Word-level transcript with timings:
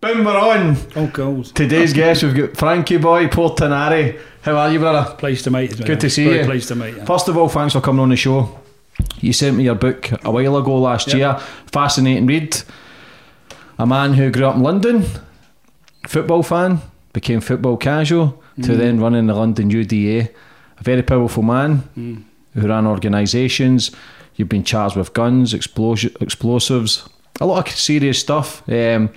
Boom, 0.00 0.24
we're 0.24 0.36
on. 0.36 0.76
Oh, 0.96 1.06
goals. 1.06 1.52
Today's 1.52 1.92
guest, 1.92 2.24
we've 2.24 2.34
got 2.34 2.56
Frankie 2.56 2.96
Boy 2.96 3.28
Portinari. 3.28 4.18
How 4.42 4.56
are 4.56 4.72
you, 4.72 4.80
brother? 4.80 5.14
Pleased 5.14 5.44
to 5.44 5.50
meet 5.52 5.78
you. 5.78 5.84
Good 5.84 6.00
to 6.00 6.10
see 6.10 6.24
Very 6.24 6.38
you. 6.40 6.44
pleased 6.44 6.68
to 6.68 6.74
meet 6.74 6.96
you. 6.96 7.04
First 7.06 7.28
of 7.28 7.36
all, 7.36 7.48
thanks 7.48 7.72
for 7.74 7.80
coming 7.80 8.00
on 8.02 8.08
the 8.08 8.16
show. 8.16 8.58
You 9.20 9.32
sent 9.32 9.56
me 9.56 9.62
your 9.64 9.76
book 9.76 10.10
a 10.24 10.30
while 10.30 10.56
ago 10.56 10.76
last 10.78 11.06
Yep. 11.08 11.16
year. 11.16 11.38
Fascinating 11.72 12.26
read. 12.26 12.60
A 13.78 13.86
man 13.86 14.14
who 14.14 14.30
grew 14.30 14.46
up 14.46 14.56
in 14.56 14.62
London, 14.62 15.04
football 16.06 16.42
fan, 16.42 16.80
became 17.12 17.40
football 17.40 17.76
casual, 17.76 18.42
Mm. 18.58 18.64
to 18.66 18.76
then 18.76 19.00
running 19.00 19.26
the 19.26 19.34
London 19.34 19.70
UDA. 19.70 20.28
A 20.78 20.82
very 20.82 21.02
powerful 21.02 21.42
man 21.42 21.82
Mm. 21.98 22.22
who 22.54 22.68
ran 22.68 22.86
organisations. 22.86 23.90
You've 24.36 24.48
been 24.48 24.64
charged 24.64 24.96
with 24.96 25.12
guns, 25.14 25.54
explosi- 25.54 26.14
explosives, 26.20 27.02
a 27.40 27.46
lot 27.46 27.66
of 27.66 27.74
serious 27.74 28.18
stuff. 28.18 28.62
Um, 28.68 29.08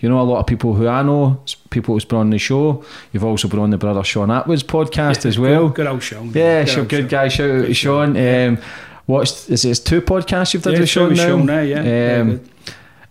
you 0.00 0.08
know, 0.08 0.20
a 0.20 0.22
lot 0.22 0.40
of 0.40 0.46
people 0.46 0.74
who 0.74 0.88
I 0.88 1.02
know, 1.02 1.40
people 1.70 1.94
who's 1.94 2.04
been 2.04 2.18
on 2.18 2.30
the 2.30 2.38
show. 2.38 2.82
You've 3.12 3.24
also 3.24 3.48
been 3.48 3.60
on 3.60 3.70
the 3.70 3.78
brother 3.78 4.02
Shaun 4.04 4.28
Attwood's 4.28 4.62
podcast 4.64 5.24
as 5.26 5.38
well. 5.38 5.68
Good, 5.68 5.74
good 5.76 5.86
old 5.86 6.02
Shaun. 6.02 6.32
Yeah, 6.34 6.64
Good 6.64 6.68
sure, 6.72 6.84
good 6.84 7.00
Shaun. 7.02 7.08
guy. 7.08 7.28
Shout 7.28 7.50
out 7.50 7.66
to 7.66 7.74
Shaun. 7.74 8.16
Um, 8.16 8.58
what's 9.06 9.48
is 9.48 9.64
it 9.64 9.82
two 9.84 10.00
podcasts 10.02 10.52
you've 10.54 10.62
done 10.64 10.74
Yeah, 10.74 10.80
with 10.80 10.88
Shaun 10.88 11.14
now? 11.14 11.26
Shaun 11.28 11.46
there, 11.46 11.64
yeah. 11.64 12.20
Um, 12.20 12.28
good. 12.30 12.40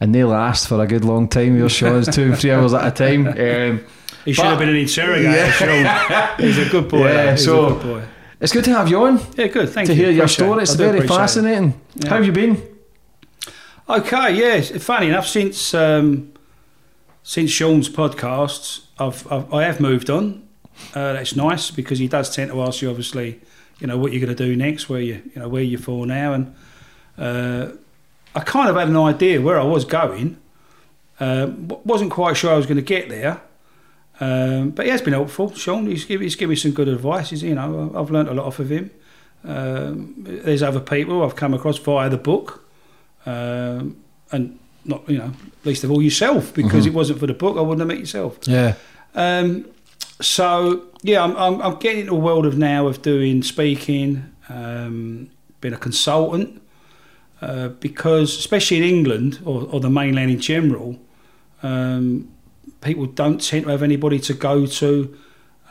And 0.02 0.14
they 0.16 0.24
last 0.24 0.68
for 0.68 0.82
a 0.84 0.88
good 0.88 1.06
long 1.06 1.28
time. 1.30 1.56
Your 1.58 1.70
Shaun's 1.70 2.14
two, 2.14 2.36
three 2.36 2.52
hours 2.52 2.74
at 2.74 2.86
a 2.88 2.92
time. 2.92 3.28
Um, 3.40 3.86
He 4.26 4.34
should 4.34 4.42
but- 4.44 4.50
have 4.50 4.60
been 4.60 4.70
an 4.70 4.76
interrogator, 4.76 5.30
Yeah. 5.32 6.38
He's 6.38 6.58
a 6.58 6.70
good 6.70 6.90
boy. 6.90 7.08
Yeah, 7.08 7.32
He's 7.32 7.46
so- 7.46 7.66
a 7.68 7.70
good 7.74 7.84
boy. 7.84 8.04
it's 8.40 8.52
good 8.54 8.64
to 8.66 8.74
have 8.74 8.90
you 8.90 9.00
on 9.06 9.20
Yeah, 9.38 9.48
good. 9.48 9.70
Thank 9.70 9.88
to 9.88 9.94
you. 9.94 10.00
To 10.00 10.06
hear 10.08 10.12
your 10.12 10.28
story. 10.28 10.64
It's 10.64 10.74
very 10.76 11.00
it. 11.00 11.08
fascinating. 11.08 11.80
Yeah. 11.96 12.10
How 12.10 12.16
have 12.18 12.26
you 12.26 12.32
been? 12.32 12.62
Okay, 13.90 14.36
yes. 14.36 14.72
Funny 14.84 15.08
enough, 15.08 15.28
since 15.28 15.74
um, 15.74 16.32
since 17.24 17.52
Shaun's 17.52 17.90
podcasts, 17.90 18.82
I've, 18.98 19.26
I've 19.32 19.54
I 19.54 19.64
have 19.64 19.80
moved 19.80 20.10
on. 20.10 20.44
Uh, 20.96 21.14
that's 21.14 21.36
nice 21.36 21.70
because 21.72 22.00
he 22.00 22.08
does 22.08 22.34
tend 22.36 22.52
to 22.52 22.62
ask 22.62 22.82
you, 22.82 22.90
obviously, 22.90 23.40
you 23.80 23.88
know, 23.88 23.98
what 23.98 24.12
you're 24.14 24.22
going 24.26 24.36
to 24.36 24.46
do 24.48 24.56
next, 24.56 24.90
where 24.90 25.02
you 25.02 25.22
you 25.36 25.42
know 25.42 25.50
where 25.50 25.62
you're 25.64 25.80
for 25.80 26.06
now, 26.08 26.34
and 26.34 26.56
uh, 27.18 27.72
I 28.36 28.40
kind 28.42 28.70
of 28.70 28.76
had 28.76 28.88
an 28.88 28.98
idea 28.98 29.42
where 29.42 29.60
I 29.60 29.64
was 29.64 29.86
going. 29.86 30.38
Um, 31.20 31.68
w- 31.68 31.82
wasn't 31.86 32.12
quite 32.12 32.38
sure 32.38 32.52
I 32.52 32.56
was 32.58 32.66
going 32.66 32.78
to 32.78 32.82
get 32.82 33.10
there, 33.10 33.42
um, 34.20 34.70
but 34.72 34.86
he 34.86 34.92
has 34.92 35.02
been 35.02 35.14
helpful. 35.14 35.54
Shaun, 35.54 35.86
he's 35.88 36.06
given 36.06 36.24
he's 36.24 36.36
given 36.36 36.50
me 36.52 36.56
some 36.56 36.72
good 36.72 36.88
advice. 36.88 37.30
He's, 37.32 37.44
you 37.44 37.56
know, 37.56 37.92
I've 37.96 38.10
learnt 38.10 38.30
a 38.30 38.34
lot 38.34 38.46
off 38.46 38.60
of 38.60 38.72
him. 38.72 38.90
Um, 39.44 40.14
there's 40.18 40.62
other 40.64 40.80
people 40.80 41.24
I've 41.24 41.36
come 41.36 41.54
across 41.54 41.78
via 41.80 42.10
the 42.10 42.18
book 42.18 42.64
um, 43.26 43.98
and 44.32 44.58
not 44.86 45.08
you 45.10 45.18
know 45.18 45.32
least 45.66 45.84
of 45.84 45.90
all 45.92 46.02
yourself 46.02 46.54
because 46.54 46.84
Mhm. 46.86 46.90
it 46.90 46.94
wasn't 46.94 47.20
for 47.20 47.28
the 47.28 47.34
book 47.34 47.58
I 47.58 47.62
wouldn't 47.62 47.80
have 47.80 47.88
met 47.88 47.98
yourself. 48.00 48.38
Yeah. 48.46 48.76
Um, 49.16 49.66
so 50.22 50.84
yeah, 51.02 51.24
I'm, 51.24 51.36
I'm, 51.36 51.62
I'm 51.62 51.76
getting 51.80 52.02
into 52.02 52.14
a 52.14 52.20
world 52.20 52.46
of 52.46 52.58
now 52.58 52.86
of 52.88 53.02
doing 53.02 53.42
speaking, 53.44 54.24
um, 54.50 55.30
being 55.60 55.74
a 55.74 55.78
consultant, 55.78 56.61
uh, 57.42 57.70
because 57.80 58.38
especially 58.38 58.78
in 58.78 58.84
England 58.84 59.40
or, 59.46 59.64
or 59.72 59.80
the 59.80 59.90
mainland 59.90 60.30
in 60.32 60.40
general, 60.40 61.00
um, 61.64 62.30
people 62.82 63.06
don't 63.06 63.42
tend 63.42 63.66
to 63.66 63.72
have 63.72 63.84
anybody 63.84 64.20
to 64.20 64.34
go 64.34 64.66
to 64.66 65.18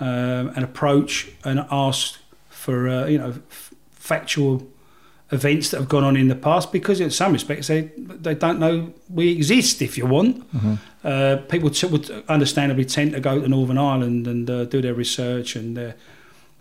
um, 0.01 0.49
and 0.55 0.65
approach 0.65 1.29
and 1.45 1.65
ask 1.71 2.19
for 2.49 2.89
uh, 2.89 3.07
you 3.07 3.19
know 3.19 3.31
f- 3.51 3.73
factual 3.93 4.67
events 5.33 5.71
that 5.71 5.77
have 5.79 5.89
gone 5.89 6.03
on 6.03 6.17
in 6.17 6.27
the 6.29 6.35
past 6.35 6.73
because 6.73 6.99
in 7.01 7.11
some 7.11 7.33
respects 7.33 7.69
they 7.69 7.83
they 7.97 8.35
don't 8.35 8.59
know 8.59 8.93
we 9.09 9.31
exist 9.31 9.81
if 9.83 9.97
you 9.97 10.07
want. 10.07 10.45
Uh, 11.05 11.37
people 11.49 11.71
t- 11.71 11.87
would 11.87 12.11
understandably 12.29 12.85
tend 12.85 13.13
to 13.13 13.21
go 13.21 13.41
to 13.41 13.49
Northern 13.49 13.79
Ireland 13.79 14.27
and 14.27 14.51
uh, 14.51 14.65
do 14.65 14.83
their 14.83 14.93
research 14.95 15.57
and 15.57 15.77
their 15.77 15.95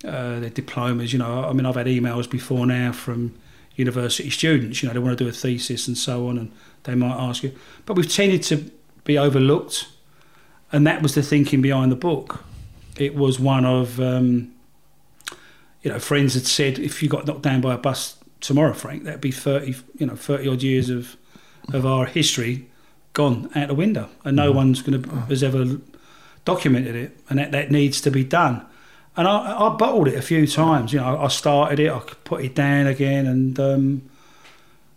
uh, 0.05 0.39
their 0.39 0.49
diplomas 0.51 1.11
you 1.13 1.19
know. 1.19 1.45
I 1.49 1.53
mean 1.53 1.65
I've 1.65 1.75
had 1.75 1.87
emails 1.87 2.29
before 2.29 2.65
now 2.65 2.91
from 2.91 3.33
university 3.79 4.29
students 4.29 4.83
you 4.83 4.87
know 4.87 4.93
they 4.93 4.99
want 4.99 5.17
to 5.17 5.23
do 5.23 5.29
a 5.29 5.33
thesis 5.33 5.87
and 5.87 5.97
so 5.97 6.27
on 6.27 6.37
and 6.37 6.51
they 6.83 6.95
might 6.95 7.15
ask 7.15 7.43
you. 7.43 7.53
But 7.85 7.95
we've 7.95 8.11
tended 8.11 8.43
to 8.43 8.71
be 9.03 9.17
overlooked 9.17 9.87
and 10.71 10.85
that 10.85 11.01
was 11.01 11.15
the 11.15 11.23
thinking 11.23 11.61
behind 11.61 11.91
the 11.91 11.95
book. 11.95 12.43
It 12.97 13.15
was 13.15 13.39
one 13.39 13.65
of 13.65 13.99
um, 13.99 14.53
you 15.81 15.91
know 15.91 15.99
friends 15.99 16.33
had 16.33 16.45
said 16.45 16.79
if 16.79 17.01
you 17.01 17.09
got 17.09 17.25
knocked 17.25 17.41
down 17.41 17.61
by 17.61 17.73
a 17.73 17.77
bus 17.77 18.17
tomorrow 18.41 18.73
Frank 18.73 19.03
that'd 19.03 19.21
be 19.21 19.31
30 19.31 19.75
you 19.97 20.05
know 20.05 20.15
30 20.15 20.47
odd 20.49 20.61
years 20.61 20.89
of 20.89 21.15
of 21.73 21.85
our 21.85 22.05
history 22.05 22.67
gone 23.13 23.49
out 23.55 23.67
the 23.67 23.73
window 23.73 24.09
and 24.23 24.35
no 24.35 24.51
one's 24.51 24.81
going 24.81 25.01
to 25.01 25.09
has 25.09 25.43
ever 25.43 25.79
documented 26.45 26.95
it 26.95 27.19
and 27.29 27.39
that, 27.39 27.51
that 27.51 27.71
needs 27.71 28.01
to 28.01 28.11
be 28.11 28.23
done 28.23 28.65
and 29.19 29.27
I, 29.27 29.67
I 29.67 29.75
bottled 29.75 30.07
it 30.07 30.15
a 30.15 30.21
few 30.21 30.47
times 30.47 30.93
you 30.93 30.99
know 30.99 31.19
I 31.19 31.27
started 31.27 31.77
it 31.77 31.91
I 31.91 31.99
put 32.23 32.43
it 32.43 32.55
down 32.55 32.87
again 32.87 33.27
and 33.27 33.59
um, 33.59 34.09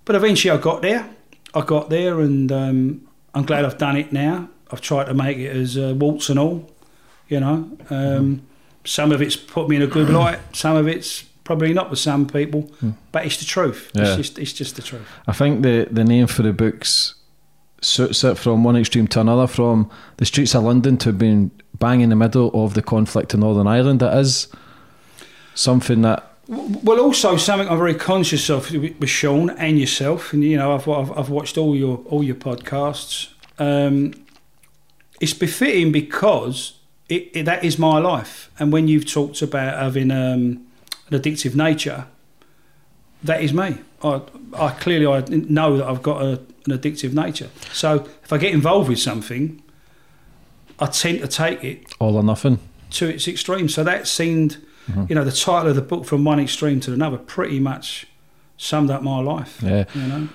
but 0.04 0.14
eventually 0.14 0.56
I 0.56 0.60
got 0.60 0.80
there. 0.80 1.08
I 1.54 1.60
got 1.62 1.90
there 1.90 2.20
and 2.20 2.50
um, 2.50 3.08
I'm 3.34 3.44
glad 3.44 3.64
I've 3.64 3.78
done 3.78 3.96
it 3.96 4.12
now. 4.12 4.48
I've 4.70 4.80
tried 4.80 5.06
to 5.06 5.14
make 5.14 5.38
it 5.38 5.54
as 5.54 5.76
uh, 5.76 5.94
warts 5.96 6.28
and 6.28 6.38
all 6.38 6.70
you 7.28 7.40
know. 7.40 7.68
Um, 7.90 8.46
some 8.84 9.10
of 9.10 9.20
it's 9.20 9.36
put 9.36 9.68
me 9.68 9.76
in 9.76 9.82
a 9.82 9.86
good 9.88 10.08
light 10.20 10.38
some 10.52 10.76
of 10.76 10.86
it's 10.86 11.22
probably 11.44 11.74
not 11.74 11.90
with 11.90 11.98
some 11.98 12.26
people 12.28 12.70
but 13.10 13.26
it's 13.26 13.38
the 13.38 13.44
truth. 13.44 13.90
Yeah. 13.92 14.04
it's 14.04 14.16
just 14.16 14.38
it's 14.38 14.52
just 14.52 14.76
the 14.76 14.82
truth. 14.82 15.08
I 15.26 15.32
think 15.32 15.62
the, 15.62 15.88
the 15.90 16.04
name 16.04 16.28
for 16.28 16.42
the 16.42 16.52
books 16.52 17.16
suits 17.80 18.22
it 18.22 18.38
from 18.38 18.62
one 18.62 18.76
extreme 18.76 19.08
to 19.08 19.20
another, 19.20 19.48
from 19.48 19.90
the 20.18 20.24
streets 20.24 20.54
of 20.54 20.62
London 20.62 20.96
to 20.98 21.12
being 21.12 21.50
bang 21.78 22.00
in 22.00 22.10
the 22.10 22.16
middle 22.16 22.50
of 22.52 22.74
the 22.74 22.82
conflict 22.82 23.34
in 23.34 23.40
Northern 23.40 23.66
Ireland. 23.66 24.00
That 24.00 24.16
is 24.18 24.48
something 25.54 26.02
that 26.02 26.32
Well, 26.48 27.00
also 27.00 27.36
something 27.36 27.68
I'm 27.68 27.78
very 27.78 27.94
conscious 27.94 28.50
of 28.50 28.70
with 28.72 29.08
Shaun 29.08 29.50
and 29.50 29.78
yourself, 29.78 30.32
and 30.32 30.42
you 30.44 30.56
know, 30.56 30.74
I've 30.74 30.88
I've, 30.88 31.16
I've 31.16 31.30
watched 31.30 31.56
all 31.56 31.74
your 31.76 31.98
all 32.06 32.22
your 32.22 32.34
podcasts. 32.36 33.28
Um, 33.58 34.12
it's 35.20 35.34
befitting 35.34 35.92
because 35.92 36.74
it, 37.08 37.30
it, 37.32 37.44
that 37.44 37.64
is 37.64 37.78
my 37.78 37.98
life, 37.98 38.50
and 38.58 38.72
when 38.72 38.88
you've 38.88 39.10
talked 39.10 39.40
about 39.40 39.78
having 39.78 40.10
um, 40.10 40.66
an 41.10 41.20
addictive 41.20 41.54
nature, 41.54 42.06
that 43.22 43.40
is 43.40 43.52
me. 43.52 43.78
I, 44.02 44.20
I 44.54 44.70
clearly 44.70 45.06
I 45.06 45.20
know 45.28 45.76
that 45.76 45.86
I've 45.86 46.02
got 46.02 46.22
a, 46.22 46.40
an 46.66 46.78
addictive 46.78 47.12
nature. 47.12 47.50
So 47.72 48.08
if 48.24 48.32
I 48.32 48.38
get 48.38 48.52
involved 48.52 48.88
with 48.88 48.98
something, 48.98 49.61
I 50.82 50.86
tend 50.86 51.20
to 51.20 51.28
take 51.28 51.62
it 51.64 51.94
All 52.00 52.16
or 52.16 52.22
nothing. 52.22 52.58
to 52.92 53.08
its 53.08 53.28
extreme. 53.28 53.68
So 53.68 53.84
that 53.84 54.06
seemed, 54.08 54.56
you 55.08 55.14
know, 55.14 55.24
the 55.24 55.32
title 55.32 55.68
of 55.70 55.76
the 55.76 55.82
book 55.82 56.04
from 56.04 56.24
one 56.24 56.40
extreme 56.40 56.80
to 56.80 56.92
another 56.92 57.16
pretty 57.18 57.60
much 57.60 58.06
summed 58.56 58.90
up 58.90 59.02
my 59.02 59.20
life. 59.20 59.60
Yeah. 59.62 59.84
You 59.94 60.02
know. 60.02 60.28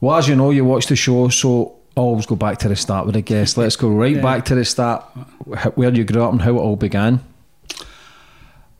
Well, 0.00 0.16
as 0.16 0.28
you 0.28 0.34
know, 0.36 0.50
you 0.50 0.64
watch 0.64 0.86
the 0.86 0.96
show, 0.96 1.28
so 1.28 1.76
I 1.96 2.00
always 2.00 2.26
go 2.26 2.34
back 2.36 2.58
to 2.58 2.68
the 2.68 2.74
start 2.76 3.06
with 3.06 3.14
a 3.16 3.20
guest. 3.20 3.56
Let's 3.56 3.76
go 3.76 3.88
right 3.88 4.16
Yeah. 4.16 4.22
back 4.22 4.44
to 4.46 4.54
the 4.56 4.64
start, 4.64 5.04
wh- 5.46 5.78
where 5.78 5.94
you 5.94 6.02
grew 6.04 6.22
up 6.24 6.32
and 6.32 6.42
how 6.42 6.50
it 6.56 6.58
all 6.60 6.76
began. 6.76 7.20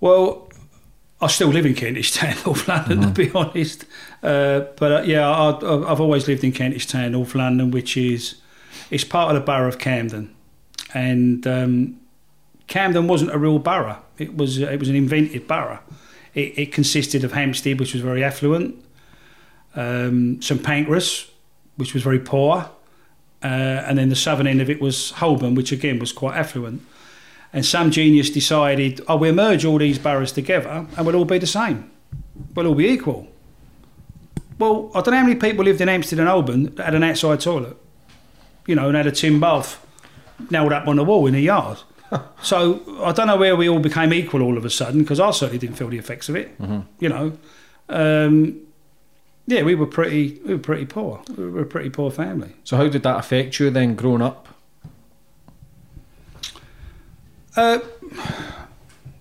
Well, 0.01 0.49
I 1.21 1.29
still 1.29 1.49
live 1.49 1.67
in 1.67 1.75
Kentish 1.75 2.13
Town, 2.13 2.35
North 2.47 2.67
London, 2.67 3.01
to 3.03 3.09
be 3.09 3.31
honest. 3.33 3.85
Uh, 4.23 4.61
but 4.77 4.93
uh, 4.93 5.03
yeah, 5.07 5.29
I, 5.31 5.51
I- 5.51 5.91
I've 5.93 6.01
always 6.01 6.27
lived 6.27 6.43
in 6.45 6.53
Kentish 6.53 6.87
Town, 6.87 7.13
North 7.13 7.35
London, 7.35 7.71
which 7.71 7.97
is 7.97 8.37
it's 8.91 9.05
part 9.05 9.35
of 9.35 9.41
the 9.41 9.45
borough 9.47 9.69
of 9.69 9.79
Camden, 9.79 10.35
and 10.95 11.47
um, 11.47 12.01
Camden 12.67 13.07
wasn't 13.07 13.33
a 13.33 13.39
real 13.39 13.59
borough. 13.59 13.99
It 14.19 14.37
was 14.37 14.59
it 14.59 14.79
was 14.79 14.89
an 14.89 14.97
invented 14.97 15.47
borough. 15.47 15.81
It, 16.35 16.59
it 16.59 16.73
consisted 16.73 17.25
of 17.25 17.33
Hampstead, 17.33 17.79
which 17.79 17.93
was 17.93 18.03
very 18.03 18.25
affluent, 18.25 18.83
um, 19.75 20.41
St 20.41 20.63
Pancras, 20.63 21.31
which 21.77 21.93
was 21.93 22.03
very 22.03 22.19
poor, 22.19 22.71
uh, 23.43 23.47
and 23.47 23.99
then 23.99 24.09
the 24.09 24.17
southern 24.17 24.47
end 24.47 24.61
of 24.61 24.71
it 24.71 24.81
was 24.81 25.11
Holborn, 25.13 25.55
which 25.55 25.73
again 25.73 25.99
was 25.99 26.13
quite 26.13 26.37
affluent. 26.37 26.83
And 27.53 27.67
some 27.67 27.91
genius 27.91 28.31
decided, 28.31 29.03
oh, 29.09 29.17
we'll 29.17 29.35
merge 29.35 29.67
all 29.67 29.77
these 29.77 29.99
boroughs 29.99 30.33
together 30.33 30.87
and 30.97 31.07
we'll 31.07 31.17
all 31.17 31.27
be 31.27 31.37
the 31.37 31.47
same. 31.47 31.91
We'll 32.55 32.67
all 32.67 32.75
be 32.75 32.89
equal. 32.89 33.29
Well, 34.59 34.91
I 34.95 35.03
don't 35.03 35.13
know 35.13 35.19
how 35.19 35.27
many 35.27 35.39
people 35.39 35.65
lived 35.65 35.81
in 35.81 35.89
Hampstead 35.89 36.19
and 36.19 36.29
Holborn 36.29 36.75
that 36.77 36.85
had 36.85 36.95
an 36.95 37.03
outside 37.03 37.41
toilet, 37.41 37.77
you 38.67 38.75
know, 38.75 38.89
and 38.89 38.97
had 38.97 39.07
a 39.07 39.13
tin 39.13 39.39
bath 39.39 39.85
nailed 40.51 40.73
up 40.73 40.87
on 40.89 40.97
the 40.97 41.05
wall 41.05 41.27
in 41.27 41.35
the 41.35 41.41
yard. 41.41 41.79
so 42.43 42.83
I 43.03 43.13
don't 43.13 43.27
know 43.27 43.37
where 43.37 43.57
we 43.57 43.69
all 43.69 43.79
became 43.81 44.13
equal 44.13 44.43
all 44.43 44.57
of 44.59 44.65
a 44.65 44.71
sudden 44.71 45.03
because 45.03 45.21
I 45.21 45.31
certainly 45.31 45.59
didn't 45.59 45.77
feel 45.77 45.89
the 45.89 45.99
effects 45.99 46.29
of 46.29 46.37
it. 46.37 46.51
You 47.01 47.09
know, 47.09 47.39
um, 47.89 48.61
yeah, 49.47 49.63
we 49.63 49.75
were 49.75 49.87
pretty, 49.87 50.41
we 50.45 50.55
were 50.55 50.61
pretty 50.61 50.87
poor. 50.87 51.23
We 51.37 51.51
were 51.51 51.63
a 51.63 51.67
pretty 51.67 51.91
poor 51.91 52.11
family. 52.11 52.55
So 52.65 52.77
how 52.77 52.89
did 52.89 53.03
that 53.03 53.19
affect 53.19 53.59
you 53.59 53.71
then, 53.71 53.95
growing 53.97 54.23
up? 54.23 54.49
Uh, 57.57 57.81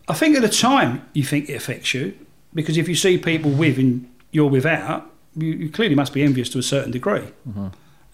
I 0.07 0.13
think 0.13 0.35
at 0.35 0.41
the 0.41 0.49
time 0.49 1.07
you 1.13 1.23
think 1.23 1.49
it 1.49 1.53
affects 1.55 1.93
you 1.93 2.17
because 2.53 2.77
if 2.77 2.87
you 2.87 2.95
see 2.95 3.17
people 3.17 3.51
with 3.51 3.77
and 3.77 4.09
you're 4.31 4.49
without, 4.49 5.09
you, 5.35 5.49
you 5.53 5.69
clearly 5.69 5.95
must 5.95 6.13
be 6.13 6.23
envious 6.23 6.49
to 6.49 6.59
a 6.59 6.63
certain 6.63 6.91
degree. 6.91 7.27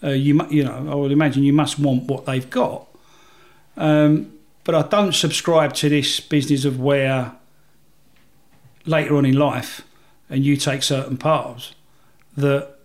Uh, 0.02 0.10
you 0.10 0.40
you 0.48 0.62
know 0.64 0.88
I 0.90 0.94
would 0.94 1.10
imagine 1.12 1.42
you 1.42 1.52
must 1.52 1.78
want 1.78 2.04
what 2.04 2.24
they've 2.26 2.48
got. 2.48 2.87
Um, 3.78 4.32
but 4.64 4.74
I 4.74 4.82
don't 4.82 5.14
subscribe 5.14 5.72
to 5.74 5.88
this 5.88 6.20
business 6.20 6.66
of 6.66 6.78
where 6.78 7.32
later 8.84 9.16
on 9.16 9.24
in 9.24 9.38
life, 9.38 9.82
and 10.28 10.44
you 10.44 10.56
take 10.56 10.82
certain 10.82 11.16
paths 11.16 11.74
that 12.36 12.76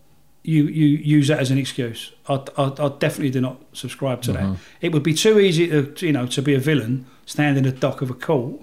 you 0.43 0.65
you 0.65 0.85
use 0.85 1.27
that 1.27 1.39
as 1.39 1.51
an 1.51 1.57
excuse. 1.57 2.13
I, 2.29 2.35
I, 2.57 2.71
I 2.77 2.89
definitely 2.99 3.31
do 3.31 3.41
not 3.41 3.61
subscribe 3.73 4.21
to 4.23 4.33
that. 4.33 4.57
It 4.81 4.91
would 4.91 5.03
be 5.03 5.13
too 5.13 5.39
easy 5.39 5.67
to 5.67 6.05
you 6.05 6.13
know 6.13 6.27
to 6.27 6.41
be 6.41 6.53
a 6.53 6.59
villain, 6.59 7.05
stand 7.25 7.57
in 7.57 7.63
the 7.63 7.71
dock 7.71 8.01
of 8.01 8.09
a 8.09 8.13
court, 8.13 8.61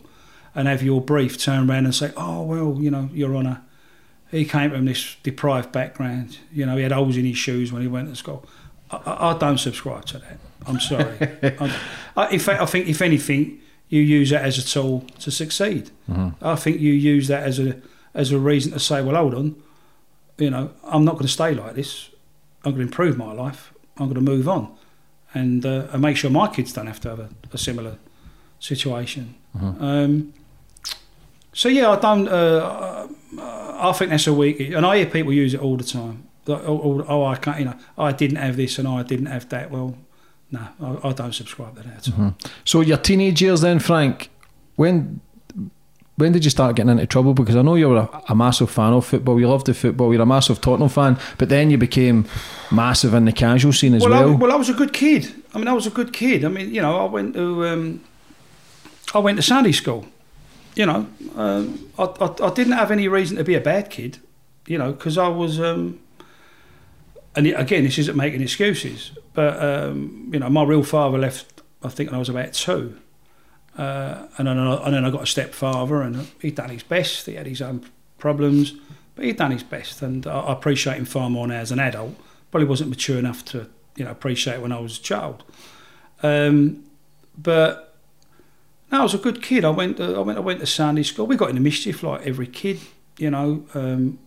and 0.55 0.69
have 0.69 0.83
your 0.83 1.01
brief 1.01 1.37
turn 1.37 1.69
around 1.69 1.85
and 1.87 1.95
say, 1.95 2.13
"Oh 2.17 2.43
well, 2.43 2.77
you 2.81 2.91
know, 2.91 3.11
Your 3.13 3.35
Honour, 3.35 3.61
he 4.31 4.45
came 4.45 4.71
from 4.71 4.85
this 4.85 5.17
deprived 5.23 5.73
background. 5.73 6.39
You 6.53 6.65
know, 6.65 6.77
he 6.77 6.85
had 6.85 6.93
holes 6.93 7.17
in 7.17 7.25
his 7.25 7.37
shoes 7.37 7.73
when 7.73 7.83
he 7.83 7.89
went 7.89 8.09
to 8.09 8.17
school." 8.17 8.47
I, 8.91 9.31
I 9.31 9.39
don't 9.39 9.59
subscribe 9.59 10.05
to 10.07 10.19
that. 10.19 10.39
I'm 10.67 10.81
sorry. 10.81 11.17
I, 11.43 11.77
I, 12.17 12.29
in 12.31 12.39
fact, 12.39 12.61
I 12.61 12.67
think 12.67 12.89
if 12.89 13.01
anything, 13.03 13.61
you 13.89 14.01
use 14.01 14.31
that 14.31 14.45
as 14.45 14.59
a 14.59 14.63
tool 14.67 15.05
to 15.21 15.31
succeed. 15.31 15.91
I 16.41 16.57
think 16.57 16.81
you 16.81 16.93
use 16.93 17.29
that 17.29 17.43
as 17.45 17.59
a 17.59 17.81
as 18.15 18.33
a 18.33 18.39
reason 18.39 18.73
to 18.73 18.81
say, 18.81 19.03
"Well, 19.03 19.17
hold 19.17 19.35
on." 19.35 19.57
you 20.41 20.51
know, 20.51 20.71
I'm 20.85 21.05
not 21.05 21.13
going 21.13 21.27
to 21.27 21.33
stay 21.33 21.55
like 21.55 21.75
this. 21.75 22.11
I'm 22.65 22.73
going 22.73 22.77
to 22.77 22.83
improve 22.83 23.17
my 23.17 23.33
life. 23.33 23.73
I'm 23.99 24.07
going 24.07 24.15
to 24.15 24.21
move 24.33 24.49
on, 24.49 24.75
and 25.35 25.65
uh, 25.65 25.89
and 25.93 26.03
make 26.03 26.17
sure 26.17 26.31
my 26.31 26.49
kids 26.49 26.73
don't 26.73 26.87
have 26.87 27.01
to 27.01 27.11
have 27.11 27.21
a, 27.21 27.29
a 27.53 27.59
similar 27.59 27.99
situation. 28.59 29.35
Um, 29.61 30.33
so 31.53 31.69
yeah, 31.69 31.91
I 31.91 31.97
don't. 31.97 32.29
Uh, 32.29 33.09
I 33.39 33.93
think 33.93 34.11
that's 34.11 34.27
a 34.27 34.33
weak, 34.35 34.61
and 34.61 34.87
I 34.87 34.99
hear 34.99 35.07
people 35.07 35.33
use 35.33 35.55
it 35.55 35.61
all 35.61 35.77
the 35.77 35.85
time. 35.85 36.29
Like, 36.47 36.63
oh, 36.65 37.05
oh, 37.07 37.25
I 37.25 37.37
can't. 37.37 37.59
You 37.59 37.65
know, 37.67 37.77
I 37.99 38.13
didn't 38.13 38.37
have 38.39 38.57
this, 38.57 38.79
and 38.79 38.89
I 38.89 39.03
didn't 39.03 39.27
have 39.27 39.49
that. 39.51 39.71
Well, 39.71 39.97
no, 40.53 40.69
I, 40.81 41.09
I 41.09 41.13
don't 41.13 41.35
subscribe 41.35 41.77
to 41.77 41.83
that. 41.83 42.09
at 42.09 42.19
all. 42.19 42.35
So 42.65 42.81
your 42.81 42.99
teenage 42.99 43.41
years 43.41 43.61
then, 43.61 43.79
Frank, 43.79 44.31
when 44.77 45.21
when 46.17 46.33
did 46.33 46.45
you 46.45 46.51
start 46.51 46.77
getting 46.77 46.91
into 46.91 47.07
trouble? 47.07 47.33
Because 47.33 47.57
I 47.57 47.63
know 47.63 47.77
you 47.77 47.89
were 47.89 47.97
a, 47.99 48.23
a 48.29 48.35
massive 48.35 48.71
fan 48.71 48.93
of 48.93 49.07
football. 49.07 49.41
You 49.41 49.49
loved 49.49 49.67
the 49.67 49.75
football. 49.75 50.13
You're 50.13 50.23
a 50.23 50.27
massive 50.27 50.61
Tottenham 50.61 50.91
fan, 50.91 51.19
but 51.39 51.49
then 51.49 51.71
you 51.71 51.79
became 51.79 52.27
massive 52.71 53.15
in 53.15 53.25
the 53.25 53.33
casual 53.33 53.73
scene 53.73 53.95
as 53.95 54.03
well, 54.03 54.11
well. 54.11 54.33
I, 54.33 54.37
well, 54.37 54.53
I 54.53 54.57
was 54.57 54.69
a 54.69 54.75
good 54.75 54.93
kid. 54.93 55.33
I 55.55 55.59
mean, 55.59 55.69
I 55.69 55.73
was 55.73 55.87
a 55.87 55.91
good 55.91 56.13
kid. 56.13 56.45
I 56.45 56.49
mean, 56.49 56.75
you 56.75 56.83
know, 56.83 57.01
I 57.01 57.05
went 57.09 57.35
to 57.35 57.67
um, 57.67 58.05
I 59.15 59.19
went 59.19 59.39
to 59.39 59.43
Sunday 59.43 59.73
school. 59.73 60.07
You 60.77 60.87
know, 60.87 61.09
um, 61.37 61.91
I, 61.99 62.05
I, 62.05 62.47
I 62.47 62.51
didn't 62.51 62.75
have 62.75 62.91
any 62.91 63.09
reason 63.09 63.37
to 63.39 63.45
be 63.45 63.55
a 63.55 63.61
bad 63.61 63.91
kid. 63.91 64.19
You 64.67 64.79
know, 64.79 64.93
because 64.93 65.17
I 65.17 65.29
was. 65.29 65.59
Um, 65.59 66.01
and 67.37 67.47
again, 67.47 67.85
this 67.85 67.97
isn't 67.97 68.17
making 68.17 68.43
excuses, 68.43 69.13
but 69.33 69.63
um, 69.63 70.31
you 70.33 70.39
know, 70.39 70.49
my 70.49 70.63
real 70.65 70.83
father 70.83 71.19
left. 71.19 71.63
I 71.83 71.89
think 71.89 72.11
when 72.11 72.17
I 72.17 72.19
was 72.19 72.29
about 72.29 72.53
two, 72.53 72.99
uh, 73.79 74.27
and 74.37 74.49
then 74.49 74.59
I, 74.59 74.85
and 74.85 74.95
then 74.95 75.05
I 75.05 75.11
got 75.11 75.23
a 75.23 75.27
stepfather, 75.27 76.03
and 76.03 76.29
he'd 76.41 76.57
done 76.57 76.71
his 76.71 76.83
best. 76.83 77.27
He 77.27 77.35
had 77.35 77.47
his 77.47 77.63
own 77.63 77.87
problems, 78.19 78.75
but 79.15 79.25
he'd 79.25 79.37
done 79.37 79.51
his 79.51 79.63
best, 79.63 80.03
and 80.03 80.27
I, 80.27 80.41
I 80.41 80.53
appreciate 80.53 80.97
him 80.97 81.05
far 81.05 81.31
more 81.31 81.47
now 81.47 81.61
as 81.61 81.73
an 81.73 81.79
adult. 81.79 82.15
Probably 82.51 82.69
wasn't 82.69 82.91
mature 82.91 83.19
enough 83.19 83.45
to 83.47 83.69
you 83.97 84.05
know 84.05 84.11
appreciate 84.11 84.61
when 84.61 84.73
I 84.73 84.81
was 84.81 84.99
a 84.99 85.03
child. 85.03 85.45
Um, 86.23 86.85
but 87.39 87.97
no, 88.93 89.01
I 89.01 89.03
was 89.03 89.15
a 89.15 89.19
good 89.19 89.43
kid. 89.43 89.65
I 89.65 89.71
went 89.71 89.99
to, 89.99 90.17
I 90.17 90.21
went 90.21 90.39
I 90.39 90.43
went 90.43 90.61
to 90.61 90.67
Sunday 90.67 91.03
school. 91.03 91.27
We 91.27 91.37
got 91.37 91.51
into 91.51 91.63
mischief 91.63 92.03
like 92.03 92.27
every 92.27 92.47
kid, 92.47 92.81
you 93.19 93.31
know. 93.31 93.65
Um, 93.75 94.19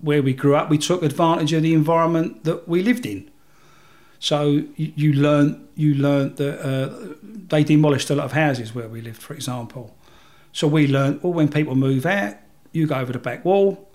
where 0.00 0.22
we 0.22 0.34
grew 0.34 0.54
up, 0.54 0.68
we 0.68 0.78
took 0.78 1.02
advantage 1.02 1.52
of 1.52 1.62
the 1.62 1.72
environment 1.72 2.44
that 2.44 2.68
we 2.68 2.82
lived 2.82 3.06
in. 3.06 3.30
So 4.22 4.62
you, 4.76 5.14
learn 5.14 5.66
you 5.74 5.94
learned 5.94 6.36
that 6.36 6.64
uh, 6.64 7.14
they 7.48 7.64
demolished 7.64 8.08
a 8.08 8.14
lot 8.14 8.26
of 8.26 8.32
houses 8.32 8.72
where 8.72 8.86
we 8.88 9.00
lived, 9.00 9.20
for 9.20 9.34
example. 9.34 9.96
So 10.52 10.68
we 10.68 10.86
learned 10.86 11.24
well 11.24 11.32
when 11.32 11.48
people 11.48 11.74
move 11.74 12.06
out, 12.06 12.36
you 12.70 12.86
go 12.86 12.94
over 12.94 13.12
the 13.12 13.18
back 13.18 13.44
wall, 13.44 13.90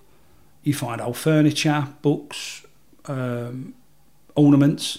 you 0.62 0.74
find 0.74 1.00
old 1.00 1.16
furniture, 1.16 1.88
books, 2.02 2.66
um, 3.06 3.72
ornaments, 4.34 4.98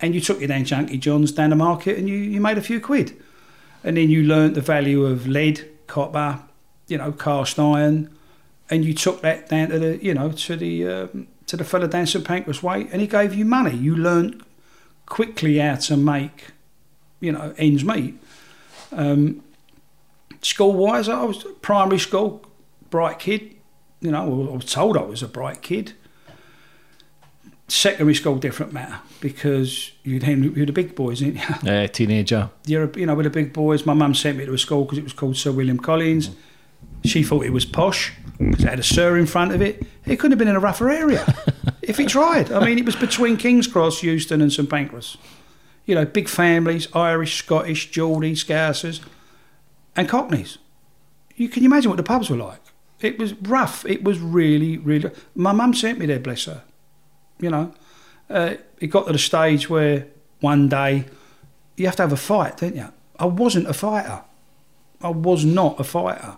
and 0.00 0.14
you 0.14 0.22
took 0.22 0.38
your 0.38 0.48
down 0.48 0.64
Junkie 0.64 0.96
John's 0.96 1.32
down 1.32 1.50
the 1.50 1.56
market 1.56 1.98
and 1.98 2.08
you, 2.08 2.16
you 2.16 2.40
made 2.40 2.56
a 2.56 2.62
few 2.62 2.80
quid. 2.80 3.14
And 3.84 3.98
then 3.98 4.08
you 4.08 4.22
learnt 4.22 4.54
the 4.54 4.62
value 4.62 5.04
of 5.04 5.28
lead, 5.28 5.68
copper, 5.86 6.40
you 6.88 6.96
know, 6.96 7.12
cast 7.12 7.58
iron, 7.58 8.08
and 8.70 8.86
you 8.86 8.94
took 8.94 9.20
that 9.20 9.50
down 9.50 9.68
to 9.68 9.78
the, 9.78 10.02
you 10.02 10.14
know, 10.14 10.32
to 10.32 10.56
the 10.56 10.88
um, 10.88 11.28
to 11.46 11.58
the 11.58 11.64
fella 11.64 11.88
down 11.88 12.06
St 12.06 12.24
Pancras 12.24 12.62
Way, 12.62 12.88
and 12.90 13.02
he 13.02 13.06
gave 13.06 13.34
you 13.34 13.44
money. 13.44 13.76
You 13.76 13.94
learnt 13.94 14.45
quickly 15.06 15.58
how 15.58 15.76
to 15.76 15.96
make, 15.96 16.48
you 17.20 17.32
know, 17.32 17.54
ends 17.56 17.84
meet. 17.84 18.20
Um, 18.92 19.42
school 20.42 20.72
wise, 20.74 21.08
I 21.08 21.24
was 21.24 21.44
primary 21.62 21.98
school, 21.98 22.44
bright 22.90 23.18
kid. 23.18 23.56
You 24.00 24.10
know, 24.10 24.48
I 24.52 24.56
was 24.56 24.70
told 24.70 24.96
I 24.96 25.02
was 25.02 25.22
a 25.22 25.28
bright 25.28 25.62
kid. 25.62 25.94
Secondary 27.68 28.14
school, 28.14 28.36
different 28.36 28.72
matter 28.72 29.00
because 29.20 29.90
you'd 30.04 30.22
with 30.22 30.66
the 30.66 30.72
big 30.72 30.94
boys, 30.94 31.18
didn't 31.18 31.40
you? 31.64 31.70
Uh, 31.70 31.86
teenager. 31.88 32.50
You're, 32.64 32.90
you 32.96 33.06
know, 33.06 33.14
with 33.14 33.24
the 33.24 33.30
big 33.30 33.52
boys. 33.52 33.84
My 33.84 33.94
mum 33.94 34.14
sent 34.14 34.38
me 34.38 34.46
to 34.46 34.52
a 34.52 34.58
school 34.58 34.84
because 34.84 34.98
it 34.98 35.04
was 35.04 35.12
called 35.12 35.36
Sir 35.36 35.50
William 35.50 35.78
Collins. 35.78 36.30
She 37.04 37.24
thought 37.24 37.44
it 37.44 37.52
was 37.52 37.64
posh 37.64 38.12
because 38.38 38.62
it 38.62 38.68
had 38.68 38.78
a 38.78 38.84
Sir 38.84 39.16
in 39.16 39.26
front 39.26 39.52
of 39.52 39.60
it. 39.62 39.84
It 40.04 40.16
couldn't 40.16 40.32
have 40.32 40.38
been 40.38 40.48
in 40.48 40.54
a 40.54 40.60
rougher 40.60 40.90
area 40.90 41.24
if 41.86 41.96
he 41.96 42.06
tried. 42.06 42.50
I 42.50 42.64
mean, 42.64 42.78
it 42.78 42.84
was 42.84 42.96
between 42.96 43.36
King's 43.36 43.66
Cross, 43.66 44.02
Euston, 44.02 44.42
and 44.42 44.52
St 44.52 44.68
Pancras. 44.68 45.16
You 45.86 45.94
know, 45.94 46.04
big 46.04 46.28
families, 46.28 46.88
Irish, 46.94 47.36
Scottish, 47.36 47.90
Geordie, 47.90 48.34
Scousers, 48.34 49.00
and 49.94 50.08
Cockneys. 50.08 50.58
You 51.36 51.48
can 51.48 51.62
you 51.62 51.68
imagine 51.68 51.90
what 51.90 51.96
the 51.96 52.02
pubs 52.02 52.28
were 52.28 52.36
like? 52.36 52.60
It 53.00 53.18
was 53.18 53.34
rough. 53.34 53.84
It 53.86 54.02
was 54.02 54.18
really, 54.18 54.78
really. 54.78 55.10
My 55.34 55.52
mum 55.52 55.74
sent 55.74 55.98
me 55.98 56.06
there, 56.06 56.18
bless 56.18 56.46
her. 56.46 56.62
You 57.38 57.50
know, 57.50 57.74
uh, 58.28 58.54
it 58.80 58.88
got 58.88 59.06
to 59.06 59.12
the 59.12 59.18
stage 59.18 59.70
where 59.70 60.06
one 60.40 60.68
day 60.68 61.04
you 61.76 61.86
have 61.86 61.96
to 61.96 62.02
have 62.02 62.12
a 62.12 62.16
fight, 62.16 62.56
don't 62.56 62.74
you? 62.74 62.88
I 63.18 63.26
wasn't 63.26 63.68
a 63.68 63.74
fighter. 63.74 64.22
I 65.00 65.10
was 65.10 65.44
not 65.44 65.78
a 65.78 65.84
fighter. 65.84 66.36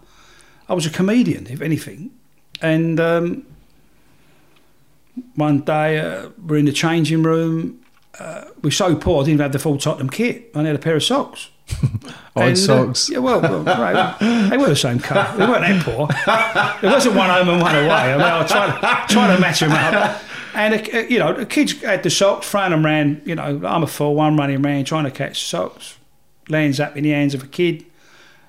I 0.68 0.74
was 0.74 0.84
a 0.84 0.90
comedian, 0.90 1.46
if 1.46 1.62
anything. 1.62 2.10
And 2.60 3.00
um, 3.00 3.46
one 5.34 5.60
day 5.60 5.98
uh, 5.98 6.30
we're 6.44 6.56
in 6.58 6.64
the 6.64 6.72
changing 6.72 7.22
room. 7.22 7.80
Uh, 8.18 8.44
we're 8.62 8.70
so 8.70 8.96
poor, 8.96 9.18
I 9.22 9.24
didn't 9.26 9.34
even 9.34 9.42
have 9.44 9.52
the 9.52 9.58
full 9.60 9.78
Tottenham 9.78 10.10
kit. 10.10 10.50
I 10.54 10.58
only 10.58 10.70
had 10.70 10.76
a 10.76 10.82
pair 10.82 10.96
of 10.96 11.04
socks. 11.04 11.50
Odd 12.34 12.42
And, 12.42 12.52
uh, 12.52 12.56
socks. 12.56 13.10
yeah, 13.10 13.18
well, 13.18 13.40
well 13.40 13.62
right, 13.62 14.16
they 14.50 14.56
were 14.56 14.66
the 14.68 14.74
same 14.76 14.98
colour. 14.98 15.36
They 15.36 15.46
weren't 15.46 15.60
that 15.60 15.84
poor. 15.84 16.08
It 16.82 16.92
wasn't 16.92 17.14
one 17.14 17.30
home 17.30 17.48
and 17.48 17.62
one 17.62 17.76
away. 17.76 17.88
I 17.90 18.16
mean, 18.16 18.22
I 18.22 18.44
tried, 18.46 19.08
tried 19.08 19.34
to 19.36 19.40
match 19.40 19.60
them 19.60 19.70
up. 19.72 20.20
And, 20.54 20.74
uh, 20.92 20.98
you 21.00 21.20
know, 21.20 21.32
the 21.34 21.46
kids 21.46 21.80
had 21.82 22.02
the 22.02 22.10
socks, 22.10 22.50
throwing 22.50 22.70
them 22.72 22.84
around. 22.84 23.22
You 23.24 23.36
know, 23.36 23.60
I'm 23.64 23.82
a 23.84 23.86
fool, 23.86 24.18
I'm 24.20 24.36
running 24.36 24.64
around 24.64 24.86
trying 24.86 25.04
to 25.04 25.10
catch 25.12 25.44
socks. 25.44 25.96
Lands 26.48 26.80
up 26.80 26.96
in 26.96 27.04
the 27.04 27.10
hands 27.10 27.34
of 27.34 27.44
a 27.44 27.46
kid 27.46 27.84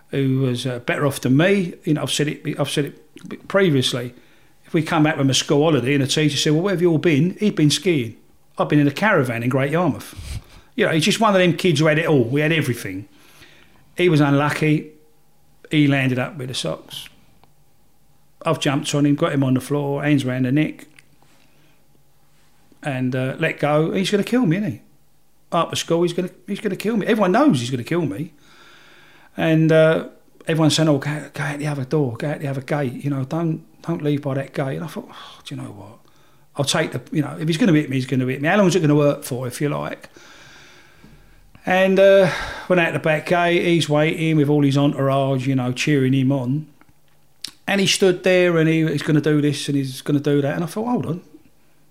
who 0.09 0.39
was 0.39 0.65
uh, 0.65 0.79
better 0.79 1.05
off 1.05 1.21
than 1.21 1.37
me. 1.37 1.75
You 1.83 1.93
know, 1.95 2.01
I've 2.01 2.11
said 2.11 2.27
it, 2.29 2.59
I've 2.59 2.69
said 2.69 2.85
it 2.85 3.47
previously. 3.47 4.15
If 4.69 4.75
we 4.75 4.83
come 4.83 5.01
back 5.01 5.17
from 5.17 5.31
a 5.31 5.33
school 5.33 5.63
holiday 5.63 5.95
and 5.95 6.03
the 6.03 6.07
teacher 6.07 6.37
said, 6.37 6.53
well, 6.53 6.61
where 6.61 6.75
have 6.75 6.81
you 6.83 6.91
all 6.91 6.99
been? 6.99 7.35
He'd 7.39 7.55
been 7.55 7.71
skiing. 7.71 8.15
I've 8.55 8.69
been 8.69 8.77
in 8.77 8.87
a 8.87 8.91
caravan 8.91 9.41
in 9.41 9.49
Great 9.49 9.71
Yarmouth. 9.71 10.39
You 10.75 10.85
know, 10.85 10.91
he's 10.91 11.05
just 11.05 11.19
one 11.19 11.33
of 11.33 11.41
them 11.41 11.57
kids 11.57 11.79
who 11.79 11.87
had 11.87 11.97
it 11.97 12.05
all. 12.05 12.23
We 12.23 12.41
had 12.41 12.51
everything. 12.51 13.09
He 13.97 14.09
was 14.09 14.19
unlucky. 14.19 14.91
He 15.71 15.87
landed 15.87 16.19
up 16.19 16.37
with 16.37 16.49
the 16.49 16.53
socks. 16.53 17.09
I've 18.45 18.59
jumped 18.59 18.93
on 18.93 19.07
him, 19.07 19.15
got 19.15 19.31
him 19.31 19.43
on 19.43 19.55
the 19.55 19.59
floor, 19.59 20.03
hands 20.03 20.23
round 20.23 20.45
the 20.45 20.51
neck, 20.51 20.85
and 22.83 23.15
uh, 23.15 23.37
let 23.39 23.59
go. 23.59 23.89
He's 23.89 24.11
going 24.11 24.23
to 24.23 24.29
kill 24.29 24.45
me, 24.45 24.57
isn't 24.57 24.71
he? 24.71 24.81
Up 25.51 25.71
at 25.71 25.79
school, 25.79 26.03
he's 26.03 26.13
going 26.13 26.29
to 26.29 26.35
he's 26.45 26.59
going 26.59 26.69
to 26.69 26.75
kill 26.75 26.95
me. 26.95 27.07
Everyone 27.07 27.31
knows 27.31 27.59
he's 27.59 27.71
going 27.71 27.83
to 27.83 27.89
kill 27.89 28.05
me, 28.05 28.33
and 29.35 29.71
uh, 29.71 30.09
everyone's 30.45 30.75
saying, 30.75 30.89
"Oh, 30.89 30.99
go, 30.99 31.31
go 31.33 31.43
out 31.43 31.57
the 31.57 31.65
other 31.65 31.85
door, 31.85 32.15
go 32.17 32.29
out 32.29 32.39
the 32.39 32.47
other 32.47 32.61
gate. 32.61 33.03
You 33.03 33.09
know, 33.09 33.25
don't 33.25 33.65
don't 33.81 34.01
leave 34.01 34.21
by 34.21 34.33
that 34.35 34.53
gate." 34.53 34.75
And 34.75 34.83
I 34.83 34.87
thought, 34.87 35.09
oh, 35.09 35.39
do 35.43 35.55
you 35.55 35.61
know 35.61 35.69
what? 35.69 35.99
I'll 36.55 36.65
take 36.65 36.91
the, 36.91 37.01
you 37.15 37.21
know, 37.21 37.37
if 37.39 37.47
he's 37.47 37.57
going 37.57 37.73
to 37.73 37.79
hit 37.79 37.89
me, 37.89 37.95
he's 37.95 38.05
going 38.05 38.19
to 38.19 38.27
hit 38.27 38.41
me. 38.41 38.47
How 38.47 38.57
long 38.57 38.67
is 38.67 38.75
it 38.75 38.79
going 38.79 38.89
to 38.89 38.95
work 38.95 39.23
for, 39.23 39.47
if 39.47 39.61
you 39.61 39.69
like? 39.69 40.09
And 41.65 41.99
uh, 41.99 42.31
went 42.67 42.81
out 42.81 42.93
the 42.93 42.99
back 42.99 43.27
gate. 43.27 43.63
He's 43.63 43.87
waiting 43.87 44.37
with 44.37 44.49
all 44.49 44.63
his 44.63 44.77
entourage, 44.77 45.47
you 45.47 45.55
know, 45.55 45.71
cheering 45.71 46.13
him 46.13 46.31
on. 46.31 46.67
And 47.67 47.79
he 47.79 47.87
stood 47.87 48.23
there 48.23 48.57
and 48.57 48.67
he, 48.67 48.85
he's 48.87 49.03
going 49.03 49.15
to 49.15 49.21
do 49.21 49.41
this 49.41 49.67
and 49.69 49.77
he's 49.77 50.01
going 50.01 50.17
to 50.17 50.23
do 50.23 50.41
that. 50.41 50.55
And 50.55 50.63
I 50.63 50.67
thought, 50.67 50.87
hold 50.87 51.05
on, 51.05 51.21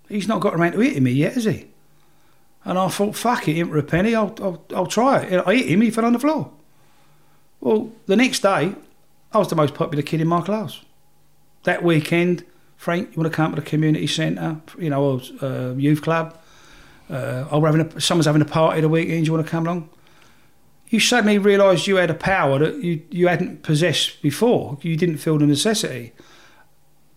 he's 0.09 0.27
not 0.27 0.41
got 0.41 0.53
around 0.53 0.73
to 0.73 0.79
hitting 0.79 1.03
me 1.03 1.11
yet, 1.11 1.33
has 1.33 1.45
he? 1.45 1.67
And 2.65 2.77
I 2.77 2.89
thought, 2.89 3.15
fuck 3.15 3.47
it, 3.47 3.55
him 3.55 3.69
for 3.69 3.77
a 3.77 3.83
penny, 3.83 4.13
I'll, 4.13 4.35
I'll, 4.41 4.65
I'll 4.75 4.85
try 4.85 5.21
it. 5.21 5.47
I 5.47 5.55
hit 5.55 5.67
him, 5.67 5.81
he 5.81 5.89
fell 5.89 6.05
on 6.05 6.13
the 6.13 6.19
floor. 6.19 6.51
Well, 7.61 7.91
the 8.05 8.17
next 8.17 8.41
day, 8.41 8.75
I 9.31 9.37
was 9.37 9.47
the 9.47 9.55
most 9.55 9.73
popular 9.73 10.03
kid 10.03 10.19
in 10.19 10.27
my 10.27 10.41
class. 10.41 10.81
That 11.63 11.83
weekend, 11.83 12.45
Frank, 12.77 13.09
you 13.11 13.21
want 13.21 13.31
to 13.31 13.35
come 13.35 13.53
to 13.53 13.61
the 13.61 13.67
community 13.67 14.07
centre, 14.07 14.61
you 14.77 14.89
know, 14.89 15.03
or, 15.03 15.21
uh, 15.41 15.73
youth 15.75 16.01
club? 16.01 16.37
Uh, 17.09 17.45
oh, 17.51 17.59
we're 17.59 17.71
having 17.71 17.81
a, 17.81 18.01
someone's 18.01 18.27
having 18.27 18.41
a 18.41 18.45
party 18.45 18.81
the 18.81 18.89
weekend. 18.89 19.25
You 19.25 19.33
want 19.33 19.45
to 19.45 19.49
come 19.49 19.65
along? 19.65 19.89
You 20.89 20.99
suddenly 20.99 21.37
realised 21.37 21.87
you 21.87 21.97
had 21.97 22.09
a 22.09 22.15
power 22.15 22.59
that 22.59 22.83
you, 22.83 23.01
you 23.09 23.27
hadn't 23.27 23.63
possessed 23.63 24.21
before. 24.21 24.77
You 24.81 24.95
didn't 24.95 25.17
feel 25.17 25.37
the 25.37 25.45
necessity. 25.45 26.13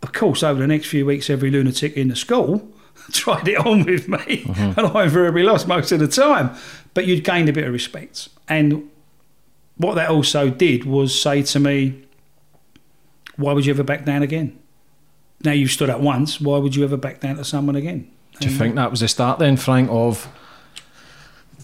Of 0.03 0.13
course, 0.13 0.43
over 0.43 0.61
the 0.61 0.67
next 0.67 0.87
few 0.87 1.07
weeks, 1.07 1.31
every 1.31 1.51
lunatic 1.51 1.97
in 1.97 2.09
the 2.09 2.17
school 2.17 2.69
tried 3.13 3.49
it 3.49 3.59
on 3.59 3.85
with 3.85 4.09
me, 4.09 4.45
and 4.57 4.79
I 4.79 5.05
invariably 5.05 5.43
lost 5.43 5.69
most 5.69 5.93
of 5.93 6.01
the 6.01 6.09
time. 6.09 6.55
But 6.93 7.07
you'd 7.07 7.25
gained 7.25 7.49
a 7.49 7.53
bit 7.53 7.65
of 7.65 7.73
respect, 7.73 8.29
and 8.49 8.91
what 9.77 9.95
that 9.95 10.11
also 10.11 10.51
did 10.51 10.85
was 10.85 11.19
say 11.19 11.43
to 11.43 11.61
me, 11.61 12.05
"Why 13.37 13.53
would 13.53 13.67
you 13.67 13.73
ever 13.73 13.83
back 13.83 14.05
down 14.05 14.23
again?" 14.23 14.59
Now 15.45 15.53
you've 15.53 15.71
stood 15.71 15.91
up 15.91 16.01
once. 16.01 16.41
Why 16.41 16.59
would 16.59 16.77
you 16.77 16.85
ever 16.85 16.97
back 16.97 17.21
down 17.21 17.37
to 17.37 17.45
someone 17.45 17.77
again? 17.77 18.09
Do 18.41 18.49
you 18.49 18.55
think 18.55 18.75
that 18.77 18.91
was 18.91 19.01
the 19.01 19.09
start 19.09 19.39
then, 19.39 19.57
Frank, 19.57 19.89
of 19.91 20.29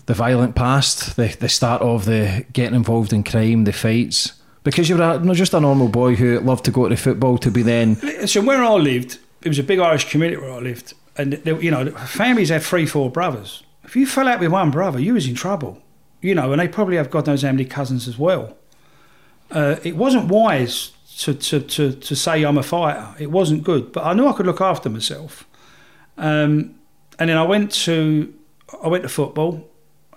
the 0.06 0.14
violent 0.14 0.54
past, 0.54 1.16
the 1.16 1.36
the 1.38 1.48
start 1.48 1.82
of 1.82 2.04
the 2.04 2.44
getting 2.52 2.74
involved 2.74 3.12
in 3.12 3.22
crime, 3.24 3.64
the 3.64 3.72
fights? 3.72 4.32
Because 4.64 4.88
you 4.88 4.96
were 4.96 5.02
a, 5.02 5.18
not 5.18 5.36
just 5.36 5.54
a 5.54 5.60
normal 5.60 5.88
boy 5.88 6.14
who 6.16 6.38
loved 6.40 6.64
to 6.66 6.70
go 6.70 6.88
to 6.88 6.96
football 6.96 7.38
to 7.38 7.50
be 7.50 7.62
then. 7.62 7.96
So 8.26 8.42
where 8.42 8.62
I 8.62 8.74
lived, 8.74 9.18
it 9.42 9.48
was 9.48 9.58
a 9.58 9.62
big 9.62 9.78
Irish 9.78 10.10
community 10.10 10.40
where 10.40 10.52
I 10.52 10.58
lived, 10.58 10.94
and 11.16 11.34
there, 11.34 11.60
you 11.60 11.70
know, 11.70 11.90
families 11.92 12.50
had 12.50 12.62
three, 12.62 12.84
four 12.84 13.10
brothers. 13.10 13.62
If 13.84 13.96
you 13.96 14.06
fell 14.06 14.28
out 14.28 14.40
with 14.40 14.50
one 14.50 14.70
brother, 14.70 14.98
you 14.98 15.14
was 15.14 15.26
in 15.26 15.34
trouble. 15.34 15.80
You 16.20 16.34
know, 16.34 16.52
and 16.52 16.60
they 16.60 16.68
probably 16.68 16.96
have 16.96 17.10
God 17.10 17.26
knows 17.26 17.42
how 17.42 17.52
many 17.52 17.64
cousins 17.64 18.08
as 18.08 18.18
well. 18.18 18.56
Uh, 19.50 19.76
it 19.84 19.96
wasn't 19.96 20.28
wise 20.28 20.90
to, 21.18 21.34
to, 21.34 21.60
to, 21.60 21.92
to 21.92 22.16
say 22.16 22.44
I'm 22.44 22.58
a 22.58 22.62
fighter. 22.62 23.14
It 23.18 23.30
wasn't 23.30 23.64
good, 23.64 23.92
but 23.92 24.04
I 24.04 24.12
knew 24.12 24.26
I 24.26 24.32
could 24.32 24.46
look 24.46 24.60
after 24.60 24.88
myself. 24.88 25.48
Um, 26.16 26.76
and 27.18 27.28
then 27.30 27.36
I 27.36 27.42
went 27.42 27.72
to 27.72 28.32
I 28.82 28.88
went 28.88 29.02
to 29.02 29.08
football. 29.08 29.68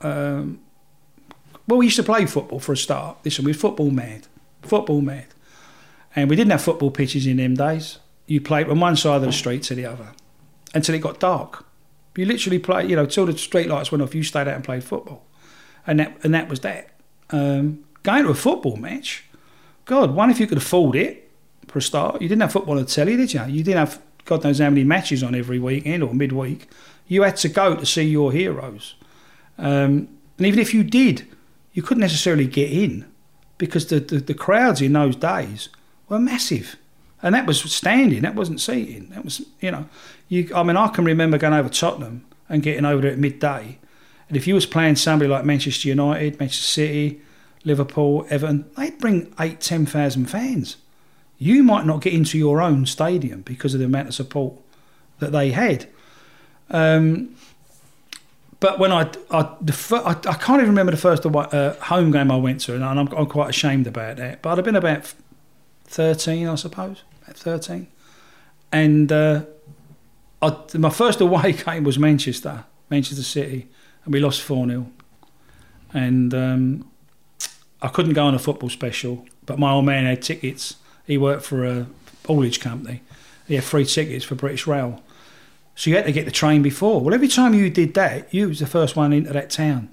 Um, 0.01 0.59
well, 1.67 1.79
we 1.79 1.85
used 1.85 1.95
to 1.97 2.03
play 2.03 2.25
football 2.25 2.59
for 2.59 2.73
a 2.73 2.77
start. 2.77 3.17
Listen, 3.23 3.45
we 3.45 3.51
were 3.51 3.57
football 3.57 3.89
mad, 3.89 4.27
football 4.61 5.01
mad, 5.01 5.27
and 6.15 6.29
we 6.29 6.35
didn't 6.35 6.51
have 6.51 6.61
football 6.61 6.91
pitches 6.91 7.25
in 7.25 7.37
them 7.37 7.55
days. 7.55 7.97
You 8.27 8.41
played 8.41 8.67
from 8.67 8.79
one 8.79 8.95
side 8.95 9.17
of 9.17 9.21
the 9.23 9.31
street 9.31 9.63
to 9.63 9.75
the 9.75 9.85
other 9.85 10.09
until 10.73 10.95
it 10.95 10.99
got 10.99 11.19
dark. 11.19 11.65
You 12.15 12.25
literally 12.25 12.59
played, 12.59 12.89
you 12.89 12.95
know, 12.95 13.05
till 13.05 13.25
the 13.25 13.37
street 13.37 13.67
lights 13.67 13.91
went 13.91 14.01
off. 14.01 14.13
You 14.13 14.23
stayed 14.23 14.47
out 14.47 14.55
and 14.55 14.63
played 14.63 14.83
football, 14.83 15.25
and 15.87 15.99
that 15.99 16.17
and 16.23 16.33
that 16.33 16.47
was 16.49 16.59
that. 16.59 16.89
Um, 17.31 17.85
going 18.03 18.25
to 18.25 18.29
a 18.31 18.35
football 18.35 18.75
match, 18.75 19.23
God, 19.91 20.15
one 20.15 20.29
if 20.29 20.39
you 20.39 20.47
could 20.47 20.57
afford 20.57 20.95
it 20.95 21.29
for 21.67 21.79
a 21.79 21.81
start. 21.81 22.21
You 22.21 22.29
didn't 22.29 22.43
have 22.43 22.53
football 22.53 22.77
on 22.77 22.85
the 22.85 22.89
telly, 22.89 23.17
did 23.17 23.33
you? 23.33 23.43
You 23.43 23.61
didn't 23.61 23.79
have 23.79 24.01
God 24.23 24.41
knows 24.41 24.59
how 24.59 24.69
many 24.69 24.85
matches 24.85 25.21
on 25.21 25.35
every 25.35 25.59
weekend 25.59 26.01
or 26.01 26.13
midweek. 26.13 26.69
You 27.07 27.23
had 27.23 27.35
to 27.37 27.49
go 27.49 27.75
to 27.75 27.85
see 27.85 28.03
your 28.03 28.31
heroes. 28.31 28.95
Um, 29.57 30.07
and 30.37 30.47
even 30.47 30.59
if 30.59 30.73
you 30.73 30.85
did, 30.85 31.27
you 31.73 31.83
couldn't 31.83 31.99
necessarily 31.99 32.47
get 32.47 32.71
in 32.71 33.05
because 33.57 33.87
the, 33.87 33.99
the, 33.99 34.19
the, 34.19 34.33
crowds 34.33 34.81
in 34.81 34.93
those 34.93 35.17
days 35.17 35.67
were 36.07 36.19
massive. 36.19 36.77
And 37.21 37.35
that 37.35 37.45
was 37.45 37.61
standing, 37.61 38.21
that 38.21 38.35
wasn't 38.35 38.61
seating. 38.61 39.09
That 39.09 39.25
was, 39.25 39.45
you 39.59 39.71
know, 39.71 39.89
you, 40.29 40.49
I 40.55 40.63
mean, 40.63 40.77
I 40.77 40.87
can 40.87 41.03
remember 41.03 41.37
going 41.37 41.53
over 41.53 41.67
Tottenham 41.67 42.23
and 42.47 42.63
getting 42.63 42.85
over 42.85 43.01
there 43.01 43.11
at 43.11 43.19
midday. 43.19 43.77
And 44.29 44.37
if 44.37 44.47
you 44.47 44.55
was 44.55 44.65
playing 44.65 44.95
somebody 44.95 45.29
like 45.29 45.43
Manchester 45.43 45.89
United, 45.89 46.39
Manchester 46.39 46.63
City, 46.63 47.21
Liverpool, 47.63 48.25
Everton, 48.29 48.69
they'd 48.75 48.97
bring 48.97 49.33
eight, 49.39 49.61
10,000 49.61 50.25
fans 50.25 50.77
you 51.41 51.63
might 51.63 51.87
not 51.87 52.01
get 52.01 52.13
into 52.13 52.37
your 52.37 52.61
own 52.61 52.85
stadium 52.85 53.41
because 53.41 53.73
of 53.73 53.79
the 53.79 53.85
amount 53.87 54.07
of 54.07 54.13
support 54.13 54.53
that 55.17 55.31
they 55.31 55.49
had. 55.49 55.89
Um, 56.69 57.35
but 58.59 58.77
when 58.77 58.91
I, 58.91 59.09
I, 59.31 59.51
the 59.59 60.03
I, 60.05 60.11
I, 60.11 60.35
can't 60.35 60.61
even 60.61 60.69
remember 60.69 60.91
the 60.91 60.99
first 60.99 61.25
uh, 61.25 61.73
home 61.77 62.11
game 62.11 62.29
I 62.29 62.35
went 62.35 62.61
to, 62.61 62.75
and 62.75 62.85
I'm, 62.85 62.99
I'm, 62.99 63.25
quite 63.25 63.49
ashamed 63.49 63.87
about 63.87 64.17
that. 64.17 64.43
But 64.43 64.51
I'd 64.51 64.57
have 64.59 64.65
been 64.65 64.75
about 64.75 65.11
13, 65.85 66.47
I 66.47 66.53
suppose, 66.53 67.01
about 67.23 67.37
13. 67.37 67.87
And 68.71 69.11
uh, 69.11 69.45
I, 70.43 70.55
my 70.77 70.91
first 70.91 71.21
away 71.21 71.53
game 71.65 71.83
was 71.85 71.97
Manchester, 71.97 72.65
Manchester 72.91 73.23
City, 73.23 73.67
and 74.05 74.13
we 74.13 74.19
lost 74.19 74.43
4 74.43 74.67
0. 74.67 74.91
And 75.91 76.35
um, 76.35 76.90
I 77.81 77.87
couldn't 77.87 78.13
go 78.13 78.25
on 78.25 78.35
a 78.35 78.39
football 78.39 78.69
special, 78.69 79.25
but 79.45 79.59
my 79.59 79.71
old 79.71 79.85
man 79.85 80.05
had 80.05 80.21
tickets 80.21 80.75
he 81.05 81.17
worked 81.17 81.43
for 81.43 81.65
a 81.65 81.87
haulage 82.25 82.59
company. 82.59 83.01
He 83.47 83.55
had 83.55 83.63
free 83.63 83.85
tickets 83.85 84.23
for 84.23 84.35
British 84.35 84.67
Rail. 84.67 85.03
So 85.75 85.89
you 85.89 85.95
had 85.95 86.05
to 86.05 86.11
get 86.11 86.25
the 86.25 86.31
train 86.31 86.61
before. 86.61 87.01
Well, 87.01 87.13
every 87.13 87.27
time 87.27 87.53
you 87.53 87.69
did 87.69 87.93
that, 87.95 88.33
you 88.33 88.49
was 88.49 88.59
the 88.59 88.67
first 88.67 88.95
one 88.95 89.13
into 89.13 89.33
that 89.33 89.49
town. 89.49 89.89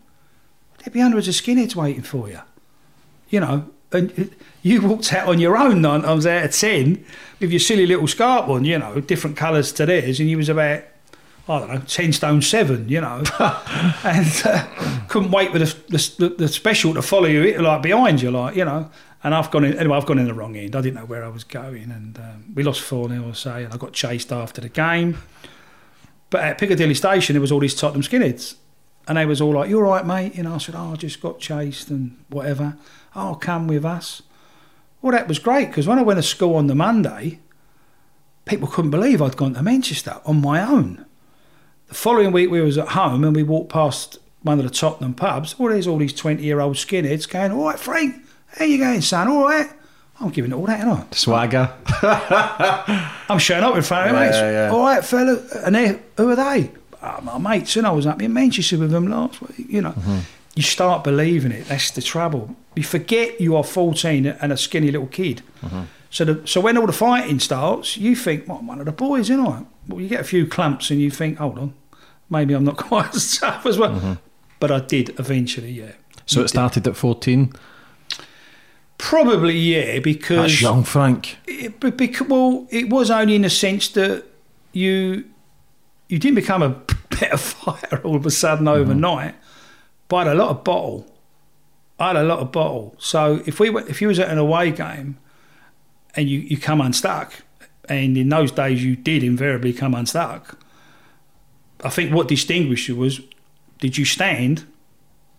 There'd 0.78 0.92
be 0.92 1.00
hundreds 1.00 1.28
of 1.28 1.34
skinheads 1.34 1.74
waiting 1.74 2.02
for 2.02 2.28
you. 2.28 2.40
You 3.30 3.40
know, 3.40 3.70
and 3.90 4.34
you 4.62 4.82
walked 4.82 5.12
out 5.12 5.28
on 5.28 5.38
your 5.38 5.56
own 5.56 5.80
nine 5.80 6.02
times 6.02 6.26
out 6.26 6.44
of 6.44 6.52
ten 6.52 7.04
with 7.40 7.50
your 7.50 7.60
silly 7.60 7.86
little 7.86 8.06
scarf 8.06 8.48
on, 8.48 8.64
you 8.64 8.78
know, 8.78 9.00
different 9.00 9.36
colours 9.36 9.72
to 9.72 9.86
theirs, 9.86 10.20
and 10.20 10.28
you 10.28 10.36
was 10.36 10.48
about, 10.48 10.82
I 11.48 11.58
don't 11.58 11.72
know, 11.72 11.80
10 11.80 12.12
stone 12.12 12.42
seven, 12.42 12.88
you 12.88 13.00
know, 13.00 13.22
and 14.04 14.42
uh, 14.44 14.66
couldn't 15.08 15.30
wait 15.30 15.50
for 15.50 15.58
the, 15.58 15.76
the, 15.88 16.28
the, 16.36 16.48
special 16.48 16.92
to 16.94 17.00
follow 17.00 17.26
you, 17.26 17.58
like 17.58 17.80
behind 17.82 18.20
you, 18.20 18.30
like, 18.30 18.54
you 18.54 18.64
know. 18.64 18.90
And 19.24 19.34
I've 19.34 19.50
gone 19.50 19.64
in, 19.64 19.78
anyway, 19.78 19.96
I've 19.96 20.06
gone 20.06 20.18
in 20.18 20.26
the 20.26 20.34
wrong 20.34 20.56
end. 20.56 20.76
I 20.76 20.80
didn't 20.80 20.96
know 20.96 21.06
where 21.06 21.24
I 21.24 21.28
was 21.28 21.44
going. 21.44 21.90
And 21.90 22.18
um, 22.18 22.52
we 22.54 22.62
lost 22.62 22.82
4 22.82 23.08
0, 23.08 23.28
I 23.28 23.32
say, 23.32 23.64
and 23.64 23.72
I 23.72 23.76
got 23.76 23.92
chased 23.92 24.30
after 24.30 24.60
the 24.60 24.68
game. 24.68 25.18
But 26.30 26.42
at 26.42 26.58
Piccadilly 26.58 26.94
Station, 26.94 27.34
there 27.34 27.40
was 27.40 27.50
all 27.50 27.60
these 27.60 27.74
Tottenham 27.74 28.02
skinheads. 28.02 28.56
And 29.06 29.16
they 29.16 29.24
was 29.24 29.40
all 29.40 29.54
like, 29.54 29.70
You 29.70 29.78
all 29.78 29.90
right, 29.90 30.06
mate? 30.06 30.36
You 30.36 30.42
know, 30.42 30.56
I 30.56 30.58
said, 30.58 30.74
Oh, 30.76 30.92
I 30.92 30.96
just 30.96 31.20
got 31.20 31.40
chased 31.40 31.88
and 31.88 32.22
whatever. 32.28 32.76
Oh, 33.16 33.36
come 33.40 33.66
with 33.66 33.84
us. 33.84 34.22
Well, 35.00 35.12
that 35.12 35.28
was 35.28 35.38
great 35.38 35.68
because 35.68 35.86
when 35.86 35.98
I 35.98 36.02
went 36.02 36.18
to 36.18 36.22
school 36.22 36.56
on 36.56 36.66
the 36.66 36.74
Monday, 36.74 37.38
people 38.44 38.68
couldn't 38.68 38.90
believe 38.90 39.22
I'd 39.22 39.36
gone 39.36 39.54
to 39.54 39.62
Manchester 39.62 40.20
on 40.26 40.42
my 40.42 40.60
own. 40.60 41.06
The 41.88 41.94
following 41.94 42.32
week, 42.32 42.50
we 42.50 42.60
was 42.60 42.76
at 42.78 42.88
home 42.88 43.24
and 43.24 43.34
we 43.34 43.42
walked 43.42 43.70
past 43.72 44.18
one 44.42 44.58
of 44.58 44.64
the 44.64 44.70
Tottenham 44.70 45.14
pubs. 45.14 45.54
Oh, 45.58 45.68
there's 45.68 45.86
all 45.86 45.98
these 45.98 46.12
20 46.12 46.42
year 46.42 46.60
old 46.60 46.76
skinheads 46.76 47.28
going, 47.28 47.52
All 47.52 47.64
right, 47.66 47.78
Frank, 47.78 48.16
how 48.56 48.64
you 48.64 48.78
going, 48.78 49.00
son? 49.00 49.28
All 49.28 49.44
right. 49.44 49.68
I'm 50.20 50.30
giving 50.30 50.50
it 50.50 50.54
all 50.54 50.66
that, 50.66 50.84
aren't 50.86 51.12
I? 51.12 51.16
Swagger. 51.16 51.72
I'm 53.28 53.38
showing 53.38 53.62
up 53.62 53.76
in 53.76 53.82
front 53.82 54.10
of 54.10 54.14
Yeah, 54.16 54.20
mates. 54.20 54.36
yeah. 54.36 54.70
All 54.72 54.80
right, 54.84 55.04
fella. 55.04 55.40
And 55.64 55.74
they, 55.76 55.98
who 56.16 56.30
are 56.30 56.36
they? 56.36 56.72
Oh, 57.00 57.20
my 57.22 57.38
mates. 57.38 57.76
And 57.76 57.86
I 57.86 57.90
was 57.92 58.04
up 58.06 58.20
in 58.20 58.32
Manchester 58.32 58.78
with 58.78 58.90
them 58.90 59.06
last 59.08 59.40
week. 59.40 59.68
You 59.70 59.82
know, 59.82 59.92
Mm-hmm. 59.92 60.18
you 60.56 60.62
start 60.64 61.04
believing 61.04 61.52
it. 61.52 61.66
That's 61.68 61.92
the 61.92 62.02
trouble. 62.02 62.56
You 62.74 62.82
forget 62.82 63.40
you 63.40 63.54
are 63.56 63.62
14 63.64 64.26
and 64.26 64.52
a 64.52 64.56
skinny 64.56 64.90
little 64.90 65.06
kid. 65.06 65.42
Mm-hmm. 65.62 65.82
So, 66.10 66.24
the, 66.24 66.46
so 66.46 66.60
when 66.60 66.78
all 66.78 66.86
the 66.86 66.92
fighting 66.92 67.38
starts, 67.38 67.96
you 67.96 68.16
think, 68.16 68.48
well, 68.48 68.58
I'm 68.58 68.66
one 68.66 68.80
of 68.80 68.86
the 68.86 68.92
boys, 68.92 69.30
isn't 69.30 69.46
I? 69.46 69.64
Well, 69.88 70.00
you 70.00 70.08
get 70.08 70.20
a 70.20 70.24
few 70.24 70.46
clumps 70.46 70.90
and 70.90 71.00
you 71.00 71.10
think, 71.10 71.38
hold 71.38 71.58
on, 71.58 71.74
maybe 72.30 72.54
I'm 72.54 72.64
not 72.64 72.76
quite 72.88 73.14
as 73.14 73.36
tough 73.36 73.66
as 73.66 73.78
well. 73.78 73.94
Mm-hmm. 73.96 74.12
But 74.60 74.70
I 74.70 74.80
did 74.80 75.18
eventually, 75.20 75.70
yeah. 75.70 75.92
So 76.26 76.42
it 76.42 76.48
started 76.48 76.86
at 76.86 76.96
14. 76.96 77.52
Probably, 78.98 79.56
yeah, 79.56 80.00
because 80.00 80.50
That's 80.50 80.60
young, 80.60 80.82
Frank. 80.82 81.38
It, 81.46 81.78
but 81.78 81.96
bec- 81.96 82.28
well, 82.28 82.66
it 82.70 82.90
was 82.90 83.10
only 83.10 83.36
in 83.36 83.42
the 83.42 83.50
sense 83.50 83.88
that 83.88 84.24
you 84.72 85.24
you 86.08 86.18
didn't 86.18 86.34
become 86.34 86.62
a 86.62 86.70
better 87.10 87.36
fighter 87.36 88.00
all 88.02 88.16
of 88.16 88.26
a 88.26 88.30
sudden 88.30 88.66
overnight. 88.66 89.36
But 90.08 90.16
I 90.16 90.24
had 90.24 90.36
a 90.36 90.38
lot 90.38 90.50
of 90.50 90.64
bottle. 90.64 91.06
I 91.98 92.08
had 92.08 92.16
a 92.16 92.24
lot 92.24 92.40
of 92.40 92.50
bottle. 92.50 92.96
So 92.98 93.42
if 93.46 93.60
we 93.60 93.70
went, 93.70 93.88
if 93.88 94.02
you 94.02 94.08
was 94.08 94.18
at 94.18 94.28
an 94.30 94.38
away 94.38 94.72
game 94.72 95.18
and 96.18 96.28
you, 96.28 96.40
you 96.40 96.58
come 96.58 96.80
unstuck, 96.80 97.32
and 97.88 98.18
in 98.18 98.28
those 98.28 98.50
days 98.50 98.82
you 98.82 98.96
did 98.96 99.22
invariably 99.22 99.72
come 99.72 99.94
unstuck. 99.94 100.58
I 101.84 101.90
think 101.90 102.12
what 102.12 102.26
distinguished 102.26 102.88
you 102.88 102.96
was 102.96 103.20
did 103.78 103.96
you 103.96 104.04
stand 104.04 104.66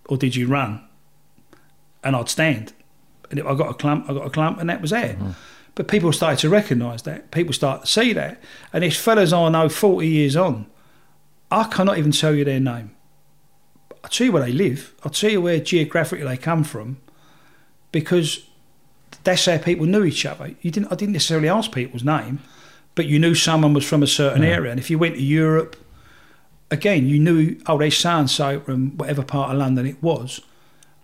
or 0.05 0.15
did 0.15 0.37
you 0.37 0.47
run? 0.47 0.81
And 2.01 2.15
I'd 2.15 2.29
stand. 2.29 2.71
And 3.29 3.39
if 3.39 3.45
I 3.45 3.55
got 3.55 3.71
a 3.71 3.73
clump, 3.73 4.09
I 4.09 4.13
got 4.13 4.25
a 4.25 4.29
clump, 4.29 4.57
and 4.57 4.69
that 4.69 4.81
was 4.81 4.93
it. 4.93 5.19
Mm-hmm. 5.19 5.31
But 5.75 5.89
people 5.89 6.13
started 6.13 6.39
to 6.39 6.49
recognise 6.49 7.01
that. 7.03 7.29
People 7.31 7.51
start 7.51 7.81
to 7.81 7.87
see 7.87 8.13
that. 8.13 8.41
And 8.71 8.81
these 8.81 8.97
fellas 8.97 9.33
I 9.33 9.49
know 9.49 9.67
40 9.67 10.07
years 10.07 10.37
on, 10.37 10.65
I 11.51 11.65
cannot 11.65 11.97
even 11.97 12.13
tell 12.13 12.33
you 12.33 12.45
their 12.45 12.61
name. 12.61 12.91
I'll 14.01 14.09
tell 14.09 14.27
you 14.27 14.31
where 14.31 14.45
they 14.45 14.53
live. 14.53 14.95
I'll 15.03 15.11
tell 15.11 15.29
you 15.29 15.41
where 15.41 15.59
geographically 15.59 16.25
they 16.25 16.37
come 16.37 16.63
from 16.63 17.01
because 17.91 18.48
that's 19.23 19.45
how 19.45 19.57
people 19.57 19.85
knew 19.85 20.03
each 20.03 20.25
other. 20.25 20.53
You 20.61 20.71
didn't, 20.71 20.91
I 20.91 20.95
didn't 20.95 21.13
necessarily 21.13 21.49
ask 21.49 21.71
people's 21.71 22.03
name, 22.03 22.39
but 22.95 23.05
you 23.05 23.19
knew 23.19 23.35
someone 23.35 23.73
was 23.73 23.87
from 23.87 24.03
a 24.03 24.07
certain 24.07 24.43
area. 24.43 24.71
And 24.71 24.79
if 24.79 24.89
you 24.89 24.97
went 24.97 25.15
to 25.15 25.21
Europe, 25.21 25.75
again, 26.71 27.07
you 27.07 27.19
knew, 27.19 27.59
oh, 27.67 27.77
they 27.77 27.89
sound 27.89 28.29
so 28.29 28.59
from 28.61 28.97
whatever 28.97 29.23
part 29.23 29.51
of 29.51 29.57
London 29.57 29.85
it 29.85 30.01
was. 30.01 30.41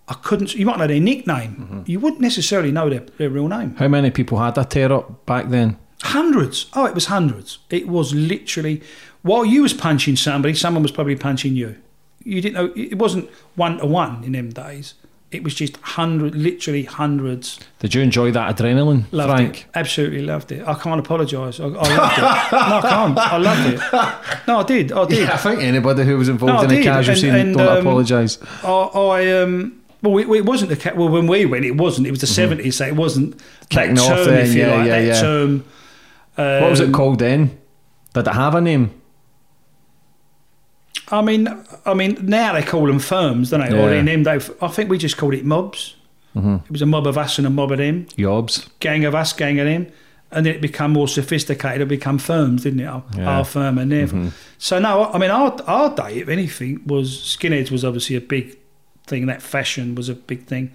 I 0.07 0.13
couldn't, 0.13 0.53
you 0.53 0.65
might 0.65 0.77
know 0.77 0.87
their 0.87 0.99
nickname. 0.99 1.55
Mm-hmm. 1.55 1.81
You 1.87 1.99
wouldn't 1.99 2.21
necessarily 2.21 2.71
know 2.71 2.89
their, 2.89 3.01
their 3.17 3.29
real 3.29 3.47
name. 3.47 3.75
How 3.75 3.87
many 3.87 4.11
people 4.11 4.39
had 4.39 4.57
a 4.57 4.65
tear 4.65 4.91
up 4.91 5.25
back 5.25 5.49
then? 5.49 5.77
Hundreds. 6.03 6.67
Oh, 6.73 6.85
it 6.85 6.93
was 6.93 7.07
hundreds. 7.07 7.57
It 7.69 7.87
was 7.87 8.13
literally 8.13 8.83
while 9.25 9.43
you 9.43 9.63
was 9.63 9.73
punching 9.73 10.15
somebody, 10.17 10.53
someone 10.53 10.83
was 10.83 10.91
probably 10.91 11.15
punching 11.15 11.55
you. 11.55 11.75
You 12.23 12.41
didn't 12.41 12.53
know 12.53 12.71
it 12.75 12.99
wasn't 12.99 13.27
one 13.55 13.79
to 13.79 13.87
one 13.87 14.23
in 14.23 14.33
them 14.33 14.51
days. 14.51 14.93
It 15.31 15.43
was 15.43 15.53
just 15.55 15.75
hundred, 15.77 16.33
literally 16.35 16.83
hundreds. 16.83 17.59
Did 17.79 17.93
you 17.93 18.01
enjoy 18.01 18.31
that 18.31 18.55
adrenaline, 18.55 19.05
Loved 19.11 19.31
Frank? 19.31 19.59
it. 19.61 19.65
Absolutely 19.73 20.21
loved 20.21 20.51
it. 20.51 20.65
I 20.65 20.75
can't 20.75 20.99
apologise. 20.99 21.59
I, 21.59 21.65
I 21.65 21.67
loved 21.67 21.83
it. 21.83 22.21
no, 22.51 22.77
I 22.77 22.81
can't. 22.81 23.17
I 23.17 23.37
loved 23.37 23.73
it. 23.73 24.47
No, 24.47 24.59
I 24.59 24.63
did. 24.63 24.91
I 24.93 25.05
did. 25.05 25.19
Yeah, 25.27 25.33
I 25.33 25.37
think 25.37 25.61
anybody 25.61 26.03
who 26.05 26.17
was 26.17 26.29
involved 26.29 26.69
No, 26.69 26.75
in 26.75 26.81
a 26.81 26.83
casual 26.83 27.11
and- 27.13 27.19
scene 27.21 27.35
and, 27.35 27.55
don't 27.57 27.67
um, 27.67 27.77
apologise. 27.79 28.37
I, 28.63 28.69
I 28.71 29.41
um. 29.41 29.81
Well, 30.01 30.17
it, 30.19 30.29
it 30.37 30.45
wasn't 30.45 30.69
the 30.69 30.77
ca- 30.77 30.93
well 30.95 31.09
when 31.09 31.25
we 31.27 31.45
went. 31.45 31.65
It 31.65 31.75
wasn't. 31.75 32.05
It 32.07 32.11
was 32.11 32.21
the 32.21 32.27
70s 32.27 32.73
so 32.73 32.85
it 32.85 32.95
wasn't 32.95 33.35
Mm-hmm. 33.37 33.67
Kicking 33.69 33.99
off 33.99 34.07
term, 34.09 34.25
then, 34.27 34.51
you 34.53 34.59
yeah, 34.61 34.75
like. 34.75 34.87
yeah, 34.87 34.99
yeah. 34.99 35.19
term. 35.21 35.65
what 36.35 36.69
was 36.69 36.79
it 36.79 36.85
um, 36.87 36.93
called 36.93 37.19
then? 37.19 37.57
Did 38.13 38.27
it 38.27 38.33
have 38.33 38.53
a 38.55 38.61
name? 38.61 39.01
I 41.09 41.21
mean, 41.21 41.47
I 41.85 41.93
mean, 41.93 42.17
now 42.23 42.53
they 42.53 42.63
call 42.63 42.85
them 42.87 42.99
firms, 42.99 43.49
don't 43.51 43.59
they? 43.61 43.75
Or 43.77 43.91
Yeah. 43.91 43.99
in 43.99 44.05
them 44.05 44.23
days, 44.23 44.49
I 44.61 44.67
think 44.69 44.89
we 44.89 44.97
just 44.97 45.17
called 45.17 45.33
it 45.33 45.45
mobs. 45.45 45.95
Mm-hmm. 46.35 46.55
It 46.65 46.71
was 46.71 46.81
a 46.81 46.85
mob 46.85 47.07
of 47.07 47.17
us 47.17 47.37
and 47.37 47.47
a 47.47 47.49
mob 47.49 47.71
of 47.71 47.77
them, 47.77 48.05
Yobs. 48.17 48.67
gang 48.79 49.05
of 49.05 49.15
us, 49.15 49.31
gang 49.33 49.59
of 49.59 49.65
them, 49.67 49.87
and 50.31 50.45
then 50.45 50.55
it 50.55 50.61
became 50.61 50.91
more 50.91 51.07
sophisticated. 51.07 51.81
It 51.81 51.87
became 51.87 52.17
firms, 52.17 52.63
didn't 52.63 52.81
it? 52.81 52.85
Our, 52.87 53.03
Yeah. 53.17 53.29
our 53.37 53.45
firm 53.45 53.77
and 53.77 53.91
their. 53.91 54.07
Mm-hmm. 54.07 54.29
So 54.57 54.79
no, 54.79 55.05
I 55.13 55.17
mean, 55.17 55.31
our 55.31 55.55
our 55.67 55.95
day, 55.95 56.17
if 56.19 56.27
anything, 56.29 56.81
was 56.85 57.09
skinheads 57.11 57.71
was 57.71 57.85
obviously 57.85 58.15
a 58.17 58.21
big 58.21 58.57
thing. 59.07 59.27
That 59.27 59.41
fashion 59.41 59.95
was 59.95 60.09
a 60.09 60.15
big 60.15 60.45
thing. 60.45 60.71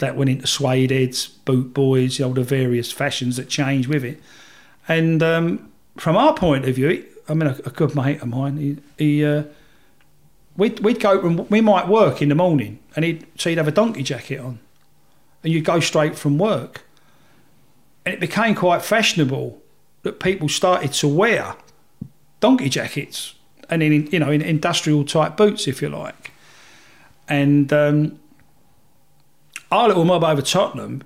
That 0.00 0.16
went 0.16 0.30
into 0.30 0.46
suede 0.48 0.90
heads, 0.90 1.28
boot 1.44 1.72
boys, 1.74 2.20
all 2.20 2.32
the 2.32 2.42
various 2.42 2.90
fashions 2.90 3.36
that 3.36 3.48
changed 3.48 3.88
with 3.88 4.04
it. 4.04 4.20
And 4.88 5.22
um, 5.22 5.70
from 5.96 6.16
our 6.16 6.34
point 6.34 6.64
of 6.66 6.74
view, 6.74 7.04
I 7.28 7.34
mean, 7.34 7.48
a, 7.48 7.56
a 7.64 7.70
good 7.70 7.94
mate 7.94 8.20
of 8.20 8.28
mine, 8.28 8.56
he, 8.56 8.76
he 8.98 9.24
uh, 9.24 9.44
we'd, 10.56 10.80
we'd 10.80 11.00
go 11.00 11.20
and 11.20 11.48
we 11.50 11.60
might 11.60 11.88
work 11.88 12.22
in 12.22 12.28
the 12.28 12.34
morning, 12.34 12.78
and 12.96 13.04
he'd 13.04 13.26
so 13.36 13.50
he'd 13.50 13.58
have 13.58 13.68
a 13.68 13.72
donkey 13.72 14.02
jacket 14.02 14.38
on, 14.38 14.58
and 15.42 15.52
you'd 15.52 15.64
go 15.64 15.80
straight 15.80 16.16
from 16.16 16.38
work, 16.38 16.84
and 18.04 18.14
it 18.14 18.20
became 18.20 18.54
quite 18.54 18.82
fashionable 18.82 19.60
that 20.02 20.20
people 20.20 20.48
started 20.48 20.92
to 20.92 21.08
wear 21.08 21.56
donkey 22.40 22.68
jackets 22.68 23.34
and 23.70 23.82
in 23.82 24.06
you 24.10 24.18
know 24.18 24.30
in 24.30 24.42
industrial 24.42 25.04
type 25.04 25.36
boots, 25.36 25.66
if 25.66 25.80
you 25.82 25.88
like, 25.88 26.32
and 27.28 27.72
um, 27.72 28.18
our 29.70 29.88
little 29.88 30.04
mob 30.04 30.24
over 30.24 30.42
Tottenham. 30.42 31.02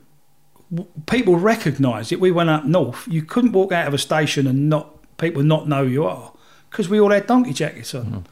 People 1.06 1.36
recognised 1.36 2.12
it. 2.12 2.20
We 2.20 2.30
went 2.30 2.50
up 2.50 2.66
north. 2.66 3.08
You 3.08 3.22
couldn't 3.22 3.52
walk 3.52 3.72
out 3.72 3.88
of 3.88 3.94
a 3.94 3.98
station 3.98 4.46
and 4.46 4.68
not 4.68 5.16
people 5.16 5.42
not 5.42 5.66
know 5.66 5.86
who 5.86 5.90
you 5.90 6.04
are 6.04 6.30
because 6.68 6.90
we 6.90 7.00
all 7.00 7.10
had 7.10 7.26
donkey 7.26 7.54
jackets 7.54 7.94
on. 7.94 8.26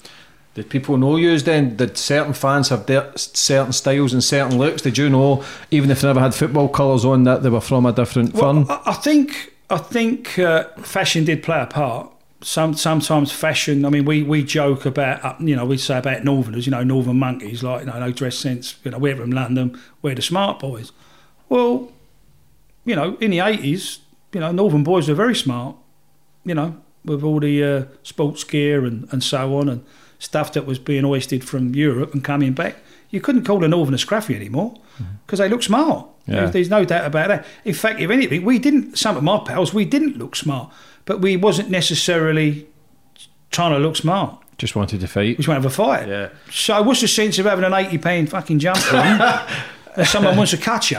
Did 0.56 0.70
people 0.70 0.96
know 0.96 1.16
you 1.16 1.38
then? 1.38 1.76
Did 1.76 1.98
certain 1.98 2.32
fans 2.32 2.70
have 2.70 2.86
their 2.86 3.12
certain 3.14 3.74
styles 3.74 4.14
and 4.14 4.24
certain 4.24 4.56
looks? 4.56 4.80
Did 4.80 4.96
you 4.96 5.10
know, 5.10 5.44
even 5.70 5.90
if 5.90 6.00
they 6.00 6.08
never 6.08 6.20
had 6.20 6.34
football 6.34 6.70
colours 6.70 7.04
on, 7.04 7.24
that 7.24 7.42
they 7.42 7.50
were 7.50 7.60
from 7.60 7.84
a 7.84 7.92
different 7.92 8.32
Well, 8.32 8.64
firm? 8.64 8.66
I, 8.70 8.80
I 8.86 8.92
think 8.94 9.52
I 9.68 9.76
think 9.76 10.38
uh, 10.38 10.64
fashion 10.78 11.26
did 11.26 11.42
play 11.42 11.60
a 11.60 11.66
part. 11.66 12.10
Some 12.40 12.72
sometimes 12.72 13.30
fashion. 13.32 13.84
I 13.84 13.90
mean, 13.90 14.06
we, 14.06 14.22
we 14.22 14.42
joke 14.42 14.86
about 14.86 15.22
uh, 15.22 15.34
you 15.40 15.54
know 15.54 15.66
we 15.66 15.76
say 15.76 15.98
about 15.98 16.24
Northerners, 16.24 16.64
you 16.64 16.70
know, 16.70 16.82
Northern 16.82 17.18
monkeys, 17.18 17.62
like 17.62 17.80
you 17.80 17.92
know, 17.92 18.00
no 18.00 18.10
dress 18.10 18.38
sense. 18.38 18.76
You 18.82 18.92
know, 18.92 18.98
we're 18.98 19.14
from 19.14 19.32
London, 19.32 19.78
we're 20.00 20.14
the 20.14 20.22
smart 20.22 20.58
boys. 20.58 20.90
Well, 21.50 21.92
you 22.86 22.96
know, 22.96 23.18
in 23.20 23.30
the 23.30 23.40
eighties, 23.40 23.98
you 24.32 24.40
know, 24.40 24.52
Northern 24.52 24.84
boys 24.84 25.06
were 25.06 25.14
very 25.14 25.34
smart. 25.34 25.76
You 26.44 26.54
know, 26.54 26.80
with 27.04 27.22
all 27.22 27.40
the 27.40 27.62
uh, 27.62 27.84
sports 28.02 28.42
gear 28.42 28.86
and, 28.86 29.06
and 29.12 29.22
so 29.22 29.58
on 29.58 29.68
and 29.68 29.84
stuff 30.18 30.52
that 30.54 30.66
was 30.66 30.78
being 30.78 31.04
hoisted 31.04 31.44
from 31.44 31.74
Europe 31.74 32.14
and 32.14 32.24
coming 32.24 32.52
back. 32.52 32.76
You 33.10 33.20
couldn't 33.20 33.44
call 33.44 33.62
a 33.64 33.68
Northern 33.68 33.94
scruffy 33.94 34.34
anymore 34.34 34.74
mm-hmm. 34.94 35.04
because 35.24 35.38
they 35.38 35.48
look 35.48 35.62
smart. 35.62 36.08
Yeah. 36.26 36.40
There's, 36.40 36.52
there's 36.52 36.70
no 36.70 36.84
doubt 36.84 37.06
about 37.06 37.28
that. 37.28 37.46
In 37.64 37.74
fact, 37.74 38.00
if 38.00 38.10
anything, 38.10 38.44
we 38.44 38.58
didn't. 38.58 38.98
Some 38.98 39.16
of 39.16 39.22
my 39.22 39.38
pals, 39.38 39.72
we 39.72 39.84
didn't 39.84 40.18
look 40.18 40.34
smart, 40.34 40.72
but 41.04 41.20
we 41.20 41.36
wasn't 41.36 41.70
necessarily 41.70 42.66
trying 43.50 43.72
to 43.72 43.78
look 43.78 43.96
smart. 43.96 44.42
Just 44.58 44.74
wanted 44.74 45.00
to 45.00 45.06
fight. 45.06 45.28
We 45.28 45.34
just 45.36 45.48
want 45.48 45.62
to 45.62 45.68
have 45.68 45.72
a 45.72 45.74
fight. 45.74 46.08
Yeah. 46.08 46.30
So 46.50 46.82
what's 46.82 47.00
the 47.00 47.08
sense 47.08 47.38
of 47.38 47.46
having 47.46 47.64
an 47.64 47.74
eighty 47.74 47.98
pound 47.98 48.30
fucking 48.30 48.58
jumper 48.58 48.96
on? 48.96 49.46
if 49.96 50.08
someone 50.08 50.36
wants 50.36 50.50
to 50.52 50.58
cut 50.58 50.90
you, 50.90 50.98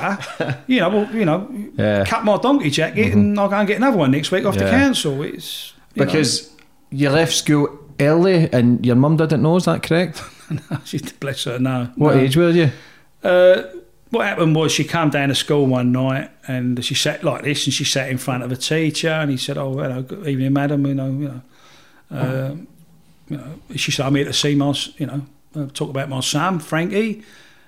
you 0.68 0.80
know, 0.80 0.90
well, 0.90 1.16
you 1.16 1.26
know, 1.26 1.50
Yeah. 1.76 2.06
cut 2.06 2.24
my 2.24 2.38
donkey 2.38 2.70
jacket 2.70 3.14
and 3.14 3.32
mm-hmm. 3.32 3.40
I'll 3.40 3.50
go 3.50 3.56
and 3.58 3.68
get 3.68 3.78
another 3.78 3.98
one 3.98 4.12
next 4.12 4.32
week 4.32 4.46
off 4.46 4.56
the 4.56 4.70
council. 4.70 5.22
It's 5.24 5.74
you 5.94 6.02
know. 6.02 6.06
Because 6.06 6.52
you 6.90 7.10
left 7.10 7.34
school 7.34 7.87
early 8.00 8.52
and 8.52 8.86
your 8.86 8.96
mum 8.96 9.18
didn't 9.18 9.42
know, 9.42 9.56
is 9.56 9.66
that 9.66 9.84
correct? 9.84 10.22
no, 10.50 10.80
she 10.86 11.00
bless 11.20 11.44
her. 11.46 11.60
No. 11.60 11.92
What 11.96 12.16
no. 12.16 12.22
age 12.22 12.38
were 12.38 12.50
you? 12.50 12.72
Uh, 13.24 13.64
what 14.10 14.26
happened 14.26 14.56
was 14.56 14.72
she 14.72 14.84
came 14.84 15.10
down 15.10 15.30
to 15.30 15.36
school 15.36 15.66
one 15.66 15.92
night 15.92 16.32
and 16.48 16.84
she 16.84 16.96
sat 16.96 17.24
like 17.24 17.44
this 17.44 17.66
and 17.66 17.74
she 17.74 17.84
sat 17.84 18.10
in 18.10 18.18
front 18.18 18.44
of 18.44 18.52
a 18.52 18.56
teacher 18.56 19.10
and 19.10 19.30
he 19.30 19.38
said, 19.38 19.58
"Oh, 19.58 19.74
hello, 19.74 20.02
good 20.02 20.28
evening, 20.28 20.54
madam. 20.54 20.86
You 20.86 20.94
know, 20.94 21.08
you 21.08 21.28
know, 21.28 21.42
uh, 22.18 22.56
you 23.28 23.38
know." 23.38 23.60
She 23.76 23.92
said, 23.92 24.06
"I'm 24.06 24.16
here 24.16 24.26
to 24.26 24.34
see 24.34 24.56
my, 24.56 24.74
you 24.98 25.08
know, 25.08 25.22
uh, 25.56 25.68
talk 25.74 25.90
about 25.90 26.10
my 26.10 26.22
son, 26.22 26.60
Frankie, 26.60 27.24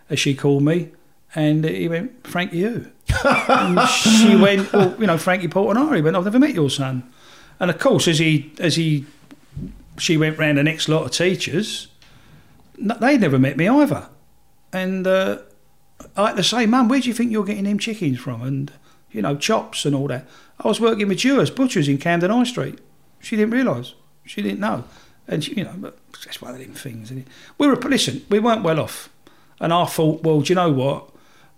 as 0.09 0.19
she 0.19 0.33
called 0.33 0.63
me." 0.63 0.89
And 1.35 1.65
he 1.65 1.89
went, 1.89 2.25
"Frankie, 2.25 2.61
who?" 2.61 2.85
and 3.25 3.89
she 3.89 4.35
went, 4.37 4.71
"Well, 4.71 4.95
you 4.97 5.07
know, 5.07 5.17
Frankie 5.17 5.49
Portinari." 5.49 5.97
He 5.97 6.01
went, 6.01 6.15
"I've 6.15 6.23
never 6.23 6.39
met 6.39 6.53
your 6.53 6.69
son." 6.69 7.11
And 7.59 7.69
of 7.69 7.79
course, 7.79 8.07
as 8.07 8.19
he 8.19 8.53
as 8.59 8.77
he 8.77 9.05
she 9.99 10.17
went 10.17 10.37
round 10.37 10.57
the 10.57 10.63
next 10.63 10.87
lot 10.89 11.05
of 11.05 11.11
teachers, 11.11 11.87
they'd 12.77 13.21
never 13.21 13.39
met 13.39 13.57
me 13.57 13.67
either. 13.67 14.09
And 14.71 15.05
uh, 15.05 15.39
I 16.15 16.27
had 16.27 16.37
to 16.37 16.43
say, 16.43 16.65
Mum, 16.65 16.87
where 16.87 16.99
do 16.99 17.07
you 17.07 17.13
think 17.13 17.31
you're 17.31 17.43
getting 17.43 17.65
them 17.65 17.79
chickens 17.79 18.19
from? 18.19 18.41
And 18.41 18.71
you 19.11 19.21
know, 19.21 19.35
chops 19.35 19.85
and 19.85 19.95
all 19.95 20.07
that. 20.07 20.27
I 20.59 20.67
was 20.67 20.79
working 20.79 21.07
with 21.07 21.19
Dewhurst, 21.19 21.55
butchers 21.55 21.87
in 21.87 21.97
Camden 21.97 22.31
High 22.31 22.43
Street. 22.43 22.79
She 23.19 23.35
didn't 23.35 23.51
realise. 23.51 23.93
She 24.25 24.41
didn't 24.41 24.59
know. 24.59 24.83
And, 25.27 25.43
she, 25.43 25.55
you 25.55 25.63
know, 25.63 25.93
that's 26.23 26.41
one 26.41 26.53
of 26.53 26.59
them 26.59 26.73
things. 26.73 27.11
We 27.57 27.67
were, 27.67 27.75
listen, 27.75 28.25
we 28.29 28.39
weren't 28.39 28.63
well 28.63 28.79
off. 28.79 29.09
And 29.59 29.73
I 29.73 29.85
thought, 29.85 30.23
well, 30.23 30.41
do 30.41 30.49
you 30.49 30.55
know 30.55 30.71
what? 30.71 31.09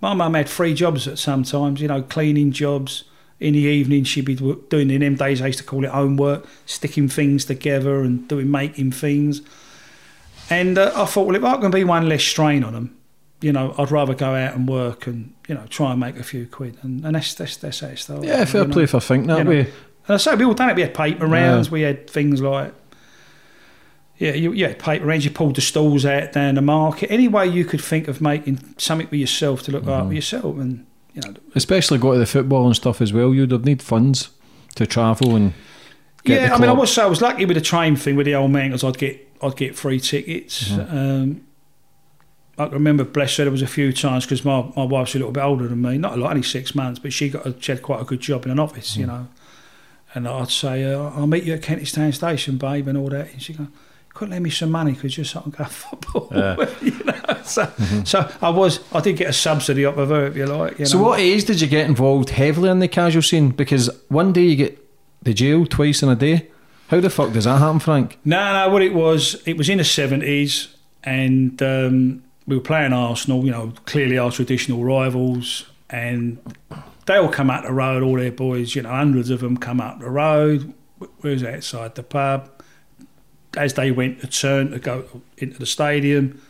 My 0.01 0.13
mum 0.13 0.33
had 0.33 0.49
three 0.49 0.73
jobs 0.73 1.07
at 1.07 1.19
some 1.19 1.43
times, 1.43 1.81
you 1.81 1.87
know, 1.87 2.01
cleaning 2.01 2.51
jobs. 2.51 3.03
In 3.41 3.53
the 3.53 3.59
evening, 3.59 4.03
she'd 4.03 4.25
be 4.25 4.35
doing 4.35 4.89
in 4.91 5.01
them 5.01 5.15
days, 5.15 5.41
I 5.41 5.47
used 5.47 5.59
to 5.59 5.65
call 5.65 5.83
it 5.83 5.89
homework, 5.89 6.45
sticking 6.65 7.09
things 7.09 7.43
together 7.45 8.01
and 8.01 8.27
doing 8.27 8.49
making 8.51 8.91
things. 8.91 9.41
And 10.49 10.77
uh, 10.77 10.91
I 10.95 11.05
thought, 11.05 11.25
well, 11.27 11.35
if 11.35 11.43
I 11.43 11.57
can 11.57 11.71
be 11.71 11.83
one 11.83 12.07
less 12.07 12.23
strain 12.23 12.63
on 12.63 12.73
them, 12.73 12.95
you 13.41 13.51
know, 13.51 13.73
I'd 13.77 13.89
rather 13.89 14.13
go 14.13 14.35
out 14.35 14.53
and 14.55 14.69
work 14.69 15.07
and 15.07 15.33
you 15.47 15.55
know 15.55 15.65
try 15.69 15.91
and 15.91 15.99
make 15.99 16.17
a 16.17 16.23
few 16.23 16.45
quid, 16.45 16.77
and, 16.83 17.03
and 17.03 17.15
that's 17.15 17.33
that's 17.33 17.57
that's 17.57 17.79
how 17.79 17.87
it 17.87 17.97
started. 17.97 18.25
Yeah, 18.27 18.45
fair 18.45 18.65
you 18.65 18.69
play 18.71 18.83
know. 18.83 18.87
for 18.87 18.99
think 18.99 19.25
that 19.27 19.39
You 19.39 19.43
know. 19.43 19.49
way. 19.49 19.59
And 19.61 20.15
I 20.15 20.17
say 20.17 20.35
we 20.35 20.45
all 20.45 20.53
done 20.53 20.69
it. 20.69 20.75
We 20.75 20.83
had 20.83 20.93
paper 20.93 21.25
rounds. 21.25 21.71
We 21.71 21.81
had 21.81 22.07
things 22.09 22.41
like 22.41 22.73
yeah, 24.17 24.33
you, 24.33 24.51
had 24.67 24.77
paper 24.77 25.05
rounds. 25.05 25.25
You 25.25 25.31
pulled 25.31 25.55
the 25.55 25.61
stalls 25.61 26.05
out 26.05 26.31
down 26.33 26.55
the 26.55 26.61
market. 26.61 27.09
Any 27.11 27.27
way 27.27 27.47
you 27.47 27.65
could 27.65 27.81
think 27.81 28.07
of 28.07 28.21
making 28.21 28.75
something 28.77 29.07
for 29.07 29.15
yourself 29.15 29.63
to 29.63 29.71
look 29.71 29.83
Mm-hmm. 29.83 29.91
after 30.03 30.13
yourself, 30.13 30.57
and 30.57 30.85
you 31.13 31.21
know, 31.21 31.33
Especially 31.55 31.97
go 31.97 32.13
to 32.13 32.19
the 32.19 32.25
football 32.25 32.65
and 32.65 32.75
stuff 32.75 33.01
as 33.01 33.11
well. 33.13 33.33
You'd 33.33 33.51
have 33.51 33.65
need 33.65 33.81
funds 33.81 34.29
to 34.75 34.85
travel 34.85 35.35
and 35.35 35.53
get 36.23 36.41
yeah. 36.41 36.55
I 36.55 36.59
mean, 36.59 36.69
I 36.69 36.73
was 36.73 36.97
I 36.97 37.05
was 37.05 37.21
lucky 37.21 37.45
with 37.45 37.57
the 37.57 37.61
train 37.61 37.95
thing 37.95 38.15
with 38.15 38.25
the 38.25 38.35
old 38.35 38.51
man 38.51 38.69
because 38.69 38.83
I'd 38.83 38.97
get 38.97 39.27
I'd 39.41 39.55
get 39.57 39.75
free 39.75 39.99
tickets. 39.99 40.69
Mm-hmm. 40.69 40.97
Um, 40.97 41.41
I 42.57 42.65
remember, 42.67 43.03
bless 43.03 43.37
her, 43.37 43.45
there 43.45 43.51
was 43.51 43.61
a 43.63 43.67
few 43.67 43.91
times 43.91 44.25
because 44.25 44.45
my, 44.45 44.71
my 44.75 44.83
wife's 44.83 45.15
a 45.15 45.17
little 45.17 45.31
bit 45.31 45.41
older 45.41 45.67
than 45.67 45.81
me, 45.81 45.97
not 45.97 46.13
a 46.13 46.15
lot, 46.17 46.31
only 46.31 46.43
six 46.43 46.75
months, 46.75 46.99
but 46.99 47.11
she 47.11 47.29
got 47.29 47.47
a, 47.47 47.55
she 47.59 47.71
had 47.71 47.81
quite 47.81 48.01
a 48.01 48.03
good 48.03 48.19
job 48.19 48.45
in 48.45 48.51
an 48.51 48.59
office, 48.59 48.95
Mm. 48.95 48.99
you 48.99 49.05
know. 49.07 49.27
And 50.13 50.27
I'd 50.27 50.49
say, 50.51 50.83
uh, 50.83 51.09
I'll 51.11 51.25
meet 51.25 51.45
you 51.45 51.53
at 51.53 51.63
Kentish 51.63 51.93
Town 51.93 52.11
Station, 52.11 52.57
babe, 52.57 52.87
and 52.87 52.97
all 52.97 53.09
that. 53.09 53.31
And 53.31 53.41
she'd 53.41 53.57
go, 53.57 53.67
couldn't 54.13 54.31
lend 54.31 54.43
me 54.43 54.49
some 54.49 54.71
money 54.71 54.91
because 54.93 55.13
just 55.15 55.31
so 55.31 55.39
I 55.39 55.43
can 55.43 55.51
go 55.51 55.63
football. 55.65 56.27
you 56.81 57.03
know? 57.03 57.41
So, 57.43 57.71
so 58.05 58.31
I 58.41 58.49
was, 58.49 58.79
I 58.93 58.99
did 59.01 59.17
get 59.17 59.29
a 59.29 59.33
subsidy 59.33 59.85
up 59.85 59.97
of 59.97 60.09
her, 60.09 60.27
if 60.27 60.35
you 60.35 60.45
like. 60.45 60.71
You 60.79 60.85
Mm-hmm. 60.85 60.85
So, 60.85 60.97
know. 60.97 61.03
what 61.05 61.19
age 61.19 61.45
did 61.45 61.61
you 61.61 61.67
get 61.67 61.87
involved 61.87 62.29
heavily 62.31 62.69
in 62.69 62.79
the 62.79 62.87
casual 62.87 63.21
scene? 63.21 63.49
Because 63.49 63.89
one 64.09 64.31
day 64.33 64.43
you 64.43 64.55
get 64.55 64.77
the 65.21 65.33
jail 65.33 65.65
twice 65.65 66.03
in 66.03 66.09
a 66.09 66.15
day. 66.15 66.47
How 66.89 66.99
the 66.99 67.09
fuck 67.09 67.31
does 67.31 67.45
that 67.45 67.57
happen, 67.59 67.79
Frank? 67.79 68.19
No, 68.25 68.53
no. 68.53 68.69
What 68.73 68.81
it 68.81 68.93
was, 68.93 69.41
it 69.47 69.55
was 69.57 69.69
in 69.69 69.77
the 69.77 69.83
seventies, 69.85 70.75
and 71.05 71.61
um, 71.63 72.21
we 72.45 72.57
were 72.57 72.61
playing 72.61 72.91
Arsenal. 72.91 73.45
You 73.45 73.51
know, 73.51 73.73
clearly 73.85 74.17
our 74.17 74.29
traditional 74.29 74.83
rivals, 74.83 75.65
and 75.89 76.37
they 77.05 77.15
all 77.15 77.29
come 77.29 77.49
out 77.49 77.63
the 77.63 77.71
road. 77.71 78.03
All 78.03 78.15
their 78.17 78.31
boys, 78.31 78.75
you 78.75 78.81
know, 78.81 78.89
hundreds 78.89 79.29
of 79.29 79.39
them 79.39 79.55
come 79.55 79.79
up 79.79 79.99
the 79.99 80.09
road. 80.09 80.73
We 81.21 81.31
was 81.31 81.43
outside 81.45 81.95
the 81.95 82.03
pub. 82.03 82.49
As 83.57 83.73
they 83.73 83.91
went 83.91 84.21
to 84.21 84.27
turn 84.27 84.71
to 84.71 84.79
go 84.79 85.21
into 85.37 85.59
the 85.59 85.65
stadium, 85.65 86.41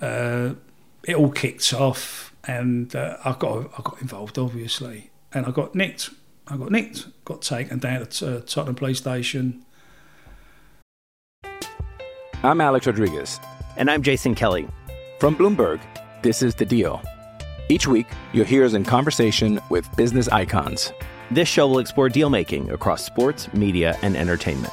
uh, 0.00 0.54
it 1.04 1.14
all 1.16 1.30
kicked 1.30 1.72
off, 1.72 2.34
and 2.44 2.94
uh, 2.94 3.16
I 3.24 3.36
got 3.38 3.70
I 3.78 3.82
got 3.82 4.00
involved, 4.00 4.38
obviously, 4.38 5.10
and 5.32 5.46
I 5.46 5.50
got 5.50 5.74
nicked. 5.74 6.10
I 6.48 6.56
got 6.56 6.70
nicked. 6.70 7.06
Got 7.24 7.42
taken 7.42 7.78
down 7.78 8.06
to 8.06 8.38
uh, 8.38 8.40
Tottenham 8.40 8.74
Police 8.74 8.98
Station. 8.98 9.64
I'm 12.42 12.60
Alex 12.60 12.86
Rodriguez. 12.86 13.40
And 13.76 13.90
I'm 13.90 14.02
Jason 14.02 14.34
Kelly. 14.34 14.66
From 15.20 15.36
Bloomberg, 15.36 15.80
this 16.22 16.42
is 16.42 16.54
The 16.54 16.64
Deal. 16.64 17.02
Each 17.68 17.86
week, 17.86 18.06
you'll 18.32 18.44
hear 18.46 18.64
us 18.64 18.74
in 18.74 18.84
conversation 18.84 19.60
with 19.70 19.88
business 19.96 20.28
icons. 20.28 20.92
This 21.30 21.48
show 21.48 21.68
will 21.68 21.80
explore 21.80 22.08
deal 22.08 22.30
making 22.30 22.70
across 22.70 23.04
sports, 23.04 23.52
media, 23.52 23.98
and 24.02 24.16
entertainment. 24.16 24.72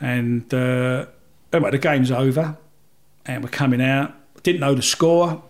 And 0.00 0.52
uh, 0.52 1.06
anyway, 1.52 1.70
the 1.70 1.78
game's 1.78 2.10
over, 2.10 2.56
and 3.24 3.42
we're 3.42 3.50
coming 3.50 3.80
out. 3.80 4.14
Didn't 4.42 4.60
know 4.60 4.74
the 4.74 4.82
score. 4.82 5.42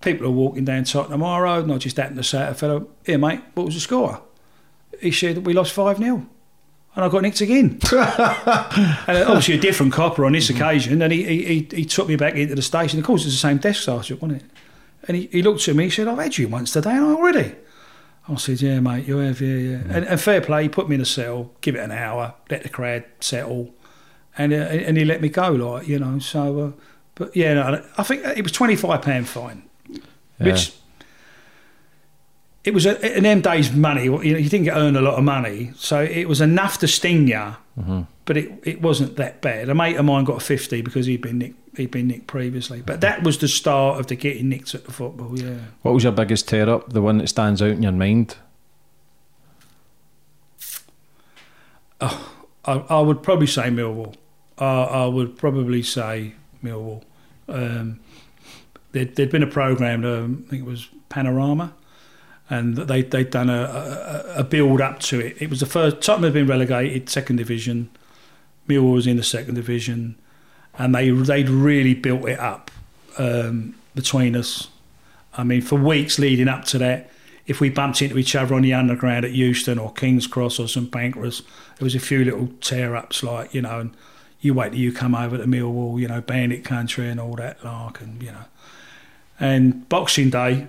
People 0.00 0.26
are 0.26 0.30
walking 0.30 0.64
down 0.64 0.84
Tottenham 0.84 1.20
High 1.20 1.40
Road, 1.40 1.64
and 1.64 1.72
I 1.72 1.78
just 1.78 1.96
happened 1.96 2.16
to 2.16 2.24
say 2.24 2.38
to 2.38 2.50
a 2.50 2.54
fellow, 2.54 2.88
"Here, 3.04 3.18
mate, 3.18 3.40
what 3.54 3.66
was 3.66 3.74
the 3.74 3.80
score?" 3.80 4.22
He 5.00 5.10
said, 5.10 5.46
"We 5.46 5.52
lost 5.52 5.72
five 5.72 5.98
0 5.98 6.26
and 6.96 7.04
I 7.04 7.08
got 7.08 7.22
nicked 7.22 7.40
again. 7.40 7.80
and 7.92 9.24
obviously 9.24 9.54
a 9.54 9.60
different 9.60 9.92
copper 9.92 10.24
on 10.24 10.32
this 10.32 10.48
occasion, 10.48 11.02
and 11.02 11.12
he, 11.12 11.24
he, 11.24 11.44
he, 11.44 11.68
he 11.76 11.84
took 11.84 12.06
me 12.06 12.16
back 12.16 12.34
into 12.34 12.54
the 12.54 12.62
station. 12.62 12.98
Of 13.00 13.04
course, 13.04 13.24
it's 13.24 13.34
the 13.34 13.38
same 13.38 13.58
desk 13.58 13.82
sergeant, 13.82 14.22
wasn't 14.22 14.42
it? 14.42 14.50
And 15.08 15.16
he, 15.16 15.26
he 15.26 15.42
looked 15.42 15.66
at 15.68 15.74
me, 15.74 15.84
he 15.84 15.90
said, 15.90 16.06
I've 16.06 16.18
had 16.18 16.38
you 16.38 16.48
once 16.48 16.72
today, 16.72 16.92
and 16.92 17.04
I 17.04 17.10
already. 17.10 17.54
I 18.26 18.36
said, 18.36 18.62
yeah, 18.62 18.80
mate, 18.80 19.06
you 19.06 19.18
have, 19.18 19.40
yeah, 19.40 19.56
yeah. 19.56 19.82
And, 19.90 20.06
and 20.06 20.20
fair 20.20 20.40
play, 20.40 20.62
he 20.62 20.68
put 20.70 20.88
me 20.88 20.94
in 20.94 21.00
a 21.00 21.04
cell, 21.04 21.50
give 21.60 21.74
it 21.74 21.80
an 21.80 21.90
hour, 21.90 22.34
let 22.50 22.62
the 22.62 22.70
crowd 22.70 23.04
settle, 23.20 23.74
and 24.38 24.52
uh, 24.52 24.56
and 24.56 24.96
he 24.96 25.04
let 25.04 25.20
me 25.20 25.28
go, 25.28 25.50
like, 25.50 25.86
you 25.86 25.98
know, 25.98 26.18
so, 26.18 26.60
uh, 26.60 26.70
but 27.14 27.36
yeah, 27.36 27.54
no, 27.54 27.84
I 27.98 28.02
think 28.02 28.24
it 28.24 28.42
was 28.42 28.52
£25 28.52 29.26
fine, 29.26 29.62
which 30.38 30.72
it 32.64 32.72
was 32.72 32.86
a, 32.86 33.16
in 33.16 33.24
them 33.24 33.42
days 33.42 33.72
money. 33.72 34.04
You 34.04 34.10
know, 34.12 34.22
you 34.22 34.48
didn't 34.48 34.70
earn 34.70 34.96
a 34.96 35.02
lot 35.02 35.14
of 35.18 35.24
money, 35.24 35.72
so 35.76 36.02
it 36.02 36.26
was 36.26 36.40
enough 36.40 36.78
to 36.78 36.88
sting 36.88 37.28
you, 37.28 37.54
but 38.24 38.36
it, 38.36 38.50
it 38.64 38.80
wasn't 38.82 39.16
that 39.16 39.40
bad. 39.40 39.68
A 39.68 39.74
mate 39.74 39.96
of 39.96 40.04
mine 40.04 40.24
got 40.24 40.36
a 40.38 40.44
fifty 40.44 40.80
because 40.82 41.06
he'd 41.06 41.20
been 41.22 41.38
nicked, 41.38 41.76
he'd 41.76 41.90
been 41.90 42.08
nicked 42.08 42.26
previously, 42.26 42.82
but 42.82 43.00
that 43.00 43.22
was 43.22 43.38
the 43.38 43.48
start 43.48 44.00
of 44.00 44.06
the 44.06 44.16
getting 44.16 44.48
nicked 44.48 44.74
at 44.74 44.84
the 44.84 44.92
football. 44.92 45.38
Yeah, 45.38 45.58
What 45.82 45.94
was 45.94 46.04
your 46.04 46.12
biggest 46.12 46.48
tear 46.48 46.68
up? 46.68 46.92
The 46.92 47.02
one 47.02 47.18
that 47.18 47.28
stands 47.28 47.60
out 47.62 47.70
in 47.70 47.82
your 47.82 47.92
mind? 47.92 48.36
Oh, 52.00 52.32
I, 52.64 52.72
I 52.88 53.00
would 53.00 53.22
probably 53.22 53.46
say 53.46 53.64
Millwall. 53.64 54.14
I, 54.58 54.64
I 54.84 55.06
would 55.06 55.36
probably 55.36 55.82
say 55.82 56.34
Millwall. 56.62 57.02
Um, 57.48 58.00
there'd, 58.92 59.16
there'd 59.16 59.30
been 59.30 59.42
a 59.42 59.46
program, 59.48 60.04
um, 60.04 60.44
I 60.46 60.50
think 60.50 60.62
it 60.62 60.68
was 60.68 60.88
Panorama, 61.08 61.74
and 62.50 62.76
they 62.76 63.02
they'd 63.02 63.30
done 63.30 63.48
a, 63.50 63.62
a, 63.62 64.40
a 64.40 64.44
build 64.44 64.80
up 64.80 65.00
to 65.00 65.20
it. 65.20 65.36
It 65.40 65.50
was 65.50 65.60
the 65.60 65.66
first 65.66 66.00
Tottenham 66.02 66.24
had 66.24 66.34
been 66.34 66.46
relegated 66.46 67.08
second 67.08 67.36
division, 67.36 67.90
Millwall 68.68 68.94
was 68.94 69.06
in 69.06 69.16
the 69.16 69.22
second 69.22 69.54
division, 69.54 70.16
and 70.78 70.94
they 70.94 71.10
they'd 71.10 71.48
really 71.48 71.94
built 71.94 72.28
it 72.28 72.38
up 72.38 72.70
um, 73.18 73.74
between 73.94 74.36
us. 74.36 74.68
I 75.36 75.44
mean, 75.44 75.62
for 75.62 75.76
weeks 75.76 76.18
leading 76.18 76.48
up 76.48 76.64
to 76.66 76.78
that, 76.78 77.10
if 77.46 77.60
we 77.60 77.68
bumped 77.68 78.00
into 78.00 78.16
each 78.18 78.34
other 78.34 78.54
on 78.54 78.62
the 78.62 78.72
underground 78.72 79.24
at 79.24 79.32
Euston 79.32 79.78
or 79.78 79.92
King's 79.92 80.26
Cross 80.26 80.58
or 80.58 80.68
St 80.68 80.90
Pancras, 80.90 81.42
there 81.78 81.84
was 81.84 81.94
a 81.94 82.00
few 82.00 82.24
little 82.24 82.48
tear 82.60 82.96
ups, 82.96 83.22
like 83.22 83.52
you 83.52 83.62
know, 83.62 83.80
and 83.80 83.96
you 84.40 84.54
wait 84.54 84.70
till 84.70 84.80
you 84.80 84.92
come 84.92 85.14
over 85.14 85.36
to 85.36 85.44
Millwall, 85.44 86.00
you 86.00 86.08
know, 86.08 86.20
Bandit 86.20 86.64
Country 86.64 87.08
and 87.08 87.20
all 87.20 87.36
that, 87.36 87.64
like, 87.64 88.00
and 88.00 88.22
you 88.22 88.30
know, 88.30 88.44
and 89.38 89.88
Boxing 89.88 90.30
Day, 90.30 90.68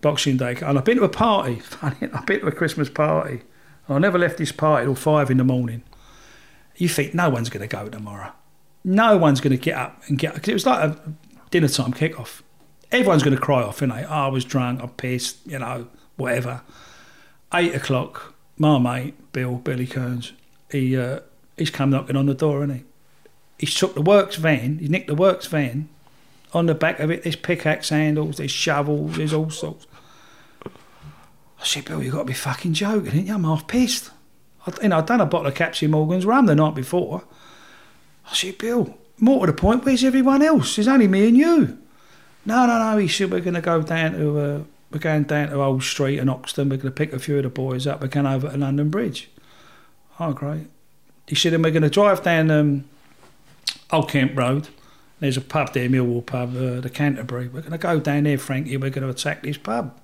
Boxing 0.00 0.36
Day, 0.36 0.56
and 0.56 0.78
I've 0.78 0.84
been 0.84 0.98
to 0.98 1.04
a 1.04 1.08
party. 1.08 1.62
I've 1.82 2.26
been 2.26 2.40
to 2.40 2.46
a 2.46 2.52
Christmas 2.52 2.88
party. 2.88 3.42
I 3.88 3.98
never 3.98 4.18
left 4.18 4.38
this 4.38 4.52
party 4.52 4.86
till 4.86 4.94
five 4.94 5.30
in 5.30 5.36
the 5.36 5.44
morning. 5.44 5.82
You 6.76 6.88
think 6.88 7.14
no 7.14 7.30
one's 7.30 7.50
going 7.50 7.66
to 7.66 7.76
go 7.76 7.88
tomorrow. 7.88 8.32
No 8.84 9.16
one's 9.16 9.40
going 9.40 9.56
to 9.56 9.62
get 9.62 9.76
up 9.76 10.02
and 10.08 10.18
get. 10.18 10.34
Cause 10.34 10.48
it 10.48 10.52
was 10.52 10.66
like 10.66 10.90
a 10.90 11.14
dinner 11.50 11.68
time 11.68 11.92
kick-off. 11.92 12.42
Everyone's 12.90 13.22
going 13.22 13.36
to 13.36 13.40
cry 13.40 13.62
off, 13.62 13.80
innit? 13.80 14.06
Oh, 14.08 14.12
I 14.12 14.28
was 14.28 14.44
drunk, 14.44 14.82
I'm 14.82 14.90
pissed, 14.90 15.38
you 15.46 15.58
know, 15.58 15.88
whatever. 16.16 16.62
Eight 17.52 17.74
o'clock, 17.74 18.34
my 18.56 18.78
mate, 18.78 19.32
Bill, 19.32 19.56
Billy 19.56 19.86
Kearns, 19.86 20.32
he, 20.70 20.96
uh, 20.96 21.20
he's 21.56 21.70
come 21.70 21.90
knocking 21.90 22.16
on 22.16 22.26
the 22.26 22.34
door, 22.34 22.62
isn't 22.64 22.76
he? 22.76 22.84
He's 23.58 23.74
took 23.74 23.94
the 23.94 24.02
works 24.02 24.36
van, 24.36 24.78
he 24.78 24.88
nicked 24.88 25.06
the 25.06 25.14
works 25.14 25.46
van 25.46 25.88
on 26.52 26.66
the 26.66 26.74
back 26.74 27.00
of 27.00 27.10
it, 27.10 27.24
there's 27.24 27.36
pickaxe 27.36 27.88
handles, 27.88 28.36
there's 28.36 28.50
shovels, 28.50 29.16
there's 29.16 29.32
all 29.32 29.50
sorts. 29.50 29.86
I 30.64 31.64
said, 31.64 31.86
Bill, 31.86 32.02
you 32.02 32.12
got 32.12 32.18
to 32.18 32.24
be 32.24 32.32
fucking 32.32 32.74
joking, 32.74 33.12
ain't 33.12 33.26
you? 33.26 33.34
I'm 33.34 33.44
half 33.44 33.66
pissed. 33.66 34.10
You 34.82 34.88
know, 34.88 34.98
I'd 34.98 35.06
done 35.06 35.20
a 35.20 35.26
bottle 35.26 35.48
of 35.48 35.54
Captain 35.54 35.90
Morgan's 35.90 36.24
rum 36.24 36.46
the 36.46 36.54
night 36.54 36.74
before. 36.74 37.24
I 38.30 38.34
said, 38.34 38.58
Bill, 38.58 38.96
more 39.18 39.46
to 39.46 39.52
the 39.52 39.58
point, 39.58 39.84
where's 39.84 40.04
everyone 40.04 40.42
else? 40.42 40.76
There's 40.76 40.88
only 40.88 41.08
me 41.08 41.28
and 41.28 41.36
you. 41.36 41.78
No, 42.46 42.66
no, 42.66 42.78
no. 42.78 42.96
He 42.98 43.08
said, 43.08 43.30
we're 43.30 43.40
going 43.40 43.54
to 43.54 43.60
go 43.60 43.82
down 43.82 44.12
to, 44.12 44.38
uh, 44.38 44.60
we're 44.90 44.98
going 45.00 45.24
down 45.24 45.48
to 45.48 45.62
Old 45.62 45.82
Street 45.82 46.18
in 46.18 46.28
Hoxton. 46.28 46.68
We're 46.68 46.76
going 46.76 46.92
to 46.92 46.96
pick 46.96 47.12
a 47.12 47.18
few 47.18 47.36
of 47.36 47.42
the 47.42 47.50
boys 47.50 47.86
up. 47.86 48.00
We're 48.00 48.08
going 48.08 48.26
over 48.26 48.50
to 48.50 48.56
London 48.56 48.90
Bridge. 48.90 49.28
Oh, 50.18 50.32
great. 50.32 50.66
He 51.26 51.34
said, 51.34 51.52
and 51.52 51.64
we're 51.64 51.70
going 51.70 51.82
to 51.82 51.90
drive 51.90 52.22
down 52.22 52.50
um, 52.50 52.84
Old 53.90 54.10
Kent 54.10 54.36
Road. 54.36 54.68
There's 55.20 55.36
a 55.36 55.40
pub 55.40 55.72
there, 55.72 55.88
Millwall 55.88 56.24
pub, 56.24 56.56
uh, 56.56 56.80
the 56.80 56.90
Canterbury. 56.90 57.48
We're 57.48 57.60
going 57.60 57.72
to 57.72 57.78
go 57.78 58.00
down 58.00 58.24
there, 58.24 58.38
Frankie. 58.38 58.76
We're 58.76 58.90
going 58.90 59.04
to 59.04 59.10
attack 59.10 59.42
this 59.42 59.56
pub. 59.56 59.98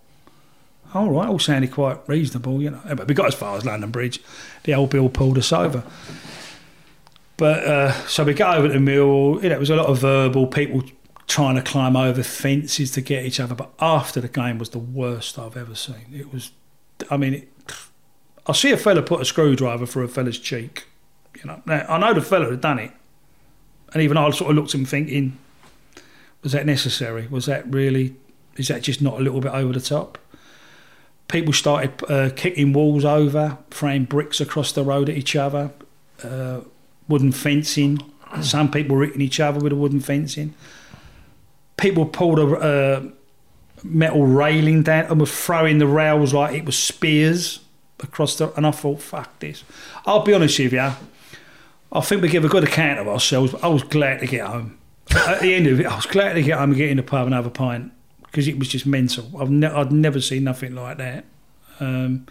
All 0.92 1.10
right, 1.10 1.28
all 1.28 1.38
sounded 1.38 1.70
quite 1.70 1.98
reasonable, 2.08 2.60
you 2.60 2.70
know. 2.70 2.80
But 2.94 3.06
we 3.06 3.14
got 3.14 3.26
as 3.26 3.34
far 3.34 3.56
as 3.56 3.64
London 3.64 3.90
Bridge. 3.90 4.20
The 4.64 4.74
old 4.74 4.90
Bill 4.90 5.08
pulled 5.08 5.38
us 5.38 5.52
over. 5.52 5.84
But 7.36 7.64
uh, 7.64 7.92
so 8.06 8.24
we 8.24 8.34
got 8.34 8.58
over 8.58 8.68
to 8.68 8.80
Mill. 8.80 9.38
You 9.42 9.48
know, 9.48 9.54
it 9.54 9.60
was 9.60 9.70
a 9.70 9.76
lot 9.76 9.86
of 9.86 9.98
verbal 9.98 10.46
people 10.46 10.82
trying 11.26 11.54
to 11.54 11.62
climb 11.62 11.96
over 11.96 12.24
fences 12.24 12.90
to 12.90 13.00
get 13.00 13.24
each 13.24 13.38
other. 13.38 13.54
But 13.54 13.70
after 13.80 14.20
the 14.20 14.28
game 14.28 14.58
was 14.58 14.70
the 14.70 14.78
worst 14.78 15.38
I've 15.38 15.56
ever 15.56 15.76
seen. 15.76 16.06
It 16.12 16.32
was, 16.32 16.50
I 17.08 17.16
mean, 17.16 17.34
it, 17.34 17.48
I 18.46 18.52
see 18.52 18.72
a 18.72 18.76
fella 18.76 19.00
put 19.00 19.20
a 19.20 19.24
screwdriver 19.24 19.86
through 19.86 20.04
a 20.04 20.08
fella's 20.08 20.38
cheek. 20.38 20.86
You 21.36 21.46
know, 21.46 21.62
now, 21.66 21.86
I 21.88 21.98
know 21.98 22.12
the 22.12 22.20
fella 22.20 22.50
had 22.50 22.60
done 22.60 22.80
it, 22.80 22.90
and 23.92 24.02
even 24.02 24.16
I 24.16 24.28
sort 24.30 24.50
of 24.50 24.56
looked 24.56 24.74
at 24.74 24.80
him 24.80 24.84
thinking, 24.84 25.38
was 26.42 26.52
that 26.52 26.66
necessary? 26.66 27.28
Was 27.28 27.46
that 27.46 27.72
really? 27.72 28.16
Is 28.56 28.68
that 28.68 28.82
just 28.82 29.00
not 29.00 29.20
a 29.20 29.22
little 29.22 29.40
bit 29.40 29.52
over 29.52 29.72
the 29.72 29.80
top? 29.80 30.18
People 31.30 31.52
started 31.52 31.92
uh, 32.10 32.30
kicking 32.34 32.72
walls 32.72 33.04
over, 33.04 33.58
throwing 33.70 34.04
bricks 34.04 34.40
across 34.40 34.72
the 34.72 34.82
road 34.82 35.08
at 35.08 35.16
each 35.16 35.36
other, 35.36 35.70
uh, 36.24 36.60
wooden 37.08 37.30
fencing. 37.30 38.00
Some 38.40 38.70
people 38.70 38.96
were 38.96 39.04
hitting 39.04 39.20
each 39.20 39.38
other 39.38 39.60
with 39.60 39.72
a 39.72 39.76
wooden 39.76 40.00
fencing. 40.00 40.54
People 41.76 42.06
pulled 42.06 42.40
a 42.40 42.56
uh, 42.56 43.02
metal 43.84 44.26
railing 44.26 44.82
down 44.82 45.06
and 45.06 45.20
were 45.20 45.26
throwing 45.26 45.78
the 45.78 45.86
rails 45.86 46.34
like 46.34 46.54
it 46.54 46.64
was 46.64 46.76
spears 46.76 47.60
across 48.00 48.34
the. 48.36 48.52
And 48.54 48.66
I 48.66 48.72
thought, 48.72 49.00
fuck 49.00 49.38
this. 49.38 49.62
I'll 50.06 50.24
be 50.24 50.34
honest 50.34 50.58
with 50.58 50.72
you. 50.72 50.92
I 51.92 52.00
think 52.00 52.22
we 52.22 52.28
give 52.28 52.44
a 52.44 52.48
good 52.48 52.64
account 52.64 52.98
of 52.98 53.06
ourselves. 53.06 53.54
I 53.62 53.68
was 53.68 53.84
glad 53.84 54.20
to 54.20 54.26
get 54.26 54.46
home. 54.46 54.78
At 55.14 55.40
the 55.40 55.54
end 55.54 55.68
of 55.68 55.78
it, 55.80 55.86
I 55.86 55.94
was 55.94 56.06
glad 56.06 56.34
to 56.34 56.42
get 56.42 56.58
home 56.58 56.70
and 56.70 56.76
get 56.76 56.90
in 56.90 56.96
the 56.96 57.02
pub 57.04 57.26
and 57.26 57.34
have 57.34 57.46
a 57.46 57.50
pint 57.50 57.92
because 58.30 58.46
it 58.48 58.58
was 58.58 58.68
just 58.68 58.86
mental. 58.86 59.26
I've 59.40 59.50
ne- 59.50 59.66
I'd 59.66 59.92
never 59.92 60.20
seen 60.20 60.44
nothing 60.44 60.74
like 60.74 60.98
that. 60.98 61.24
Um, 61.80 62.26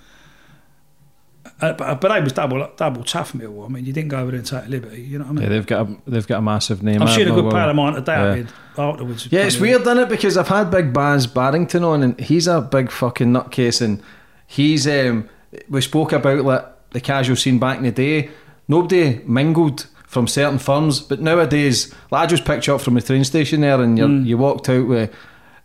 uh, 1.62 1.74
but, 1.74 2.00
but 2.00 2.10
they 2.14 2.22
was 2.22 2.32
double 2.34 2.70
double 2.78 3.04
tough 3.04 3.34
Millwall. 3.34 3.66
I 3.66 3.70
mean, 3.70 3.86
you 3.86 3.92
didn't 3.94 4.10
go 4.10 4.20
over 4.20 4.32
there 4.32 4.40
and 4.40 4.48
take 4.48 4.66
a 4.66 4.70
liberty. 4.70 5.02
You 5.02 5.20
know 5.20 5.26
what 5.26 5.32
I 5.32 5.34
mean? 5.34 5.44
Yeah, 5.44 5.50
they've 5.50 5.66
got 5.66 5.90
a, 5.90 5.98
they've 6.08 6.28
got 6.28 6.38
a 6.38 6.42
massive 6.42 6.84
name. 6.84 7.02
I'm 7.02 7.08
sure 7.08 7.24
a 7.24 7.32
good 7.32 7.46
they? 7.46 7.50
pal 7.50 7.70
of 7.70 7.76
mine 7.76 7.94
today 7.96 8.14
Yeah. 8.14 8.36
did 8.36 8.48
afterwards. 8.78 9.28
Yeah, 9.32 9.42
it's 9.42 9.60
weird, 9.60 9.82
isn't 9.82 9.98
it? 9.98 10.10
Because 10.10 10.38
I've 10.38 10.48
had 10.48 10.70
Big 10.72 10.94
Baz 10.94 11.28
Barrington 11.28 11.84
on, 11.84 12.04
and 12.04 12.20
he's 12.20 12.48
a 12.48 12.62
big 12.62 12.92
fucking 12.92 13.28
nutcase, 13.34 13.82
and 13.82 14.02
he's 14.48 14.88
um, 14.88 15.28
we 15.70 15.82
spoke 15.82 16.12
about 16.14 16.44
like 16.46 16.66
the 16.92 17.02
casual 17.02 17.36
scene 17.36 17.60
back 17.60 17.78
in 17.78 17.84
the 17.84 17.92
day. 17.92 18.30
Nobody 18.68 19.22
mingled 19.26 19.88
from 20.06 20.28
certain 20.28 20.60
firms, 20.60 21.02
but 21.02 21.20
nowadays, 21.20 21.94
like 22.12 22.24
I 22.24 22.26
just 22.28 22.46
picked 22.46 22.68
you 22.68 22.76
up 22.76 22.82
from 22.82 22.94
the 22.94 23.02
train 23.02 23.24
station 23.24 23.62
there, 23.62 23.82
and 23.82 23.98
you 23.98 24.06
Mm. 24.06 24.26
you 24.26 24.38
walked 24.38 24.70
out 24.70 24.88
with. 24.88 25.14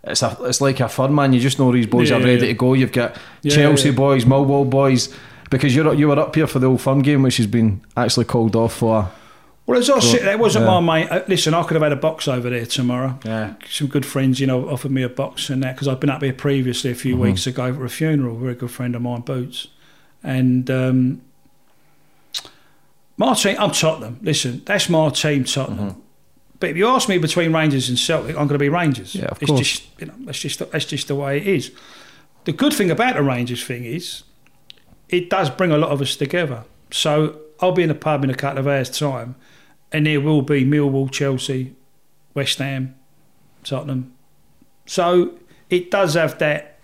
It's 0.06 0.22
a, 0.22 0.36
it's 0.42 0.60
like 0.60 0.80
a 0.80 0.88
firm 0.88 1.14
man. 1.14 1.32
You 1.32 1.40
just 1.40 1.58
know 1.58 1.72
these 1.72 1.86
boys 1.86 2.10
Yeah, 2.10 2.16
are 2.16 2.20
ready 2.20 2.32
yeah. 2.46 2.52
to 2.52 2.54
go. 2.54 2.74
You've 2.74 2.92
got 2.92 3.16
Yeah, 3.42 3.54
Chelsea 3.54 3.90
boys, 3.90 4.24
Millwall 4.24 4.68
boys, 4.68 5.08
because 5.50 5.74
you're 5.74 5.94
you 5.94 6.08
were 6.08 6.18
up 6.18 6.34
here 6.34 6.46
for 6.46 6.58
the 6.58 6.66
old 6.66 6.80
firm 6.80 7.00
game, 7.02 7.22
which 7.22 7.38
has 7.38 7.46
been 7.46 7.80
actually 7.96 8.26
called 8.26 8.54
off 8.56 8.74
for. 8.74 9.10
Well, 9.66 9.78
as 9.78 9.88
I 9.88 9.94
for- 9.94 10.00
said, 10.02 10.22
that 10.26 10.38
wasn't 10.38 10.66
my 10.66 10.78
main. 10.80 11.08
Uh, 11.08 11.24
listen, 11.26 11.54
I 11.54 11.62
could 11.62 11.72
have 11.74 11.82
had 11.82 11.92
a 11.92 11.96
box 11.96 12.28
over 12.28 12.50
there 12.50 12.66
tomorrow. 12.66 13.18
Yeah. 13.24 13.54
Some 13.70 13.86
good 13.86 14.04
friends, 14.04 14.38
you 14.38 14.46
know, 14.46 14.68
offered 14.68 14.90
me 14.90 15.02
a 15.02 15.08
box 15.08 15.48
and 15.48 15.62
that 15.62 15.74
because 15.74 15.88
I've 15.88 16.00
been 16.00 16.10
up 16.10 16.22
here 16.22 16.34
previously 16.34 16.90
a 16.90 16.94
few 16.94 17.16
Mhm. 17.16 17.20
weeks 17.20 17.46
ago 17.46 17.72
for 17.72 17.84
a 17.86 17.88
funeral. 17.88 18.36
A 18.36 18.38
very 18.40 18.54
good 18.56 18.70
friend 18.70 18.94
of 18.94 19.00
mine, 19.00 19.22
Boots, 19.22 19.68
and 20.22 20.70
um, 20.70 21.22
my 23.16 23.32
team. 23.34 23.56
I'm 23.58 23.70
Tottenham. 23.70 24.18
Listen, 24.22 24.60
that's 24.66 24.88
my 24.90 25.08
team, 25.08 25.44
Tottenham. 25.44 25.96
But 26.60 26.70
if 26.70 26.76
you 26.76 26.88
ask 26.88 27.08
me 27.08 27.18
between 27.18 27.52
Rangers 27.52 27.88
and 27.88 27.98
Celtic, 27.98 28.30
I'm 28.30 28.46
going 28.46 28.50
to 28.50 28.58
be 28.58 28.68
Rangers. 28.68 29.14
Yeah, 29.14 29.26
of 29.26 29.42
it's 29.42 29.50
course. 29.50 29.60
just 29.60 30.00
you 30.00 30.06
know 30.06 30.14
that's 30.20 30.38
just 30.38 30.58
that's 30.70 30.84
just 30.84 31.08
the 31.08 31.14
way 31.14 31.38
it 31.38 31.46
is. 31.46 31.72
The 32.44 32.52
good 32.52 32.72
thing 32.72 32.90
about 32.90 33.16
the 33.16 33.22
Rangers 33.22 33.64
thing 33.64 33.84
is, 33.84 34.22
it 35.08 35.30
does 35.30 35.50
bring 35.50 35.72
a 35.72 35.78
lot 35.78 35.90
of 35.90 36.00
us 36.00 36.16
together. 36.16 36.64
So 36.90 37.40
I'll 37.60 37.72
be 37.72 37.82
in 37.82 37.90
a 37.90 37.94
pub 37.94 38.24
in 38.24 38.30
a 38.30 38.34
couple 38.34 38.58
of 38.60 38.66
hours' 38.66 38.90
time, 38.90 39.34
and 39.92 40.06
there 40.06 40.20
will 40.20 40.42
be 40.42 40.64
Millwall, 40.64 41.10
Chelsea, 41.10 41.74
West 42.34 42.58
Ham, 42.58 42.94
Tottenham. 43.62 44.12
So 44.86 45.34
it 45.70 45.90
does 45.90 46.14
have 46.14 46.38
that 46.38 46.78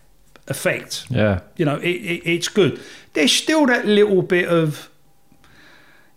effect. 0.48 1.06
Yeah. 1.10 1.40
You 1.56 1.64
know, 1.64 1.76
it, 1.76 1.88
it, 1.88 2.26
it's 2.26 2.48
good. 2.48 2.80
There's 3.12 3.32
still 3.32 3.66
that 3.66 3.86
little 3.86 4.22
bit 4.22 4.48
of, 4.48 4.90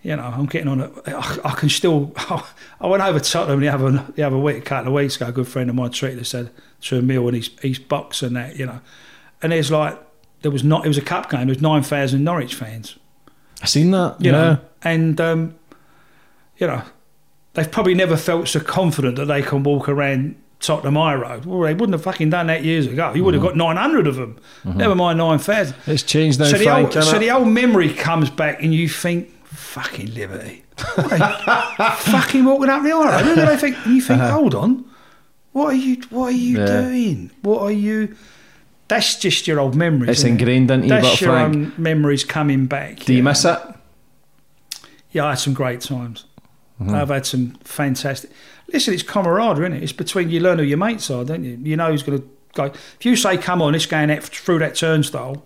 you 0.04 0.16
know, 0.16 0.24
I'm 0.24 0.46
getting 0.46 0.68
on 0.68 0.82
it. 0.82 0.92
I, 1.08 1.40
I 1.46 1.52
can 1.56 1.70
still. 1.70 2.12
I 2.18 2.88
went 2.88 3.02
over 3.02 3.20
to 3.20 3.32
Tottenham 3.32 3.62
the 3.62 3.70
other 3.70 4.06
the 4.16 4.24
other 4.24 4.38
week, 4.38 4.58
a 4.58 4.62
couple 4.62 4.90
of 4.90 4.94
weeks 4.94 5.16
ago. 5.16 5.28
A 5.28 5.32
good 5.32 5.48
friend 5.48 5.70
of 5.70 5.76
mine 5.76 5.92
treated 5.92 6.20
us 6.20 6.32
to 6.32 6.98
a 6.98 7.02
meal 7.02 7.26
and 7.28 7.36
he's 7.36 7.50
he's 7.62 7.80
box 7.80 8.22
and 8.22 8.36
that, 8.36 8.58
you 8.58 8.66
know. 8.66 8.82
And 9.42 9.54
there's 9.54 9.72
like 9.72 9.98
there 10.42 10.52
was 10.52 10.64
not. 10.64 10.86
It 10.86 10.90
was 10.90 10.98
a 10.98 11.02
cup 11.02 11.30
game. 11.30 11.48
There 11.48 11.56
was 11.56 11.62
nine 11.62 11.84
thousand 11.84 12.24
Norwich 12.24 12.54
fans. 12.54 13.00
I 13.62 13.66
seen 13.66 13.92
that. 13.92 14.18
You 14.20 14.32
yeah. 14.32 14.38
know, 14.38 14.60
and 14.84 15.22
um, 15.22 15.56
you 16.58 16.68
know, 16.68 16.84
they've 17.54 17.72
probably 17.72 17.96
never 17.96 18.18
felt 18.18 18.50
so 18.50 18.60
confident 18.60 19.16
that 19.16 19.26
they 19.26 19.42
can 19.42 19.64
walk 19.64 19.88
around 19.88 20.36
Tottenham 20.64 20.96
High 20.96 21.16
Road. 21.16 21.46
Well, 21.46 21.62
they 21.62 21.74
wouldn't 21.74 21.94
have 21.94 22.04
fucking 22.04 22.30
done 22.30 22.48
that 22.48 22.64
years 22.64 22.88
ago. 22.88 23.14
You 23.14 23.24
would 23.24 23.34
have 23.34 23.44
got 23.44 23.56
900 23.56 24.08
of 24.08 24.16
them. 24.16 24.40
Never 24.64 24.96
mind 24.96 25.18
9,000. 25.18 25.76
It's 25.88 26.04
changed 26.04 26.40
now, 26.40 26.46
So 26.46 26.58
the, 26.58 26.76
old, 26.76 26.94
so 26.94 27.20
the 27.20 27.32
old 27.32 27.50
memory 27.50 27.94
comes 27.94 28.30
back 28.30 28.64
and 28.64 28.74
you 28.74 28.88
think, 28.88 29.33
fucking 29.54 30.14
Liberty. 30.14 30.64
fucking 30.78 32.46
walking 32.46 32.70
up 32.70 32.84
the 32.84 32.90
Road. 32.90 33.26
Look 33.26 33.38
at 33.38 33.48
they 33.48 33.58
think, 33.58 33.86
and 33.86 33.96
you 33.96 34.02
think, 34.02 34.22
hold 34.22 34.56
on. 34.56 34.86
What 35.52 35.74
are 35.74 35.78
you, 35.78 36.02
what 36.10 36.28
are 36.28 36.32
you 36.32 36.62
Uh-huh. 36.62 36.74
Yeah. 36.74 36.82
doing? 36.82 37.32
What 37.44 37.62
are 37.62 37.72
you... 37.72 38.16
That's 38.88 39.16
just 39.18 39.48
your 39.48 39.60
old 39.60 39.76
memories. 39.76 40.10
It's 40.10 40.24
ingrained 40.24 40.70
into 40.70 40.88
you, 40.88 40.90
That's 41.02 41.22
your 41.22 41.38
own 41.38 41.74
memories 41.78 42.24
coming 42.24 42.66
back. 42.66 43.00
Do 43.00 43.14
you 43.14 43.24
miss 43.24 43.46
it? 43.46 43.58
Yeah, 45.12 45.26
I 45.26 45.30
had 45.32 45.40
some 45.40 45.54
great 45.54 45.82
times. 45.82 46.26
Mhm. 46.82 46.94
I've 46.94 47.10
had 47.10 47.26
some 47.26 47.52
fantastic. 47.64 48.30
Listen, 48.72 48.94
it's 48.94 49.04
camaraderie, 49.04 49.68
isn't 49.68 49.78
it? 49.78 49.84
It's 49.84 49.94
between 49.94 50.30
you 50.30 50.40
learn 50.42 50.58
who 50.60 50.64
your 50.66 50.78
mates 50.78 51.10
are, 51.12 51.24
don't 51.24 51.44
you? 51.44 51.58
You 51.64 51.78
know 51.78 51.92
who's 51.92 52.04
going 52.04 52.20
to 52.20 52.28
go. 52.56 52.66
If 52.66 53.06
you 53.06 53.16
say, 53.16 53.38
"Come 53.38 53.62
on, 53.62 53.74
let's 53.74 53.86
go 53.86 54.06
through 54.20 54.60
that 54.60 54.76
turnstile," 54.76 55.44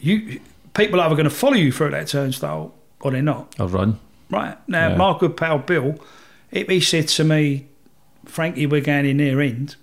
you 0.00 0.40
people 0.74 1.00
are 1.00 1.08
going 1.10 1.24
to 1.24 1.30
follow 1.30 1.54
you 1.54 1.70
through 1.72 1.90
that 1.90 2.08
turnstile 2.08 2.74
or 3.00 3.10
they're 3.10 3.22
not. 3.22 3.54
I'll 3.58 3.68
run. 3.68 3.98
Right 4.30 4.56
now, 4.68 4.88
Yeah. 4.90 4.96
my 4.96 5.16
good 5.18 5.36
pal 5.36 5.58
Bill, 5.58 5.98
if 6.50 6.68
he 6.68 6.80
said 6.80 7.08
to 7.08 7.24
me, 7.24 7.66
"Frankie, 8.26 8.66
we're 8.66 8.80
going 8.80 9.06
in 9.06 9.16
near 9.18 9.40
end," 9.40 9.76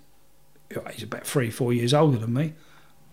he's 0.93 1.03
about 1.03 1.25
three, 1.25 1.49
four 1.49 1.73
years 1.73 1.93
older 1.93 2.17
than 2.17 2.33
me. 2.33 2.53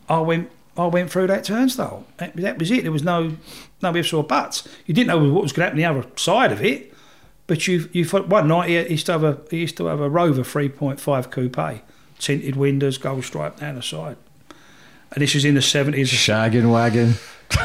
I 0.08 0.18
went, 0.20 0.50
I 0.76 0.86
went 0.86 1.10
through 1.10 1.28
that 1.28 1.44
turnstile. 1.44 2.04
That, 2.18 2.34
that 2.36 2.58
was 2.58 2.70
it. 2.70 2.82
There 2.82 2.92
was 2.92 3.02
no, 3.04 3.36
no 3.82 3.94
ifs 3.96 4.12
or 4.12 4.24
buts. 4.24 4.66
You 4.86 4.94
didn't 4.94 5.08
know 5.08 5.32
what 5.32 5.42
was 5.42 5.52
going 5.52 5.62
to 5.64 5.64
happen 5.66 5.78
the 5.78 5.84
other 5.84 6.06
side 6.16 6.52
of 6.52 6.62
it, 6.62 6.92
but 7.46 7.66
you, 7.68 7.88
you 7.92 8.04
one 8.06 8.48
night 8.48 8.68
he 8.68 8.76
used 8.90 9.06
to 9.06 9.12
have 9.12 9.24
a, 9.24 9.38
he 9.50 9.58
used 9.58 9.76
to 9.78 9.86
have 9.86 10.00
a 10.00 10.08
Rover 10.10 10.42
3.5 10.42 11.30
coupe, 11.30 11.80
tinted 12.18 12.56
windows, 12.56 12.98
gold 12.98 13.24
stripe 13.24 13.60
down 13.60 13.76
the 13.76 13.82
side, 13.82 14.16
and 15.12 15.22
this 15.22 15.34
was 15.34 15.44
in 15.44 15.54
the 15.54 15.62
seventies. 15.62 16.10
Shagging 16.10 16.70
wagon. 16.70 17.14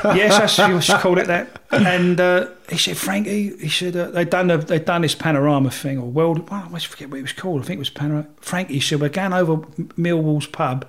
Yes, 0.03 0.37
that's 0.37 0.57
you 0.69 0.81
should 0.81 0.99
call 0.99 1.17
it 1.17 1.27
that. 1.27 1.61
And 1.71 2.19
uh, 2.19 2.49
he 2.69 2.77
said, 2.77 2.97
Frankie, 2.97 3.55
he 3.57 3.69
said 3.69 3.95
uh, 3.95 4.11
they'd 4.11 4.29
done 4.29 4.47
the, 4.47 4.57
they'd 4.57 4.85
done 4.85 5.01
this 5.01 5.15
panorama 5.15 5.71
thing 5.71 5.97
or 5.97 6.05
world. 6.05 6.49
Well, 6.49 6.69
I 6.73 6.79
forget 6.79 7.09
what 7.09 7.19
it 7.19 7.23
was 7.23 7.33
called. 7.33 7.61
I 7.61 7.65
think 7.65 7.77
it 7.77 7.79
was 7.79 7.89
panorama. 7.89 8.27
Frankie 8.39 8.79
said 8.79 9.01
we're 9.01 9.09
going 9.09 9.33
over 9.33 9.57
Millwall's 9.97 10.47
pub. 10.47 10.87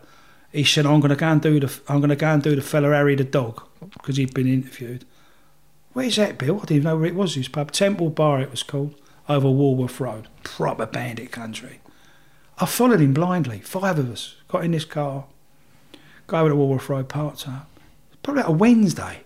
He 0.52 0.64
said 0.64 0.86
I'm 0.86 1.00
going 1.00 1.10
to 1.10 1.16
go 1.16 1.28
and 1.28 1.42
do 1.42 1.60
the 1.60 1.80
I'm 1.88 1.98
going 1.98 2.10
to 2.10 2.16
go 2.16 2.28
and 2.28 2.42
do 2.42 2.56
the 2.56 2.62
fella 2.62 2.88
Harry 2.88 3.14
the 3.14 3.24
dog 3.24 3.62
because 3.92 4.16
he'd 4.16 4.34
been 4.34 4.48
interviewed. 4.48 5.04
Where's 5.92 6.16
that, 6.16 6.38
Bill? 6.38 6.56
I 6.56 6.60
didn't 6.60 6.76
even 6.76 6.84
know 6.84 6.96
where 6.96 7.06
it 7.06 7.14
was. 7.14 7.34
This 7.34 7.48
pub, 7.48 7.72
Temple 7.72 8.10
Bar, 8.10 8.40
it 8.40 8.50
was 8.50 8.62
called, 8.62 8.94
over 9.28 9.50
Walworth 9.50 10.00
Road. 10.00 10.28
Proper 10.42 10.86
bandit 10.86 11.32
country. 11.32 11.80
I 12.58 12.66
followed 12.66 13.00
him 13.00 13.14
blindly. 13.14 13.60
Five 13.60 13.98
of 13.98 14.10
us 14.10 14.36
got 14.48 14.64
in 14.64 14.72
this 14.72 14.84
car, 14.84 15.26
go 16.26 16.38
over 16.38 16.48
to 16.50 16.56
Walworth 16.56 16.88
Road, 16.88 17.08
parked 17.08 17.48
up. 17.48 17.68
Probably 18.28 18.42
a 18.42 18.50
Wednesday. 18.50 19.20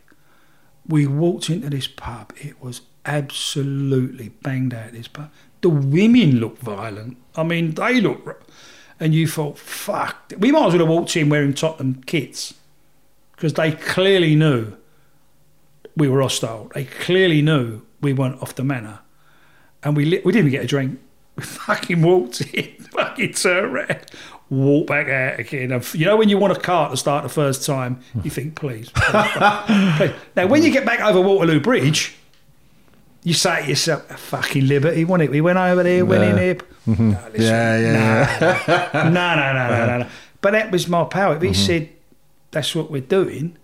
We 0.86 1.08
walked 1.08 1.50
into 1.50 1.68
this 1.68 1.88
pub. 1.88 2.32
It 2.36 2.62
was 2.62 2.82
absolutely 3.04 4.28
banged 4.28 4.72
out 4.72 4.92
this 4.92 5.08
pub. 5.08 5.28
The 5.60 5.70
women 5.70 6.38
looked 6.38 6.62
violent. 6.62 7.16
I 7.34 7.42
mean, 7.42 7.72
they 7.74 8.00
looked, 8.00 8.48
and 9.00 9.12
you 9.12 9.26
thought, 9.26 9.58
fuck, 9.58 10.32
we 10.38 10.52
might 10.52 10.66
as 10.68 10.74
well 10.74 10.86
have 10.86 10.88
walked 10.88 11.16
in 11.16 11.28
wearing 11.28 11.52
Tottenham 11.52 12.04
kits 12.06 12.54
because 13.34 13.54
they 13.54 13.72
clearly 13.72 14.36
knew 14.36 14.76
we 15.96 16.06
were 16.08 16.22
hostile. 16.22 16.70
They 16.72 16.84
clearly 16.84 17.42
knew 17.42 17.82
we 18.00 18.12
weren't 18.12 18.40
off 18.40 18.54
the 18.54 18.62
manor, 18.62 19.00
and 19.82 19.96
we 19.96 20.04
li- 20.04 20.22
we 20.24 20.30
didn't 20.30 20.52
get 20.52 20.62
a 20.62 20.68
drink. 20.68 21.00
We 21.34 21.42
fucking 21.42 22.02
walked 22.02 22.42
in, 22.42 22.74
fucking 22.92 23.32
turned 23.32 23.74
around, 23.74 24.04
walked 24.52 24.88
back 24.88 25.08
out 25.08 25.40
again. 25.40 25.82
You 25.94 26.06
know 26.06 26.16
when 26.16 26.28
you 26.28 26.36
want 26.38 26.56
a 26.56 26.60
car 26.60 26.90
to 26.90 26.96
start 26.96 27.22
the 27.22 27.28
first 27.28 27.64
time, 27.64 28.00
you 28.22 28.30
think, 28.30 28.54
please, 28.54 28.90
please, 28.94 29.26
please. 29.96 30.12
Now 30.36 30.46
when 30.46 30.62
you 30.62 30.70
get 30.70 30.84
back 30.84 31.00
over 31.00 31.20
Waterloo 31.20 31.58
Bridge, 31.60 32.14
you 33.24 33.34
say 33.34 33.62
to 33.62 33.68
yourself, 33.68 34.06
fucking 34.18 34.66
liberty, 34.66 35.04
wasn't 35.04 35.24
it? 35.28 35.30
We 35.30 35.40
went 35.40 35.58
over 35.58 35.82
there, 35.82 36.04
went 36.04 36.24
in 36.24 36.38
here. 36.38 36.54
Mhm. 36.86 36.98
No, 37.12 37.18
listen, 37.32 37.42
yeah, 37.42 37.78
yeah, 37.80 39.04
no, 39.04 39.10
no, 39.10 39.10
no, 39.10 39.34
no, 39.36 39.52
no, 39.68 39.86
no, 39.86 39.98
no. 39.98 40.06
But 40.40 40.50
that 40.52 40.70
was 40.72 40.88
my 40.88 41.04
power. 41.04 41.36
If 41.36 41.42
he 41.42 41.54
said 41.54 41.88
that's 42.50 42.74
what 42.74 42.90
we're 42.90 43.00
doing, 43.00 43.56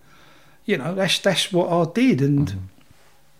you 0.65 0.77
know, 0.77 0.95
that's 0.95 1.19
that's 1.19 1.51
what 1.51 1.69
I 1.69 1.91
did. 1.91 2.21
And 2.21 2.69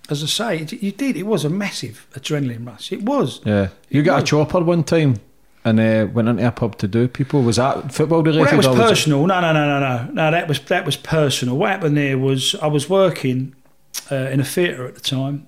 as 0.09 0.21
I 0.21 0.25
say, 0.27 0.57
it- 0.63 0.83
you 0.83 0.91
did. 0.91 1.15
It 1.15 1.23
was 1.25 1.45
a 1.45 1.49
massive 1.49 2.05
adrenaline 2.13 2.67
rush. 2.67 2.91
It 2.91 3.03
was. 3.03 3.39
Yeah. 3.45 3.69
You 3.89 4.03
got 4.03 4.21
a 4.21 4.23
chopper 4.25 4.59
one 4.59 4.83
time 4.83 5.15
and 5.65 5.80
uh, 5.80 6.08
went 6.12 6.28
into 6.30 6.48
a 6.48 6.52
pub 6.52 6.78
to 6.78 6.88
do 6.88 7.08
people. 7.08 7.41
Was 7.41 7.58
that 7.58 7.93
football 7.93 8.24
related? 8.24 8.58
Well, 8.58 8.62
that 8.62 8.69
was 8.69 8.89
personal. 8.89 9.26
No, 9.28 9.41
no, 9.41 9.52
no, 9.52 9.80
no, 9.80 9.80
no, 9.80 10.12
no. 10.12 10.32
That 10.32 10.48
was 10.48 10.60
that 10.62 10.86
was 10.86 10.95
personal. 10.95 11.58
What 11.58 11.72
happened 11.72 11.98
there 11.98 12.17
was 12.17 12.56
I 12.56 12.67
was 12.67 12.89
working 12.89 13.56
uh, 14.12 14.15
in 14.15 14.39
a 14.39 14.45
theatre 14.45 14.88
at 14.88 14.95
the 14.95 15.02
time, 15.02 15.48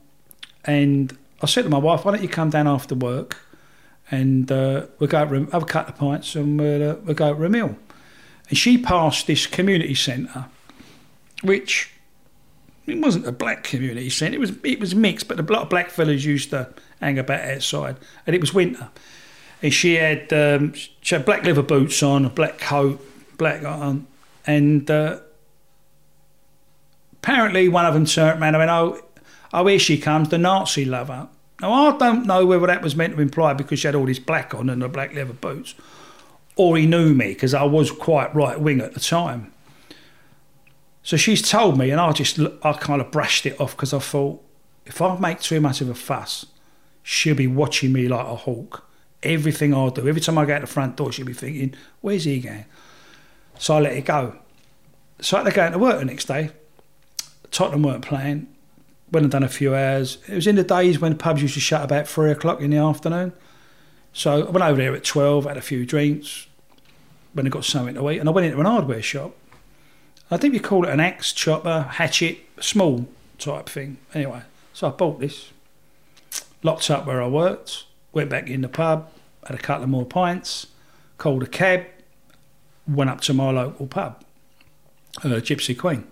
and 0.66 1.18
I 1.42 1.46
said 1.46 1.64
to 1.64 1.70
my 1.70 1.78
wife, 1.78 2.06
"Why 2.06 2.12
don't 2.12 2.24
you 2.24 2.30
come 2.30 2.50
down 2.50 2.68
after 2.68 2.94
work, 2.94 3.38
and 4.10 4.52
uh, 4.52 4.88
we'll 5.00 5.10
go 5.10 5.26
to, 5.26 5.46
have 5.52 5.64
a 5.64 5.66
couple 5.66 5.94
of 5.94 6.00
pints, 6.00 6.36
and 6.36 6.60
we'll, 6.60 6.92
uh, 6.92 6.96
we'll 7.06 7.16
go 7.16 7.34
to 7.34 7.44
a 7.46 7.50
meal." 7.50 7.76
And 8.50 8.58
she 8.58 8.78
passed 8.78 9.28
this 9.28 9.48
community 9.48 9.96
centre, 9.96 10.48
which 11.42 11.90
it 12.86 13.00
wasn't 13.00 13.26
a 13.28 13.32
black 13.32 13.64
community 13.64 14.10
centre. 14.10 14.36
It 14.36 14.42
was 14.42 14.54
it 14.64 14.80
was 14.82 14.94
mixed, 14.94 15.30
but 15.30 15.40
a 15.40 15.44
lot 15.44 15.64
of 15.64 15.70
black 15.70 15.90
fellas 15.90 16.26
used 16.26 16.50
to 16.50 16.68
hang 17.00 17.18
about 17.18 17.40
outside, 17.42 17.96
and 18.28 18.36
it 18.36 18.42
was 18.42 18.54
winter. 18.54 18.90
And 19.62 19.74
she 19.74 19.96
had 19.96 20.32
um, 20.34 20.74
she 20.74 21.16
had 21.16 21.26
black 21.26 21.44
leather 21.44 21.62
boots 21.62 22.02
on, 22.02 22.26
a 22.26 22.30
black 22.30 22.58
coat, 22.58 23.00
black 23.38 23.64
on, 23.64 24.08
and 24.46 24.90
uh, 24.90 25.20
apparently 27.14 27.70
one 27.70 27.86
of 27.86 27.94
them 27.94 28.06
turned 28.06 28.42
around 28.42 28.56
and 28.56 28.60
went, 28.60 28.72
"Oh, 28.72 29.00
oh, 29.54 29.68
here 29.68 29.80
she 29.80 29.98
comes, 29.98 30.30
the 30.30 30.38
Nazi 30.38 30.86
lover." 30.86 31.30
Now 31.62 31.74
I 31.74 31.98
don't 31.98 32.26
know 32.26 32.46
whether 32.46 32.66
that 32.68 32.82
was 32.82 32.96
meant 32.96 33.16
to 33.16 33.22
imply 33.22 33.54
because 33.54 33.80
she 33.80 33.88
had 33.88 33.94
all 33.94 34.06
this 34.06 34.18
black 34.18 34.56
on 34.56 34.70
and 34.70 34.82
the 34.82 34.90
black 34.90 35.14
leather 35.14 35.34
boots, 35.34 35.76
or 36.56 36.78
he 36.78 36.88
knew 36.88 37.14
me 37.14 37.30
because 37.30 37.54
I 37.54 37.64
was 37.64 37.92
quite 37.92 38.34
right 38.34 38.60
wing 38.60 38.82
at 38.82 38.94
the 38.94 39.00
time. 39.00 39.54
So 41.04 41.18
she's 41.18 41.48
told 41.48 41.78
me, 41.78 41.92
and 41.92 42.02
I 42.02 42.12
just 42.12 42.40
I 42.64 42.74
kind 42.74 43.02
of 43.02 43.12
brushed 43.12 43.46
it 43.46 43.60
off 43.60 43.76
because 43.76 43.94
I 43.94 44.00
thought 44.00 44.44
if 44.86 45.02
I 45.02 45.18
make 45.20 45.40
too 45.40 45.62
much 45.62 45.82
of 45.82 45.90
a 45.90 45.96
fuss, 45.96 46.48
she'll 47.04 47.36
be 47.36 47.48
watching 47.48 47.94
me 47.94 48.08
like 48.08 48.26
a 48.26 48.36
hawk. 48.36 48.88
Everything 49.24 49.74
I 49.74 49.90
do, 49.90 50.08
every 50.08 50.22
time 50.22 50.38
I 50.38 50.46
go 50.46 50.56
out 50.56 50.62
the 50.62 50.68
front 50.68 50.96
door, 50.96 51.12
she'll 51.12 51.26
be 51.26 51.34
thinking, 51.34 51.76
"Where's 52.02 52.24
he 52.24 52.40
going?" 52.40 52.66
So 53.60 53.76
I 53.76 53.80
let 53.82 53.94
it 53.94 54.06
go. 54.06 54.38
So 55.20 55.38
I 55.38 55.44
had 55.44 55.50
to 55.50 55.56
go 55.56 55.66
into 55.66 55.80
work 55.80 56.00
the 56.00 56.06
next 56.06 56.26
day. 56.26 56.50
Tottenham 57.52 57.84
weren't 57.84 58.04
playing. 58.04 58.48
Went 59.12 59.26
and 59.26 59.32
done 59.32 59.44
a 59.44 59.50
few 59.50 59.76
hours. 59.76 60.18
It 60.28 60.36
was 60.36 60.48
in 60.48 60.56
the 60.56 60.64
days 60.64 61.00
when 61.00 61.18
pubs 61.18 61.42
used 61.42 61.54
to 61.56 61.60
shut 61.60 61.84
about 61.84 62.08
three 62.08 62.32
o'clock 62.32 62.62
in 62.62 62.72
the 62.72 62.78
afternoon. 62.78 63.34
So 64.14 64.48
I 64.48 64.50
went 64.50 64.64
over 64.64 64.82
there 64.82 64.96
at 64.96 65.04
twelve, 65.04 65.46
had 65.46 65.58
a 65.58 65.62
few 65.62 65.86
drinks, 65.86 66.48
when 67.34 67.46
I 67.46 67.50
got 67.50 67.66
something 67.66 67.96
to 67.96 68.10
eat, 68.10 68.20
and 68.20 68.28
I 68.28 68.32
went 68.32 68.48
into 68.48 68.60
an 68.60 68.66
hardware 68.66 69.02
shop. 69.02 69.36
I 70.32 70.38
think 70.38 70.54
you 70.54 70.62
call 70.62 70.86
it 70.86 70.92
an 70.92 71.00
axe, 71.02 71.34
chopper, 71.34 71.84
hatchet, 71.92 72.40
small 72.60 73.08
type 73.38 73.68
thing. 73.68 73.98
Anyway, 74.14 74.42
so 74.74 74.88
I 74.88 74.92
bought 74.92 75.20
this, 75.20 75.52
locked 76.64 76.90
up 76.90 77.06
where 77.06 77.22
I 77.22 77.28
worked, 77.28 77.84
went 78.14 78.30
back 78.30 78.50
in 78.50 78.62
the 78.62 78.70
pub, 78.70 79.10
had 79.46 79.58
a 79.58 79.62
couple 79.62 79.84
of 79.84 79.90
more 79.90 80.06
pints, 80.06 80.68
called 81.18 81.44
a 81.44 81.48
cab, 81.48 81.86
went 82.88 83.10
up 83.10 83.22
to 83.22 83.34
my 83.34 83.52
local 83.52 83.88
pub, 83.88 84.24
uh, 85.24 85.28
Gypsy 85.28 85.78
Queen. 85.78 86.06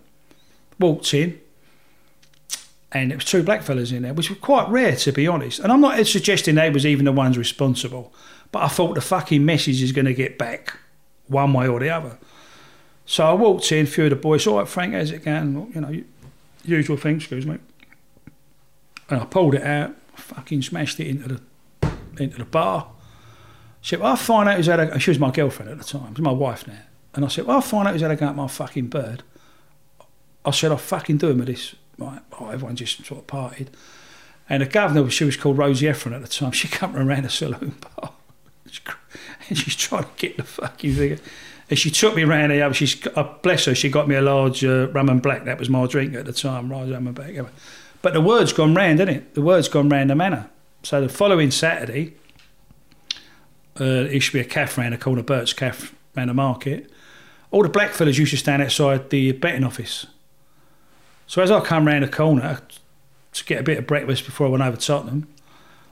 Walked 0.80 1.14
in, 1.14 1.40
and 2.92 3.12
it 3.12 3.16
was 3.16 3.26
two 3.26 3.44
black 3.44 3.64
fellas 3.64 3.92
in 3.92 4.04
there, 4.04 4.14
which 4.14 4.30
was 4.30 4.40
quite 4.40 4.70
rare 4.70 4.96
to 4.96 5.12
be 5.12 5.28
honest. 5.28 5.60
And 5.60 5.72
I'm 5.72 5.82
not 5.82 6.06
suggesting 6.08 6.56
they 6.56 6.70
was 6.70 6.86
even 6.86 7.06
the 7.06 7.12
ones 7.12 7.38
responsible, 7.38 8.14
but 8.52 8.64
I 8.64 8.68
thought 8.68 8.96
the 8.96 9.02
fucking 9.02 9.46
message 9.46 9.82
is 9.82 9.92
going 9.92 10.06
to 10.06 10.14
get 10.14 10.38
back 10.38 10.78
one 11.28 11.54
way 11.54 11.68
or 11.68 11.80
the 11.80 11.90
other. 11.90 12.18
So 13.06 13.26
I 13.26 13.34
walked 13.34 13.72
in, 13.72 13.86
few 13.88 14.06
of 14.06 14.10
the 14.12 14.16
boys, 14.16 14.48
all 14.48 14.60
right, 14.60 14.68
Frank, 14.68 14.94
how's 14.94 15.12
it 15.12 15.26
going? 15.26 15.72
You 15.74 15.82
know, 15.82 16.04
usual 16.64 16.96
thing, 16.98 17.18
excuse 17.18 17.46
me. 17.46 17.58
And 19.10 19.22
I 19.22 19.26
pulled 19.26 19.56
it 19.56 19.64
out, 19.64 19.96
fucking 20.16 20.62
smashed 20.62 21.00
it 21.00 21.08
into 21.08 21.28
the 21.28 21.42
into 22.19 22.38
the 22.38 22.45
bar. 22.45 22.88
She 23.82 23.91
said, 23.91 23.99
well, 23.99 24.12
I'll 24.12 24.17
find 24.17 24.49
out 24.49 24.58
who's 24.58 24.67
had 24.67 24.79
a... 24.79 24.99
She 24.99 25.12
was 25.12 25.19
my 25.19 25.32
girlfriend 25.32 25.71
at 25.71 25.77
the 25.77 25.84
time, 25.84 26.13
she's 26.15 26.23
my 26.23 26.32
wife 26.32 26.67
now. 26.67 26.82
And 27.13 27.25
I 27.25 27.27
said, 27.27 27.45
well, 27.45 27.58
I'll 27.58 27.62
find 27.62 27.88
out 27.88 27.93
who's 27.93 28.01
had 28.01 28.12
a 28.12 28.15
go 28.15 28.27
at 28.27 28.36
my 28.36 28.47
fucking 28.47 28.88
bird. 28.88 29.23
I 30.45 30.51
said, 30.51 30.71
I'll 30.71 30.77
fucking 30.77 31.17
do 31.17 31.29
him 31.29 31.39
with 31.39 31.47
this. 31.47 31.75
Right, 31.97 32.21
oh, 32.39 32.49
everyone 32.49 32.75
just 32.75 33.05
sort 33.05 33.21
of 33.21 33.27
partied. 33.27 33.67
And 34.49 34.62
the 34.62 34.65
governor, 34.65 35.10
she 35.10 35.25
was 35.25 35.38
called 35.38 35.58
Rosie 35.58 35.86
Efron 35.86 36.15
at 36.15 36.21
the 36.21 36.27
time, 36.27 36.51
she 36.51 36.67
come 36.67 36.95
around 36.95 37.23
the 37.23 37.29
saloon 37.29 37.75
bar. 37.95 38.13
and 39.47 39.58
she's 39.58 39.75
trying 39.75 40.03
to 40.03 40.10
get 40.17 40.38
the 40.38 40.43
fucking 40.43 40.93
thing. 40.93 41.19
And 41.69 41.77
she 41.77 41.91
took 41.91 42.15
me 42.15 42.23
round 42.23 42.51
there. 42.51 42.73
She's, 42.73 43.05
uh, 43.15 43.23
bless 43.41 43.65
her, 43.65 43.75
she 43.75 43.89
got 43.89 44.08
me 44.08 44.15
a 44.15 44.21
large 44.21 44.63
uh, 44.63 44.88
rum 44.89 45.10
and 45.10 45.21
black. 45.21 45.45
That 45.45 45.60
was 45.60 45.69
my 45.69 45.86
drink 45.86 46.15
at 46.15 46.25
the 46.25 46.34
time, 46.34 46.71
right, 46.71 46.89
rum 46.89 47.08
and 47.08 47.15
black. 47.15 47.36
But 48.01 48.13
the 48.13 48.21
word's 48.21 48.53
gone 48.53 48.73
round, 48.73 48.99
isn't 48.99 49.13
it? 49.13 49.34
The 49.36 49.41
word's 49.41 49.67
gone 49.67 49.89
round 49.89 50.10
the 50.10 50.15
manor. 50.15 50.49
So 50.82 51.02
the 51.02 51.10
following 51.10 51.52
Saturday, 51.52 52.13
uh, 53.76 54.08
to 54.08 54.30
be 54.34 54.39
a 54.39 54.46
calf 54.46 54.78
round 54.78 54.94
the 54.94 54.98
corner, 54.98 55.24
Bert's 55.24 55.54
calf 55.54 55.94
round 56.15 56.30
the 56.30 56.34
market. 56.34 56.89
All 57.52 57.63
the 57.63 57.70
black 57.70 57.92
fellas 57.92 58.18
used 58.18 58.32
to 58.32 58.38
stand 58.38 58.62
outside 58.62 59.10
the 59.10 59.32
betting 59.34 59.63
office. 59.63 60.06
So 61.28 61.42
as 61.42 61.52
I 61.52 61.60
come 61.62 61.88
round 61.88 62.04
the 62.04 62.08
corner 62.08 62.62
to 63.34 63.46
get 63.46 63.60
a 63.60 63.63
bit 63.63 63.78
of 63.78 63.88
breakfast 63.88 64.26
before 64.26 64.48
I 64.48 64.50
went 64.52 64.63
over 64.63 64.78
to 64.78 64.86
Tottenham, 64.86 65.28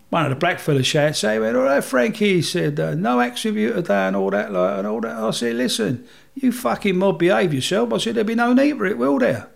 one 0.09 0.23
of 0.23 0.29
the 0.29 0.35
black 0.37 0.59
fellas 0.59 0.87
shouted, 0.87 1.15
say, 1.15 1.37
well, 1.37 1.57
all 1.57 1.63
right, 1.63 1.83
Frankie, 1.83 2.35
he 2.35 2.41
said, 2.41 2.79
uh, 2.79 2.95
no 2.95 3.21
you 3.21 3.73
today 3.73 4.07
and 4.07 4.15
all 4.15 4.31
that, 4.31 4.53
like, 4.53 4.77
and 4.77 4.87
all 4.87 5.01
that. 5.01 5.17
I 5.17 5.31
said, 5.31 5.55
listen, 5.55 6.07
you 6.33 6.53
fucking 6.53 6.97
mob 6.97 7.19
behave 7.19 7.53
yourself. 7.53 7.91
I 7.91 7.97
said, 7.97 8.15
there'll 8.15 8.27
be 8.27 8.35
no 8.35 8.53
need 8.53 8.77
for 8.77 8.85
it, 8.85 8.97
will 8.97 9.19
there? 9.19 9.49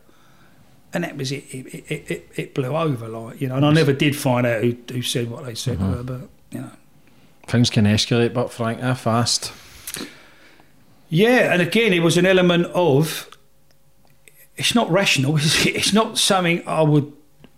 And 0.94 1.04
that 1.04 1.16
was 1.16 1.32
it. 1.32 1.46
It, 1.52 1.86
it, 1.90 2.12
it, 2.12 2.30
it 2.36 2.54
blew 2.54 2.76
over, 2.76 3.08
like, 3.08 3.40
you 3.40 3.48
know, 3.48 3.56
and 3.56 3.66
I 3.66 3.72
never 3.72 3.94
did 3.94 4.16
find 4.16 4.46
out 4.46 4.62
who, 4.62 4.76
who 4.92 5.02
said 5.02 5.30
what 5.30 5.46
they 5.46 5.56
said 5.56 5.78
her, 5.78 6.04
but, 6.04 6.30
you 6.52 6.62
know. 6.62 6.72
Things 7.48 7.70
can 7.70 7.86
escalate, 7.86 8.34
but 8.34 8.52
Frank, 8.52 8.80
ah, 8.84 8.94
fast. 8.94 9.54
Yeah, 11.10 11.54
and 11.54 11.62
again, 11.62 11.94
it 11.94 12.00
was 12.02 12.18
an 12.18 12.26
element 12.26 12.68
of 12.68 13.30
it's 14.56 14.76
not 14.76 14.90
rational. 14.92 15.38
It's, 15.38 15.66
it's 15.66 15.94
not 15.94 16.18
something 16.18 16.66
I 16.68 16.82
would 16.84 17.12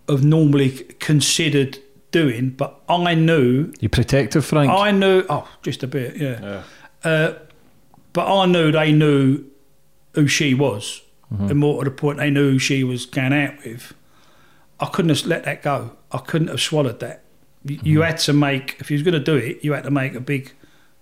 have 0.08 0.24
normally 0.24 0.70
considered 0.98 1.78
doing, 2.10 2.50
but 2.50 2.80
I 2.88 3.14
knew. 3.14 3.72
You 3.80 3.88
protective, 3.88 4.44
Frank? 4.44 4.70
I 4.70 4.90
knew. 4.90 5.24
Oh, 5.28 5.48
just 5.62 5.82
a 5.82 5.86
bit, 5.86 6.16
yeah. 6.16 6.62
Uh, 7.02 7.34
but 8.12 8.26
I 8.26 8.46
knew 8.46 8.72
they 8.72 8.92
knew 8.92 9.44
who 10.14 10.26
she 10.26 10.54
was, 10.54 11.02
Mhm. 11.32 11.50
and 11.50 11.58
more 11.58 11.82
to 11.84 11.90
the 11.90 11.96
point, 11.96 12.18
they 12.18 12.30
knew 12.30 12.52
who 12.52 12.58
she 12.58 12.84
was 12.84 13.06
going 13.06 13.32
out 13.32 13.54
with. 13.64 13.94
I 14.80 14.86
couldn't 14.86 15.08
have 15.10 15.24
let 15.26 15.44
that 15.44 15.62
go. 15.62 15.92
I 16.12 16.18
couldn't 16.18 16.48
have 16.48 16.60
swallowed 16.60 17.00
that. 17.00 17.22
You, 17.64 17.78
you 17.82 18.02
had 18.02 18.18
to 18.18 18.32
make 18.32 18.76
if 18.80 18.90
you 18.90 18.94
was 18.96 19.02
going 19.02 19.14
to 19.14 19.20
do 19.20 19.36
it, 19.36 19.64
you 19.64 19.72
had 19.72 19.84
to 19.84 19.90
make 19.90 20.14
a 20.14 20.20
big, 20.20 20.52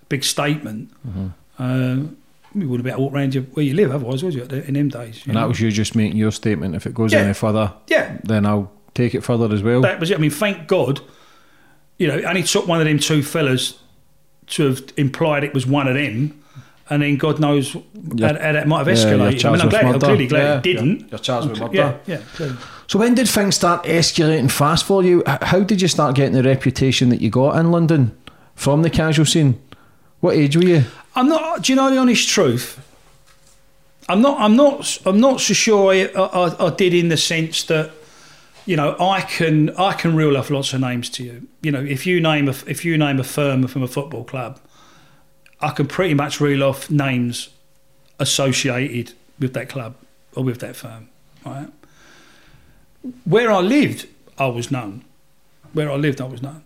big 0.09 0.23
statement. 0.25 0.91
Mhm. 1.07 1.33
Uh, 1.59 2.09
you 2.55 2.69
wouldn't 2.69 2.85
be 2.85 2.91
able 2.91 2.99
to 2.99 3.03
walk 3.05 3.13
around 3.15 3.35
your, 3.35 3.45
where 3.45 3.65
you 3.65 3.75
live 3.75 3.91
otherwise, 3.91 4.23
would 4.23 4.35
you? 4.35 4.43
In 4.45 4.75
them 4.75 4.89
days, 4.91 5.23
And 5.25 5.35
know? 5.35 5.40
that 5.40 5.49
was 5.49 5.61
you 5.61 5.71
just 5.71 5.94
making 5.96 6.19
your 6.19 6.31
statement. 6.31 6.75
If 6.75 6.87
it 6.87 6.94
goes 6.94 7.13
Yeah. 7.13 7.21
any 7.21 7.33
further, 7.35 7.73
Yeah. 7.88 8.19
then 8.25 8.44
I'll 8.46 8.71
take 8.94 9.15
it 9.15 9.23
further 9.25 9.53
as 9.55 9.63
well. 9.63 9.81
That 9.81 9.99
was 9.99 10.11
it. 10.11 10.15
I 10.19 10.21
mean, 10.21 10.31
thank 10.31 10.69
God, 10.69 11.01
you 11.99 12.07
know, 12.07 12.17
it 12.19 12.25
only 12.25 12.42
took 12.42 12.69
one 12.69 12.79
of 12.81 12.87
them 12.87 12.99
two 12.99 13.23
fellas 13.23 13.79
to 14.49 14.65
have 14.69 14.83
implied 14.99 15.44
it 15.44 15.55
was 15.55 15.67
one 15.67 15.88
of 15.88 15.94
them, 15.94 16.35
and 16.91 17.03
then 17.03 17.17
God 17.17 17.41
knows 17.41 17.75
You're- 17.75 17.83
how, 18.21 18.39
how 18.41 18.53
that 18.53 18.67
might 18.69 18.79
have 18.79 18.89
yeah, 18.89 18.95
escalated. 18.95 19.45
I 19.45 19.51
mean, 19.53 19.61
I'm, 19.61 19.69
glad, 19.69 19.85
I'm 19.85 20.01
clearly 20.01 20.27
glad 20.27 20.43
Yeah, 20.43 20.57
it 20.59 20.63
didn't. 20.63 20.87
you're- 21.01 21.09
you're 21.11 21.19
charged 21.19 21.49
with 21.51 21.61
murder. 21.61 21.75
Yeah, 21.75 21.97
yeah. 22.07 22.21
clearly. 22.35 22.57
So 22.89 22.99
when 22.99 23.15
did 23.15 23.29
things 23.29 23.55
start 23.55 23.85
escalating 23.85 24.51
fast 24.51 24.85
for 24.85 25.03
you? 25.03 25.23
How 25.27 25.61
did 25.61 25.81
you 25.81 25.89
start 25.89 26.15
getting 26.15 26.35
the 26.35 26.43
reputation 26.43 27.09
that 27.09 27.21
you 27.21 27.31
got 27.31 27.57
in 27.59 27.71
London 27.71 28.17
from 28.55 28.83
the 28.83 28.91
casual 28.91 29.25
scene? 29.25 29.61
What 30.21 30.37
age 30.37 30.57
were 30.57 30.65
you? 30.65 30.85
I'm 31.17 31.29
not. 31.29 31.63
Do 31.63 31.73
you 31.73 31.77
know 31.77 31.91
the 31.91 31.97
honest 31.99 32.29
truth? 32.29 32.79
I'm 34.09 34.21
not. 34.21 34.39
I'm 34.41 34.57
not. 34.57 34.99
I'm 35.07 35.21
not 35.21 35.41
so 35.41 35.55
sure 35.55 35.93
I, 35.93 36.05
I, 36.17 36.67
I 36.67 36.71
did 36.71 36.93
in 36.93 37.09
the 37.09 37.17
sense 37.17 37.63
that 37.65 37.93
you 38.67 38.77
know, 38.77 38.97
I 39.01 39.23
can 39.23 39.71
I 39.77 39.93
can 39.95 40.15
reel 40.15 40.37
off 40.37 40.51
lots 40.51 40.73
of 40.73 40.81
names 40.81 41.09
to 41.11 41.25
you. 41.25 41.47
You 41.63 41.73
know, 41.73 41.83
if 41.83 42.07
you 42.07 42.21
name 42.21 42.49
a 42.49 42.55
if 42.67 42.85
you 42.85 42.97
name 42.99 43.19
a 43.19 43.25
firm 43.25 43.67
from 43.67 43.83
a 43.83 43.89
football 43.89 44.25
club, 44.25 44.61
I 45.63 45.71
can 45.71 45.87
pretty 45.87 46.15
much 46.15 46.40
reel 46.40 46.63
off 46.63 46.90
names 46.90 47.48
associated 48.19 49.15
with 49.38 49.54
that 49.54 49.69
club 49.69 49.94
or 50.35 50.44
with 50.44 50.58
that 50.60 50.77
firm. 50.77 51.08
Right. 51.46 51.69
Where 53.25 53.50
I 53.50 53.60
lived, 53.60 54.08
I 54.38 54.46
was 54.46 54.71
known. 54.71 55.04
Where 55.73 55.90
I 55.90 55.96
lived, 55.96 56.21
I 56.21 56.25
was 56.25 56.42
known. 56.42 56.65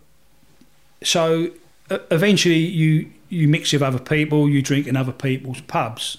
So 1.03 1.51
uh, 1.89 1.99
eventually, 2.11 2.57
you 2.59 3.11
you 3.29 3.47
mix 3.47 3.73
with 3.73 3.81
other 3.81 3.99
people, 3.99 4.49
you 4.49 4.61
drink 4.61 4.87
in 4.87 4.95
other 4.95 5.11
people's 5.11 5.61
pubs. 5.61 6.17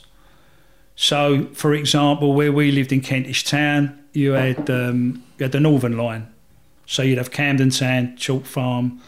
So, 0.94 1.46
for 1.54 1.74
example, 1.74 2.34
where 2.34 2.52
we 2.52 2.70
lived 2.70 2.92
in 2.92 3.00
Kentish 3.00 3.44
Town, 3.44 3.98
you 4.12 4.32
had 4.32 4.68
um, 4.70 5.22
you 5.38 5.44
had 5.44 5.52
the 5.52 5.60
Northern 5.60 5.96
Line. 5.96 6.32
So 6.86 7.02
you'd 7.02 7.18
have 7.18 7.30
Camden 7.30 7.70
Town, 7.70 8.16
Chalk 8.16 8.46
Farm, 8.46 9.00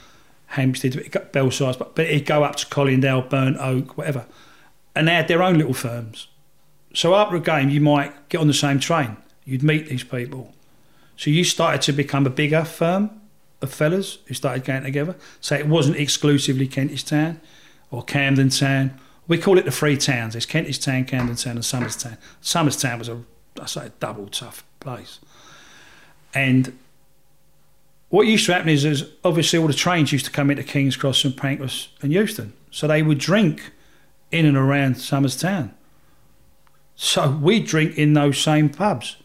Hampstead, 0.51 1.31
Belsize, 1.33 1.77
but, 1.77 1.95
but 1.95 2.07
it'd 2.07 2.27
go 2.27 2.43
up 2.43 2.57
to 2.57 2.67
Colindale, 2.67 3.29
Burnt 3.29 3.57
Oak, 3.59 3.97
whatever. 3.97 4.27
And 4.97 5.07
they 5.07 5.15
had 5.15 5.29
their 5.29 5.43
own 5.43 5.59
little 5.59 5.75
firms. 5.75 6.27
So 6.93 7.15
after 7.15 7.37
a 7.37 7.41
game, 7.41 7.71
you 7.71 7.81
might 7.81 8.29
get 8.29 8.41
on 8.41 8.49
the 8.49 8.55
same 8.55 8.81
train. 8.81 9.17
You'd 9.45 9.63
meet 9.63 9.89
these 9.89 10.03
people. 10.03 10.53
So 11.17 11.31
you 11.31 11.45
started 11.45 11.83
to 11.83 11.93
become 11.93 12.27
a 12.27 12.31
bigger 12.31 12.65
firm 12.65 13.11
of 13.63 13.73
fellas 13.73 14.19
who 14.27 14.35
started 14.35 14.65
getting 14.65 14.85
together. 14.85 15.15
So 15.41 15.55
it 15.55 15.69
wasn't 15.69 15.99
exclusively 15.99 16.67
Kentish 16.67 17.05
Town 17.05 17.41
or 17.93 18.03
Camden 18.03 18.49
Town. 18.49 18.99
We 19.29 19.39
call 19.39 19.57
it 19.57 19.65
the 19.65 19.71
three 19.71 19.97
towns. 19.97 20.35
There's 20.35 20.47
Kentish 20.47 20.81
Town, 20.81 21.05
Camden 21.05 21.37
Town, 21.37 21.57
and 21.57 21.65
Somers 21.65 21.97
Town. 21.97 22.17
Somers 22.41 22.77
Town 22.77 22.99
was 22.99 23.09
a, 23.09 23.23
I 23.61 23.67
say, 23.67 23.87
a 23.87 23.93
double 24.01 24.27
tough 24.27 24.65
place. 24.81 25.21
And 26.35 26.77
what 28.11 28.27
used 28.27 28.47
to 28.47 28.53
happen 28.53 28.69
is, 28.69 28.85
is 28.85 29.09
obviously 29.25 29.59
all 29.59 29.67
the 29.67 29.73
trains 29.73 30.13
used 30.13 30.27
to 30.27 30.31
come 30.31 30.51
into 30.51 30.63
King's 30.63 30.97
Cross 30.97 31.25
and 31.25 31.37
Pancras 31.37 31.89
and 32.03 32.13
Euston. 32.13 32.53
So 32.71 32.87
they 32.87 33.03
would 33.03 33.19
drink 33.19 33.73
in 34.31 34.47
and 34.47 34.57
around 34.57 34.99
Somers 34.99 35.37
Town. 35.37 35.75
So 36.97 37.31
we'd 37.31 37.67
drink 37.67 37.97
in 37.97 38.13
those 38.13 38.39
same 38.39 38.69
pubs. 38.69 39.17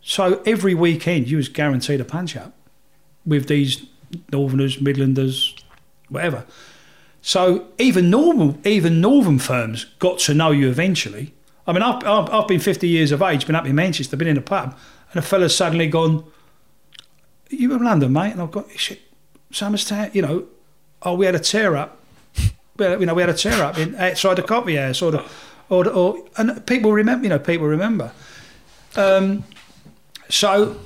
So 0.00 0.42
every 0.46 0.74
weekend 0.74 1.28
you 1.28 1.36
was 1.36 1.48
guaranteed 1.48 2.00
a 2.00 2.04
punch 2.04 2.36
up 2.36 2.54
with 3.26 3.48
these 3.48 3.84
Northerners, 4.32 4.76
Midlanders, 4.78 5.60
whatever. 6.08 6.44
So 7.20 7.68
even 7.78 8.10
normal, 8.10 8.58
even 8.64 9.00
northern 9.00 9.38
firms 9.38 9.86
got 9.98 10.18
to 10.20 10.34
know 10.34 10.50
you 10.50 10.68
eventually. 10.68 11.34
I 11.66 11.72
mean, 11.72 11.82
I've, 11.82 12.04
I've, 12.04 12.30
I've 12.30 12.48
been 12.48 12.60
50 12.60 12.86
years 12.86 13.12
of 13.12 13.22
age, 13.22 13.46
been 13.46 13.56
up 13.56 13.66
in 13.66 13.74
Manchester, 13.74 14.16
been 14.16 14.28
in 14.28 14.36
a 14.36 14.42
pub, 14.42 14.78
and 15.10 15.18
a 15.18 15.22
fella's 15.22 15.56
suddenly 15.56 15.86
gone, 15.86 16.24
you 17.60 17.70
from 17.70 17.84
London, 17.84 18.12
mate? 18.12 18.32
And 18.32 18.42
I've 18.42 18.50
got, 18.50 18.70
shit, 18.78 19.00
Somers 19.50 19.84
Town, 19.84 20.10
you 20.12 20.22
know, 20.22 20.46
oh, 21.02 21.14
we 21.14 21.26
had 21.26 21.34
a 21.34 21.40
tear 21.40 21.76
up. 21.76 22.00
Well, 22.76 22.98
you 22.98 23.06
know, 23.06 23.14
we 23.14 23.22
had 23.22 23.30
a 23.30 23.34
tear 23.34 23.62
up 23.62 23.78
in, 23.78 23.94
outside 23.94 24.36
the 24.36 24.42
coffee 24.42 24.76
house, 24.76 25.00
or 25.00 25.12
the, 25.12 25.24
or, 25.68 25.84
the, 25.84 25.92
or, 25.92 26.24
and 26.36 26.66
people 26.66 26.92
remember, 26.92 27.24
you 27.24 27.28
know, 27.28 27.38
people 27.38 27.66
remember. 27.66 28.12
Um, 28.96 29.44
so 30.28 30.80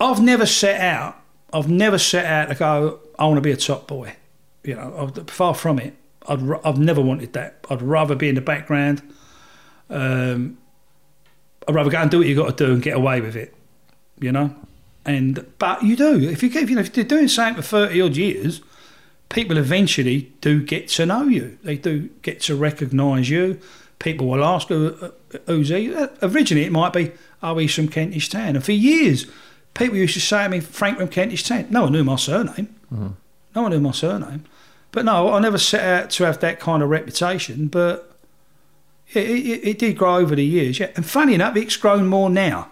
I've 0.00 0.20
never 0.20 0.46
set 0.46 0.80
out, 0.80 1.20
I've 1.52 1.68
never 1.68 1.98
set 1.98 2.24
out 2.24 2.48
to 2.48 2.54
go, 2.54 3.00
I 3.18 3.26
want 3.26 3.36
to 3.36 3.42
be 3.42 3.52
a 3.52 3.56
top 3.56 3.86
boy. 3.86 4.16
You 4.64 4.74
know, 4.74 5.12
I've, 5.16 5.30
far 5.30 5.54
from 5.54 5.78
it. 5.78 5.94
I'd, 6.26 6.40
I've 6.64 6.78
never 6.78 7.00
wanted 7.00 7.32
that. 7.34 7.64
I'd 7.70 7.80
rather 7.80 8.14
be 8.14 8.28
in 8.28 8.34
the 8.34 8.40
background. 8.40 9.02
Um, 9.88 10.58
I'd 11.66 11.74
rather 11.74 11.90
go 11.90 11.98
and 11.98 12.10
do 12.10 12.18
what 12.18 12.26
you've 12.26 12.38
got 12.38 12.56
to 12.56 12.66
do 12.66 12.72
and 12.72 12.82
get 12.82 12.96
away 12.96 13.20
with 13.20 13.36
it. 13.36 13.54
You 14.20 14.32
know, 14.32 14.54
and 15.08 15.46
but 15.58 15.82
you 15.82 15.96
do 15.96 16.20
if 16.20 16.42
you 16.42 16.50
get, 16.50 16.68
you 16.68 16.74
know 16.74 16.82
if 16.82 16.94
you're 16.94 17.04
doing 17.06 17.28
something 17.28 17.62
for 17.62 17.66
thirty 17.66 18.00
odd 18.00 18.14
years, 18.14 18.60
people 19.30 19.56
eventually 19.56 20.30
do 20.42 20.62
get 20.62 20.88
to 20.88 21.06
know 21.06 21.22
you. 21.22 21.58
They 21.64 21.78
do 21.78 22.10
get 22.20 22.42
to 22.42 22.54
recognise 22.54 23.30
you. 23.30 23.58
People 23.98 24.28
will 24.28 24.44
ask 24.44 24.68
who, 24.68 25.12
who's 25.46 25.70
he. 25.70 25.94
Originally, 26.20 26.66
it 26.66 26.72
might 26.72 26.92
be 26.92 27.12
oh 27.42 27.56
he's 27.56 27.74
from 27.74 27.88
Kentish 27.88 28.28
Town, 28.28 28.54
and 28.54 28.64
for 28.64 28.72
years, 28.72 29.26
people 29.72 29.96
used 29.96 30.12
to 30.12 30.20
say 30.20 30.44
to 30.44 30.50
me 30.50 30.60
Frank 30.60 30.98
from 30.98 31.08
Kentish 31.08 31.42
Town. 31.42 31.66
No 31.70 31.84
one 31.84 31.92
knew 31.92 32.04
my 32.04 32.16
surname. 32.16 32.74
Mm-hmm. 32.92 33.08
No 33.56 33.62
one 33.62 33.70
knew 33.70 33.80
my 33.80 33.92
surname. 33.92 34.44
But 34.92 35.06
no, 35.06 35.32
I 35.32 35.40
never 35.40 35.58
set 35.58 35.84
out 35.84 36.10
to 36.10 36.24
have 36.24 36.38
that 36.40 36.60
kind 36.60 36.82
of 36.82 36.90
reputation. 36.90 37.68
But 37.68 38.14
it, 39.14 39.26
it, 39.26 39.68
it 39.68 39.78
did 39.78 39.96
grow 39.96 40.16
over 40.16 40.36
the 40.36 40.44
years. 40.44 40.78
Yeah, 40.78 40.90
and 40.96 41.06
funny 41.06 41.32
enough, 41.32 41.56
it's 41.56 41.78
grown 41.78 42.06
more 42.06 42.28
now 42.28 42.68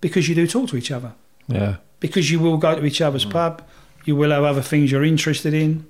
because 0.00 0.28
you 0.28 0.34
do 0.34 0.48
talk 0.48 0.70
to 0.70 0.76
each 0.76 0.90
other. 0.90 1.12
Yeah. 1.54 1.76
Because 2.00 2.30
you 2.30 2.40
will 2.40 2.56
go 2.56 2.74
to 2.74 2.84
each 2.84 3.00
other's 3.00 3.24
Mm. 3.24 3.30
pub, 3.30 3.62
you 4.04 4.16
will 4.16 4.30
have 4.30 4.42
other 4.44 4.62
things 4.62 4.90
you're 4.90 5.04
interested 5.04 5.54
in, 5.54 5.84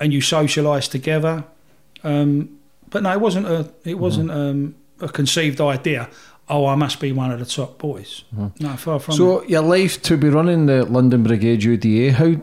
and 0.00 0.12
you 0.12 0.20
socialise 0.20 0.90
together. 0.90 1.44
Um, 2.02 2.48
but 2.90 3.02
no, 3.02 3.12
it 3.12 3.20
wasn't 3.20 3.46
a 3.46 3.68
it 3.84 3.98
wasn't 3.98 4.30
um, 4.30 4.74
a 5.00 5.08
conceived 5.08 5.60
idea. 5.60 6.08
Oh, 6.48 6.66
I 6.66 6.74
must 6.74 6.98
be 7.00 7.12
one 7.12 7.30
of 7.30 7.38
the 7.38 7.46
top 7.46 7.78
boys. 7.78 8.24
No, 8.58 8.70
far 8.76 8.98
from 8.98 9.14
So 9.14 9.40
it. 9.40 9.50
your 9.50 9.62
life 9.62 10.02
to 10.02 10.16
be 10.16 10.28
running 10.28 10.66
the 10.66 10.84
London 10.84 11.22
Brigade 11.22 11.60
UDA, 11.62 12.12
how 12.12 12.34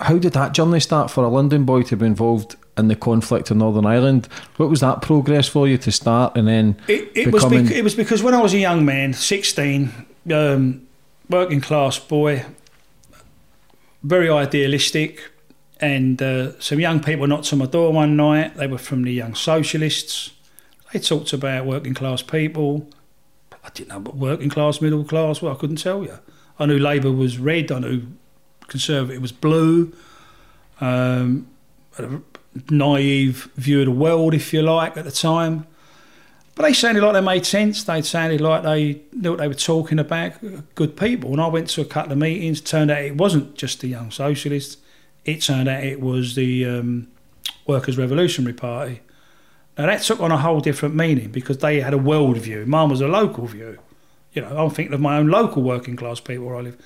how 0.00 0.18
did 0.18 0.32
that 0.34 0.52
journey 0.52 0.80
start 0.80 1.10
for 1.10 1.24
a 1.24 1.28
London 1.28 1.64
boy 1.64 1.82
to 1.82 1.96
be 1.96 2.04
involved 2.06 2.56
in 2.76 2.88
the 2.88 2.96
conflict 2.96 3.50
in 3.50 3.58
Northern 3.58 3.86
Ireland? 3.86 4.28
What 4.58 4.68
was 4.68 4.80
that 4.80 5.00
progress 5.00 5.48
for 5.48 5.66
you 5.66 5.78
to 5.78 5.90
start 5.90 6.36
and 6.36 6.46
then 6.46 6.76
It, 6.88 7.10
it 7.14 7.32
was 7.32 7.44
bec- 7.46 7.70
it 7.70 7.82
was 7.82 7.94
because 7.94 8.22
when 8.22 8.34
I 8.34 8.42
was 8.42 8.52
a 8.52 8.58
young 8.58 8.84
man, 8.84 9.14
sixteen, 9.14 9.90
um, 10.30 10.82
working 11.28 11.60
class 11.60 11.98
boy, 11.98 12.44
very 14.02 14.30
idealistic, 14.30 15.30
and 15.80 16.20
uh, 16.22 16.58
some 16.60 16.80
young 16.80 17.00
people 17.00 17.26
knocked 17.26 17.52
on 17.52 17.58
my 17.58 17.66
door 17.66 17.92
one 17.92 18.16
night. 18.16 18.56
They 18.56 18.66
were 18.66 18.78
from 18.78 19.02
the 19.02 19.12
Young 19.12 19.34
Socialists. 19.34 20.32
They 20.92 20.98
talked 20.98 21.32
about 21.32 21.66
working 21.66 21.94
class 21.94 22.22
people. 22.22 22.88
I 23.64 23.70
didn't 23.70 23.88
know 23.88 24.00
what 24.00 24.16
working 24.16 24.50
class, 24.50 24.80
middle 24.80 25.04
class. 25.04 25.40
Well, 25.40 25.52
I 25.52 25.56
couldn't 25.56 25.76
tell 25.76 26.02
you. 26.02 26.18
I 26.58 26.66
knew 26.66 26.78
Labour 26.78 27.12
was 27.12 27.38
red. 27.38 27.72
I 27.72 27.78
knew 27.78 28.06
Conservative 28.68 29.20
was 29.20 29.32
blue. 29.32 29.92
Um, 30.80 31.48
a 31.98 32.20
naive 32.70 33.50
view 33.56 33.80
of 33.80 33.86
the 33.86 33.92
world, 33.92 34.34
if 34.34 34.52
you 34.52 34.62
like, 34.62 34.96
at 34.96 35.04
the 35.04 35.10
time. 35.10 35.66
But 36.54 36.64
they 36.64 36.72
sounded 36.74 37.02
like 37.02 37.14
they 37.14 37.20
made 37.20 37.46
sense. 37.46 37.82
They 37.82 38.02
sounded 38.02 38.40
like 38.40 38.62
they 38.62 39.00
knew 39.12 39.30
what 39.30 39.38
they 39.38 39.48
were 39.48 39.54
talking 39.54 39.98
about. 39.98 40.34
Good 40.74 40.96
people. 40.96 41.32
And 41.32 41.40
I 41.40 41.46
went 41.46 41.68
to 41.70 41.80
a 41.80 41.84
couple 41.86 42.12
of 42.12 42.18
meetings. 42.18 42.60
Turned 42.60 42.90
out 42.90 43.02
it 43.02 43.16
wasn't 43.16 43.54
just 43.54 43.80
the 43.80 43.88
Young 43.88 44.10
Socialists. 44.10 44.76
It 45.24 45.40
turned 45.40 45.68
out 45.68 45.82
it 45.82 46.00
was 46.00 46.34
the 46.34 46.66
um, 46.66 47.08
Workers' 47.66 47.96
Revolutionary 47.96 48.52
Party. 48.52 49.00
Now 49.78 49.86
that 49.86 50.02
took 50.02 50.20
on 50.20 50.30
a 50.30 50.36
whole 50.36 50.60
different 50.60 50.94
meaning 50.94 51.30
because 51.30 51.58
they 51.58 51.80
had 51.80 51.94
a 51.94 51.98
world 51.98 52.36
view. 52.36 52.66
Mine 52.66 52.90
was 52.90 53.00
a 53.00 53.08
local 53.08 53.46
view. 53.46 53.78
You 54.34 54.42
know, 54.42 54.56
I'm 54.56 54.70
thinking 54.70 54.94
of 54.94 55.00
my 55.00 55.18
own 55.18 55.28
local 55.28 55.62
working 55.62 55.96
class 55.96 56.20
people 56.20 56.46
where 56.46 56.56
I 56.56 56.60
live, 56.60 56.76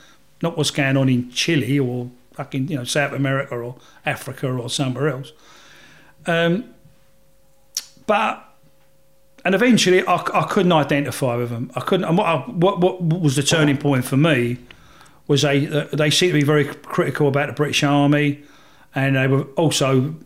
not 0.43 0.57
what's 0.57 0.71
going 0.71 0.97
on 0.97 1.09
in 1.09 1.31
Chile 1.31 1.79
or 1.79 2.11
fucking 2.35 2.69
you 2.69 2.77
know 2.77 2.85
South 2.85 3.13
America 3.13 3.55
or 3.57 3.77
Africa 4.05 4.49
or 4.49 4.71
somewhere 4.71 5.09
else. 5.09 5.33
Um, 6.27 6.75
but 8.07 8.56
and 9.47 9.55
eventually 9.55 10.05
I, 10.05 10.17
I 10.17 10.43
couldn't 10.51 10.73
identify 10.73 11.37
with 11.37 11.51
them. 11.51 11.71
I 11.77 11.81
couldn't. 11.81 12.05
And 12.05 12.19
what, 12.19 12.27
I, 12.27 12.39
what 12.39 12.81
what 12.81 13.01
was 13.01 13.37
the 13.37 13.45
turning 13.45 13.77
point 13.77 14.05
for 14.05 14.17
me 14.17 14.59
was 15.29 15.43
they 15.43 15.67
they 15.67 16.11
seemed 16.11 16.33
to 16.33 16.41
be 16.41 16.45
very 16.45 16.65
critical 16.65 17.29
about 17.29 17.47
the 17.47 17.53
British 17.53 17.85
Army, 17.85 18.43
and 18.93 19.15
they 19.15 19.29
were 19.29 19.45
also 19.55 20.17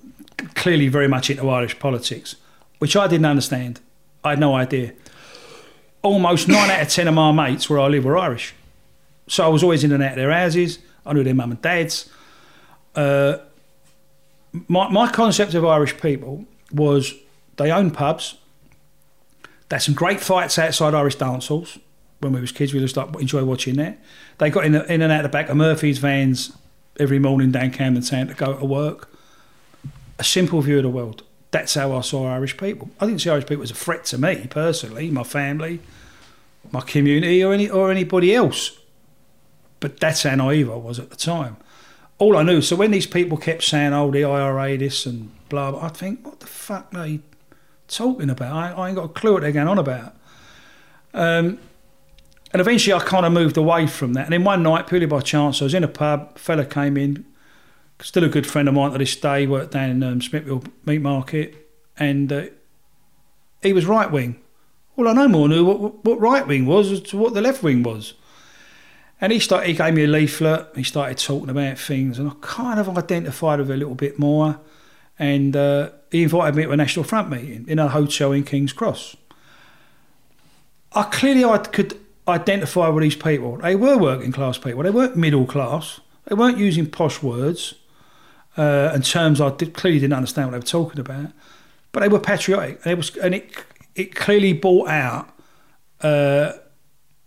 clearly 0.55 0.89
very 0.89 1.07
much 1.07 1.29
into 1.29 1.47
Irish 1.51 1.79
politics, 1.79 2.37
which 2.79 2.97
I 2.97 3.07
didn't 3.09 3.27
understand. 3.27 3.81
I 4.25 4.31
had 4.31 4.39
no 4.39 4.55
idea. 4.55 4.95
Almost 6.01 6.49
nine 6.49 6.71
out 6.71 6.81
of 6.81 6.89
ten 6.89 7.07
of 7.07 7.13
my 7.13 7.31
mates 7.31 7.69
where 7.69 7.79
I 7.79 7.89
live 7.89 8.07
were 8.07 8.17
Irish, 8.17 8.55
so 9.29 9.45
I 9.45 9.49
was 9.49 9.63
always 9.63 9.85
in 9.85 9.93
and 9.93 10.03
out 10.03 10.13
of 10.13 10.17
their 10.17 10.33
houses. 10.33 10.79
I 11.05 11.13
knew 11.13 11.25
their 11.25 11.35
mum 11.35 11.51
and 11.51 11.61
dads. 11.61 12.09
Uh, 12.95 13.37
my 14.67 14.89
my 14.89 15.13
concept 15.13 15.53
of 15.53 15.67
Irish 15.67 16.01
people 16.01 16.47
was 16.73 17.13
they 17.59 17.71
own 17.71 17.91
pubs. 17.91 18.37
They 19.71 19.77
had 19.77 19.83
some 19.83 19.95
great 19.95 20.21
fights 20.21 20.59
outside 20.59 20.95
Irish 20.95 21.15
dance 21.15 21.47
halls 21.47 21.79
when 22.19 22.33
we 22.33 22.41
was 22.41 22.51
kids. 22.51 22.75
We 22.75 22.81
used 22.81 22.97
to 22.97 23.07
enjoy 23.19 23.45
watching 23.45 23.77
that. 23.77 23.99
They 24.39 24.51
got 24.51 24.65
in, 24.65 24.75
in 24.75 25.01
and 25.01 25.13
out 25.13 25.23
the 25.23 25.29
back 25.29 25.49
of 25.49 25.57
Murphy's 25.57 25.99
vans 25.99 26.53
every 26.99 27.21
morning 27.21 27.53
down 27.53 27.71
Camden 27.71 28.03
Town 28.03 28.27
to 28.27 28.35
go 28.35 28.59
to 28.59 28.65
work. 28.65 29.09
A 30.19 30.25
simple 30.25 30.61
view 30.61 30.79
of 30.79 30.83
the 30.83 30.91
world. 30.91 31.23
That's 31.53 31.75
how 31.75 31.97
I 31.97 32.01
saw 32.01 32.27
Irish 32.29 32.57
people. 32.57 32.91
I 33.01 33.07
didn't 33.07 33.21
see 33.21 33.31
Irish 33.31 33.47
people 33.47 33.63
as 33.63 33.71
a 33.71 33.75
threat 33.75 34.05
to 34.07 34.19
me 34.19 34.49
personally, 34.51 35.09
my 35.09 35.23
family, 35.23 35.81
my 36.73 36.81
community, 36.81 37.43
or 37.43 37.55
any 37.55 37.71
or 37.71 37.93
anybody 37.93 38.35
else. 38.35 38.77
But 39.79 40.01
that's 40.01 40.25
how 40.25 40.35
naive 40.35 40.69
I 40.69 40.75
was 40.75 40.99
at 40.99 41.11
the 41.11 41.17
time. 41.17 41.57
All 42.19 42.37
I 42.37 42.43
knew. 42.43 42.61
So 42.61 42.75
when 42.75 42.91
these 42.91 43.07
people 43.07 43.39
kept 43.39 43.63
saying, 43.63 43.93
"Oh, 43.93 44.11
the 44.11 44.25
IRA 44.25 44.77
this 44.77 45.07
and 45.07 45.31
blah," 45.49 45.71
blah 45.71 45.87
I 45.87 45.89
think, 45.89 46.27
"What 46.27 46.41
the 46.41 46.47
fuck 46.47 46.93
are 46.93 47.05
they 47.05 47.21
talking 47.91 48.31
about? 48.31 48.53
I, 48.53 48.73
I 48.73 48.89
ain't 48.89 48.97
got 48.97 49.05
a 49.05 49.09
clue 49.09 49.35
what 49.35 49.43
they're 49.43 49.53
going 49.53 49.69
on 49.69 49.79
about." 49.79 50.15
Um, 51.13 51.59
and 52.53 52.61
eventually 52.61 52.95
I 52.95 53.01
kind 53.01 53.25
of 53.25 53.33
moved 53.33 53.57
away 53.57 53.87
from 53.87 54.15
that. 54.15 54.25
And 54.25 54.33
then 54.33 54.45
one 54.45 54.63
night, 54.63 54.87
purely 54.87 55.07
by 55.07 55.21
chance, 55.21 55.61
I 55.61 55.65
was 55.65 55.75
in 55.75 55.85
a 55.85 55.89
pub. 55.89 56.37
Fella 56.39 56.65
came 56.65 56.97
in, 56.97 57.25
still 58.01 58.25
a 58.25 58.29
good 58.29 58.47
friend 58.47 58.69
of 58.69 58.75
mine 58.75 58.93
to 58.93 58.99
this 58.99 59.15
day. 59.15 59.47
Worked 59.47 59.73
down 59.73 59.91
in 59.91 60.03
um, 60.03 60.21
Smithfield 60.21 60.69
Meat 60.85 61.01
Market, 61.01 61.69
and 61.97 62.33
uh, 62.33 62.47
he 63.63 63.73
was 63.73 63.87
right 63.87 64.11
wing. 64.11 64.41
Well, 64.97 65.09
I 65.09 65.13
no 65.13 65.29
more 65.29 65.49
knew 65.49 65.65
what, 65.65 66.05
what 66.05 66.21
right 66.21 66.47
wing 66.47 66.67
was 66.67 66.91
as 66.91 67.01
to 67.03 67.17
what 67.17 67.35
the 67.35 67.41
left 67.41 67.63
wing 67.63 67.83
was. 67.83 68.15
And 69.21 69.33
he 69.33 69.39
started. 69.39 69.69
He 69.69 69.75
gave 69.75 69.95
me 69.95 70.05
a 70.05 70.09
leaflet. 70.09 70.69
He 70.75 70.83
started 70.83 71.19
talking 71.19 71.51
about 71.51 71.79
things, 71.79 72.19
and 72.19 72.29
I 72.29 72.33
kind 72.41 72.81
of 72.81 72.99
identified 72.99 73.61
with 73.61 73.71
it 73.71 73.75
a 73.75 73.77
little 73.77 73.95
bit 73.95 74.19
more. 74.19 74.59
And 75.19 75.55
uh, 75.55 75.91
he 76.11 76.23
invited 76.23 76.57
me 76.57 76.65
to 76.65 76.73
a 76.73 76.77
National 76.77 77.05
Front 77.05 77.31
meeting 77.31 77.65
in 77.69 77.79
a 77.79 77.89
hotel 77.89 78.33
in 78.33 78.45
King's 78.45 78.73
Cross. 78.73 79.17
I 80.93 81.05
clearly 81.05 81.45
I 81.45 81.59
could 81.59 81.99
identify 82.27 82.89
with 82.89 83.03
these 83.03 83.17
people. 83.17 83.59
They 83.59 83.77
were 83.77 83.97
working 83.97 84.33
class 84.33 84.59
people. 84.59 84.83
They 84.83 84.91
weren't 84.91 85.17
middle 85.17 85.47
class. 85.47 86.01
They 86.27 86.35
weren't 86.35 86.59
using 86.59 86.87
posh 86.87 87.23
words 87.23 87.75
uh, 88.57 88.91
and 88.93 89.05
terms 89.05 89.41
I 89.41 89.51
did, 89.51 89.75
clearly 89.75 90.01
didn't 90.01 90.15
understand 90.15 90.49
what 90.49 90.53
they 90.53 90.59
were 90.59 90.85
talking 90.85 91.01
about. 91.01 91.33
But 91.93 92.01
they 92.01 92.09
were 92.09 92.21
patriotic, 92.21 92.81
and 92.85 92.93
it 92.93 92.97
was, 92.97 93.17
and 93.17 93.35
it 93.35 93.53
it 93.95 94.15
clearly 94.15 94.53
brought 94.53 94.89
out 94.89 95.29
uh, 96.03 96.53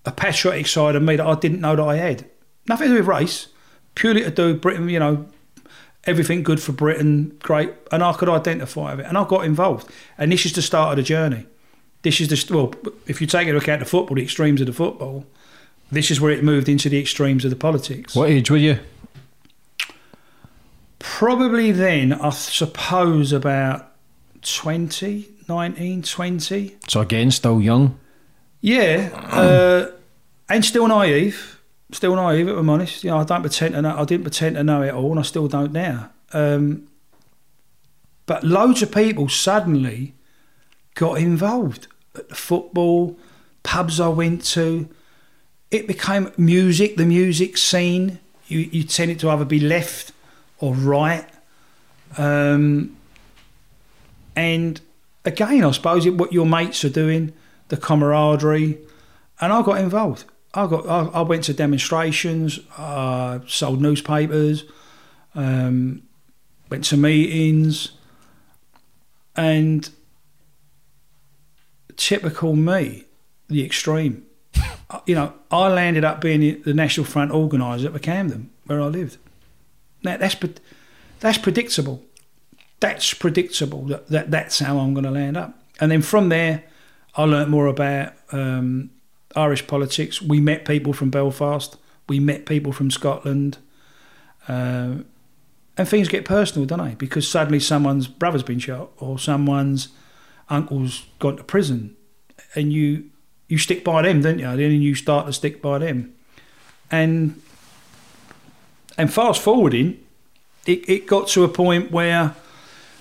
a 0.05 0.11
patriotic 0.11 0.67
side 0.67 0.95
of 0.95 1.03
me 1.03 1.17
that 1.17 1.25
I 1.25 1.35
didn't 1.35 1.59
know 1.59 1.75
that 1.75 1.83
I 1.83 1.97
had. 1.97 2.29
Nothing 2.67 2.89
to 2.89 2.93
do 2.93 2.99
with 2.99 3.07
race, 3.07 3.47
purely 3.95 4.21
to 4.23 4.31
do 4.31 4.53
with 4.53 4.61
Britain. 4.61 4.87
You 4.89 4.99
know, 4.99 5.25
everything 6.05 6.43
good 6.43 6.61
for 6.61 6.71
Britain, 6.71 7.37
great, 7.41 7.73
and 7.91 8.03
I 8.03 8.13
could 8.13 8.29
identify 8.29 8.91
with 8.91 9.05
it, 9.05 9.05
and 9.07 9.17
I 9.17 9.25
got 9.25 9.45
involved. 9.45 9.89
And 10.17 10.31
this 10.31 10.45
is 10.45 10.53
the 10.53 10.61
start 10.61 10.91
of 10.91 10.97
the 10.97 11.03
journey. 11.03 11.45
This 12.01 12.19
is 12.19 12.27
the 12.27 12.53
well, 12.53 12.73
if 13.07 13.21
you 13.21 13.27
take 13.27 13.47
into 13.47 13.59
account 13.59 13.79
the 13.79 13.85
football, 13.85 14.15
the 14.15 14.23
extremes 14.23 14.59
of 14.59 14.67
the 14.67 14.73
football, 14.73 15.25
this 15.91 16.11
is 16.11 16.19
where 16.19 16.31
it 16.31 16.43
moved 16.43 16.67
into 16.67 16.89
the 16.89 16.99
extremes 16.99 17.45
of 17.45 17.49
the 17.49 17.55
politics. 17.55 18.15
What 18.15 18.29
age 18.29 18.51
were 18.51 18.57
you? 18.57 18.79
Probably 20.99 21.71
then, 21.71 22.13
I 22.13 22.29
suppose 22.31 23.31
about 23.31 23.91
20, 24.41 25.27
19, 25.47 26.01
20. 26.01 26.77
So 26.87 27.01
again, 27.01 27.31
still 27.31 27.61
young. 27.61 27.99
Yeah, 28.61 29.09
uh, 29.13 29.91
and 30.49 30.63
still 30.63 30.87
naive. 30.87 31.61
Still 31.93 32.15
naive, 32.15 32.49
if 32.49 32.57
I'm 32.57 32.69
honest. 32.69 33.03
You 33.03 33.11
know, 33.11 33.19
I 33.19 33.23
don't 33.23 33.41
pretend 33.41 33.75
to 33.75 33.81
know. 33.81 33.95
I 33.95 34.03
didn't 34.03 34.23
pretend 34.23 34.55
to 34.55 34.63
know 34.63 34.81
it 34.81 34.93
all, 34.93 35.11
and 35.11 35.19
I 35.19 35.23
still 35.23 35.47
don't 35.47 35.71
now. 35.71 36.09
Um, 36.33 36.87
but 38.25 38.43
loads 38.43 38.81
of 38.81 38.91
people 38.91 39.29
suddenly 39.29 40.13
got 40.95 41.19
involved. 41.19 41.87
At 42.15 42.29
the 42.29 42.35
football, 42.35 43.17
pubs 43.61 43.99
I 43.99 44.07
went 44.07 44.43
to, 44.45 44.89
it 45.71 45.87
became 45.87 46.31
music. 46.37 46.97
The 46.97 47.05
music 47.05 47.57
scene. 47.57 48.19
You 48.47 48.59
you 48.59 48.83
tended 48.83 49.19
to 49.19 49.29
either 49.29 49.45
be 49.45 49.59
left 49.59 50.11
or 50.59 50.73
right. 50.73 51.25
Um, 52.17 52.97
and 54.35 54.81
again, 55.25 55.63
I 55.63 55.71
suppose 55.71 56.05
it, 56.05 56.15
what 56.15 56.33
your 56.33 56.45
mates 56.45 56.83
are 56.83 56.89
doing, 56.89 57.33
the 57.67 57.77
camaraderie, 57.77 58.79
and 59.39 59.53
I 59.53 59.61
got 59.61 59.79
involved. 59.79 60.25
I 60.53 60.67
got 60.67 60.87
I, 60.87 61.19
I 61.19 61.21
went 61.21 61.45
to 61.45 61.53
demonstrations, 61.53 62.59
uh, 62.77 63.39
sold 63.47 63.81
newspapers, 63.81 64.65
um, 65.33 66.03
went 66.69 66.83
to 66.85 66.97
meetings, 66.97 67.91
and 69.35 69.89
typical 71.95 72.55
me, 72.55 73.05
the 73.47 73.65
extreme. 73.65 74.25
you 75.05 75.15
know, 75.15 75.33
I 75.49 75.69
landed 75.69 76.03
up 76.03 76.21
being 76.21 76.61
the 76.61 76.73
National 76.73 77.05
Front 77.05 77.31
organiser 77.31 77.93
at 77.93 78.01
Camden, 78.01 78.51
where 78.65 78.81
I 78.81 78.85
lived. 78.85 79.17
Now 80.03 80.17
that's 80.17 80.35
that's 81.19 81.37
predictable. 81.37 82.03
That's 82.79 83.13
predictable. 83.13 83.83
That, 83.85 84.07
that 84.07 84.31
that's 84.31 84.59
how 84.59 84.77
I'm 84.77 84.93
going 84.93 85.05
to 85.05 85.11
land 85.11 85.37
up. 85.37 85.57
And 85.79 85.89
then 85.89 86.01
from 86.01 86.29
there, 86.29 86.63
I 87.15 87.23
learnt 87.23 87.49
more 87.49 87.67
about 87.67 88.13
um, 88.31 88.91
Irish 89.35 89.67
politics. 89.67 90.21
We 90.21 90.39
met 90.39 90.65
people 90.65 90.93
from 90.93 91.09
Belfast. 91.09 91.77
We 92.07 92.19
met 92.19 92.45
people 92.45 92.71
from 92.71 92.91
Scotland. 92.91 93.57
Uh, 94.47 94.95
and 95.77 95.87
things 95.87 96.07
get 96.07 96.25
personal, 96.25 96.65
don't 96.65 96.85
they? 96.85 96.95
Because 96.95 97.27
suddenly 97.27 97.59
someone's 97.59 98.07
brother's 98.07 98.43
been 98.43 98.59
shot 98.59 98.91
or 98.97 99.17
someone's 99.17 99.89
uncle's 100.49 101.05
gone 101.19 101.37
to 101.37 101.43
prison, 101.43 101.95
and 102.55 102.71
you 102.71 103.09
you 103.47 103.57
stick 103.57 103.83
by 103.83 104.01
them, 104.01 104.21
don't 104.21 104.39
you? 104.39 104.45
Then 104.45 104.81
you 104.81 104.95
start 104.95 105.25
to 105.25 105.33
stick 105.33 105.61
by 105.61 105.79
them, 105.79 106.13
and 106.91 107.41
and 108.97 109.11
fast 109.11 109.41
forwarding, 109.41 109.99
it, 110.67 110.87
it 110.87 111.07
got 111.07 111.27
to 111.29 111.43
a 111.43 111.49
point 111.49 111.91
where, 111.91 112.35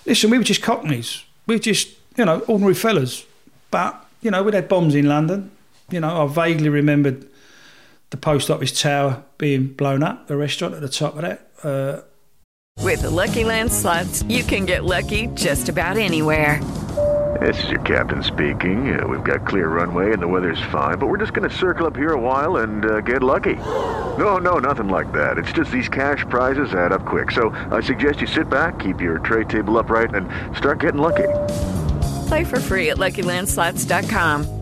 listen, 0.07 0.31
we 0.31 0.39
were 0.39 0.45
just 0.45 0.63
cockneys. 0.63 1.25
We 1.47 1.57
were 1.57 1.63
just 1.63 1.91
you 2.17 2.25
know 2.25 2.41
ordinary 2.41 2.75
fellas, 2.75 3.27
but 3.71 4.07
you 4.23 4.31
know 4.31 4.43
we'd 4.43 4.55
had 4.55 4.69
bombs 4.69 4.95
in 4.95 5.07
London. 5.07 5.51
You 5.93 6.01
know 6.01 6.23
I 6.23 6.27
vaguely 6.27 6.69
remembered 6.69 7.27
the 8.11 8.17
post 8.17 8.51
office 8.51 8.73
tower 8.81 9.23
being 9.39 9.69
blown 9.69 10.03
up, 10.03 10.27
the 10.27 10.37
restaurant 10.37 10.75
at 10.75 10.81
the 10.81 10.89
top 10.89 11.17
of 11.17 11.23
that. 11.23 11.49
Uh, 11.63 12.03
With 12.83 13.03
the 13.03 13.11
Lucky 13.11 13.45
Land 13.45 13.73
slots, 13.73 14.23
you 14.25 14.43
can 14.45 14.65
get 14.67 14.85
lucky 14.85 15.29
just 15.35 15.69
about 15.69 15.97
anywhere. 15.97 16.63
This 17.41 17.65
is 17.65 17.71
your 17.71 17.81
captain 17.81 18.23
speaking. 18.23 18.99
Uh, 18.99 19.09
we've 19.09 19.25
got 19.25 19.47
clear 19.47 19.69
runway 19.69 20.13
and 20.13 20.23
the 20.23 20.29
weather's 20.29 20.61
fine, 20.71 20.99
but 20.99 21.09
we're 21.09 21.19
just 21.19 21.33
going 21.33 21.49
to 21.49 21.57
circle 21.57 21.87
up 21.87 21.97
here 21.97 22.13
a 22.13 22.21
while 22.21 22.59
and 22.59 22.85
uh, 22.85 23.01
get 23.01 23.23
lucky. 23.23 23.57
No, 24.19 24.37
no, 24.37 24.59
nothing 24.59 24.89
like 24.89 25.11
that. 25.13 25.39
It's 25.39 25.53
just 25.53 25.71
these 25.73 25.89
cash 25.89 26.25
prizes 26.29 26.75
add 26.75 26.93
up 26.93 27.07
quick. 27.07 27.31
So 27.31 27.51
I 27.71 27.81
suggest 27.81 28.21
you 28.21 28.27
sit 28.27 28.49
back, 28.51 28.79
keep 28.79 29.01
your 29.01 29.19
tray 29.19 29.45
table 29.45 29.79
upright, 29.79 30.15
and 30.15 30.29
start 30.57 30.81
getting 30.81 31.01
lucky. 31.01 31.29
Play 32.29 32.45
for 32.45 32.61
free 32.61 32.91
at 32.91 32.99
LuckyLandSlots.com. 32.99 34.62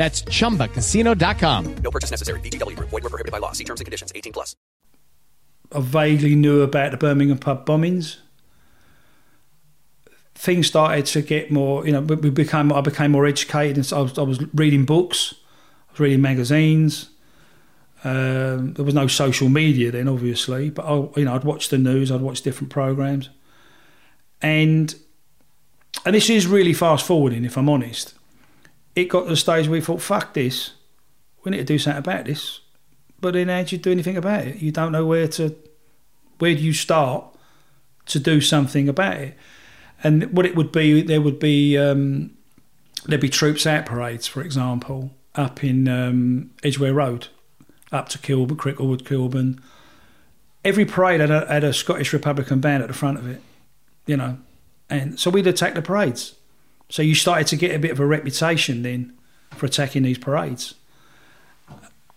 That's 0.00 0.22
chumbacasino.com. 0.22 1.74
No 1.84 1.90
purchase 1.90 2.10
necessary. 2.10 2.40
VGW 2.40 2.74
Group. 2.74 2.88
Void 2.88 3.02
were 3.02 3.10
prohibited 3.10 3.32
by 3.32 3.36
law. 3.36 3.52
See 3.52 3.64
terms 3.64 3.80
and 3.80 3.84
conditions. 3.84 4.10
18 4.14 4.32
plus. 4.32 4.56
I 5.72 5.80
vaguely 5.80 6.34
knew 6.34 6.62
about 6.62 6.92
the 6.92 6.96
Birmingham 6.96 7.36
pub 7.36 7.66
bombings. 7.66 8.16
Things 10.34 10.68
started 10.68 11.04
to 11.04 11.20
get 11.20 11.50
more, 11.50 11.84
you 11.84 11.92
know, 11.92 12.00
we 12.00 12.30
became, 12.30 12.72
I 12.72 12.80
became 12.80 13.10
more 13.10 13.26
educated. 13.26 13.76
And 13.76 13.84
so 13.84 13.98
I 13.98 14.00
was, 14.00 14.18
I 14.18 14.22
was 14.22 14.42
reading 14.54 14.86
books, 14.86 15.34
I 15.90 15.92
was 15.92 16.00
reading 16.00 16.22
magazines. 16.22 17.10
Um, 18.02 18.72
there 18.72 18.86
was 18.86 18.94
no 18.94 19.06
social 19.06 19.50
media 19.50 19.90
then, 19.90 20.08
obviously, 20.08 20.70
but 20.70 20.86
I, 20.86 20.94
you 21.20 21.26
know, 21.26 21.34
I'd 21.34 21.44
watch 21.44 21.68
the 21.68 21.76
news, 21.76 22.10
I'd 22.10 22.22
watch 22.22 22.40
different 22.40 22.70
programs, 22.70 23.28
and 24.40 24.94
and 26.06 26.14
this 26.14 26.30
is 26.30 26.46
really 26.46 26.72
fast 26.72 27.04
forwarding, 27.04 27.44
if 27.44 27.58
I'm 27.58 27.68
honest. 27.68 28.14
It 28.94 29.04
got 29.04 29.24
to 29.24 29.30
the 29.30 29.36
stage 29.36 29.66
where 29.66 29.78
we 29.78 29.80
thought, 29.80 30.02
"Fuck 30.02 30.34
this, 30.34 30.72
we 31.44 31.50
need 31.50 31.58
to 31.58 31.64
do 31.64 31.78
something 31.78 31.98
about 31.98 32.24
this." 32.26 32.60
But 33.20 33.34
then, 33.34 33.48
how 33.48 33.62
do 33.62 33.76
you 33.76 33.82
do 33.82 33.92
anything 33.92 34.16
about 34.16 34.46
it? 34.46 34.56
You 34.56 34.72
don't 34.72 34.92
know 34.92 35.06
where 35.06 35.28
to, 35.28 35.54
where 36.38 36.54
do 36.54 36.60
you 36.60 36.72
start 36.72 37.24
to 38.06 38.18
do 38.18 38.40
something 38.40 38.88
about 38.88 39.16
it? 39.18 39.36
And 40.02 40.32
what 40.32 40.46
it 40.46 40.56
would 40.56 40.72
be, 40.72 41.02
there 41.02 41.20
would 41.20 41.38
be 41.38 41.76
um, 41.76 42.30
there'd 43.04 43.20
be 43.20 43.28
troops 43.28 43.66
out 43.66 43.86
parades, 43.86 44.26
for 44.26 44.42
example, 44.42 45.10
up 45.34 45.62
in 45.62 45.88
um, 45.88 46.50
Edgware 46.62 46.94
Road, 46.94 47.28
up 47.92 48.08
to 48.10 48.18
Kilburn, 48.18 48.56
Cricklewood, 48.56 49.04
Kilburn. 49.04 49.60
Every 50.64 50.84
parade 50.84 51.20
had 51.20 51.30
a, 51.30 51.46
had 51.46 51.64
a 51.64 51.72
Scottish 51.72 52.12
Republican 52.12 52.60
band 52.60 52.82
at 52.82 52.88
the 52.88 52.94
front 52.94 53.18
of 53.18 53.28
it, 53.28 53.40
you 54.06 54.16
know, 54.16 54.38
and 54.88 55.18
so 55.18 55.30
we'd 55.30 55.46
attack 55.46 55.74
the 55.74 55.82
parades. 55.82 56.34
So 56.90 57.02
you 57.02 57.14
started 57.14 57.46
to 57.46 57.56
get 57.56 57.74
a 57.74 57.78
bit 57.78 57.92
of 57.92 58.00
a 58.00 58.06
reputation 58.06 58.82
then 58.82 59.14
for 59.52 59.66
attacking 59.66 60.02
these 60.02 60.18
parades. 60.18 60.74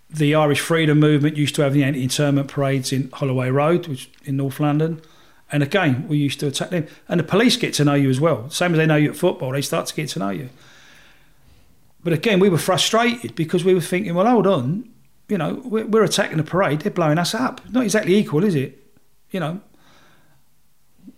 The 0.09 0.35
Irish 0.35 0.59
Freedom 0.59 0.99
Movement 0.99 1.37
used 1.37 1.55
to 1.55 1.61
have 1.61 1.73
the 1.73 1.83
anti-internment 1.83 2.47
parades 2.47 2.91
in 2.91 3.09
Holloway 3.11 3.49
Road, 3.49 3.87
which 3.87 4.09
in 4.25 4.37
North 4.37 4.59
London. 4.59 5.01
And 5.51 5.63
again, 5.63 6.07
we 6.07 6.17
used 6.17 6.39
to 6.39 6.47
attack 6.47 6.71
them. 6.71 6.87
And 7.07 7.19
the 7.19 7.23
police 7.23 7.55
get 7.55 7.73
to 7.75 7.85
know 7.85 7.93
you 7.93 8.09
as 8.09 8.19
well. 8.19 8.49
Same 8.49 8.73
as 8.73 8.77
they 8.77 8.85
know 8.85 8.95
you 8.95 9.11
at 9.11 9.15
football, 9.15 9.51
they 9.51 9.61
start 9.61 9.85
to 9.87 9.95
get 9.95 10.09
to 10.09 10.19
know 10.19 10.29
you. 10.29 10.49
But 12.03 12.13
again, 12.13 12.39
we 12.39 12.49
were 12.49 12.57
frustrated 12.57 13.35
because 13.35 13.63
we 13.63 13.73
were 13.73 13.81
thinking, 13.81 14.13
well, 14.13 14.25
hold 14.25 14.45
on, 14.45 14.89
you 15.29 15.37
know, 15.37 15.61
we're, 15.63 15.85
we're 15.85 16.03
attacking 16.03 16.37
the 16.37 16.43
parade, 16.43 16.81
they're 16.81 16.91
blowing 16.91 17.17
us 17.17 17.33
up. 17.33 17.61
Not 17.69 17.83
exactly 17.83 18.15
equal, 18.15 18.43
is 18.43 18.55
it? 18.55 18.79
You 19.31 19.39
know, 19.39 19.61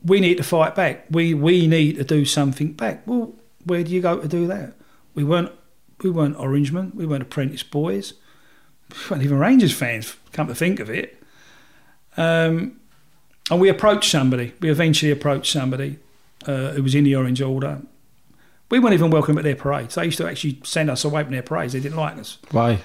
we 0.04 0.20
need 0.20 0.38
to 0.38 0.44
fight 0.44 0.76
back. 0.76 1.06
We 1.10 1.34
we 1.34 1.68
need 1.68 1.96
to 1.98 2.04
do 2.04 2.24
something 2.24 2.74
back. 2.74 3.02
Well, 3.06 3.34
where 3.66 3.84
do 3.84 3.92
you 3.92 4.02
go 4.02 4.20
to 4.20 4.28
do 4.28 4.48
that? 4.48 4.74
We 5.14 5.24
weren't 5.24 5.52
we 6.02 6.10
weren't 6.10 6.38
Orangemen. 6.38 6.92
We 6.96 7.06
weren't 7.06 7.24
apprentice 7.24 7.64
boys. 7.64 8.14
We 8.90 9.10
weren't 9.10 9.24
even 9.24 9.40
Rangers 9.40 9.74
fans. 9.74 10.16
Come 10.32 10.48
to 10.48 10.56
think 10.56 10.80
of 10.80 10.90
it, 10.92 11.22
um, 12.18 12.80
and 13.50 13.60
we 13.60 13.68
approached 13.68 14.12
somebody. 14.12 14.54
We 14.60 14.70
eventually 14.70 15.12
approached 15.12 15.52
somebody 15.52 15.98
uh, 16.46 16.72
who 16.72 16.84
was 16.84 16.94
in 16.94 17.04
the 17.04 17.16
Orange 17.16 17.42
Order. 17.42 17.82
We 18.70 18.80
weren't 18.80 18.94
even 18.94 19.10
welcome 19.10 19.38
at 19.38 19.44
their 19.44 19.56
parades. 19.56 19.96
They 19.96 20.06
used 20.06 20.18
to 20.20 20.28
actually 20.28 20.60
send 20.64 20.90
us 20.90 21.04
away 21.04 21.24
from 21.24 21.34
their 21.34 21.44
parades. 21.44 21.74
They 21.74 21.80
didn't 21.80 21.98
like 21.98 22.18
us. 22.18 22.38
Why? 22.52 22.82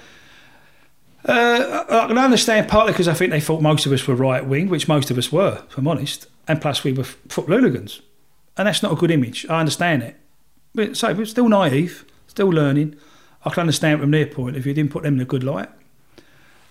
Uh, 1.25 1.85
I 1.87 2.07
can 2.07 2.17
understand 2.17 2.67
partly 2.67 2.93
because 2.93 3.07
I 3.07 3.13
think 3.13 3.31
they 3.31 3.39
thought 3.39 3.61
most 3.61 3.85
of 3.85 3.91
us 3.91 4.07
were 4.07 4.15
right 4.15 4.45
wing, 4.45 4.69
which 4.69 4.87
most 4.87 5.11
of 5.11 5.17
us 5.17 5.31
were, 5.31 5.63
if 5.69 5.77
I'm 5.77 5.87
honest, 5.87 6.27
and 6.47 6.59
plus 6.59 6.83
we 6.83 6.93
were 6.93 7.03
football 7.03 7.57
hooligans, 7.57 8.01
and 8.57 8.67
that's 8.67 8.81
not 8.81 8.91
a 8.91 8.95
good 8.95 9.11
image. 9.11 9.45
I 9.47 9.59
understand 9.59 10.01
it, 10.01 10.19
but 10.73 10.97
so 10.97 11.13
we're 11.13 11.25
still 11.25 11.49
naive, 11.49 12.05
still 12.27 12.49
learning. 12.49 12.95
I 13.43 13.49
can 13.49 13.61
understand 13.61 13.99
from 13.99 14.11
their 14.11 14.27
point 14.27 14.55
if 14.55 14.65
you 14.65 14.73
didn't 14.73 14.91
put 14.91 15.03
them 15.03 15.15
in 15.15 15.21
a 15.21 15.25
good 15.25 15.43
light. 15.43 15.69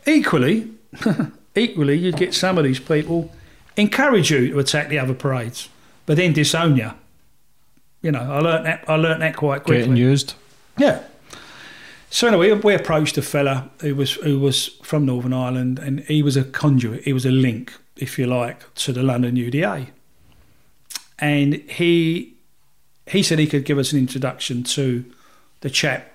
Equally, 0.07 0.70
equally, 1.55 1.98
you'd 1.98 2.16
get 2.16 2.34
some 2.34 2.59
of 2.59 2.64
these 2.64 2.80
people 2.80 3.32
encourage 3.76 4.30
you 4.30 4.53
to 4.53 4.59
attack 4.59 4.88
the 4.88 4.98
other 4.98 5.14
parades, 5.14 5.68
but 6.07 6.16
then 6.16 6.32
disown 6.32 6.76
you. 6.76 6.92
You 8.03 8.12
know, 8.12 8.20
I 8.20 8.38
learnt 8.40 8.64
that. 8.64 8.84
I 8.88 8.96
learnt 8.96 9.20
that 9.20 9.36
quite 9.36 9.64
quickly. 9.64 9.78
Getting 9.78 9.96
used. 9.96 10.34
Yeah. 10.78 11.03
So 12.09 12.26
anyway, 12.26 12.53
we 12.53 12.74
approached 12.74 13.18
a 13.18 13.22
fella 13.22 13.70
who 13.80 13.94
was 13.94 14.14
who 14.14 14.40
was 14.40 14.68
from 14.82 15.07
Northern 15.07 15.32
Ireland, 15.32 15.78
and 15.78 16.01
he 16.01 16.22
was 16.22 16.36
a 16.36 16.44
conduit. 16.44 17.05
He 17.05 17.12
was 17.12 17.26
a 17.26 17.30
link, 17.30 17.74
if 17.96 18.18
you 18.18 18.26
like, 18.26 18.72
to 18.76 18.92
the 18.92 19.03
London 19.03 19.36
UDA. 19.36 19.88
And 21.18 21.55
he 21.55 22.34
he 23.11 23.22
said 23.22 23.38
he 23.38 23.46
could 23.46 23.64
give 23.64 23.78
us 23.78 23.92
an 23.92 23.98
introduction 23.98 24.62
to 24.62 25.04
the 25.61 25.70
chap 25.70 26.12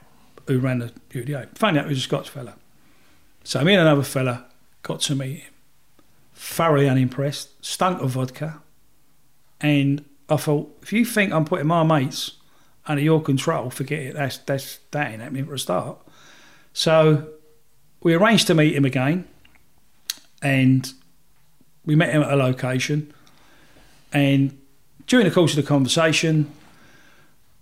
who 0.48 0.60
ran 0.60 0.80
the 0.80 0.92
UDA. 1.12 1.58
Found 1.58 1.78
out 1.78 1.86
he 1.86 1.90
was 1.90 1.98
a 1.98 2.02
Scots 2.02 2.30
fella. 2.30 2.56
So 3.44 3.64
me 3.64 3.74
and 3.74 3.82
another 3.82 4.04
fella 4.04 4.46
got 4.82 5.02
to 5.02 5.16
meet 5.16 5.40
him. 5.40 5.54
Thoroughly 6.34 6.88
unimpressed, 6.88 7.50
stunk 7.66 8.02
of 8.02 8.12
vodka, 8.12 8.62
and 9.62 10.04
I 10.30 10.38
thought, 10.38 10.78
if 10.82 10.92
you 10.92 11.06
think 11.06 11.32
I'm 11.32 11.46
putting 11.46 11.68
my 11.68 11.84
mates 11.84 12.34
under 12.88 13.02
your 13.02 13.22
control, 13.22 13.70
forget 13.70 14.00
it. 14.00 14.16
That's 14.16 14.38
that's 14.40 14.80
that 14.92 15.12
ain't 15.12 15.22
happening 15.22 15.46
for 15.46 15.54
a 15.54 15.60
start. 15.60 15.98
So 16.74 17.30
we 18.02 18.14
arranged 18.14 18.48
to 18.48 18.54
meet 18.54 18.76
him 18.76 18.84
again, 18.84 19.28
and 20.42 20.92
we 21.86 21.96
met 21.96 22.10
him 22.10 22.22
at 22.22 22.32
a 22.32 22.36
location. 22.36 23.14
And 24.12 24.60
during 25.08 25.26
the 25.26 25.34
course 25.34 25.52
of 25.52 25.64
the 25.64 25.68
conversation, 25.68 26.52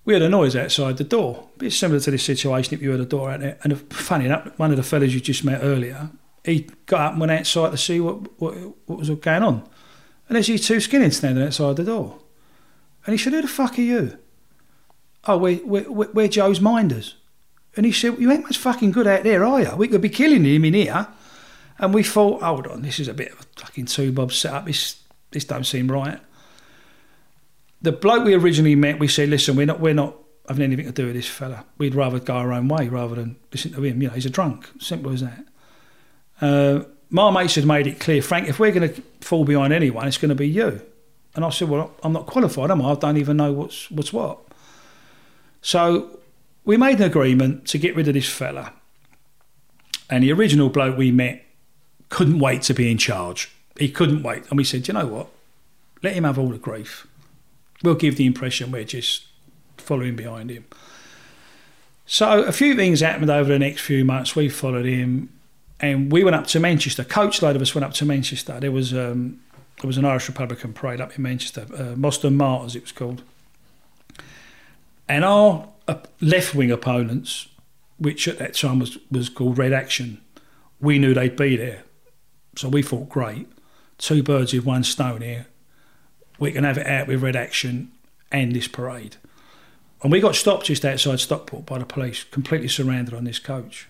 we 0.05 0.13
had 0.13 0.21
a 0.21 0.29
noise 0.29 0.55
outside 0.55 0.97
the 0.97 1.03
door. 1.03 1.47
A 1.55 1.59
bit 1.59 1.73
similar 1.73 1.99
to 1.99 2.11
this 2.11 2.23
situation 2.23 2.73
if 2.73 2.81
you 2.81 2.91
had 2.91 2.99
a 2.99 3.05
door 3.05 3.31
out 3.31 3.39
there. 3.39 3.57
And 3.63 3.73
uh, 3.73 3.77
funny 3.89 4.25
enough, 4.25 4.51
one 4.57 4.71
of 4.71 4.77
the 4.77 4.83
fellas 4.83 5.13
you 5.13 5.21
just 5.21 5.45
met 5.45 5.61
earlier, 5.63 6.09
he 6.43 6.69
got 6.85 7.01
up 7.01 7.11
and 7.13 7.21
went 7.21 7.31
outside 7.31 7.71
to 7.71 7.77
see 7.77 7.99
what 7.99 8.39
what, 8.41 8.53
what 8.85 8.99
was 8.99 9.09
going 9.09 9.43
on. 9.43 9.67
And 10.27 10.35
there's 10.35 10.47
these 10.47 10.67
two 10.67 10.77
skinheads 10.77 11.15
standing 11.15 11.43
outside 11.43 11.75
the 11.75 11.83
door. 11.83 12.19
And 13.05 13.13
he 13.13 13.17
said, 13.17 13.33
Who 13.33 13.41
the 13.41 13.47
fuck 13.47 13.77
are 13.77 13.81
you? 13.81 14.17
Oh, 15.25 15.37
we're, 15.37 15.65
we're, 15.65 15.89
we're 15.89 16.27
Joe's 16.27 16.59
minders. 16.59 17.15
And 17.75 17.85
he 17.85 17.91
said, 17.91 18.17
You 18.19 18.31
ain't 18.31 18.43
much 18.43 18.57
fucking 18.57 18.91
good 18.91 19.07
out 19.07 19.23
there, 19.23 19.43
are 19.43 19.61
you? 19.61 19.75
We 19.75 19.87
could 19.87 20.01
be 20.01 20.09
killing 20.09 20.45
him 20.45 20.65
in 20.65 20.73
here. 20.73 21.07
And 21.79 21.93
we 21.93 22.03
thought, 22.03 22.41
Hold 22.41 22.67
on, 22.67 22.81
this 22.81 22.99
is 22.99 23.07
a 23.07 23.13
bit 23.13 23.31
of 23.31 23.39
a 23.39 23.61
fucking 23.61 23.85
two 23.85 24.11
bob 24.11 24.31
setup. 24.31 24.65
This, 24.65 25.01
this 25.31 25.45
don't 25.45 25.65
seem 25.65 25.91
right. 25.91 26.19
The 27.83 27.91
bloke 27.91 28.25
we 28.25 28.33
originally 28.33 28.75
met, 28.75 28.97
we 28.97 29.07
said, 29.07 29.29
Listen, 29.29 29.55
we're 29.55 29.65
not, 29.65 29.79
we're 29.79 29.93
not 29.93 30.15
having 30.47 30.63
anything 30.63 30.85
to 30.85 30.91
do 30.91 31.05
with 31.05 31.15
this 31.15 31.27
fella. 31.27 31.65
We'd 31.77 31.95
rather 31.95 32.19
go 32.19 32.35
our 32.35 32.51
own 32.51 32.67
way 32.67 32.87
rather 32.87 33.15
than 33.15 33.37
listen 33.51 33.73
to 33.73 33.83
him. 33.83 34.01
You 34.01 34.07
know, 34.07 34.13
he's 34.13 34.25
a 34.25 34.29
drunk. 34.29 34.69
Simple 34.79 35.11
as 35.11 35.21
that. 35.21 35.45
Uh, 36.41 36.83
my 37.09 37.29
mates 37.29 37.55
had 37.55 37.65
made 37.65 37.85
it 37.85 37.99
clear, 37.99 38.21
Frank, 38.21 38.49
if 38.49 38.59
we're 38.59 38.71
going 38.71 38.91
to 38.91 39.01
fall 39.21 39.45
behind 39.45 39.71
anyone, 39.71 40.07
it's 40.07 40.17
going 40.17 40.29
to 40.29 40.35
be 40.35 40.47
you. 40.47 40.81
And 41.35 41.45
I 41.45 41.49
said, 41.49 41.69
Well, 41.69 41.91
I'm 42.03 42.13
not 42.13 42.25
qualified, 42.25 42.71
am 42.71 42.81
I? 42.81 42.91
I 42.91 42.95
don't 42.95 43.17
even 43.17 43.37
know 43.37 43.51
what's, 43.51 43.91
what's 43.91 44.11
what. 44.11 44.39
So 45.61 46.19
we 46.65 46.77
made 46.77 46.97
an 46.97 47.03
agreement 47.03 47.67
to 47.67 47.77
get 47.77 47.95
rid 47.95 48.07
of 48.07 48.13
this 48.13 48.29
fella. 48.29 48.73
And 50.09 50.23
the 50.23 50.31
original 50.31 50.69
bloke 50.69 50.97
we 50.97 51.11
met 51.11 51.43
couldn't 52.09 52.39
wait 52.39 52.61
to 52.63 52.73
be 52.73 52.91
in 52.91 52.97
charge. 52.97 53.51
He 53.79 53.89
couldn't 53.89 54.23
wait. 54.23 54.43
And 54.49 54.57
we 54.57 54.63
said, 54.63 54.87
you 54.87 54.93
know 54.93 55.07
what? 55.07 55.27
Let 56.03 56.13
him 56.13 56.25
have 56.25 56.37
all 56.37 56.49
the 56.49 56.57
grief. 56.57 57.07
We'll 57.83 57.95
give 57.95 58.17
the 58.17 58.25
impression 58.25 58.71
we're 58.71 58.85
just 58.85 59.25
following 59.77 60.15
behind 60.15 60.49
him. 60.49 60.65
So 62.05 62.43
a 62.43 62.51
few 62.51 62.75
things 62.75 63.01
happened 63.01 63.29
over 63.29 63.51
the 63.51 63.59
next 63.59 63.81
few 63.81 64.03
months. 64.03 64.35
We 64.35 64.49
followed 64.49 64.85
him 64.85 65.29
and 65.79 66.11
we 66.11 66.23
went 66.23 66.35
up 66.35 66.47
to 66.47 66.59
Manchester. 66.59 67.03
Coach 67.03 67.41
load 67.41 67.55
of 67.55 67.61
us 67.61 67.75
went 67.75 67.85
up 67.85 67.93
to 67.93 68.05
Manchester. 68.05 68.59
There 68.59 68.71
was 68.71 68.93
um, 68.93 69.41
there 69.81 69.87
was 69.87 69.97
an 69.97 70.05
Irish 70.05 70.27
Republican 70.27 70.73
parade 70.73 71.01
up 71.01 71.15
in 71.15 71.21
Manchester, 71.21 71.65
uh, 71.73 71.95
Moston 71.95 72.35
Martyrs 72.35 72.75
it 72.75 72.83
was 72.83 72.91
called. 72.91 73.21
And 75.09 75.25
our 75.25 75.67
uh, 75.87 75.95
left 76.21 76.55
wing 76.55 76.71
opponents, 76.71 77.49
which 77.97 78.27
at 78.27 78.39
that 78.39 78.53
time 78.53 78.79
was, 78.79 78.97
was 79.11 79.27
called 79.27 79.57
Red 79.57 79.73
Action, 79.73 80.21
we 80.79 80.99
knew 80.99 81.13
they'd 81.13 81.35
be 81.35 81.57
there. 81.57 81.83
So 82.55 82.69
we 82.69 82.81
thought, 82.81 83.09
great, 83.09 83.47
two 83.97 84.23
birds 84.23 84.53
with 84.53 84.65
one 84.65 84.83
stone 84.83 85.21
here. 85.21 85.47
We 86.39 86.51
can 86.51 86.63
have 86.63 86.77
it 86.77 86.87
out 86.87 87.07
with 87.07 87.21
Red 87.21 87.35
Action 87.35 87.91
and 88.31 88.53
this 88.53 88.67
parade. 88.67 89.17
And 90.01 90.11
we 90.11 90.19
got 90.19 90.35
stopped 90.35 90.65
just 90.65 90.83
outside 90.83 91.19
Stockport 91.19 91.65
by 91.65 91.79
the 91.79 91.85
police, 91.85 92.25
completely 92.25 92.67
surrounded 92.67 93.13
on 93.13 93.23
this 93.23 93.39
coach. 93.39 93.87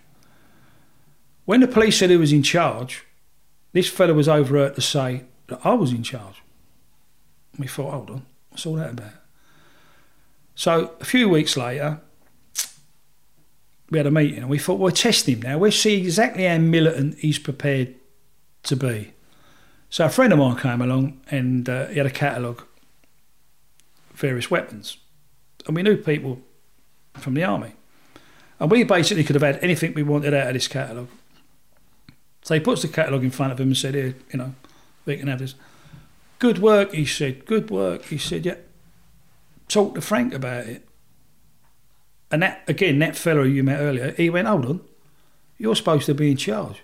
When 1.45 1.59
the 1.59 1.67
police 1.67 1.97
said 1.97 2.09
who 2.09 2.19
was 2.19 2.31
in 2.31 2.43
charge, 2.43 3.05
this 3.71 3.89
fella 3.89 4.13
was 4.13 4.29
overheard 4.29 4.75
to 4.75 4.81
say 4.81 5.23
that 5.47 5.59
I 5.63 5.73
was 5.73 5.91
in 5.91 6.03
charge. 6.03 6.41
We 7.57 7.67
thought, 7.67 7.91
hold 7.91 8.09
on, 8.09 8.25
what's 8.49 8.65
all 8.65 8.75
that 8.75 8.91
about? 8.91 9.13
So 10.55 10.93
a 11.01 11.05
few 11.05 11.27
weeks 11.27 11.57
later, 11.57 11.99
we 13.89 13.97
had 13.97 14.07
a 14.07 14.11
meeting 14.11 14.39
and 14.39 14.49
we 14.49 14.59
thought, 14.59 14.79
we'll 14.79 14.91
test 14.91 15.27
him 15.27 15.41
now. 15.41 15.57
We'll 15.57 15.71
see 15.71 15.97
exactly 15.97 16.45
how 16.45 16.57
militant 16.57 17.17
he's 17.19 17.39
prepared 17.39 17.95
to 18.63 18.75
be. 18.75 19.13
So 19.93 20.05
a 20.05 20.09
friend 20.09 20.33
of 20.33 20.39
mine 20.39 20.57
came 20.57 20.81
along 20.81 21.21
and 21.29 21.69
uh, 21.69 21.85
he 21.85 21.97
had 21.99 22.07
a 22.07 22.09
catalogue 22.09 22.63
of 24.09 24.19
various 24.19 24.49
weapons. 24.49 24.97
And 25.67 25.75
we 25.75 25.83
knew 25.83 25.97
people 25.97 26.41
from 27.13 27.35
the 27.35 27.43
army. 27.43 27.73
And 28.59 28.71
we 28.71 28.85
basically 28.85 29.23
could 29.23 29.35
have 29.35 29.43
had 29.43 29.63
anything 29.63 29.93
we 29.93 30.01
wanted 30.01 30.33
out 30.33 30.47
of 30.47 30.53
this 30.53 30.67
catalogue. 30.67 31.09
So 32.41 32.55
he 32.55 32.59
puts 32.59 32.81
the 32.81 32.87
catalogue 32.87 33.23
in 33.23 33.29
front 33.29 33.51
of 33.51 33.59
him 33.59 33.67
and 33.67 33.77
said, 33.77 33.93
Here, 33.93 34.15
you 34.31 34.39
know, 34.39 34.55
we 35.05 35.15
can 35.15 35.27
have 35.27 35.37
this. 35.37 35.53
Good 36.39 36.57
work, 36.57 36.93
he 36.93 37.05
said. 37.05 37.45
Good 37.45 37.69
work. 37.69 38.05
He 38.05 38.17
said, 38.17 38.47
Yeah. 38.47 38.55
Talk 39.67 39.93
to 39.93 40.01
Frank 40.01 40.33
about 40.33 40.65
it. 40.65 40.87
And 42.31 42.41
that 42.41 42.63
again, 42.67 42.97
that 42.97 43.15
fellow 43.15 43.43
you 43.43 43.63
met 43.63 43.79
earlier, 43.79 44.13
he 44.13 44.31
went, 44.31 44.47
Hold 44.47 44.65
on, 44.65 44.81
you're 45.59 45.75
supposed 45.75 46.07
to 46.07 46.15
be 46.15 46.31
in 46.31 46.37
charge. 46.37 46.81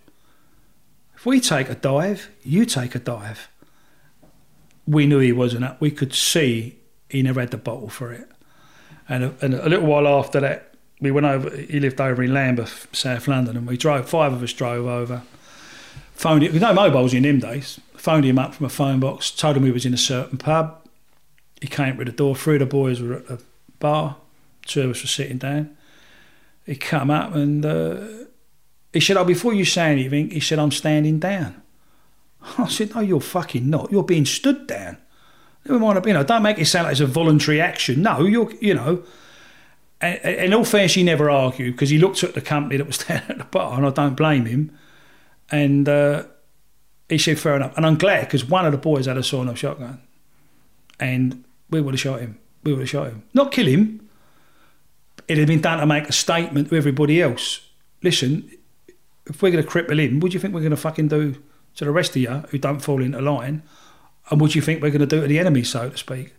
If 1.20 1.26
we 1.26 1.42
take 1.42 1.68
a 1.68 1.76
dive, 1.76 2.30
you 2.44 2.64
take 2.64 2.96
a 2.96 3.00
dive. 3.00 3.50
We 4.88 5.06
knew 5.06 5.20
he 5.20 5.34
wasn't 5.34 5.66
up. 5.66 5.82
We 5.82 5.92
could 5.92 6.14
see 6.14 6.78
he 7.10 7.22
never 7.22 7.42
had 7.42 7.52
the 7.52 7.58
bottle 7.58 7.90
for 7.90 8.14
it. 8.14 8.26
And 9.10 9.26
a, 9.26 9.34
and 9.42 9.54
a 9.54 9.68
little 9.68 9.86
while 9.86 10.08
after 10.08 10.40
that, 10.40 10.76
we 11.02 11.12
went 11.12 11.26
over. 11.26 11.50
He 11.58 11.82
lived 11.82 12.00
over 12.00 12.24
in 12.24 12.34
Lambeth, 12.34 12.88
South 12.94 13.28
London, 13.28 13.58
and 13.58 13.68
we 13.68 13.76
drove. 13.76 14.08
Five 14.08 14.32
of 14.32 14.42
us 14.42 14.54
drove 14.54 14.88
over. 14.88 15.24
Phoned. 16.14 16.44
With 16.44 16.62
no 16.62 16.74
mobiles 16.74 17.14
in 17.14 17.24
them 17.24 17.40
days. 17.40 17.82
Phoned 17.98 18.24
him 18.24 18.40
up 18.40 18.56
from 18.56 18.68
a 18.68 18.70
phone 18.70 19.02
box. 19.02 19.30
Told 19.30 19.58
him 19.58 19.64
we 19.64 19.72
was 19.72 19.86
in 19.86 19.94
a 19.94 19.98
certain 19.98 20.38
pub. 20.38 20.88
He 21.60 21.68
came 21.68 21.96
through 21.96 22.06
the 22.06 22.14
door. 22.14 22.34
Three 22.34 22.56
of 22.56 22.60
the 22.60 22.66
boys 22.66 23.02
were 23.02 23.16
at 23.16 23.30
a 23.30 23.40
bar. 23.80 24.16
Two 24.66 24.84
of 24.84 24.92
us 24.92 25.02
were 25.02 25.08
sitting 25.08 25.38
down. 25.38 25.76
He 26.66 26.78
come 26.78 27.12
up 27.12 27.36
and 27.36 27.66
uh, 27.66 28.08
he 28.94 29.00
said, 29.00 29.18
"Oh, 29.18 29.26
before 29.26 29.54
you 29.54 29.66
say 29.66 29.92
anything," 29.92 30.32
he 30.32 30.40
said, 30.40 30.60
"I'm 30.60 30.72
standing 30.72 31.20
down." 31.20 31.62
I 32.58 32.68
said, 32.68 32.96
"No, 32.96 33.02
you're 33.02 33.22
fucking 33.22 33.70
not. 33.70 33.92
You're 33.92 34.04
being 34.04 34.26
stood 34.26 34.68
down." 34.68 34.98
Never 35.66 35.80
mind, 35.80 36.06
you 36.06 36.14
know, 36.14 36.24
don't 36.24 36.42
make 36.42 36.58
it 36.58 36.66
sound 36.66 36.86
like 36.86 36.94
it's 36.94 37.02
a 37.02 37.06
voluntary 37.06 37.62
action. 37.62 38.02
No, 38.02 38.22
you're, 38.22 38.52
you 38.60 38.74
know. 38.74 39.04
And, 40.02 40.18
in 40.24 40.54
all 40.54 40.64
fairness, 40.64 40.94
he 40.94 41.04
never 41.04 41.30
argued 41.30 41.76
because 41.76 41.90
he 41.90 42.00
looked 42.00 42.24
at 42.24 42.34
the 42.34 42.42
company 42.42 42.78
that 42.78 42.88
was 42.88 42.98
down 43.06 43.24
at 43.28 43.38
the 43.38 43.44
bar, 43.44 43.78
and 43.78 43.86
I 43.86 43.90
don't 43.92 44.16
blame 44.16 44.46
him. 44.46 44.72
And 45.52 45.88
uh, 45.88 46.24
he 47.08 47.18
said, 47.18 47.40
"Fair 47.40 47.56
enough." 47.56 47.76
And 47.78 47.86
I'm 47.86 47.98
glad 47.98 48.22
because 48.22 48.46
one 48.46 48.66
of 48.66 48.72
the 48.72 48.78
boys 48.78 49.06
had 49.06 49.18
a 49.18 49.24
sawn-off 49.24 49.58
shotgun, 49.58 50.02
and 51.00 51.44
we 51.70 51.82
would 51.82 51.94
have 51.94 52.02
shot 52.02 52.22
him. 52.22 52.40
We 52.64 52.74
would 52.74 52.82
have 52.82 52.90
shot 52.90 53.08
him, 53.08 53.24
not 53.34 53.52
kill 53.52 53.68
him. 53.68 54.10
it 55.28 55.38
had 55.38 55.48
been 55.48 55.62
done 55.62 55.80
to 55.80 55.86
make 55.86 56.10
a 56.10 56.12
statement 56.12 56.70
to 56.70 56.76
everybody 56.76 57.22
else. 57.22 57.62
Listen, 58.02 58.50
if 59.30 59.42
we're 59.42 59.52
going 59.52 59.64
to 59.64 59.70
cripple 59.70 60.00
him, 60.00 60.20
what 60.20 60.32
do 60.32 60.34
you 60.34 60.40
think 60.40 60.54
we're 60.54 60.62
going 60.62 60.72
to 60.72 60.78
fucking 60.78 61.08
do 61.08 61.36
to 61.76 61.86
the 61.86 61.92
rest 61.92 62.12
of 62.12 62.18
you 62.18 62.30
who 62.50 62.58
don't 62.58 62.80
fall 62.80 63.02
into 63.02 63.22
line? 63.22 63.64
And 64.30 64.42
what 64.42 64.52
do 64.52 64.58
you 64.58 64.62
think 64.62 64.82
we're 64.82 64.92
going 64.92 65.00
to 65.00 65.08
do 65.08 65.22
to 65.22 65.28
the 65.28 65.40
enemy, 65.40 65.64
so 65.64 65.90
to 65.90 65.98
speak? 65.98 66.36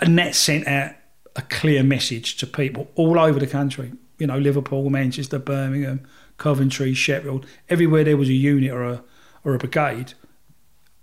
And 0.00 0.18
that 0.18 0.34
sent 0.34 0.66
out 0.66 0.92
a 1.36 1.42
clear 1.42 1.82
message 1.82 2.36
to 2.36 2.46
people 2.46 2.90
all 2.94 3.18
over 3.18 3.38
the 3.38 3.46
country. 3.46 3.92
You 4.18 4.26
know, 4.26 4.38
Liverpool, 4.38 4.90
Manchester, 4.90 5.38
Birmingham, 5.38 6.06
Coventry, 6.38 6.94
Sheffield, 6.94 7.46
everywhere 7.68 8.04
there 8.04 8.16
was 8.16 8.28
a 8.28 8.34
unit 8.34 8.70
or 8.72 8.84
a 8.84 9.04
or 9.44 9.54
a 9.54 9.58
brigade. 9.58 10.14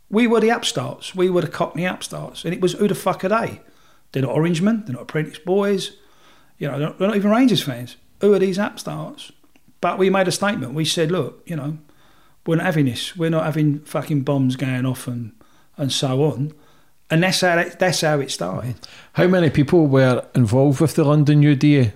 We 0.10 0.28
were 0.28 0.40
the 0.40 0.52
upstarts. 0.52 1.16
We 1.16 1.30
were 1.30 1.42
the 1.42 1.48
Cockney 1.48 1.86
upstarts, 1.86 2.44
and 2.46 2.54
it 2.54 2.62
was 2.62 2.74
who 2.74 2.88
the 2.88 2.96
fuck 2.96 3.24
are 3.24 3.30
they? 3.30 3.62
They're 4.12 4.24
not 4.24 4.36
Orangemen. 4.36 4.86
They're 4.86 4.94
not 4.94 5.04
Apprentice 5.04 5.40
boys. 5.40 5.98
You 6.58 6.70
know, 6.70 6.78
they're 6.78 6.88
not, 6.88 7.00
they're 7.00 7.08
not 7.08 7.18
even 7.18 7.32
Rangers 7.32 7.64
fans. 7.64 7.98
Who 8.22 8.34
are 8.34 8.40
these 8.40 8.58
upstarts? 8.58 9.32
But 9.86 10.00
we 10.00 10.10
made 10.10 10.28
a 10.28 10.32
statement. 10.32 10.74
We 10.74 10.84
said, 10.84 11.12
look, 11.12 11.44
you 11.46 11.56
know, 11.56 11.78
we're 12.48 12.56
not 12.56 12.66
having 12.66 12.86
this. 12.86 13.16
We're 13.16 13.30
not 13.30 13.46
having 13.46 13.82
fucking 13.82 14.24
bombs 14.24 14.56
going 14.56 14.84
off 14.84 15.08
and 15.08 15.32
and 15.78 15.94
so 15.94 16.24
on. 16.24 16.54
And 17.12 17.22
that's 17.22 17.42
how 17.42 17.60
it, 17.60 17.78
that's 17.78 18.02
how 18.02 18.20
it 18.20 18.32
started. 18.32 18.78
How 19.14 19.28
many 19.28 19.52
people 19.52 19.86
were 19.86 20.26
involved 20.34 20.82
with 20.82 20.96
the 20.96 21.04
London 21.04 21.44
UDA? 21.44 21.94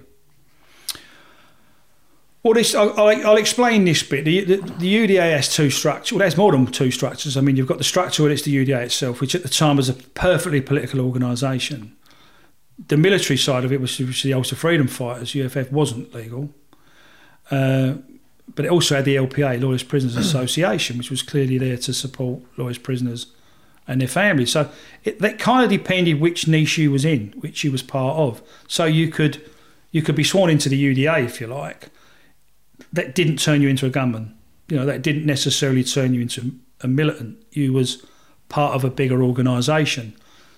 Well, 2.44 2.54
this 2.54 2.76
I'll, 2.76 2.94
I'll, 2.96 3.38
explain 3.38 3.86
this 3.86 4.04
bit. 4.04 4.24
The, 4.24 4.44
the, 4.44 4.58
the 4.58 5.08
UDA 5.08 5.32
has 5.32 5.52
two 5.52 5.72
structures. 5.72 6.12
Well, 6.12 6.20
there's 6.20 6.38
more 6.38 6.52
than 6.52 6.68
two 6.68 6.92
structures. 6.92 7.38
I 7.38 7.42
mean, 7.42 7.56
you've 7.56 7.66
got 7.66 7.80
the 7.80 7.84
structure 7.84 8.22
where 8.22 8.32
it's 8.32 8.44
the 8.44 8.56
UDA 8.56 8.84
itself, 8.84 9.20
which 9.20 9.34
at 9.34 9.42
the 9.42 9.50
time 9.50 9.78
was 9.78 9.90
a 9.90 9.96
perfectly 9.96 10.62
political 10.62 11.02
organisation. 11.02 11.98
The 12.88 12.98
military 12.98 13.38
side 13.38 13.66
of 13.66 13.74
it 13.74 13.82
was, 13.82 13.98
was 13.98 14.22
the 14.22 14.34
Ulster 14.34 14.56
Freedom 14.56 14.86
Fighters. 14.86 15.36
UFF 15.36 15.72
wasn't 15.72 16.14
legal, 16.14 16.54
uh, 17.52 17.96
but 18.56 18.66
it 18.66 18.72
also 18.72 18.96
had 18.96 19.06
the 19.06 19.16
LPA, 19.16 19.62
Loyalist 19.62 19.88
Prisoners 19.88 20.18
Association, 20.26 20.98
which 20.98 21.10
was 21.10 21.22
clearly 21.22 21.58
there 21.58 21.78
to 21.78 21.94
support 21.94 22.42
loyalist 22.58 22.84
prisoners 22.84 23.28
and 23.88 24.02
their 24.02 24.08
families. 24.08 24.52
So 24.52 24.70
it, 25.04 25.20
that 25.20 25.40
kind 25.40 25.64
of 25.64 25.70
depended 25.70 26.22
which 26.22 26.48
niche 26.48 26.78
you 26.78 26.92
was 26.92 27.06
in, 27.06 27.34
which 27.40 27.64
you 27.64 27.72
was 27.72 27.82
part 27.82 28.18
of. 28.18 28.42
So 28.68 28.86
you 28.86 29.10
could 29.10 29.42
you 29.92 30.04
could 30.04 30.16
be 30.16 30.24
sworn 30.24 30.52
into 30.52 30.70
the 30.70 30.82
UDA 30.82 31.26
if 31.26 31.42
you 31.42 31.48
like. 31.48 31.90
That 32.94 33.16
didn't 33.16 33.38
turn 33.38 33.62
you 33.62 33.68
into 33.68 33.86
a 33.86 33.90
gunman. 33.90 34.38
You 34.68 34.78
know 34.78 34.86
that 34.86 35.02
didn't 35.02 35.26
necessarily 35.26 35.84
turn 35.84 36.14
you 36.14 36.22
into 36.22 36.54
a 36.82 36.88
militant. 36.88 37.44
You 37.52 37.74
was 37.74 38.06
part 38.48 38.76
of 38.76 38.84
a 38.84 38.90
bigger 38.90 39.24
organisation. 39.24 40.16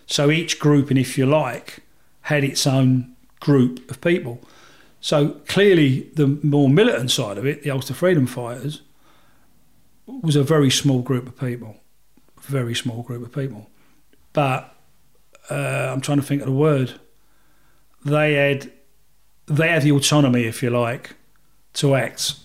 So 0.07 0.29
each 0.29 0.59
group, 0.59 0.89
and 0.89 0.99
if 0.99 1.17
you 1.17 1.25
like, 1.25 1.79
had 2.21 2.43
its 2.43 2.67
own 2.67 3.15
group 3.39 3.89
of 3.89 4.01
people. 4.01 4.41
So 5.01 5.29
clearly, 5.47 6.11
the 6.13 6.27
more 6.43 6.69
militant 6.69 7.11
side 7.11 7.37
of 7.37 7.45
it, 7.45 7.63
the 7.63 7.71
Ulster 7.71 7.93
Freedom 7.93 8.25
Fighters, 8.27 8.81
was 10.05 10.35
a 10.35 10.43
very 10.43 10.69
small 10.69 11.01
group 11.01 11.27
of 11.27 11.37
people 11.37 11.81
very 12.41 12.75
small 12.75 13.03
group 13.03 13.23
of 13.23 13.33
people. 13.33 13.69
But 14.33 14.73
uh, 15.49 15.89
I'm 15.91 16.01
trying 16.01 16.19
to 16.19 16.23
think 16.23 16.41
of 16.41 16.47
the 16.47 16.53
word. 16.53 16.99
They 18.05 18.33
had 18.33 18.71
they 19.47 19.69
had 19.69 19.81
the 19.81 19.91
autonomy, 19.91 20.45
if 20.45 20.63
you 20.63 20.69
like, 20.69 21.15
to 21.73 21.95
act 21.95 22.35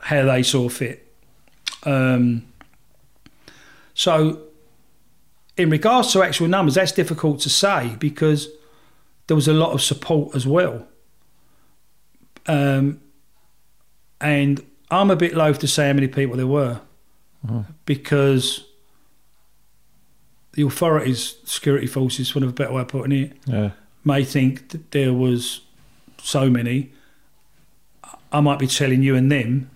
how 0.00 0.24
they 0.24 0.42
saw 0.42 0.68
fit. 0.68 1.12
Um, 1.84 2.46
so, 3.94 4.42
in 5.56 5.70
regards 5.70 6.12
to 6.12 6.22
actual 6.22 6.48
numbers, 6.48 6.74
that's 6.74 6.92
difficult 6.92 7.40
to 7.40 7.50
say 7.50 7.96
because 7.98 8.48
there 9.26 9.36
was 9.36 9.48
a 9.48 9.52
lot 9.52 9.72
of 9.72 9.82
support 9.82 10.34
as 10.34 10.46
well. 10.46 10.86
Um, 12.48 13.00
and 14.20 14.64
I'm 14.90 15.10
a 15.10 15.16
bit 15.16 15.34
loath 15.34 15.58
to 15.60 15.68
say 15.68 15.88
how 15.88 15.92
many 15.92 16.08
people 16.08 16.36
there 16.36 16.46
were 16.46 16.80
Mm-hmm. 17.46 17.60
because 17.84 18.64
the 20.54 20.62
authorities, 20.62 21.36
security 21.44 21.86
forces, 21.86 22.30
for 22.30 22.38
of 22.42 22.48
a 22.48 22.52
better 22.52 22.72
way 22.72 22.80
of 22.82 22.88
putting 22.88 23.12
it, 23.12 23.36
Yeah. 23.46 23.70
may 24.04 24.24
think 24.24 24.70
that 24.70 24.90
there 24.90 25.12
was 25.12 25.60
so 26.20 26.48
many. 26.50 26.92
I 28.32 28.40
might 28.40 28.58
be 28.58 28.66
telling 28.66 29.02
you 29.02 29.14
and 29.14 29.30
them 29.30 29.70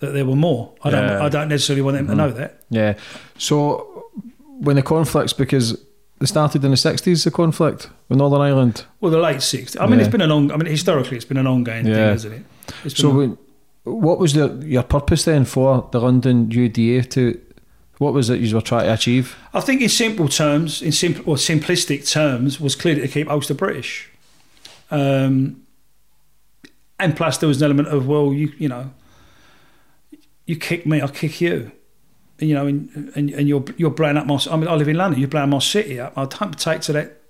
that 0.00 0.12
there 0.12 0.24
were 0.24 0.34
more. 0.36 0.72
I 0.82 0.90
don't. 0.90 1.10
I 1.10 1.28
don't 1.28 1.48
necessarily 1.48 1.82
want 1.82 1.96
them 1.98 2.06
to 2.08 2.12
Mhm. 2.14 2.16
know 2.16 2.30
that. 2.32 2.62
Yeah. 2.70 2.94
So 3.38 4.06
when 4.58 4.74
the 4.76 4.82
conflicts, 4.82 5.32
because 5.32 5.78
they 6.22 6.26
started 6.26 6.64
in 6.64 6.70
the 6.70 6.76
sixties, 6.76 7.24
the 7.24 7.30
conflict 7.32 7.90
with 8.08 8.16
Northern 8.18 8.40
Ireland. 8.40 8.84
Well, 9.00 9.10
the 9.10 9.18
late 9.18 9.42
sixties. 9.42 9.76
I 9.80 9.86
mean, 9.86 9.98
Yeah. 9.98 10.04
it's 10.04 10.12
been 10.12 10.20
an 10.20 10.30
on. 10.30 10.52
I 10.52 10.56
mean, 10.56 10.66
historically, 10.70 11.16
it's 11.16 11.26
been 11.26 11.36
an 11.36 11.48
ongoing 11.48 11.84
thing, 11.84 11.94
Yeah. 11.94 12.10
hasn't 12.10 12.34
it? 12.34 12.44
It's 12.84 12.94
been 12.94 13.10
So 13.10 13.20
on- 13.22 13.38
what 13.84 14.20
was 14.20 14.32
the, 14.34 14.62
your 14.64 14.84
purpose 14.84 15.24
then 15.24 15.44
for 15.44 15.88
the 15.90 16.00
London 16.00 16.48
UDA 16.48 17.02
to? 17.10 17.40
What 17.98 18.14
was 18.14 18.30
it 18.30 18.40
you 18.40 18.54
were 18.54 18.60
trying 18.62 18.86
to 18.86 18.92
achieve? 18.94 19.34
I 19.52 19.60
think 19.60 19.80
in 19.82 19.88
simple 19.88 20.28
terms, 20.28 20.80
in 20.82 20.92
simple 20.92 21.24
or 21.26 21.36
simplistic 21.36 22.08
terms, 22.08 22.60
was 22.60 22.74
clearly 22.76 23.00
to 23.02 23.08
keep 23.08 23.28
Ulster 23.28 23.54
British. 23.54 24.08
Um, 24.92 25.56
and 27.00 27.16
plus, 27.16 27.38
there 27.38 27.48
was 27.48 27.60
an 27.60 27.64
element 27.64 27.88
of 27.88 28.06
well, 28.06 28.32
you 28.32 28.52
you 28.58 28.68
know, 28.68 28.90
you 30.46 30.54
kick 30.56 30.86
me, 30.86 31.00
I'll 31.00 31.08
kick 31.08 31.40
you. 31.40 31.72
You 32.42 32.54
know, 32.54 32.66
and, 32.66 33.12
and, 33.14 33.30
and 33.30 33.48
you're 33.48 33.64
you're 33.76 33.90
blowing 33.90 34.16
up 34.16 34.26
my. 34.26 34.38
I 34.50 34.56
mean, 34.56 34.68
I 34.68 34.74
live 34.74 34.88
in 34.88 34.96
London. 34.96 35.20
You're 35.20 35.28
blowing 35.28 35.50
my 35.50 35.60
city 35.60 36.00
up. 36.00 36.16
I 36.16 36.24
don't 36.24 36.58
take 36.58 36.80
to 36.82 36.92
that 36.92 37.20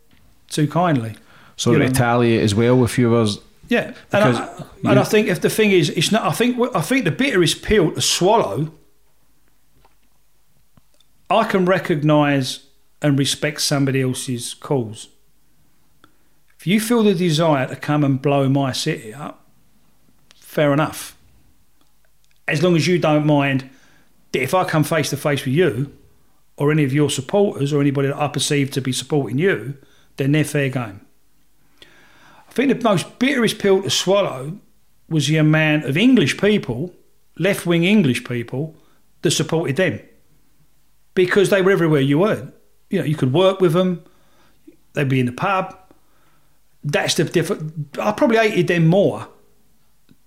too 0.48 0.66
kindly. 0.66 1.16
So 1.56 1.72
You 1.72 1.78
know. 1.78 1.86
retaliate 1.86 2.42
as 2.42 2.54
well 2.54 2.82
if 2.84 2.98
you 2.98 3.10
was. 3.10 3.40
Yeah, 3.68 3.94
and 4.12 4.36
I, 4.36 4.64
and 4.84 4.98
I 4.98 5.04
think 5.04 5.28
if 5.28 5.40
the 5.40 5.48
thing 5.48 5.70
is, 5.70 5.90
it's 5.90 6.10
not. 6.12 6.22
I 6.24 6.32
think 6.32 6.58
I 6.74 6.80
think 6.80 7.04
the 7.04 7.10
bitterest 7.10 7.62
pill 7.62 7.92
to 7.92 8.00
swallow. 8.00 8.72
I 11.30 11.44
can 11.44 11.64
recognise 11.64 12.66
and 13.00 13.18
respect 13.18 13.62
somebody 13.62 14.02
else's 14.02 14.54
cause. 14.54 15.08
If 16.58 16.66
you 16.66 16.80
feel 16.80 17.02
the 17.02 17.14
desire 17.14 17.66
to 17.66 17.76
come 17.76 18.04
and 18.04 18.20
blow 18.20 18.48
my 18.48 18.72
city 18.72 19.12
up, 19.12 19.44
fair 20.36 20.72
enough. 20.72 21.16
As 22.46 22.62
long 22.62 22.76
as 22.76 22.86
you 22.86 22.98
don't 22.98 23.26
mind 23.26 23.70
that 24.32 24.42
if 24.42 24.54
I 24.54 24.64
come 24.64 24.84
face 24.84 25.10
to 25.10 25.16
face 25.16 25.44
with 25.44 25.54
you, 25.54 25.92
or 26.56 26.70
any 26.70 26.84
of 26.84 26.92
your 26.92 27.10
supporters, 27.10 27.72
or 27.72 27.80
anybody 27.80 28.08
that 28.08 28.16
I 28.16 28.28
perceive 28.28 28.70
to 28.72 28.80
be 28.80 28.92
supporting 28.92 29.38
you, 29.38 29.76
then 30.16 30.32
they're 30.32 30.44
fair 30.44 30.68
game. 30.68 31.00
I 31.80 32.52
think 32.52 32.68
the 32.68 32.88
most 32.88 33.18
bitterest 33.18 33.58
pill 33.58 33.82
to 33.82 33.90
swallow 33.90 34.58
was 35.08 35.26
the 35.26 35.38
amount 35.38 35.84
of 35.84 35.96
English 35.96 36.38
people, 36.38 36.94
left 37.38 37.66
wing 37.66 37.84
English 37.84 38.24
people, 38.24 38.76
that 39.22 39.30
supported 39.30 39.76
them 39.76 40.00
because 41.14 41.50
they 41.50 41.62
were 41.62 41.70
everywhere 41.70 42.00
you 42.00 42.18
were. 42.18 42.52
You 42.90 42.98
know, 42.98 43.04
you 43.04 43.16
could 43.16 43.32
work 43.32 43.60
with 43.60 43.72
them, 43.72 44.04
they'd 44.92 45.08
be 45.08 45.20
in 45.20 45.26
the 45.26 45.32
pub. 45.32 45.78
That's 46.84 47.14
the 47.14 47.24
different. 47.24 47.96
I 47.98 48.12
probably 48.12 48.36
hated 48.36 48.66
them 48.68 48.86
more 48.86 49.28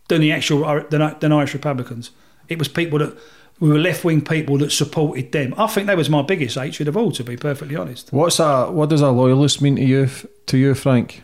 than 0.07 0.21
the 0.21 0.31
actual 0.31 0.83
than, 0.89 1.15
than 1.19 1.31
Irish 1.31 1.53
Republicans. 1.53 2.11
It 2.47 2.57
was 2.57 2.67
people 2.67 2.99
that 2.99 3.17
we 3.59 3.69
were 3.69 3.79
left 3.79 4.03
wing 4.03 4.21
people 4.21 4.57
that 4.57 4.71
supported 4.71 5.31
them. 5.31 5.53
I 5.57 5.67
think 5.67 5.87
that 5.87 5.97
was 5.97 6.09
my 6.09 6.21
biggest 6.21 6.57
hatred 6.57 6.87
of 6.87 6.97
all, 6.97 7.11
to 7.13 7.23
be 7.23 7.37
perfectly 7.37 7.75
honest. 7.75 8.11
What's 8.11 8.39
a 8.39 8.71
what 8.71 8.89
does 8.89 9.01
a 9.01 9.11
loyalist 9.11 9.61
mean 9.61 9.75
to 9.77 9.83
you? 9.83 10.09
To 10.47 10.57
you, 10.57 10.75
Frank? 10.75 11.23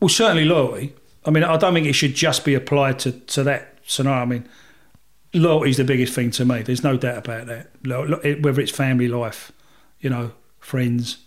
Well, 0.00 0.08
certainly 0.08 0.44
loyalty. 0.44 0.94
I 1.24 1.30
mean, 1.30 1.42
I 1.42 1.56
don't 1.56 1.74
think 1.74 1.86
it 1.86 1.94
should 1.94 2.14
just 2.14 2.44
be 2.44 2.54
applied 2.54 2.98
to, 3.00 3.12
to 3.12 3.42
that 3.44 3.78
scenario. 3.86 4.22
I 4.22 4.24
mean, 4.26 4.48
loyalty 5.34 5.70
is 5.70 5.76
the 5.78 5.84
biggest 5.84 6.12
thing 6.12 6.30
to 6.32 6.44
me. 6.44 6.62
There's 6.62 6.84
no 6.84 6.96
doubt 6.96 7.18
about 7.26 7.46
that. 7.46 7.70
Lo- 7.84 8.04
lo- 8.04 8.20
it- 8.22 8.42
Whether 8.42 8.60
it's 8.60 8.70
family 8.70 9.08
life, 9.08 9.50
you 10.00 10.10
know, 10.10 10.32
friends, 10.60 11.18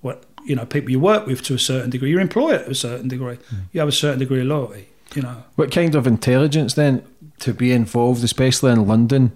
what 0.00 0.24
you 0.44 0.54
know, 0.54 0.66
people 0.66 0.90
you 0.90 1.00
work 1.00 1.26
with 1.26 1.42
to 1.42 1.54
a 1.54 1.58
certain 1.58 1.90
degree, 1.90 2.10
your 2.10 2.20
employer 2.20 2.58
to 2.64 2.70
a 2.70 2.74
certain 2.74 3.08
degree, 3.08 3.36
hmm. 3.48 3.56
you 3.72 3.80
have 3.80 3.88
a 3.88 3.92
certain 3.92 4.18
degree 4.18 4.40
of 4.40 4.46
loyalty. 4.46 4.88
You 5.14 5.22
know, 5.22 5.44
What 5.54 5.70
kind 5.70 5.94
of 5.94 6.06
intelligence 6.06 6.74
then 6.74 7.02
to 7.38 7.54
be 7.54 7.72
involved, 7.72 8.24
especially 8.24 8.72
in 8.72 8.86
London? 8.86 9.32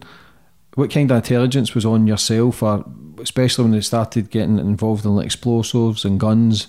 What 0.74 0.90
kind 0.90 1.10
of 1.10 1.16
intelligence 1.16 1.74
was 1.74 1.84
on 1.84 2.06
yourself, 2.06 2.62
or 2.62 2.84
especially 3.20 3.64
when 3.64 3.72
they 3.72 3.80
started 3.80 4.30
getting 4.30 4.58
involved 4.58 5.04
in 5.04 5.16
like 5.16 5.26
explosives 5.26 6.04
and 6.04 6.18
guns? 6.20 6.68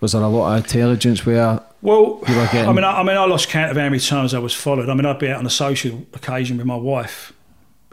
Was 0.00 0.12
there 0.12 0.22
a 0.22 0.28
lot 0.28 0.52
of 0.52 0.64
intelligence 0.64 1.26
where 1.26 1.60
Well, 1.82 2.20
you 2.28 2.36
were 2.36 2.48
getting? 2.52 2.68
I 2.68 2.72
mean, 2.72 2.84
I, 2.84 3.00
I 3.00 3.02
mean, 3.02 3.16
I 3.16 3.24
lost 3.24 3.48
count 3.48 3.70
of 3.70 3.76
how 3.76 3.84
many 3.84 3.98
times 3.98 4.34
I 4.34 4.38
was 4.38 4.54
followed. 4.54 4.88
I 4.88 4.94
mean, 4.94 5.06
I'd 5.06 5.18
be 5.18 5.28
out 5.28 5.38
on 5.38 5.46
a 5.46 5.50
social 5.50 6.06
occasion 6.14 6.56
with 6.56 6.66
my 6.66 6.76
wife. 6.76 7.32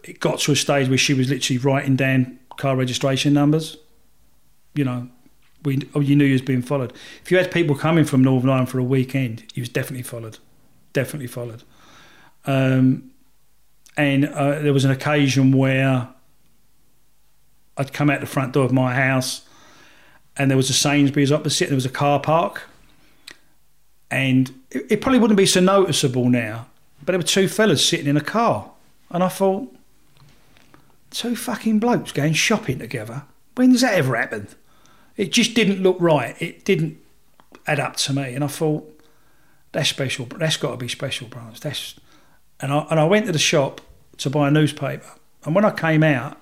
It 0.03 0.19
got 0.19 0.39
to 0.39 0.51
a 0.51 0.55
stage 0.55 0.87
where 0.87 0.97
she 0.97 1.13
was 1.13 1.29
literally 1.29 1.57
writing 1.57 1.95
down 1.95 2.39
car 2.57 2.75
registration 2.75 3.33
numbers. 3.33 3.77
You 4.75 4.83
know, 4.83 5.09
we 5.63 5.81
oh, 5.95 5.99
you 5.99 6.15
knew 6.15 6.25
you 6.25 6.33
was 6.33 6.41
being 6.41 6.61
followed. 6.61 6.93
If 7.23 7.31
you 7.31 7.37
had 7.37 7.51
people 7.51 7.75
coming 7.75 8.05
from 8.05 8.23
Northern 8.23 8.49
Ireland 8.49 8.69
for 8.69 8.79
a 8.79 8.83
weekend, 8.83 9.43
you 9.55 9.61
was 9.61 9.69
definitely 9.69 10.03
followed, 10.03 10.37
definitely 10.93 11.27
followed. 11.27 11.63
Um, 12.45 13.11
and 13.97 14.25
uh, 14.25 14.59
there 14.59 14.73
was 14.73 14.85
an 14.85 14.91
occasion 14.91 15.51
where 15.51 16.09
I'd 17.77 17.93
come 17.93 18.09
out 18.09 18.21
the 18.21 18.27
front 18.27 18.53
door 18.53 18.65
of 18.65 18.71
my 18.71 18.93
house, 18.93 19.41
and 20.37 20.49
there 20.49 20.57
was 20.57 20.69
a 20.69 20.73
Sainsbury's 20.73 21.31
opposite. 21.31 21.67
There 21.69 21.75
was 21.75 21.85
a 21.85 21.89
car 21.89 22.19
park, 22.19 22.63
and 24.11 24.53
it, 24.71 24.85
it 24.91 25.01
probably 25.01 25.19
wouldn't 25.19 25.37
be 25.37 25.45
so 25.45 25.59
noticeable 25.59 26.29
now, 26.29 26.67
but 27.03 27.13
there 27.13 27.19
were 27.19 27.23
two 27.23 27.47
fellas 27.47 27.85
sitting 27.85 28.07
in 28.07 28.17
a 28.17 28.21
car. 28.21 28.71
And 29.11 29.23
I 29.23 29.29
thought, 29.29 29.73
two 31.11 31.35
fucking 31.35 31.79
blokes 31.79 32.11
going 32.11 32.33
shopping 32.33 32.79
together. 32.79 33.23
When 33.55 33.71
has 33.71 33.81
that 33.81 33.93
ever 33.93 34.15
happened? 34.15 34.55
It 35.15 35.31
just 35.31 35.53
didn't 35.53 35.81
look 35.81 35.97
right. 35.99 36.35
It 36.41 36.65
didn't 36.65 36.97
add 37.67 37.79
up 37.79 37.95
to 37.97 38.13
me. 38.13 38.33
And 38.33 38.43
I 38.43 38.47
thought, 38.47 38.91
that's 39.71 39.89
special. 39.89 40.25
That's 40.25 40.57
got 40.57 40.71
to 40.71 40.77
be 40.77 40.87
special, 40.87 41.27
Branch. 41.27 41.57
That's 41.59 41.95
and 42.65 42.73
I 42.73 42.87
and 42.89 42.99
I 42.99 43.05
went 43.05 43.27
to 43.27 43.31
the 43.31 43.37
shop 43.37 43.79
to 44.17 44.29
buy 44.29 44.47
a 44.47 44.51
newspaper. 44.51 45.11
And 45.43 45.53
when 45.53 45.63
I 45.63 45.69
came 45.69 46.01
out, 46.01 46.41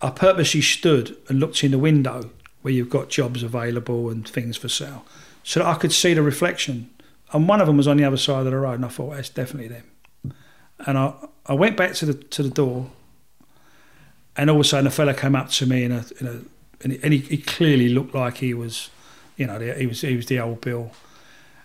I 0.00 0.10
purposely 0.10 0.62
stood 0.62 1.16
and 1.28 1.40
looked 1.40 1.64
in 1.64 1.72
the 1.72 1.78
window 1.78 2.30
where 2.62 2.72
you've 2.72 2.88
got 2.88 3.08
jobs 3.08 3.42
available 3.42 4.10
and 4.10 4.28
things 4.28 4.56
for 4.56 4.68
sale, 4.68 5.04
so 5.42 5.58
that 5.58 5.66
I 5.66 5.74
could 5.74 5.92
see 5.92 6.14
the 6.14 6.22
reflection. 6.22 6.90
And 7.32 7.48
one 7.48 7.60
of 7.60 7.66
them 7.66 7.76
was 7.76 7.88
on 7.88 7.96
the 7.96 8.04
other 8.04 8.16
side 8.16 8.46
of 8.46 8.52
the 8.52 8.56
road, 8.56 8.74
and 8.74 8.84
I 8.84 8.88
thought 8.88 9.16
that's 9.16 9.28
definitely 9.28 9.68
them. 9.68 10.34
And 10.86 10.96
I 10.96 11.14
I 11.46 11.54
went 11.54 11.76
back 11.76 11.94
to 11.94 12.06
the 12.06 12.14
to 12.14 12.44
the 12.44 12.50
door, 12.50 12.88
and 14.36 14.48
all 14.48 14.56
of 14.56 14.60
a 14.60 14.64
sudden 14.64 14.86
a 14.86 14.90
fella 14.90 15.14
came 15.14 15.34
up 15.34 15.50
to 15.50 15.66
me 15.66 15.82
in 15.82 15.90
a 15.90 16.04
in 16.20 16.26
a 16.28 16.40
and 16.84 16.92
he, 16.92 17.00
and 17.02 17.12
he, 17.12 17.38
clearly 17.38 17.88
looked 17.88 18.14
like 18.14 18.36
he 18.36 18.54
was, 18.54 18.90
you 19.36 19.48
know, 19.48 19.58
he 19.58 19.86
was 19.88 20.02
he 20.02 20.14
was 20.14 20.26
the 20.26 20.38
old 20.38 20.60
Bill. 20.60 20.92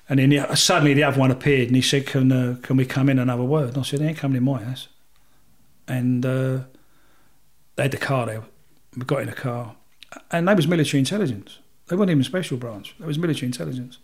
And 0.10 0.20
then 0.20 0.30
the, 0.30 0.56
suddenly 0.56 0.94
the 0.94 1.04
other 1.04 1.20
one 1.20 1.32
appeared 1.32 1.68
and 1.68 1.76
he 1.76 1.82
said, 1.82 2.06
"Can 2.06 2.32
uh, 2.32 2.58
can 2.62 2.78
we 2.78 2.86
come 2.86 3.10
in 3.10 3.20
and 3.20 3.30
have 3.30 3.40
a 3.40 3.46
word?" 3.46 3.70
And 3.70 3.78
I 3.78 3.82
said, 3.84 4.00
"They 4.00 4.08
ain't 4.08 4.18
coming 4.18 4.38
in 4.38 4.44
my 4.44 4.64
house." 4.64 4.88
And 5.88 6.26
uh, 6.26 6.60
they 7.76 7.84
had 7.84 7.92
the 7.92 7.98
car 7.98 8.26
there. 8.26 8.44
We 8.96 9.06
got 9.06 9.22
in 9.22 9.30
the 9.30 9.36
car, 9.36 9.76
and 10.32 10.48
they 10.48 10.54
was 10.54 10.68
military 10.68 11.00
intelligence. 11.00 11.60
They 11.88 11.96
weren't 11.96 12.12
even 12.12 12.24
special 12.24 12.58
branch. 12.58 12.96
They 13.00 13.06
was 13.06 13.18
military 13.18 13.48
intelligence. 13.48 13.98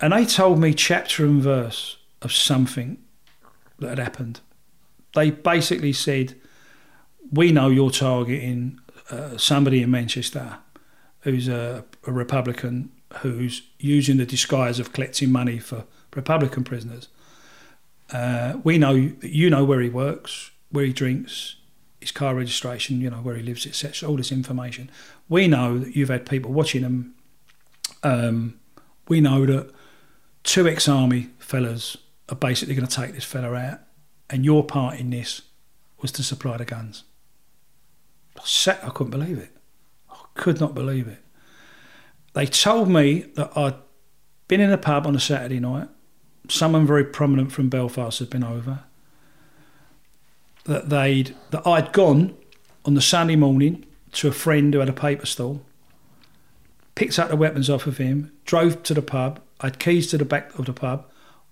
And 0.00 0.12
they 0.12 0.26
told 0.26 0.58
me 0.58 0.74
chapter 0.74 1.24
and 1.24 1.40
verse 1.40 1.98
of 2.22 2.32
something 2.32 2.98
that 3.78 3.90
had 3.90 3.98
happened. 3.98 4.40
They 5.14 5.30
basically 5.30 5.92
said, 5.92 6.34
"We 7.30 7.52
know 7.52 7.68
you're 7.68 7.90
targeting 7.90 8.80
uh, 9.10 9.36
somebody 9.36 9.82
in 9.82 9.90
Manchester 9.90 10.58
who's 11.20 11.46
a, 11.46 11.84
a 12.06 12.12
Republican 12.12 12.90
who's 13.16 13.62
using 13.78 14.16
the 14.16 14.26
disguise 14.26 14.78
of 14.78 14.92
collecting 14.92 15.30
money 15.30 15.58
for 15.58 15.84
Republican 16.14 16.64
prisoners. 16.64 17.08
Uh, 18.12 18.58
we 18.62 18.78
know 18.78 19.12
you 19.22 19.48
know 19.48 19.64
where 19.64 19.80
he 19.80 19.88
works, 19.88 20.50
where 20.70 20.84
he 20.84 20.92
drinks, 20.92 21.56
his 22.00 22.10
car 22.10 22.34
registration, 22.34 23.00
you 23.00 23.10
know 23.10 23.18
where 23.18 23.36
he 23.36 23.42
lives, 23.42 23.66
etc. 23.66 24.08
All 24.08 24.16
this 24.16 24.32
information. 24.32 24.90
We 25.28 25.48
know 25.48 25.78
that 25.78 25.96
you've 25.96 26.10
had 26.10 26.26
people 26.26 26.52
watching 26.52 26.82
him. 26.82 27.14
Um, 28.02 28.58
we 29.08 29.20
know 29.20 29.46
that 29.46 29.70
two 30.42 30.68
ex-army 30.68 31.30
fellas 31.38 31.96
are 32.28 32.36
basically 32.36 32.74
going 32.74 32.86
to 32.86 32.94
take 32.94 33.14
this 33.14 33.24
fella 33.24 33.54
out, 33.54 33.80
and 34.28 34.44
your 34.44 34.64
part 34.64 34.98
in 34.98 35.10
this 35.10 35.42
was 36.00 36.12
to 36.12 36.22
supply 36.22 36.56
the 36.56 36.64
guns. 36.64 37.04
I 38.36 38.42
sat, 38.44 38.84
I 38.84 38.90
couldn't 38.90 39.10
believe 39.10 39.38
it. 39.38 39.50
I 40.10 40.24
could 40.34 40.60
not 40.60 40.74
believe 40.74 41.08
it 41.08 41.22
they 42.34 42.46
told 42.46 42.88
me 42.88 43.20
that 43.34 43.56
I'd 43.56 43.74
been 44.48 44.60
in 44.60 44.72
a 44.72 44.78
pub 44.78 45.06
on 45.06 45.14
a 45.14 45.20
Saturday 45.20 45.60
night. 45.60 45.88
Someone 46.48 46.86
very 46.86 47.04
prominent 47.04 47.52
from 47.52 47.68
Belfast 47.68 48.18
had 48.18 48.30
been 48.30 48.44
over. 48.44 48.80
That 50.64 50.88
they'd 50.88 51.34
that 51.50 51.66
I'd 51.66 51.92
gone 51.92 52.36
on 52.84 52.94
the 52.94 53.00
Sunday 53.00 53.36
morning 53.36 53.84
to 54.12 54.28
a 54.28 54.32
friend 54.32 54.72
who 54.72 54.80
had 54.80 54.88
a 54.88 54.92
paper 54.92 55.26
stall, 55.26 55.62
picked 56.94 57.18
up 57.18 57.30
the 57.30 57.36
weapons 57.36 57.70
off 57.70 57.86
of 57.86 57.98
him, 57.98 58.32
drove 58.44 58.82
to 58.84 58.94
the 58.94 59.02
pub. 59.02 59.40
I 59.60 59.66
had 59.66 59.78
keys 59.78 60.08
to 60.08 60.18
the 60.18 60.24
back 60.24 60.58
of 60.58 60.66
the 60.66 60.72
pub, 60.72 61.06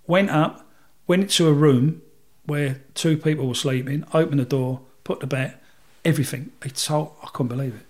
went 0.07 0.31
up, 0.31 0.67
went 1.07 1.23
into 1.23 1.49
a 1.49 1.53
room 1.53 2.03
where 2.45 2.81
two 2.95 3.17
people 3.17 3.47
were 3.47 3.55
sleeping, 3.55 4.05
opened 4.13 4.41
the 4.41 4.45
door, 4.45 4.81
put 5.05 5.21
the 5.21 5.27
bat, 5.27 5.63
everything. 6.05 6.53
They 6.61 6.71
told 6.71 7.15
I 7.23 7.29
couldn't 7.29 7.49
believe 7.49 7.75
it. 7.77 7.87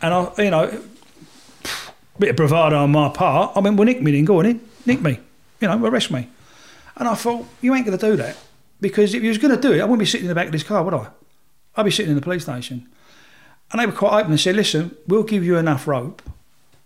And 0.00 0.14
I, 0.14 0.32
you 0.38 0.50
know, 0.50 0.82
bit 2.18 2.30
of 2.30 2.36
bravado 2.36 2.76
on 2.76 2.90
my 2.90 3.08
part. 3.08 3.56
I 3.56 3.60
mean, 3.60 3.76
well, 3.76 3.84
nick 3.86 4.02
me 4.02 4.12
then, 4.12 4.24
go 4.24 4.38
on 4.40 4.46
in, 4.46 4.60
nick 4.86 5.00
me, 5.00 5.18
you 5.60 5.68
know, 5.68 5.84
arrest 5.86 6.10
me. 6.10 6.28
And 6.96 7.08
I 7.08 7.14
thought, 7.14 7.46
you 7.60 7.74
ain't 7.74 7.86
going 7.86 7.96
to 7.96 8.06
do 8.10 8.16
that 8.16 8.36
because 8.80 9.14
if 9.14 9.22
you 9.22 9.28
was 9.28 9.38
going 9.38 9.54
to 9.54 9.60
do 9.60 9.72
it, 9.72 9.80
I 9.80 9.84
wouldn't 9.84 10.00
be 10.00 10.06
sitting 10.06 10.24
in 10.24 10.28
the 10.28 10.34
back 10.34 10.46
of 10.46 10.52
this 10.52 10.62
car, 10.62 10.82
would 10.82 10.94
I? 10.94 11.08
I'd 11.76 11.84
be 11.84 11.90
sitting 11.90 12.10
in 12.10 12.16
the 12.16 12.22
police 12.22 12.42
station. 12.42 12.88
And 13.70 13.80
they 13.80 13.86
were 13.86 13.92
quite 13.92 14.18
open 14.20 14.32
and 14.32 14.40
said, 14.40 14.56
listen, 14.56 14.96
we'll 15.06 15.22
give 15.22 15.44
you 15.44 15.56
enough 15.56 15.86
rope 15.86 16.22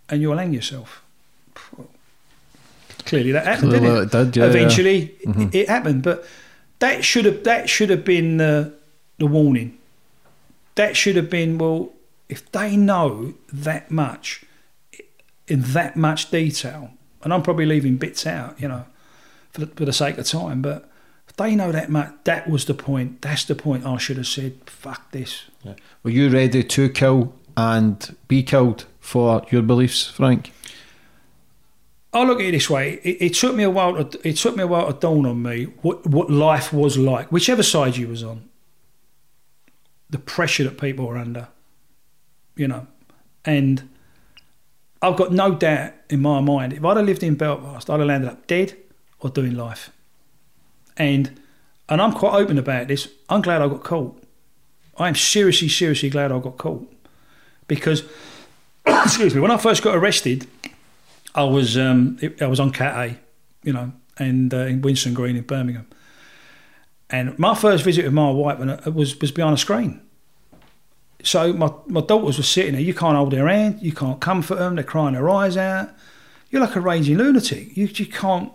and 0.09 0.21
you'll 0.21 0.37
hang 0.37 0.53
yourself. 0.53 1.01
Clearly 3.05 3.31
that 3.33 3.45
happened, 3.45 3.71
didn't 3.71 3.95
it? 3.97 4.03
it 4.03 4.11
did, 4.11 4.37
yeah, 4.37 4.45
Eventually 4.45 5.15
yeah. 5.25 5.31
Mhm. 5.31 5.55
it, 5.55 5.67
happened, 5.69 6.03
but 6.03 6.25
that 6.79 7.03
should 7.03 7.25
have 7.25 7.43
that 7.43 7.69
should 7.69 7.89
have 7.89 8.05
been 8.05 8.39
uh, 8.39 8.69
the 9.17 9.25
warning. 9.27 9.77
That 10.75 10.95
should 10.95 11.17
have 11.17 11.29
been 11.29 11.57
well, 11.57 11.91
if 12.29 12.49
they 12.51 12.77
know 12.77 13.33
that 13.51 13.91
much 13.91 14.45
in 15.47 15.61
that 15.61 15.95
much 15.95 16.31
detail, 16.31 16.91
and 17.23 17.33
I'm 17.33 17.43
probably 17.43 17.65
leaving 17.65 17.97
bits 17.97 18.25
out, 18.25 18.59
you 18.59 18.67
know, 18.67 18.85
for 19.51 19.61
the, 19.61 19.67
for 19.67 19.85
the 19.85 19.93
sake 19.93 20.17
of 20.17 20.25
time, 20.25 20.61
but 20.61 20.89
they 21.37 21.55
know 21.55 21.71
that 21.71 21.89
much, 21.89 22.13
that 22.25 22.49
was 22.49 22.65
the 22.65 22.73
point. 22.73 23.21
That's 23.21 23.45
the 23.45 23.55
point 23.55 23.85
I 23.85 23.97
should 23.97 24.17
have 24.17 24.27
said, 24.27 24.55
fuck 24.65 25.11
this. 25.11 25.43
Yeah. 25.63 25.73
Were 26.03 26.11
you 26.11 26.29
ready 26.29 26.63
to 26.63 26.89
kill 26.89 27.33
and 27.57 28.15
be 28.27 28.43
killed 28.43 28.85
for 28.99 29.43
your 29.49 29.61
beliefs, 29.61 30.07
Frank? 30.07 30.51
I 32.13 32.23
look 32.23 32.39
at 32.39 32.45
it 32.45 32.51
this 32.51 32.69
way: 32.69 32.99
it, 33.03 33.17
it 33.21 33.33
took 33.33 33.55
me 33.55 33.63
a 33.63 33.69
while. 33.69 34.03
To, 34.03 34.27
it 34.27 34.33
took 34.33 34.55
me 34.55 34.63
a 34.63 34.67
while 34.67 34.93
to 34.93 34.99
dawn 34.99 35.25
on 35.25 35.41
me 35.41 35.65
what 35.81 36.05
what 36.05 36.29
life 36.29 36.71
was 36.71 36.95
like, 36.95 37.31
whichever 37.31 37.63
side 37.63 37.97
you 37.97 38.07
was 38.07 38.23
on. 38.23 38.47
The 40.11 40.19
pressure 40.19 40.63
that 40.65 40.79
people 40.79 41.07
were 41.07 41.17
under, 41.17 41.47
you 42.55 42.67
know, 42.67 42.85
and 43.45 43.89
I've 45.03 45.17
got 45.17 45.33
no 45.33 45.53
doubt 45.53 45.91
in 46.09 46.21
my 46.21 46.39
mind 46.39 46.71
if 46.71 46.83
I'd 46.83 46.95
have 46.95 47.05
lived 47.05 47.23
in 47.23 47.35
Belfast, 47.35 47.89
I'd 47.89 47.99
have 47.99 48.07
landed 48.07 48.29
up 48.29 48.47
dead 48.47 48.77
or 49.19 49.29
doing 49.29 49.53
life. 49.53 49.91
And 50.95 51.39
and 51.89 52.01
I'm 52.01 52.13
quite 52.13 52.33
open 52.35 52.57
about 52.57 52.87
this. 52.87 53.09
I'm 53.27 53.41
glad 53.41 53.61
I 53.61 53.67
got 53.67 53.83
caught. 53.83 54.23
I 54.97 55.09
am 55.09 55.15
seriously, 55.15 55.67
seriously 55.67 56.09
glad 56.09 56.31
I 56.31 56.39
got 56.39 56.57
caught 56.57 56.89
because, 57.67 58.03
excuse 58.85 59.35
me, 59.35 59.41
when 59.41 59.51
I 59.51 59.57
first 59.57 59.83
got 59.83 59.95
arrested, 59.95 60.47
I 61.35 61.43
was 61.43 61.77
um, 61.77 62.17
I 62.39 62.47
was 62.47 62.61
on 62.61 62.71
Cat 62.71 62.95
A, 62.95 63.17
you 63.63 63.73
know, 63.73 63.91
and 64.17 64.53
uh, 64.53 64.57
in 64.59 64.81
Winson 64.81 65.13
Green 65.13 65.35
in 65.35 65.43
Birmingham. 65.43 65.87
And 67.09 67.37
my 67.37 67.53
first 67.53 67.83
visit 67.83 68.05
with 68.05 68.13
my 68.13 68.31
wife 68.31 68.85
was 68.87 69.19
was 69.19 69.31
behind 69.31 69.55
a 69.55 69.57
screen. 69.57 69.99
So 71.23 71.53
my, 71.53 71.71
my 71.87 72.01
daughters 72.01 72.37
were 72.37 72.43
sitting 72.43 72.73
there. 72.73 72.81
You 72.81 72.93
can't 72.93 73.15
hold 73.15 73.31
their 73.31 73.47
hand. 73.47 73.81
You 73.81 73.93
can't 73.93 74.19
comfort 74.19 74.55
them. 74.55 74.75
They're 74.75 74.83
crying 74.83 75.13
their 75.13 75.29
eyes 75.29 75.57
out. 75.57 75.89
You're 76.49 76.61
like 76.61 76.75
a 76.75 76.81
raging 76.81 77.17
lunatic. 77.17 77.75
You 77.75 77.87
you 77.87 78.05
can't. 78.05 78.51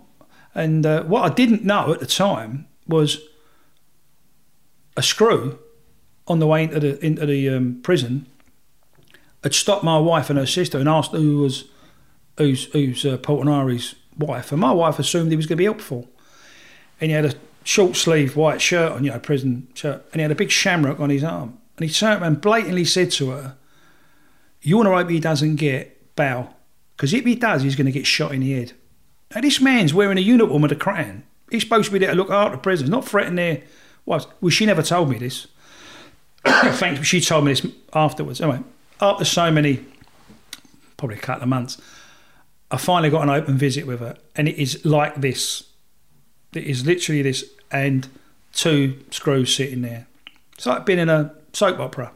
And 0.55 0.87
uh, 0.87 1.03
what 1.05 1.31
I 1.31 1.35
didn't 1.35 1.65
know 1.65 1.93
at 1.93 2.01
the 2.01 2.07
time 2.07 2.69
was 2.87 3.19
a 4.97 5.03
screw 5.03 5.59
on 6.27 6.39
the 6.39 6.47
way 6.47 6.65
into 6.65 6.79
the 6.79 7.05
into 7.05 7.27
the 7.27 7.49
um, 7.49 7.81
prison 7.83 8.27
had 9.43 9.55
stopped 9.55 9.85
my 9.85 9.99
wife 9.99 10.31
and 10.31 10.39
her 10.39 10.47
sister 10.47 10.79
and 10.79 10.89
asked 10.89 11.13
who 11.13 11.39
was 11.39 11.65
who's 12.37 12.65
who's 12.67 13.05
uh, 13.05 13.19
wife, 14.19 14.53
and 14.53 14.61
my 14.61 14.73
wife 14.73 14.99
assumed 14.99 15.31
he 15.31 15.37
was 15.37 15.47
going 15.47 15.57
to 15.57 15.61
be 15.61 15.65
helpful. 15.65 16.09
And 17.01 17.11
he 17.11 17.15
had 17.15 17.25
a 17.25 17.35
short 17.63 17.97
sleeve 17.97 18.37
white 18.37 18.61
shirt 18.61 18.93
on, 18.93 19.05
you 19.05 19.11
know, 19.11 19.19
prison 19.21 19.69
shirt, 19.75 20.05
and 20.13 20.17
he 20.17 20.23
had 20.23 20.33
a 20.33 20.37
big 20.37 20.51
shamrock 20.51 20.99
on 21.01 21.11
his 21.11 21.23
arm. 21.23 21.59
And 21.79 21.89
he 21.89 21.95
turned 21.95 22.21
around 22.21 22.33
and 22.33 22.41
blatantly 22.41 22.85
said 22.85 23.11
to 23.13 23.31
her, 23.31 23.57
"You 24.61 24.77
want 24.77 24.89
to 24.89 24.95
hope 24.95 25.09
he 25.09 25.21
doesn't 25.21 25.57
get 25.57 26.17
bow, 26.17 26.55
because 26.97 27.15
if 27.15 27.25
he 27.25 27.37
does, 27.37 27.63
he's 27.63 27.77
going 27.77 27.87
to 27.87 27.93
get 27.93 28.07
shot 28.07 28.35
in 28.35 28.41
the 28.41 28.53
head." 28.53 28.73
Now 29.35 29.41
this 29.41 29.61
man's 29.61 29.95
wearing 29.95 30.19
a 30.19 30.23
uniform 30.23 30.63
with 30.63 30.73
a 30.73 30.77
crown. 30.77 31.23
He's 31.51 31.63
supposed 31.63 31.87
to 31.87 31.93
be 31.93 31.99
there 32.01 32.11
to 32.11 32.17
look 32.17 32.31
after 32.31 32.59
prisoners, 32.59 32.91
not 32.91 33.07
threaten 33.07 33.37
their 33.37 33.63
wives. 34.05 34.27
Well, 34.41 34.51
she 34.51 34.67
never 34.67 34.83
told 34.83 35.09
me 35.09 35.19
this. 35.19 35.47
Thanks, 36.45 37.07
she 37.07 37.21
told 37.21 37.45
me 37.45 37.53
this 37.53 37.67
afterwards. 37.93 38.41
Anyway, 38.41 38.61
after 39.01 39.25
so 39.25 39.51
many, 39.51 39.85
probably 40.97 41.17
a 41.17 41.21
couple 41.21 41.45
of 41.45 41.49
months, 41.49 41.81
I 42.71 42.77
finally 42.77 43.11
got 43.11 43.23
an 43.23 43.31
open 43.31 43.57
visit 43.57 43.87
with 43.87 44.01
her, 44.01 44.17
and 44.37 44.49
it 44.49 44.57
is 44.57 44.85
like 44.85 45.17
this. 45.17 45.65
It 46.53 46.65
is 46.65 46.85
literally 46.85 47.23
this, 47.23 47.45
and 47.71 48.09
two 48.53 49.03
screws 49.11 49.55
sitting 49.55 49.83
there. 49.83 50.07
It's 50.55 50.67
like 50.67 50.85
being 50.85 50.99
in 50.99 51.09
a 51.09 51.35
soap 51.59 51.81
opera. 51.81 52.13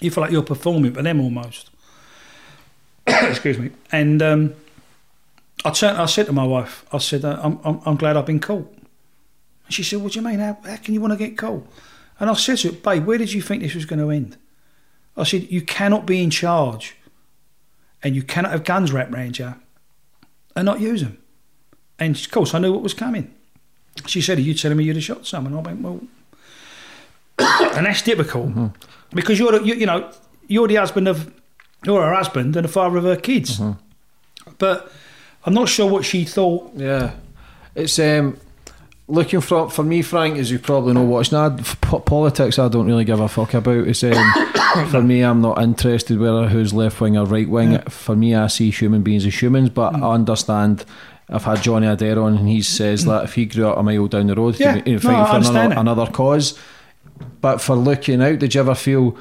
You 0.00 0.10
feel 0.10 0.22
like 0.22 0.32
you're 0.32 0.42
performing 0.42 0.94
for 0.94 1.02
them 1.02 1.20
almost. 1.20 1.70
Excuse 3.06 3.58
me. 3.58 3.70
And 3.92 4.22
um, 4.22 4.54
I 5.64 5.70
turned. 5.70 5.98
I 5.98 6.06
said 6.06 6.26
to 6.26 6.32
my 6.32 6.46
wife, 6.46 6.84
I 6.92 6.98
said, 6.98 7.24
uh, 7.24 7.38
I'm, 7.42 7.60
I'm, 7.62 7.80
I'm 7.84 7.96
glad 7.96 8.16
I've 8.16 8.26
been 8.26 8.40
caught. 8.40 8.72
And 9.66 9.74
she 9.74 9.82
said, 9.82 10.00
What 10.00 10.12
do 10.12 10.18
you 10.18 10.24
mean? 10.24 10.38
How, 10.38 10.58
how 10.64 10.76
can 10.76 10.94
you 10.94 11.00
want 11.00 11.12
to 11.12 11.18
get 11.18 11.38
caught? 11.38 11.66
And 12.18 12.30
I 12.30 12.34
said 12.34 12.58
to 12.58 12.68
her, 12.68 12.74
Babe, 12.74 13.06
where 13.06 13.18
did 13.18 13.32
you 13.32 13.42
think 13.42 13.62
this 13.62 13.74
was 13.74 13.84
going 13.84 14.00
to 14.00 14.10
end? 14.10 14.36
I 15.16 15.24
said, 15.24 15.50
You 15.50 15.62
cannot 15.62 16.06
be 16.06 16.22
in 16.22 16.30
charge 16.30 16.96
and 18.02 18.16
you 18.16 18.22
cannot 18.22 18.52
have 18.52 18.64
guns 18.64 18.92
wrapped 18.92 19.12
around 19.12 19.38
you 19.38 19.54
and 20.56 20.66
not 20.66 20.80
use 20.80 21.02
them. 21.02 21.18
And 21.98 22.16
of 22.16 22.30
course, 22.30 22.54
I 22.54 22.58
knew 22.58 22.72
what 22.72 22.82
was 22.82 22.94
coming. 22.94 23.32
She 24.06 24.20
said, 24.20 24.38
Are 24.38 24.42
you 24.42 24.54
telling 24.54 24.78
me 24.78 24.84
you'd 24.84 24.96
have 24.96 25.04
shot 25.04 25.26
someone? 25.26 25.54
I 25.54 25.60
went, 25.60 25.80
Well, 25.80 26.00
and 27.38 27.86
that's 27.86 28.02
difficult 28.02 28.52
because 29.12 29.38
you're, 29.38 29.60
you, 29.62 29.74
you 29.74 29.86
know, 29.86 30.10
you're 30.46 30.68
the 30.68 30.76
husband 30.76 31.08
of, 31.08 31.32
you're 31.84 32.02
her 32.02 32.14
husband 32.14 32.56
and 32.56 32.64
the 32.64 32.68
father 32.68 32.96
of 32.98 33.04
her 33.04 33.16
kids. 33.16 33.60
But 34.58 34.90
I'm 35.44 35.54
not 35.54 35.68
sure 35.68 35.90
what 35.90 36.04
she 36.04 36.24
thought. 36.24 36.72
Yeah, 36.74 37.12
it's 37.74 37.98
um, 37.98 38.38
looking 39.08 39.40
for 39.40 39.70
for 39.70 39.82
me, 39.82 40.02
Frank, 40.02 40.38
as 40.38 40.50
you 40.50 40.58
probably 40.58 40.94
know, 40.94 41.02
what 41.02 41.20
it's 41.20 41.32
not 41.32 41.58
politics. 42.06 42.58
I 42.58 42.68
don't 42.68 42.86
really 42.86 43.04
give 43.04 43.20
a 43.20 43.28
fuck 43.28 43.54
about. 43.54 43.86
It's 43.88 44.04
um, 44.04 44.32
for 44.90 45.02
me, 45.02 45.22
I'm 45.22 45.40
not 45.40 45.60
interested 45.62 46.18
whether 46.18 46.48
who's 46.48 46.72
left 46.72 47.00
wing 47.00 47.16
or 47.16 47.26
right 47.26 47.48
wing. 47.48 47.78
For 47.88 48.16
me, 48.16 48.34
I 48.34 48.46
see 48.46 48.70
human 48.70 49.02
beings 49.02 49.26
as 49.26 49.40
humans, 49.40 49.70
but 49.70 49.94
I 49.94 50.12
understand. 50.12 50.84
I've 51.26 51.44
had 51.44 51.62
Johnny 51.62 51.86
Adair 51.86 52.20
on, 52.20 52.36
and 52.36 52.48
he 52.48 52.60
says 52.60 53.06
that 53.06 53.24
if 53.24 53.34
he 53.34 53.46
grew 53.46 53.68
up 53.68 53.78
a 53.78 53.82
mile 53.82 54.06
down 54.08 54.26
the 54.26 54.34
road, 54.34 54.60
Yeah, 54.60 54.74
he'd 54.74 54.84
be 54.84 54.92
no, 54.92 54.98
fighting 54.98 55.20
I 55.20 55.42
for 55.42 55.50
another, 55.50 55.80
another 55.80 56.06
cause. 56.12 56.58
But 57.40 57.60
for 57.60 57.76
looking 57.76 58.22
out, 58.22 58.38
did 58.38 58.54
you 58.54 58.60
ever 58.60 58.74
feel 58.74 59.16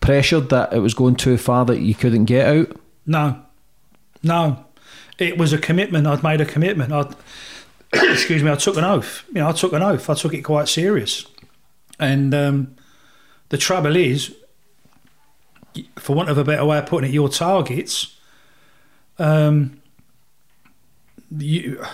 pressured 0.00 0.50
that 0.50 0.72
it 0.72 0.80
was 0.80 0.94
going 0.94 1.16
too 1.16 1.36
far 1.38 1.64
that 1.66 1.80
you 1.80 1.94
couldn't 1.94 2.26
get 2.26 2.46
out? 2.46 2.76
No, 3.06 3.40
no. 4.22 4.64
It 5.18 5.38
was 5.38 5.52
a 5.52 5.58
commitment. 5.58 6.06
I'd 6.06 6.22
made 6.22 6.40
a 6.40 6.46
commitment. 6.46 6.92
I, 6.92 7.10
excuse 8.12 8.42
me. 8.42 8.50
I 8.50 8.56
took 8.56 8.76
an 8.76 8.84
oath. 8.84 9.24
You 9.28 9.40
know, 9.40 9.48
I 9.48 9.52
took 9.52 9.72
an 9.72 9.82
oath. 9.82 10.08
I 10.08 10.14
took 10.14 10.34
it 10.34 10.42
quite 10.42 10.68
serious. 10.68 11.26
And 11.98 12.34
um, 12.34 12.76
the 13.48 13.58
trouble 13.58 13.96
is, 13.96 14.34
for 15.96 16.14
want 16.14 16.28
of 16.28 16.38
a 16.38 16.44
better 16.44 16.64
way 16.64 16.78
of 16.78 16.86
putting 16.86 17.10
it, 17.10 17.14
your 17.14 17.28
targets 17.28 18.16
um, 19.18 19.80
you, 21.36 21.84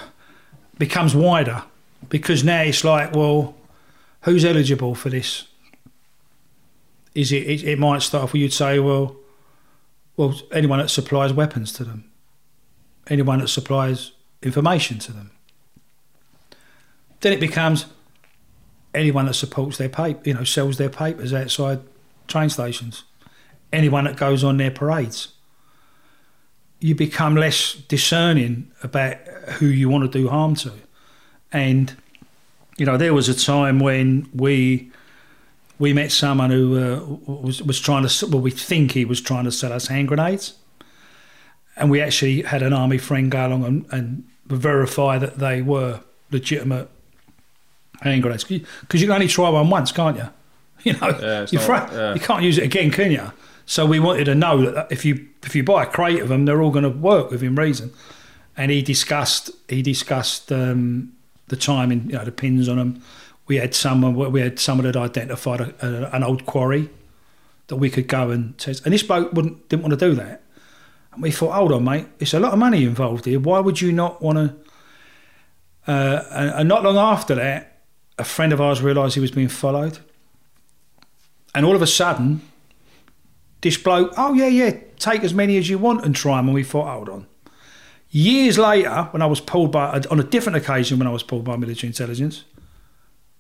becomes 0.79 1.15
wider 1.15 1.63
because 2.09 2.45
now 2.45 2.63
it's 2.63 2.85
like, 2.85 3.15
well, 3.15 3.55
who's 4.25 4.45
eligible 4.45 4.95
for 4.95 5.11
this? 5.11 5.47
Is 7.15 7.33
it? 7.33 7.49
It, 7.49 7.65
it 7.65 7.79
might 7.79 8.03
start 8.03 8.25
off 8.25 8.33
where 8.33 8.41
you'd 8.43 8.53
say, 8.53 8.79
well, 8.79 9.17
well, 10.17 10.35
anyone 10.53 10.79
that 10.79 10.89
supplies 10.89 11.33
weapons 11.33 11.73
to 11.75 11.85
them, 11.85 12.11
anyone 13.09 13.39
that 13.39 13.49
supplies 13.49 14.13
information 14.43 14.99
to 15.01 15.13
them. 15.13 15.31
Then 17.21 17.33
it 17.33 17.41
becomes 17.41 17.87
anyone 18.95 19.27
that 19.27 19.35
supports 19.35 19.79
their 19.79 19.89
paper, 19.89 20.21
you 20.25 20.35
know, 20.35 20.45
sells 20.45 20.77
their 20.77 20.91
papers 20.91 21.33
outside 21.33 21.81
train 22.29 22.49
stations, 22.49 23.05
anyone 23.73 24.05
that 24.05 24.17
goes 24.17 24.45
on 24.45 24.57
their 24.57 24.71
parades. 24.71 25.29
You 26.81 26.95
become 26.95 27.35
less 27.35 27.75
discerning 27.75 28.71
about 28.83 29.17
who 29.59 29.67
you 29.67 29.89
want 29.89 30.11
to 30.11 30.19
do 30.19 30.29
harm 30.29 30.55
to. 30.57 30.73
And, 31.51 31.97
you 32.77 32.87
know, 32.87 32.97
there 32.97 33.15
was 33.15 33.29
a 33.29 33.35
time 33.35 33.81
when 33.81 34.29
we 34.35 34.91
we 35.79 35.93
met 35.93 36.13
someone 36.13 36.51
who 36.51 36.79
uh, 36.79 37.33
was 37.33 37.63
was 37.63 37.81
trying 37.81 38.07
to 38.07 38.27
well 38.27 38.41
we 38.41 38.51
think 38.51 38.93
he 38.93 39.05
was 39.05 39.21
trying 39.21 39.45
to 39.45 39.53
sell 39.53 39.73
us 39.73 39.89
hand 39.89 40.09
grenades, 40.09 40.55
and 41.77 41.91
we 41.91 42.01
actually 42.01 42.43
had 42.43 42.63
an 42.63 42.73
army 42.73 42.99
friend 42.99 43.31
go 43.31 43.47
along 43.47 43.65
and, 43.65 43.87
and 43.91 44.25
verify 44.47 45.19
that 45.19 45.39
they 45.39 45.63
were 45.63 46.01
legitimate 46.31 46.89
hand 48.03 48.23
grenades 48.23 48.45
because 48.45 49.01
you 49.01 49.07
can 49.07 49.15
only 49.15 49.29
try 49.29 49.49
one 49.49 49.71
once, 49.71 49.93
can't 49.93 50.17
you? 50.17 50.29
You 50.85 50.93
know, 50.93 51.17
it's 51.19 51.51
you, 51.51 51.61
yeah. 51.93 52.13
you 52.13 52.21
can't 52.21 52.43
use 52.43 52.59
it 52.59 52.65
again, 52.65 52.91
can 52.91 53.11
you? 53.11 53.33
So 53.65 53.87
we 53.87 53.99
wanted 54.01 54.25
to 54.25 54.35
know 54.35 54.71
that 54.71 54.93
if 54.93 55.03
you 55.03 55.29
if 55.43 55.57
you 55.57 55.63
buy 55.63 55.85
a 55.85 55.87
crate 55.87 56.21
of 56.21 56.29
them, 56.29 56.45
they're 56.45 56.61
all 56.61 56.71
going 56.71 56.83
to 56.83 56.91
work 56.91 57.31
within 57.31 57.55
reason. 57.55 57.91
And 58.55 58.71
he 58.71 58.83
discussed 58.83 59.51
he 59.67 59.81
discussed 59.81 60.53
um, 60.53 61.14
the 61.49 61.57
timing, 61.57 62.07
you 62.07 62.17
know, 62.17 62.25
the 62.25 62.33
pins 62.33 62.69
on 62.69 62.79
them. 62.79 63.03
We 63.47 63.57
had 63.57 63.75
someone 63.75 64.15
we 64.33 64.41
had 64.41 64.59
someone 64.59 64.87
that 64.87 64.97
identified 64.97 65.61
a, 65.61 65.75
a, 65.87 66.17
an 66.17 66.23
old 66.23 66.47
quarry 66.47 66.91
that 67.67 67.77
we 67.77 67.91
could 67.91 68.09
go 68.09 68.31
and 68.31 68.57
test. 68.59 68.85
And 68.85 68.95
this 68.95 69.03
bloke 69.03 69.33
wouldn't 69.33 69.69
didn't 69.69 69.83
want 69.83 69.99
to 69.99 70.09
do 70.09 70.15
that. 70.15 70.43
And 71.13 71.23
we 71.23 71.31
thought, 71.31 71.53
hold 71.53 71.73
on, 71.73 71.85
mate, 71.85 72.07
it's 72.19 72.35
a 72.35 72.41
lot 72.41 72.53
of 72.53 72.59
money 72.59 72.85
involved 72.85 73.25
here. 73.25 73.39
Why 73.39 73.61
would 73.61 73.81
you 73.81 73.93
not 73.93 74.23
want 74.23 74.39
to? 74.39 74.55
Uh, 75.87 76.25
and, 76.31 76.51
and 76.51 76.69
not 76.69 76.83
long 76.83 76.97
after 76.97 77.35
that, 77.35 77.83
a 78.19 78.25
friend 78.25 78.53
of 78.53 78.61
ours 78.61 78.81
realised 78.81 79.15
he 79.15 79.21
was 79.21 79.31
being 79.31 79.49
followed. 79.49 79.99
And 81.55 81.65
all 81.65 81.77
of 81.77 81.83
a 81.83 81.87
sudden, 81.87 82.41
this 83.61 83.77
bloke, 83.77 84.13
oh 84.17 84.33
yeah, 84.33 84.47
yeah, 84.47 84.77
take 84.99 85.23
as 85.23 85.35
many 85.35 85.57
as 85.57 85.69
you 85.69 85.79
want 85.79 86.05
and 86.05 86.17
try 86.17 86.37
them. 86.39 86.49
And 86.49 86.55
we 86.55 86.65
thought, 86.65 86.89
hold 86.89 87.09
on. 87.09 87.27
Years 88.17 88.59
later, 88.59 89.09
when 89.11 89.23
I 89.23 89.27
was 89.27 89.41
pulled 89.41 89.73
by, 89.73 90.01
on 90.09 90.21
a 90.21 90.23
different 90.23 90.55
occasion, 90.57 91.01
when 91.01 91.09
I 91.09 91.11
was 91.11 91.25
pulled 91.25 91.43
by 91.43 91.57
military 91.57 91.89
intelligence, 91.89 92.45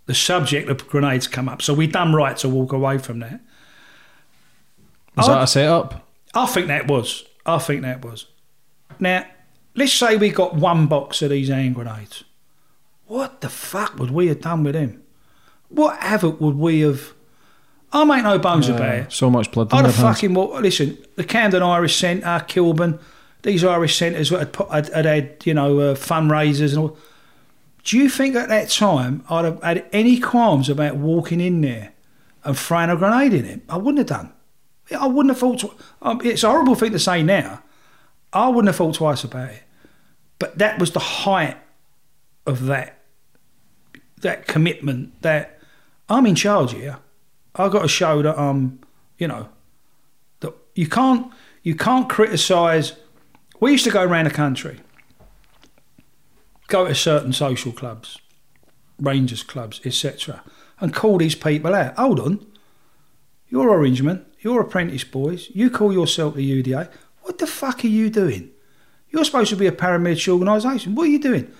the 0.06 0.14
subject 0.16 0.68
of 0.68 0.84
grenades 0.88 1.28
come 1.28 1.48
up. 1.48 1.62
So 1.62 1.72
we 1.72 1.86
done 1.86 2.12
right 2.12 2.36
to 2.38 2.48
walk 2.48 2.72
away 2.72 2.98
from 2.98 3.20
that. 3.20 3.38
Was 5.16 5.28
I- 5.28 5.34
that 5.34 5.42
a 5.44 5.46
setup? 5.46 6.08
I 6.34 6.46
think 6.46 6.66
that 6.66 6.88
was. 6.88 7.22
I 7.46 7.58
think 7.58 7.82
that 7.82 8.04
was. 8.04 8.26
Now, 8.98 9.24
let's 9.76 9.92
say 9.92 10.16
we 10.16 10.30
got 10.30 10.56
one 10.56 10.88
box 10.88 11.22
of 11.22 11.30
these 11.30 11.50
hand 11.50 11.76
grenades. 11.76 12.24
What 13.06 13.42
the 13.42 13.48
fuck 13.48 13.96
would 14.00 14.10
we 14.10 14.26
have 14.26 14.40
done 14.40 14.64
with 14.64 14.74
them? 14.74 15.02
What 15.68 16.00
havoc 16.00 16.40
would 16.40 16.56
we 16.56 16.80
have? 16.80 17.12
I 17.92 18.02
make 18.04 18.24
no 18.24 18.40
bones 18.40 18.68
Uh, 18.68 18.74
about 18.74 18.94
it. 18.96 19.12
so 19.12 19.30
much 19.30 19.52
blood. 19.52 19.72
I'd 19.72 19.84
have 19.84 19.94
fucking 19.94 20.34
well, 20.34 20.60
listen. 20.60 20.98
The 21.14 21.22
Camden 21.22 21.62
Irish 21.62 21.94
Centre, 21.94 22.44
Kilburn, 22.48 22.98
these 23.44 23.62
Irish 23.62 23.96
centres 23.96 24.30
had, 24.30 24.52
put- 24.52 24.70
had, 24.70 24.88
had 24.88 25.04
had 25.04 25.36
you 25.44 25.54
know 25.54 25.78
uh, 25.78 25.94
fundraisers 25.94 26.70
and 26.70 26.78
all. 26.78 26.98
Do 27.84 27.98
you 27.98 28.08
think 28.08 28.34
at 28.34 28.48
that 28.48 28.70
time 28.70 29.24
I'd 29.28 29.44
have 29.44 29.62
had 29.62 29.86
any 29.92 30.18
qualms 30.18 30.68
about 30.68 30.96
walking 30.96 31.40
in 31.40 31.60
there 31.60 31.92
and 32.42 32.58
throwing 32.58 32.90
a 32.90 32.96
grenade 32.96 33.34
in 33.34 33.44
it? 33.44 33.60
I 33.68 33.76
wouldn't 33.76 33.98
have 33.98 34.18
done. 34.18 34.32
I 34.98 35.06
wouldn't 35.06 35.30
have 35.30 35.38
thought. 35.38 35.78
Um, 36.02 36.20
it's 36.24 36.42
a 36.42 36.50
horrible 36.50 36.74
thing 36.74 36.92
to 36.92 36.98
say 36.98 37.22
now. 37.22 37.62
I 38.32 38.48
wouldn't 38.48 38.66
have 38.66 38.76
thought 38.76 38.94
twice 38.94 39.22
about 39.22 39.50
it. 39.50 39.62
But 40.38 40.58
that 40.58 40.78
was 40.78 40.92
the 40.92 40.98
height 40.98 41.58
of 42.46 42.66
that 42.66 42.98
that 44.22 44.46
commitment. 44.46 45.20
That 45.22 45.60
I'm 46.08 46.26
in 46.26 46.34
charge 46.34 46.72
here. 46.72 46.98
I've 47.54 47.70
got 47.70 47.82
to 47.82 47.88
show 47.88 48.20
that 48.22 48.36
I'm, 48.38 48.80
you 49.18 49.28
know, 49.28 49.48
that 50.40 50.54
you 50.74 50.88
can't 50.88 51.30
you 51.62 51.74
can't 51.74 52.08
criticise. 52.08 52.94
We 53.64 53.72
used 53.72 53.84
to 53.84 53.90
go 53.90 54.04
around 54.04 54.26
the 54.26 54.30
country, 54.30 54.80
go 56.68 56.86
to 56.86 56.94
certain 56.94 57.32
social 57.32 57.72
clubs, 57.72 58.18
Rangers 59.00 59.42
clubs, 59.42 59.80
etc., 59.86 60.42
and 60.80 60.92
call 60.92 61.16
these 61.16 61.34
people 61.34 61.74
out. 61.74 61.96
Hold 61.96 62.20
on, 62.20 62.46
you're 63.48 63.70
Orangeman, 63.70 64.26
you're 64.40 64.60
apprentice 64.60 65.04
boys. 65.04 65.48
You 65.54 65.70
call 65.70 65.94
yourself 65.94 66.34
the 66.34 66.62
UDA. 66.62 66.90
What 67.22 67.38
the 67.38 67.46
fuck 67.46 67.82
are 67.84 67.88
you 67.88 68.10
doing? 68.10 68.50
You're 69.08 69.24
supposed 69.24 69.48
to 69.48 69.56
be 69.56 69.66
a 69.66 69.72
paramilitary 69.72 70.34
organisation. 70.34 70.94
What 70.94 71.04
are 71.04 71.12
you 71.12 71.18
doing? 71.18 71.50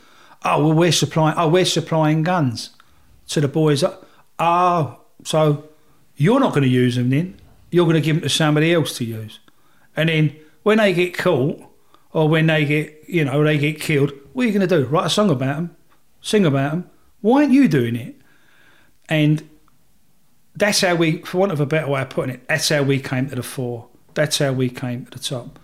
Oh 0.45 0.63
well, 0.63 0.75
we're 0.75 0.93
supplying. 0.93 1.39
Oh, 1.39 1.49
we're 1.49 1.65
supplying 1.65 2.23
guns 2.23 2.77
to 3.29 3.41
the 3.41 3.49
boys. 3.49 3.83
Oh, 4.39 5.01
so 5.25 5.71
you're 6.17 6.39
not 6.39 6.51
going 6.51 6.65
to 6.65 6.69
use 6.69 6.97
them 6.97 7.09
then? 7.09 7.41
You're 7.71 7.87
going 7.87 7.95
to 7.95 8.03
give 8.03 8.17
them 8.17 8.25
to 8.25 8.29
somebody 8.29 8.75
else 8.75 8.95
to 8.99 9.07
use, 9.07 9.41
and 9.97 10.11
then 10.11 10.37
when 10.65 10.77
they 10.77 10.93
get 10.93 11.17
caught 11.17 11.71
or 12.15 12.29
when 12.29 12.47
they 12.47 12.65
get, 12.65 13.05
you 13.07 13.25
know, 13.25 13.45
they 13.45 13.59
get 13.59 13.81
killed, 13.81 14.13
what 14.33 14.45
are 14.45 14.47
you 14.47 14.55
going 14.55 14.67
to 14.67 14.83
do? 14.83 14.87
Write 14.87 15.07
a 15.07 15.11
song 15.11 15.29
about 15.29 15.57
them, 15.57 15.77
sing 16.23 16.47
about 16.47 16.71
them. 16.71 16.91
Why 17.21 17.43
aren't 17.43 17.53
you 17.53 17.69
doing 17.69 17.97
it? 17.97 18.15
And 19.09 19.47
that's 20.55 20.81
how 20.81 20.95
we, 20.95 21.19
for 21.19 21.39
want 21.39 21.53
of 21.53 21.61
a 21.61 21.67
better 21.67 21.89
way 21.89 22.01
of 22.01 22.09
putting 22.11 22.37
it, 22.37 22.49
that's 22.49 22.69
how 22.69 22.83
we 22.83 23.01
came 23.01 23.29
to 23.29 23.35
the 23.35 23.43
fore. 23.43 23.89
That's 24.15 24.39
how 24.39 24.53
we 24.53 24.71
came 24.71 25.05
to 25.07 25.11
the 25.11 25.19
top. 25.19 25.59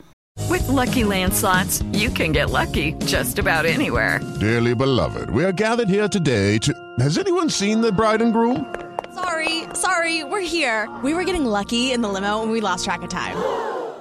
With 0.48 0.66
Lucky 0.68 1.04
Land 1.04 1.34
slots, 1.34 1.82
you 1.92 2.10
can 2.10 2.32
get 2.32 2.50
lucky 2.50 2.92
just 3.04 3.38
about 3.38 3.66
anywhere. 3.66 4.20
Dearly 4.40 4.74
beloved, 4.74 5.30
we 5.30 5.44
are 5.44 5.52
gathered 5.52 5.88
here 5.88 6.08
today 6.08 6.58
to. 6.58 6.74
Has 6.98 7.16
anyone 7.16 7.48
seen 7.48 7.80
the 7.80 7.92
bride 7.92 8.20
and 8.20 8.32
groom? 8.32 8.74
Sorry, 9.14 9.64
sorry, 9.74 10.24
we're 10.24 10.40
here. 10.40 10.88
We 11.04 11.14
were 11.14 11.24
getting 11.24 11.44
lucky 11.44 11.92
in 11.92 12.00
the 12.00 12.08
limo 12.08 12.42
and 12.42 12.50
we 12.50 12.60
lost 12.60 12.84
track 12.84 13.02
of 13.02 13.10
time. 13.10 13.36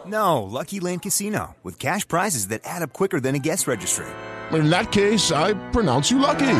No, 0.10 0.42
Lucky 0.42 0.80
Land 0.80 1.04
Casino, 1.04 1.56
with 1.62 1.78
cash 1.78 2.08
prizes 2.08 2.48
that 2.48 2.62
add 2.66 2.82
up 2.82 2.94
quicker 2.94 3.20
than 3.20 3.36
a 3.36 3.40
guest 3.40 3.68
registry. 3.68 4.08
In 4.52 4.72
that 4.72 4.92
case, 4.92 5.32
I 5.32 5.54
pronounce 5.70 6.10
you 6.10 6.18
lucky. 6.18 6.56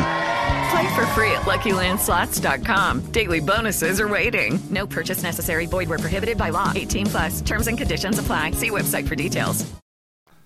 Play 0.70 0.94
for 0.94 1.04
free 1.08 1.32
at 1.32 1.42
LuckyLandSlots.com. 1.42 3.06
Daily 3.10 3.40
bonuses 3.40 4.00
are 4.00 4.06
waiting. 4.06 4.60
No 4.70 4.86
purchase 4.86 5.24
necessary. 5.24 5.66
Void 5.66 5.88
where 5.88 5.98
prohibited 5.98 6.38
by 6.38 6.50
law. 6.50 6.72
18 6.74 7.06
plus. 7.06 7.40
Terms 7.40 7.66
and 7.66 7.76
conditions 7.76 8.20
apply. 8.20 8.52
See 8.52 8.70
website 8.70 9.08
for 9.08 9.16
details. 9.16 9.68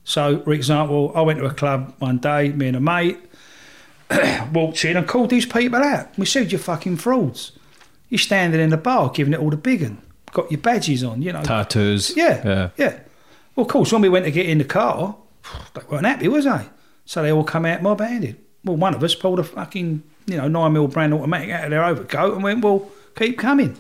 So, 0.05 0.41
for 0.41 0.53
example, 0.53 1.13
I 1.15 1.21
went 1.21 1.39
to 1.41 1.45
a 1.45 1.53
club 1.53 1.95
one 1.99 2.19
day, 2.19 2.51
me 2.51 2.69
and 2.69 2.77
a 2.77 2.81
mate, 2.81 3.19
walked 4.53 4.83
in 4.85 4.97
and 4.97 5.07
called 5.07 5.29
these 5.29 5.47
people 5.47 5.83
out. 5.83 6.17
We 6.19 6.25
said, 6.25 6.53
you're 6.53 6.59
fucking 6.59 6.97
frauds. 6.97 7.53
You're 8.09 8.19
standing 8.19 8.61
in 8.61 8.71
the 8.71 8.77
bar 8.79 9.11
giving 9.11 9.35
it 9.35 9.41
all 9.41 9.51
the 9.51 9.57
big 9.59 9.83
un. 9.83 10.01
Got 10.35 10.51
your 10.51 10.61
badges 10.61 11.03
on, 11.03 11.23
you 11.23 11.33
know. 11.33 11.43
Tattoos. 11.43 12.15
Yeah, 12.17 12.43
Yeah. 12.47 12.71
yeah. 12.77 12.99
Well, 13.57 13.65
of 13.65 13.71
course, 13.73 13.93
when 13.93 14.03
we 14.03 14.09
went 14.11 14.25
to 14.27 14.31
get 14.33 14.47
in 14.47 14.59
the 14.59 14.65
car, 14.65 15.17
they 15.75 15.81
weren't 15.89 16.05
happy, 16.05 16.29
was 16.29 16.45
they? 16.45 16.67
So 17.07 17.23
they 17.23 17.33
all 17.33 17.45
come 17.45 17.65
out 17.65 17.83
mob 17.83 18.01
handed. 18.01 18.37
Well, 18.65 18.77
one 18.77 18.95
of 18.95 19.03
us 19.05 19.15
pulled 19.15 19.39
a 19.39 19.45
fucking, 19.45 20.03
you 20.27 20.37
know, 20.37 20.49
9 20.49 20.73
mil 20.73 20.89
brand 20.89 21.15
automatic 21.15 21.51
out 21.51 21.65
of 21.65 21.71
their 21.71 21.85
overcoat 21.85 22.35
and 22.35 22.43
went, 22.43 22.65
well, 22.65 22.91
keep 23.17 23.39
coming. 23.39 23.77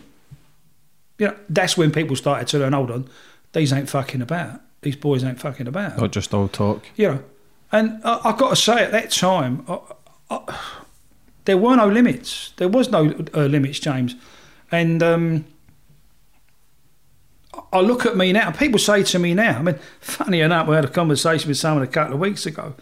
You 1.19 1.29
know, 1.29 1.37
that's 1.49 1.77
when 1.77 1.91
people 1.91 2.15
started 2.17 2.47
to 2.49 2.59
learn, 2.61 2.73
hold 2.73 2.91
on, 2.91 3.09
these 3.53 3.73
ain't 3.73 3.89
fucking 3.91 4.23
about. 4.23 4.61
These 4.83 4.97
boys 4.97 5.25
ain't 5.25 5.41
fucking 5.41 5.67
about. 5.67 5.99
Not 5.99 6.13
just 6.13 6.33
all 6.33 6.47
talk. 6.49 6.85
You 6.95 7.09
know, 7.09 7.25
and 7.73 8.01
I, 8.05 8.21
I've 8.25 8.37
got 8.39 8.51
to 8.51 8.57
say, 8.57 8.85
at 8.85 8.93
that 8.93 9.11
time, 9.11 9.65
I, 9.69 9.79
I, 10.31 10.61
there 11.47 11.57
were 11.59 11.75
no 11.77 11.89
limits. 11.89 12.53
There 12.59 12.69
was 12.69 12.91
no 12.91 13.13
uh, 13.35 13.47
limits, 13.47 13.81
James. 13.81 14.15
And 14.71 15.03
um, 15.03 15.45
I 17.73 17.81
look 17.81 18.07
at 18.07 18.17
me 18.17 18.33
now, 18.33 18.51
people 18.51 18.79
say 18.79 19.03
to 19.03 19.19
me 19.19 19.35
now, 19.35 19.59
I 19.59 19.63
mean, 19.63 19.79
funny 20.01 20.41
enough, 20.41 20.69
we 20.69 20.75
had 20.75 20.85
a 20.85 20.89
conversation 20.89 21.49
with 21.49 21.59
someone 21.59 21.83
a 21.83 21.89
couple 21.89 22.15
of 22.15 22.21
weeks 22.21 22.47
ago, 22.47 22.75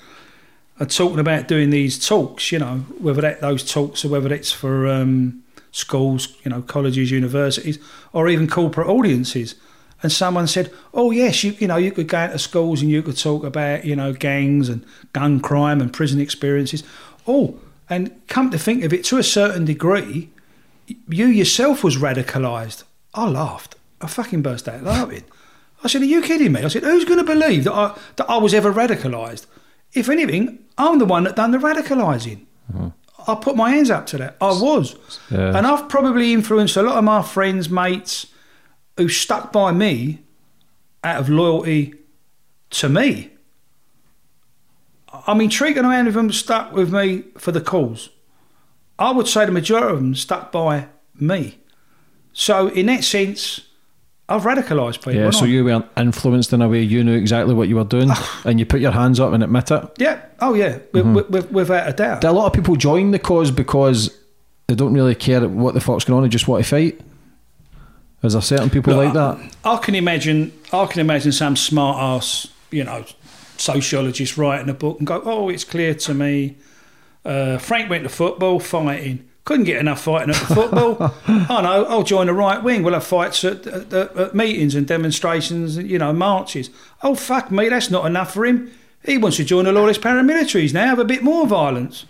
and 0.78 0.90
talking 0.90 1.18
about 1.18 1.48
doing 1.48 1.70
these 1.70 2.04
talks, 2.04 2.52
you 2.52 2.58
know, 2.58 2.78
whether 2.98 3.20
that 3.22 3.40
those 3.40 3.70
talks 3.70 4.04
or 4.04 4.08
whether 4.08 4.32
it's 4.32 4.52
for 4.52 4.86
um, 4.86 5.42
schools, 5.70 6.36
you 6.44 6.50
know, 6.50 6.62
colleges, 6.62 7.10
universities, 7.10 7.78
or 8.12 8.28
even 8.28 8.48
corporate 8.48 8.88
audiences. 8.88 9.54
And 10.02 10.10
someone 10.10 10.46
said, 10.46 10.72
"Oh 10.92 11.10
yes, 11.10 11.44
you 11.44 11.52
you 11.52 11.68
know 11.68 11.76
you 11.76 11.92
could 11.92 12.08
go 12.08 12.22
into 12.22 12.38
schools 12.38 12.82
and 12.82 12.90
you 12.90 13.02
could 13.02 13.16
talk 13.16 13.44
about 13.44 13.84
you 13.84 13.94
know 13.94 14.12
gangs 14.12 14.68
and 14.68 14.84
gun 15.12 15.40
crime 15.40 15.80
and 15.80 15.92
prison 15.92 16.20
experiences." 16.20 16.82
Oh, 17.26 17.58
and 17.88 18.10
come 18.26 18.50
to 18.50 18.58
think 18.58 18.82
of 18.84 18.92
it, 18.92 19.04
to 19.04 19.18
a 19.18 19.22
certain 19.22 19.64
degree, 19.64 20.30
you 21.08 21.26
yourself 21.26 21.84
was 21.84 21.96
radicalised. 21.96 22.82
I 23.14 23.28
laughed. 23.28 23.76
I 24.02 24.06
fucking 24.06 24.42
burst 24.42 24.68
out 24.68 24.82
laughing. 24.82 25.24
I 25.84 25.88
said, 25.88 26.02
"Are 26.02 26.06
you 26.06 26.22
kidding 26.22 26.52
me?" 26.52 26.62
I 26.62 26.68
said, 26.68 26.82
"Who's 26.82 27.04
going 27.04 27.18
to 27.18 27.24
believe 27.24 27.64
that 27.64 27.72
I 27.74 27.96
that 28.16 28.28
I 28.28 28.36
was 28.38 28.52
ever 28.54 28.72
radicalised? 28.72 29.46
If 29.92 30.08
anything, 30.08 30.58
I'm 30.78 30.98
the 30.98 31.04
one 31.04 31.24
that 31.24 31.36
done 31.36 31.50
the 31.50 31.58
radicalising. 31.58 32.46
Mm-hmm. 32.72 32.88
I 33.28 33.34
put 33.36 33.56
my 33.56 33.70
hands 33.70 33.90
up 33.90 34.06
to 34.06 34.18
that. 34.18 34.36
I 34.40 34.46
was, 34.48 34.96
Yeah. 35.30 35.56
and 35.56 35.66
I've 35.66 35.88
probably 35.88 36.32
influenced 36.32 36.76
a 36.76 36.82
lot 36.82 36.96
of 36.96 37.04
my 37.04 37.22
friends, 37.22 37.68
mates, 37.70 38.26
who 38.96 39.08
stuck 39.08 39.52
by 39.52 39.70
me 39.70 40.22
out 41.04 41.20
of 41.20 41.28
loyalty 41.28 41.94
to 42.70 42.88
me. 42.88 43.30
I 45.26 45.34
mean, 45.34 45.50
Treat 45.50 45.76
and 45.76 45.86
any 45.86 46.08
of 46.08 46.14
them 46.14 46.32
stuck 46.32 46.72
with 46.72 46.92
me 46.92 47.24
for 47.38 47.52
the 47.52 47.60
cause. 47.60 48.08
I 48.98 49.12
would 49.12 49.28
say 49.28 49.44
the 49.44 49.52
majority 49.52 49.92
of 49.92 49.96
them 49.98 50.14
stuck 50.14 50.50
by 50.50 50.86
me. 51.14 51.58
So, 52.32 52.68
in 52.68 52.86
that 52.86 53.04
sense, 53.04 53.60
I've 54.28 54.42
radicalised 54.42 54.98
people. 54.98 55.14
Yeah, 55.14 55.30
so 55.30 55.44
I? 55.44 55.48
you 55.48 55.64
weren't 55.64 55.86
influenced 55.96 56.52
in 56.52 56.62
a 56.62 56.68
way. 56.68 56.80
You 56.82 57.04
knew 57.04 57.14
exactly 57.14 57.54
what 57.54 57.68
you 57.68 57.76
were 57.76 57.84
doing, 57.84 58.10
and 58.44 58.58
you 58.58 58.64
put 58.66 58.80
your 58.80 58.92
hands 58.92 59.20
up 59.20 59.32
and 59.32 59.42
admit 59.42 59.70
it. 59.70 59.84
Yeah. 59.98 60.20
Oh, 60.40 60.54
yeah. 60.54 60.78
Mhm. 60.92 61.14
with, 61.14 61.30
with, 61.30 61.52
without 61.52 61.88
a 61.88 61.92
doubt. 61.92 62.20
Do 62.20 62.28
a 62.28 62.32
lot 62.32 62.46
of 62.46 62.52
people 62.52 62.76
join 62.76 63.10
the 63.10 63.18
cause 63.18 63.50
because 63.50 64.16
they 64.68 64.74
don't 64.74 64.94
really 64.94 65.14
care 65.14 65.46
what 65.48 65.74
the 65.74 65.80
fuck's 65.80 66.04
going 66.04 66.18
on; 66.18 66.22
they 66.22 66.28
just 66.28 66.48
want 66.48 66.64
to 66.64 66.70
fight? 66.70 67.00
Is 68.22 68.32
there 68.34 68.42
certain 68.42 68.70
people 68.70 68.94
Look, 68.94 69.06
like 69.06 69.14
that? 69.14 69.54
I 69.64 69.76
can 69.78 69.94
imagine. 69.96 70.52
I 70.72 70.86
can 70.86 71.00
imagine 71.00 71.32
some 71.32 71.56
smart 71.56 71.98
ass, 71.98 72.46
you 72.70 72.84
know, 72.84 73.04
sociologist 73.56 74.38
writing 74.38 74.68
a 74.68 74.74
book 74.74 74.98
and 74.98 75.06
go, 75.06 75.20
"Oh, 75.24 75.48
it's 75.48 75.64
clear 75.64 75.94
to 75.94 76.14
me." 76.14 76.56
Uh, 77.24 77.58
Frank 77.58 77.90
went 77.90 78.04
to 78.04 78.08
football 78.08 78.60
fighting. 78.60 79.28
Couldn't 79.44 79.64
get 79.64 79.78
enough 79.78 80.00
fighting 80.00 80.30
at 80.30 80.36
the 80.36 80.54
football. 80.54 80.96
oh 81.28 81.60
no, 81.62 81.84
I'll 81.86 82.04
join 82.04 82.28
the 82.28 82.32
right 82.32 82.62
wing. 82.62 82.84
We'll 82.84 82.94
have 82.94 83.04
fights 83.04 83.44
at, 83.44 83.66
at, 83.66 83.92
at, 83.92 84.16
at 84.16 84.34
meetings 84.34 84.76
and 84.76 84.86
demonstrations, 84.86 85.76
and 85.76 85.90
you 85.90 85.98
know, 85.98 86.12
marches. 86.12 86.70
Oh 87.02 87.16
fuck 87.16 87.50
me, 87.50 87.68
that's 87.68 87.90
not 87.90 88.06
enough 88.06 88.32
for 88.32 88.46
him. 88.46 88.70
He 89.04 89.18
wants 89.18 89.38
to 89.38 89.44
join 89.44 89.64
the 89.64 89.72
lawless 89.72 89.98
paramilitaries 89.98 90.72
now, 90.72 90.86
have 90.86 91.00
a 91.00 91.04
bit 91.04 91.24
more 91.24 91.46
violence. 91.46 92.06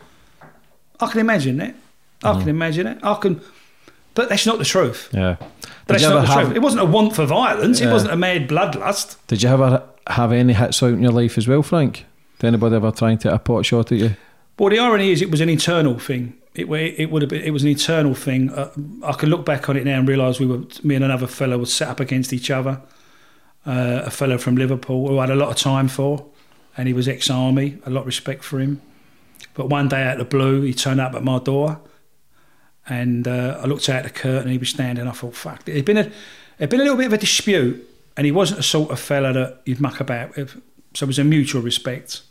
I 1.00 1.10
can 1.10 1.20
imagine 1.20 1.56
that. 1.56 1.74
I 2.22 2.32
can 2.32 2.40
mm-hmm. 2.40 2.48
imagine 2.50 2.86
it. 2.86 2.98
I 3.02 3.14
can, 3.14 3.40
but 4.14 4.28
that's 4.28 4.46
not 4.46 4.58
the 4.58 4.64
truth. 4.64 5.08
Yeah. 5.12 5.36
But 5.38 5.48
Did 5.48 5.60
that's 5.86 6.02
you 6.02 6.08
not 6.10 6.16
ever 6.18 6.26
the 6.26 6.32
have? 6.32 6.44
truth. 6.44 6.56
It 6.56 6.60
wasn't 6.60 6.82
a 6.82 6.86
want 6.86 7.16
for 7.16 7.24
violence. 7.24 7.80
It 7.80 7.86
Yeah. 7.86 7.92
wasn't 7.92 8.12
a 8.12 8.16
mad 8.16 8.48
bloodlust. 8.48 9.16
Did 9.26 9.42
you 9.42 9.48
ever 9.48 9.82
have 10.06 10.32
any 10.32 10.52
hits 10.52 10.82
out 10.82 10.92
in 10.92 11.02
your 11.02 11.12
life 11.12 11.38
as 11.38 11.48
well, 11.48 11.62
Frank? 11.62 12.04
Did 12.38 12.48
anybody 12.48 12.76
ever 12.76 12.90
try 12.90 13.10
and 13.12 13.20
take 13.20 13.32
a 13.32 13.38
pot 13.38 13.64
shot 13.64 13.90
at 13.90 13.98
you? 13.98 14.16
Well, 14.58 14.70
the 14.70 14.78
irony 14.78 15.10
is, 15.10 15.22
it 15.22 15.30
was 15.30 15.40
an 15.40 15.48
internal 15.48 15.98
thing. 15.98 16.34
It 16.54 16.66
it 16.70 17.10
would 17.10 17.22
have 17.22 17.30
been. 17.30 17.42
It 17.42 17.50
was 17.50 17.62
an 17.62 17.70
internal 17.70 18.14
thing. 18.14 18.50
Uh, 18.50 18.70
I 19.04 19.12
can 19.12 19.30
look 19.30 19.46
back 19.46 19.68
on 19.68 19.76
it 19.76 19.84
now 19.84 19.98
and 19.98 20.06
realise 20.06 20.38
we 20.38 20.46
were 20.46 20.62
me 20.82 20.94
and 20.94 21.04
another 21.04 21.26
fellow 21.26 21.58
were 21.58 21.66
set 21.66 21.88
up 21.88 22.00
against 22.00 22.32
each 22.32 22.50
other. 22.50 22.82
Uh, 23.64 24.02
a 24.04 24.10
fellow 24.10 24.38
from 24.38 24.56
Liverpool 24.56 25.08
who 25.08 25.18
I 25.18 25.22
had 25.22 25.30
a 25.30 25.36
lot 25.36 25.48
of 25.48 25.56
time 25.56 25.88
for, 25.88 26.26
and 26.76 26.88
he 26.88 26.94
was 26.94 27.08
ex-army. 27.08 27.78
A 27.86 27.90
lot 27.90 28.00
of 28.00 28.06
respect 28.06 28.42
for 28.44 28.58
him. 28.58 28.82
But 29.54 29.68
one 29.68 29.88
day 29.88 30.02
out 30.02 30.20
of 30.20 30.30
the 30.30 30.36
blue, 30.36 30.62
he 30.62 30.74
turned 30.74 31.00
up 31.00 31.14
at 31.14 31.22
my 31.22 31.38
door, 31.38 31.80
and 32.88 33.26
uh, 33.26 33.60
I 33.62 33.66
looked 33.66 33.88
out 33.88 34.02
the 34.02 34.10
curtain. 34.10 34.50
He 34.50 34.58
was 34.58 34.70
standing. 34.70 35.06
I 35.06 35.12
thought, 35.12 35.34
"Fuck!" 35.34 35.62
It'd 35.66 35.84
been 35.84 35.98
a, 35.98 36.10
it'd 36.58 36.70
been 36.70 36.80
a 36.80 36.84
little 36.84 36.98
bit 36.98 37.06
of 37.06 37.12
a 37.12 37.18
dispute, 37.18 37.88
and 38.16 38.26
he 38.26 38.32
wasn't 38.32 38.58
the 38.58 38.62
sort 38.62 38.90
of 38.90 39.00
fella 39.00 39.32
that 39.32 39.62
you'd 39.64 39.80
muck 39.80 40.00
about 40.00 40.36
with. 40.36 40.60
So 40.94 41.04
it 41.04 41.06
was 41.06 41.18
a 41.18 41.24
mutual 41.24 41.62
respect. 41.62 42.22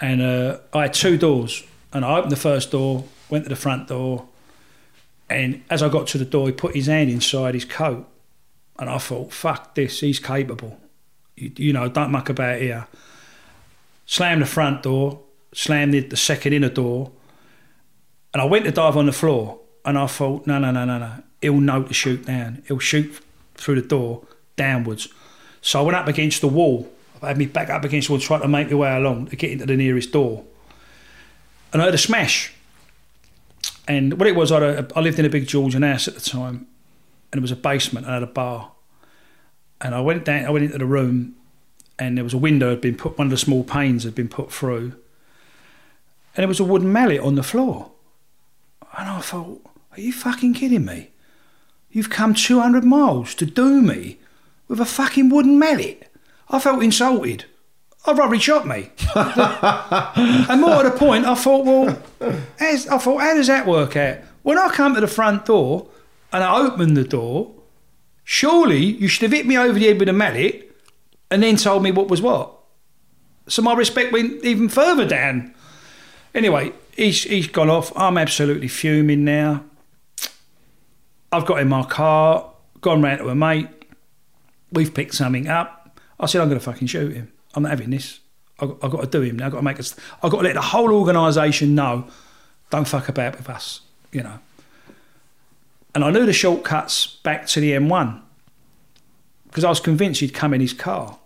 And 0.00 0.20
uh, 0.20 0.58
I 0.74 0.82
had 0.82 0.94
two 0.94 1.16
doors, 1.16 1.62
and 1.92 2.04
I 2.04 2.18
opened 2.18 2.32
the 2.32 2.36
first 2.36 2.72
door, 2.72 3.04
went 3.32 3.44
to 3.44 3.48
the 3.48 3.56
front 3.56 3.88
door, 3.88 4.26
and 5.30 5.62
as 5.70 5.82
I 5.82 5.88
got 5.88 6.06
to 6.08 6.18
the 6.18 6.26
door, 6.26 6.46
he 6.48 6.52
put 6.52 6.74
his 6.76 6.86
hand 6.86 7.08
inside 7.08 7.54
his 7.54 7.64
coat, 7.64 8.06
and 8.78 8.90
I 8.90 8.98
thought, 8.98 9.32
"Fuck 9.32 9.74
this! 9.74 10.00
He's 10.00 10.18
capable." 10.18 10.78
You, 11.34 11.50
you 11.56 11.72
know, 11.72 11.88
don't 11.88 12.10
muck 12.10 12.28
about 12.28 12.60
here. 12.60 12.86
Slammed 14.04 14.42
the 14.42 14.46
front 14.46 14.82
door, 14.82 15.20
slammed 15.54 15.94
the, 15.94 16.00
the 16.00 16.16
second 16.16 16.52
inner 16.52 16.68
door, 16.68 17.10
and 18.34 18.42
I 18.42 18.44
went 18.44 18.66
to 18.66 18.70
dive 18.70 18.98
on 18.98 19.06
the 19.06 19.12
floor, 19.12 19.60
and 19.86 19.96
I 19.96 20.06
thought, 20.06 20.46
"No, 20.46 20.58
no, 20.58 20.70
no, 20.70 20.84
no, 20.84 20.98
no! 20.98 21.22
He'll 21.40 21.58
know 21.58 21.82
to 21.84 21.94
shoot 21.94 22.26
down. 22.26 22.62
He'll 22.68 22.78
shoot 22.78 23.18
through 23.54 23.80
the 23.80 23.88
door 23.88 24.26
downwards." 24.56 25.08
So 25.62 25.80
I 25.80 25.82
went 25.82 25.96
up 25.96 26.06
against 26.06 26.42
the 26.42 26.48
wall. 26.48 26.92
I 27.22 27.28
had 27.28 27.38
me 27.38 27.46
back 27.46 27.70
up 27.70 27.84
against 27.84 28.08
the 28.08 28.12
wall, 28.12 28.20
trying 28.20 28.42
to 28.42 28.48
make 28.48 28.70
my 28.70 28.76
way 28.76 28.94
along 28.94 29.28
to 29.28 29.36
get 29.36 29.52
into 29.52 29.64
the 29.64 29.76
nearest 29.76 30.12
door. 30.12 30.44
And 31.72 31.80
I 31.80 31.86
heard 31.86 31.94
a 31.94 31.98
smash. 31.98 32.52
And 33.88 34.18
what 34.18 34.28
it 34.28 34.36
was, 34.36 34.52
I, 34.52 34.80
lived 35.00 35.18
in 35.18 35.24
a 35.24 35.30
big 35.30 35.46
Georgian 35.46 35.82
house 35.82 36.06
at 36.06 36.14
the 36.14 36.20
time, 36.20 36.66
and 37.30 37.38
it 37.38 37.42
was 37.42 37.50
a 37.50 37.56
basement 37.56 38.06
and 38.06 38.12
I 38.12 38.16
had 38.16 38.22
a 38.22 38.32
bar. 38.32 38.72
And 39.80 39.94
I 39.94 40.00
went 40.00 40.24
down, 40.24 40.44
I 40.44 40.50
went 40.50 40.64
into 40.64 40.78
the 40.78 40.86
room, 40.86 41.34
and 41.98 42.16
there 42.16 42.24
was 42.24 42.34
a 42.34 42.38
window 42.38 42.70
had 42.70 42.80
been 42.80 42.96
put, 42.96 43.18
one 43.18 43.26
of 43.26 43.30
the 43.32 43.36
small 43.36 43.64
panes 43.64 44.04
had 44.04 44.14
been 44.14 44.28
put 44.28 44.52
through, 44.52 44.94
and 46.34 46.42
there 46.42 46.48
was 46.48 46.60
a 46.60 46.64
wooden 46.64 46.92
mallet 46.92 47.20
on 47.20 47.34
the 47.34 47.42
floor. 47.42 47.90
And 48.96 49.08
I 49.08 49.20
thought, 49.20 49.62
are 49.92 50.00
you 50.00 50.12
fucking 50.12 50.54
kidding 50.54 50.84
me? 50.84 51.10
You've 51.90 52.10
come 52.10 52.34
200 52.34 52.84
miles 52.84 53.34
to 53.34 53.46
do 53.46 53.82
me 53.82 54.18
with 54.68 54.80
a 54.80 54.86
fucking 54.86 55.28
wooden 55.28 55.58
mallet. 55.58 56.10
I 56.48 56.58
felt 56.58 56.82
insulted. 56.82 57.44
Rather 58.06 58.34
he 58.34 58.40
shot 58.40 58.66
me. 58.66 58.90
and 59.14 60.60
more 60.60 60.82
to 60.82 60.90
the 60.90 60.96
point, 60.96 61.24
I 61.24 61.34
thought, 61.34 61.64
well, 61.64 62.02
as, 62.58 62.88
I 62.88 62.98
thought, 62.98 63.20
how 63.20 63.34
does 63.34 63.46
that 63.46 63.66
work 63.66 63.96
out? 63.96 64.18
When 64.42 64.58
I 64.58 64.68
come 64.70 64.94
to 64.94 65.00
the 65.00 65.06
front 65.06 65.46
door 65.46 65.88
and 66.32 66.42
I 66.42 66.60
open 66.60 66.94
the 66.94 67.04
door, 67.04 67.54
surely 68.24 68.84
you 68.84 69.06
should 69.06 69.22
have 69.22 69.32
hit 69.32 69.46
me 69.46 69.56
over 69.56 69.78
the 69.78 69.86
head 69.86 70.00
with 70.00 70.08
a 70.08 70.12
mallet 70.12 70.76
and 71.30 71.42
then 71.42 71.56
told 71.56 71.82
me 71.82 71.92
what 71.92 72.08
was 72.08 72.20
what. 72.20 72.52
So 73.48 73.62
my 73.62 73.74
respect 73.74 74.12
went 74.12 74.44
even 74.44 74.68
further 74.68 75.06
down. 75.06 75.54
Anyway, 76.34 76.72
he's, 76.96 77.22
he's 77.22 77.46
gone 77.46 77.70
off. 77.70 77.92
I'm 77.96 78.18
absolutely 78.18 78.68
fuming 78.68 79.24
now. 79.24 79.64
I've 81.30 81.46
got 81.46 81.60
in 81.60 81.68
my 81.68 81.84
car, 81.84 82.52
gone 82.80 83.00
round 83.00 83.20
to 83.20 83.28
a 83.28 83.34
mate. 83.34 83.68
We've 84.72 84.92
picked 84.92 85.14
something 85.14 85.48
up. 85.48 86.00
I 86.18 86.26
said, 86.26 86.40
I'm 86.40 86.48
going 86.48 86.58
to 86.58 86.64
fucking 86.64 86.88
shoot 86.88 87.14
him. 87.14 87.32
I'm 87.54 87.62
not 87.62 87.70
having 87.70 87.90
this. 87.90 88.20
I've, 88.58 88.78
got 88.78 89.00
to 89.00 89.06
do 89.06 89.22
him 89.22 89.36
now. 89.36 89.46
I've 89.46 89.52
got 89.52 89.58
to 89.58 89.64
make 89.64 89.80
us. 89.80 89.96
I've 90.22 90.30
got 90.30 90.38
to 90.38 90.44
let 90.44 90.54
the 90.54 90.60
whole 90.60 90.92
organisation 90.92 91.74
know. 91.74 92.06
Don't 92.70 92.86
fuck 92.86 93.08
about 93.08 93.36
with 93.36 93.50
us, 93.50 93.80
you 94.12 94.22
know. 94.22 94.38
And 95.94 96.04
I 96.04 96.10
knew 96.10 96.24
the 96.24 96.32
shortcuts 96.32 97.06
back 97.06 97.46
to 97.48 97.60
the 97.60 97.72
M1 97.72 98.20
because 99.46 99.64
I 99.64 99.68
was 99.68 99.80
convinced 99.80 100.20
he'd 100.20 100.32
come 100.32 100.54
in 100.54 100.60
his 100.60 100.72
car. 100.72 101.18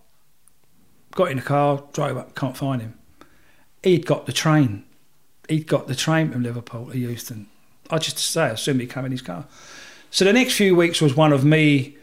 Got 1.11 1.31
in 1.31 1.37
the 1.37 1.43
car, 1.43 1.83
drove 1.93 2.17
up, 2.17 2.35
can't 2.35 2.57
find 2.57 2.81
him. 2.81 2.95
He'd 3.83 4.05
got 4.05 4.25
the 4.25 4.33
train. 4.33 4.83
He'd 5.47 5.67
got 5.67 5.87
the 5.87 5.95
train 5.95 6.31
from 6.31 6.43
Liverpool 6.43 6.87
to 6.91 6.97
Euston. 6.97 7.47
I 7.89 7.99
just 7.99 8.17
say, 8.17 8.43
I 8.43 8.49
assume 8.49 8.79
he'd 8.79 8.89
come 8.89 9.05
in 9.05 9.11
his 9.11 9.21
car. 9.21 9.45
So 10.11 10.25
the 10.25 10.33
next 10.33 10.55
few 10.55 10.75
weeks 10.75 10.99
was 10.99 11.15
one 11.15 11.31
of 11.31 11.45
me 11.45 11.95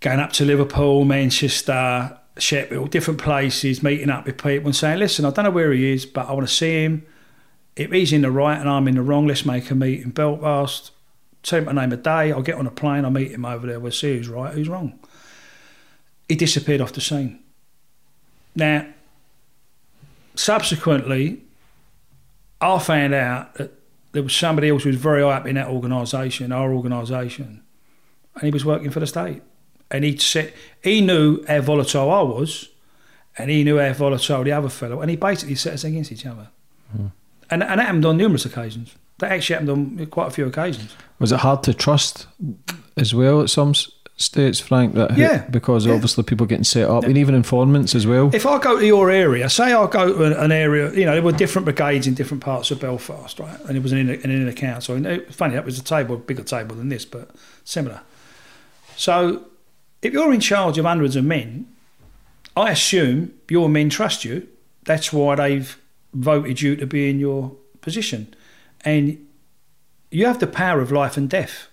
going 0.00 0.20
up 0.20 0.32
to 0.34 0.44
Liverpool, 0.44 1.04
Manchester, 1.04 2.18
Sheffield, 2.38 2.90
different 2.90 3.20
places, 3.20 3.82
meeting 3.82 4.10
up 4.10 4.24
with 4.24 4.36
people 4.36 4.66
and 4.66 4.76
saying, 4.76 4.98
listen, 4.98 5.24
I 5.24 5.30
don't 5.30 5.44
know 5.44 5.50
where 5.50 5.72
he 5.72 5.92
is, 5.92 6.06
but 6.06 6.28
I 6.28 6.32
want 6.32 6.48
to 6.48 6.54
see 6.54 6.84
him. 6.84 7.06
If 7.76 7.90
he's 7.90 8.12
in 8.12 8.22
the 8.22 8.30
right 8.30 8.58
and 8.58 8.68
I'm 8.68 8.88
in 8.88 8.94
the 8.94 9.02
wrong, 9.02 9.26
let's 9.26 9.44
make 9.44 9.70
a 9.70 9.74
meet 9.74 10.02
in 10.02 10.10
Belfast. 10.10 10.90
Tell 11.42 11.66
him 11.66 11.74
name 11.74 11.92
a 11.92 11.96
day, 11.96 12.32
I'll 12.32 12.42
get 12.42 12.56
on 12.56 12.66
a 12.66 12.70
plane, 12.70 13.04
I'll 13.04 13.10
meet 13.10 13.32
him 13.32 13.44
over 13.44 13.66
there, 13.66 13.80
we'll 13.80 13.92
see 13.92 14.16
who's 14.16 14.28
right, 14.28 14.52
who's 14.52 14.68
wrong. 14.68 14.98
He 16.28 16.34
disappeared 16.34 16.80
off 16.80 16.92
the 16.92 17.00
scene. 17.00 17.40
Now, 18.54 18.86
subsequently, 20.34 21.42
I 22.60 22.78
found 22.78 23.14
out 23.14 23.54
that 23.54 23.72
there 24.12 24.22
was 24.22 24.34
somebody 24.34 24.68
else 24.68 24.82
who 24.82 24.90
was 24.90 24.98
very 24.98 25.22
high 25.22 25.36
up 25.36 25.46
in 25.46 25.54
that 25.54 25.68
organisation, 25.68 26.52
our 26.52 26.74
organisation, 26.74 27.62
and 28.34 28.44
he 28.44 28.50
was 28.50 28.64
working 28.64 28.90
for 28.90 29.00
the 29.00 29.06
state. 29.06 29.42
And 29.90 30.04
he 30.04 30.16
said 30.16 30.52
he 30.82 31.00
knew 31.00 31.44
how 31.46 31.60
volatile 31.60 32.10
I 32.10 32.22
was, 32.22 32.68
and 33.36 33.50
he 33.50 33.64
knew 33.64 33.78
how 33.78 33.92
volatile 33.92 34.44
the 34.44 34.52
other 34.52 34.68
fellow, 34.68 35.00
and 35.00 35.10
he 35.10 35.16
basically 35.16 35.56
set 35.56 35.74
us 35.74 35.84
against 35.84 36.12
each 36.12 36.26
other. 36.26 36.48
Hmm. 36.92 37.06
And, 37.50 37.62
and 37.62 37.80
that 37.80 37.86
happened 37.86 38.06
on 38.06 38.16
numerous 38.16 38.44
occasions. 38.44 38.94
That 39.18 39.32
actually 39.32 39.54
happened 39.54 39.70
on 39.70 40.06
quite 40.06 40.28
a 40.28 40.30
few 40.30 40.46
occasions. 40.46 40.94
Was 41.18 41.32
it 41.32 41.40
hard 41.40 41.62
to 41.64 41.74
trust 41.74 42.26
as 42.96 43.12
well 43.12 43.42
at 43.42 43.50
some 43.50 43.74
states, 44.16 44.60
Frank? 44.60 44.94
That 44.94 45.10
who- 45.10 45.20
Yeah, 45.20 45.44
because 45.50 45.84
yeah. 45.86 45.92
obviously 45.94 46.22
people 46.24 46.46
getting 46.46 46.64
set 46.64 46.88
up, 46.88 47.04
and 47.04 47.18
even 47.18 47.34
informants 47.34 47.94
as 47.94 48.06
well. 48.06 48.30
If 48.32 48.46
I 48.46 48.58
go 48.58 48.78
to 48.78 48.86
your 48.86 49.10
area, 49.10 49.50
say 49.50 49.72
I 49.72 49.86
go 49.88 50.14
to 50.14 50.22
an, 50.24 50.32
an 50.34 50.52
area, 50.52 50.92
you 50.92 51.04
know, 51.04 51.12
there 51.12 51.22
were 51.22 51.32
different 51.32 51.64
brigades 51.66 52.06
in 52.06 52.14
different 52.14 52.42
parts 52.42 52.70
of 52.70 52.80
Belfast, 52.80 53.38
right? 53.40 53.58
And 53.66 53.76
it 53.76 53.82
was 53.82 53.92
an 53.92 53.98
inner, 53.98 54.12
an 54.14 54.30
inner 54.30 54.52
council. 54.52 54.94
And 54.94 55.04
it, 55.06 55.34
funny, 55.34 55.54
that 55.54 55.64
was 55.64 55.78
a 55.78 55.82
table, 55.84 56.16
bigger 56.16 56.44
table 56.44 56.76
than 56.76 56.88
this, 56.88 57.04
but 57.04 57.30
similar. 57.64 58.00
So 58.96 59.44
if 60.02 60.12
you're 60.12 60.32
in 60.32 60.40
charge 60.40 60.78
of 60.78 60.84
hundreds 60.84 61.16
of 61.16 61.24
men, 61.24 61.66
I 62.56 62.70
assume 62.70 63.34
your 63.48 63.68
men 63.68 63.90
trust 63.90 64.24
you. 64.24 64.48
That's 64.84 65.12
why 65.12 65.34
they've 65.36 65.78
voted 66.14 66.60
you 66.62 66.76
to 66.76 66.86
be 66.86 67.08
in 67.10 67.20
your 67.20 67.56
position. 67.80 68.34
And 68.84 69.26
you 70.10 70.26
have 70.26 70.40
the 70.40 70.46
power 70.46 70.80
of 70.80 70.90
life 70.90 71.16
and 71.16 71.28
death. 71.28 71.68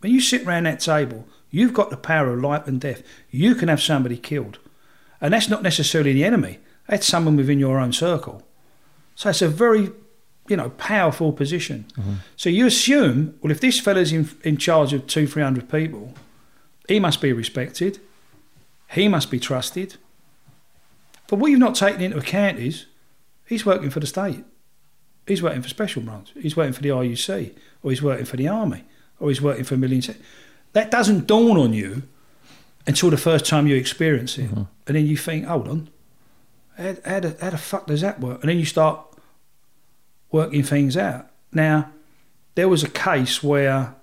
When 0.00 0.12
you 0.12 0.20
sit 0.20 0.46
around 0.46 0.64
that 0.64 0.80
table, 0.80 1.26
you've 1.50 1.72
got 1.72 1.90
the 1.90 1.96
power 1.96 2.32
of 2.32 2.42
life 2.42 2.66
and 2.66 2.80
death. 2.80 3.02
You 3.30 3.54
can 3.54 3.68
have 3.68 3.80
somebody 3.80 4.16
killed. 4.16 4.58
And 5.20 5.32
that's 5.32 5.48
not 5.48 5.62
necessarily 5.62 6.12
the 6.12 6.24
enemy, 6.24 6.58
that's 6.86 7.06
someone 7.06 7.36
within 7.36 7.58
your 7.58 7.78
own 7.78 7.92
circle. 7.92 8.42
So 9.14 9.30
it's 9.30 9.42
a 9.42 9.48
very, 9.48 9.90
you 10.48 10.56
know, 10.56 10.70
powerful 10.70 11.32
position. 11.32 11.86
Mm-hmm. 11.98 12.14
So 12.36 12.50
you 12.50 12.66
assume, 12.66 13.38
well, 13.42 13.50
if 13.50 13.60
this 13.60 13.80
fella's 13.80 14.12
in, 14.12 14.28
in 14.44 14.58
charge 14.58 14.92
of 14.92 15.06
two, 15.06 15.26
three 15.26 15.42
hundred 15.42 15.68
people, 15.68 16.14
he 16.88 16.98
must 16.98 17.20
be 17.20 17.32
respected, 17.32 18.00
he 18.90 19.06
must 19.06 19.30
be 19.30 19.38
trusted. 19.38 19.96
But 21.28 21.38
what 21.38 21.50
you've 21.50 21.60
not 21.60 21.74
taken 21.74 22.00
into 22.00 22.16
account 22.16 22.58
is 22.58 22.86
he's 23.46 23.66
working 23.66 23.90
for 23.90 24.00
the 24.00 24.06
state. 24.06 24.44
He's 25.26 25.42
working 25.42 25.60
for 25.60 25.68
special 25.68 26.00
branch. 26.00 26.32
He's 26.40 26.56
working 26.56 26.72
for 26.72 26.80
the 26.80 26.88
RUC. 26.88 27.52
or 27.82 27.90
he's 27.90 28.02
working 28.02 28.24
for 28.24 28.38
the 28.38 28.48
army, 28.48 28.84
or 29.20 29.28
he's 29.28 29.42
working 29.42 29.64
for 29.64 29.76
millions. 29.76 30.10
That 30.72 30.90
doesn't 30.90 31.26
dawn 31.26 31.58
on 31.58 31.72
you 31.74 32.02
until 32.86 33.10
the 33.10 33.18
first 33.18 33.44
time 33.44 33.66
you 33.66 33.76
experience 33.76 34.38
it, 34.38 34.50
mm-hmm. 34.50 34.62
and 34.86 34.96
then 34.96 35.06
you 35.06 35.16
think, 35.16 35.44
"Hold 35.44 35.68
on, 35.68 35.90
how, 36.76 36.96
how, 37.04 37.20
the, 37.20 37.36
how 37.40 37.50
the 37.50 37.58
fuck 37.58 37.86
does 37.86 38.00
that 38.00 38.20
work?" 38.20 38.40
And 38.40 38.48
then 38.48 38.58
you 38.58 38.64
start 38.64 39.00
working 40.32 40.62
things 40.62 40.96
out. 40.96 41.30
Now, 41.52 41.92
there 42.54 42.68
was 42.68 42.82
a 42.82 42.88
case 42.88 43.42
where 43.42 43.94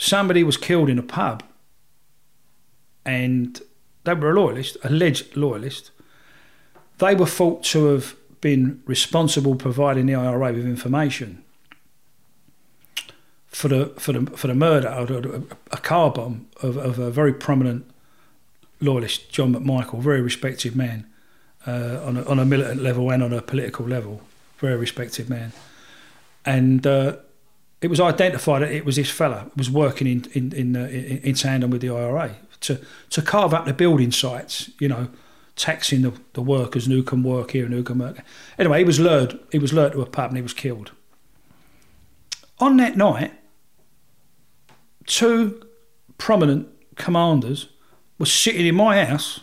somebody 0.00 0.42
was 0.42 0.56
killed 0.56 0.88
in 0.88 0.98
a 0.98 1.02
pub, 1.02 1.42
and 3.04 3.60
they 4.04 4.14
were 4.14 4.30
a 4.30 4.34
loyalist, 4.34 4.78
alleged 4.82 5.36
loyalist. 5.36 5.90
They 6.98 7.14
were 7.14 7.26
thought 7.26 7.62
to 7.64 7.86
have 7.86 8.16
been 8.40 8.82
responsible 8.86 9.54
providing 9.54 10.06
the 10.06 10.14
IRA 10.14 10.52
with 10.54 10.64
information 10.64 11.44
for 13.48 13.68
the 13.68 13.86
for 13.98 14.12
the 14.12 14.26
for 14.36 14.46
the 14.46 14.54
murder 14.54 14.88
of 14.88 15.10
a, 15.10 15.42
a 15.70 15.76
car 15.76 16.10
bomb 16.10 16.46
of, 16.62 16.78
of 16.78 16.98
a 16.98 17.10
very 17.10 17.34
prominent 17.34 17.84
loyalist, 18.80 19.30
John 19.30 19.54
McMichael, 19.54 20.00
very 20.00 20.22
respected 20.22 20.74
man 20.74 21.06
uh, 21.66 22.00
on 22.02 22.16
a, 22.16 22.24
on 22.24 22.38
a 22.38 22.46
militant 22.46 22.82
level 22.82 23.10
and 23.10 23.22
on 23.22 23.34
a 23.34 23.42
political 23.42 23.84
level, 23.86 24.22
very 24.58 24.76
respected 24.76 25.28
man, 25.28 25.52
and. 26.46 26.86
Uh, 26.86 27.16
it 27.80 27.88
was 27.88 28.00
identified 28.00 28.62
that 28.62 28.72
it 28.72 28.84
was 28.84 28.96
this 28.96 29.10
fella 29.10 29.50
was 29.56 29.70
working 29.70 30.06
in 30.06 30.26
in 30.32 30.52
in, 30.52 30.76
uh, 30.76 30.80
in, 30.80 31.18
in 31.18 31.34
tandem 31.34 31.70
with 31.70 31.80
the 31.80 31.90
IRA 31.90 32.36
to 32.60 32.80
to 33.10 33.22
carve 33.22 33.54
up 33.54 33.64
the 33.64 33.72
building 33.72 34.12
sites, 34.12 34.70
you 34.78 34.88
know, 34.88 35.08
taxing 35.56 36.02
the, 36.02 36.12
the 36.34 36.42
workers 36.42 36.86
and 36.86 36.94
who 36.94 37.02
can 37.02 37.22
work 37.22 37.52
here 37.52 37.64
and 37.64 37.74
who 37.74 37.82
can 37.82 37.98
work. 37.98 38.16
There. 38.16 38.24
Anyway, 38.58 38.78
he 38.78 38.84
was 38.84 39.00
lured. 39.00 39.38
He 39.50 39.58
was 39.58 39.72
lured 39.72 39.92
to 39.92 40.02
a 40.02 40.06
pub 40.06 40.30
and 40.30 40.36
he 40.36 40.42
was 40.42 40.54
killed. 40.54 40.92
On 42.58 42.76
that 42.76 42.96
night, 42.96 43.32
two 45.06 45.62
prominent 46.18 46.68
commanders 46.96 47.68
were 48.18 48.26
sitting 48.26 48.66
in 48.66 48.74
my 48.74 49.02
house 49.02 49.40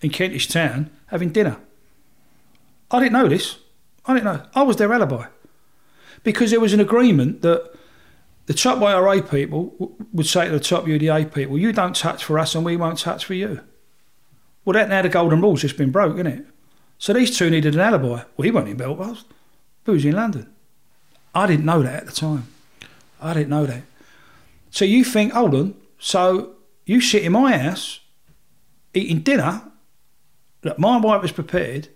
in 0.00 0.08
Kentish 0.08 0.48
Town 0.48 0.90
having 1.08 1.28
dinner. 1.28 1.58
I 2.90 3.00
didn't 3.00 3.12
know 3.12 3.28
this. 3.28 3.58
I 4.06 4.14
didn't 4.14 4.24
know. 4.24 4.46
I 4.54 4.62
was 4.62 4.76
their 4.76 4.92
alibi 4.92 5.26
because 6.22 6.50
there 6.50 6.60
was 6.60 6.72
an 6.72 6.80
agreement 6.80 7.42
that 7.42 7.72
the 8.46 8.54
top 8.54 8.82
IRA 8.82 9.22
people 9.22 9.96
would 10.12 10.26
say 10.26 10.46
to 10.46 10.52
the 10.52 10.60
top 10.60 10.86
UDA 10.86 11.32
people, 11.32 11.58
"You 11.58 11.72
don't 11.72 11.94
touch 11.94 12.24
for 12.24 12.38
us, 12.38 12.54
and 12.54 12.64
we 12.64 12.76
won't 12.76 12.98
touch 12.98 13.24
for 13.24 13.34
you." 13.34 13.60
Well, 14.64 14.74
that 14.74 14.88
now 14.88 15.02
the 15.02 15.08
golden 15.08 15.40
rule's 15.40 15.62
just 15.62 15.76
been 15.76 15.90
broke, 15.90 16.14
isn't 16.14 16.26
it? 16.26 16.46
So 16.98 17.12
these 17.12 17.36
two 17.36 17.48
needed 17.48 17.74
an 17.74 17.80
alibi. 17.80 18.24
He 18.42 18.50
wasn't 18.50 18.72
in 18.72 18.76
Belfast. 18.76 19.24
He 19.86 19.90
was 19.90 20.04
in 20.04 20.14
London. 20.14 20.48
I 21.34 21.46
didn't 21.46 21.64
know 21.64 21.82
that 21.82 22.02
at 22.02 22.06
the 22.06 22.12
time. 22.12 22.48
I 23.20 23.32
didn't 23.32 23.48
know 23.48 23.66
that. 23.66 23.82
So 24.70 24.84
you 24.84 25.04
think, 25.04 25.32
hold 25.32 25.54
on. 25.54 25.74
So 25.98 26.56
you 26.84 27.00
sit 27.00 27.22
in 27.22 27.32
my 27.32 27.56
house 27.56 28.00
eating 28.94 29.20
dinner 29.20 29.62
that 30.62 30.78
my 30.78 30.98
wife 30.98 31.22
has 31.22 31.32
prepared, 31.32 31.88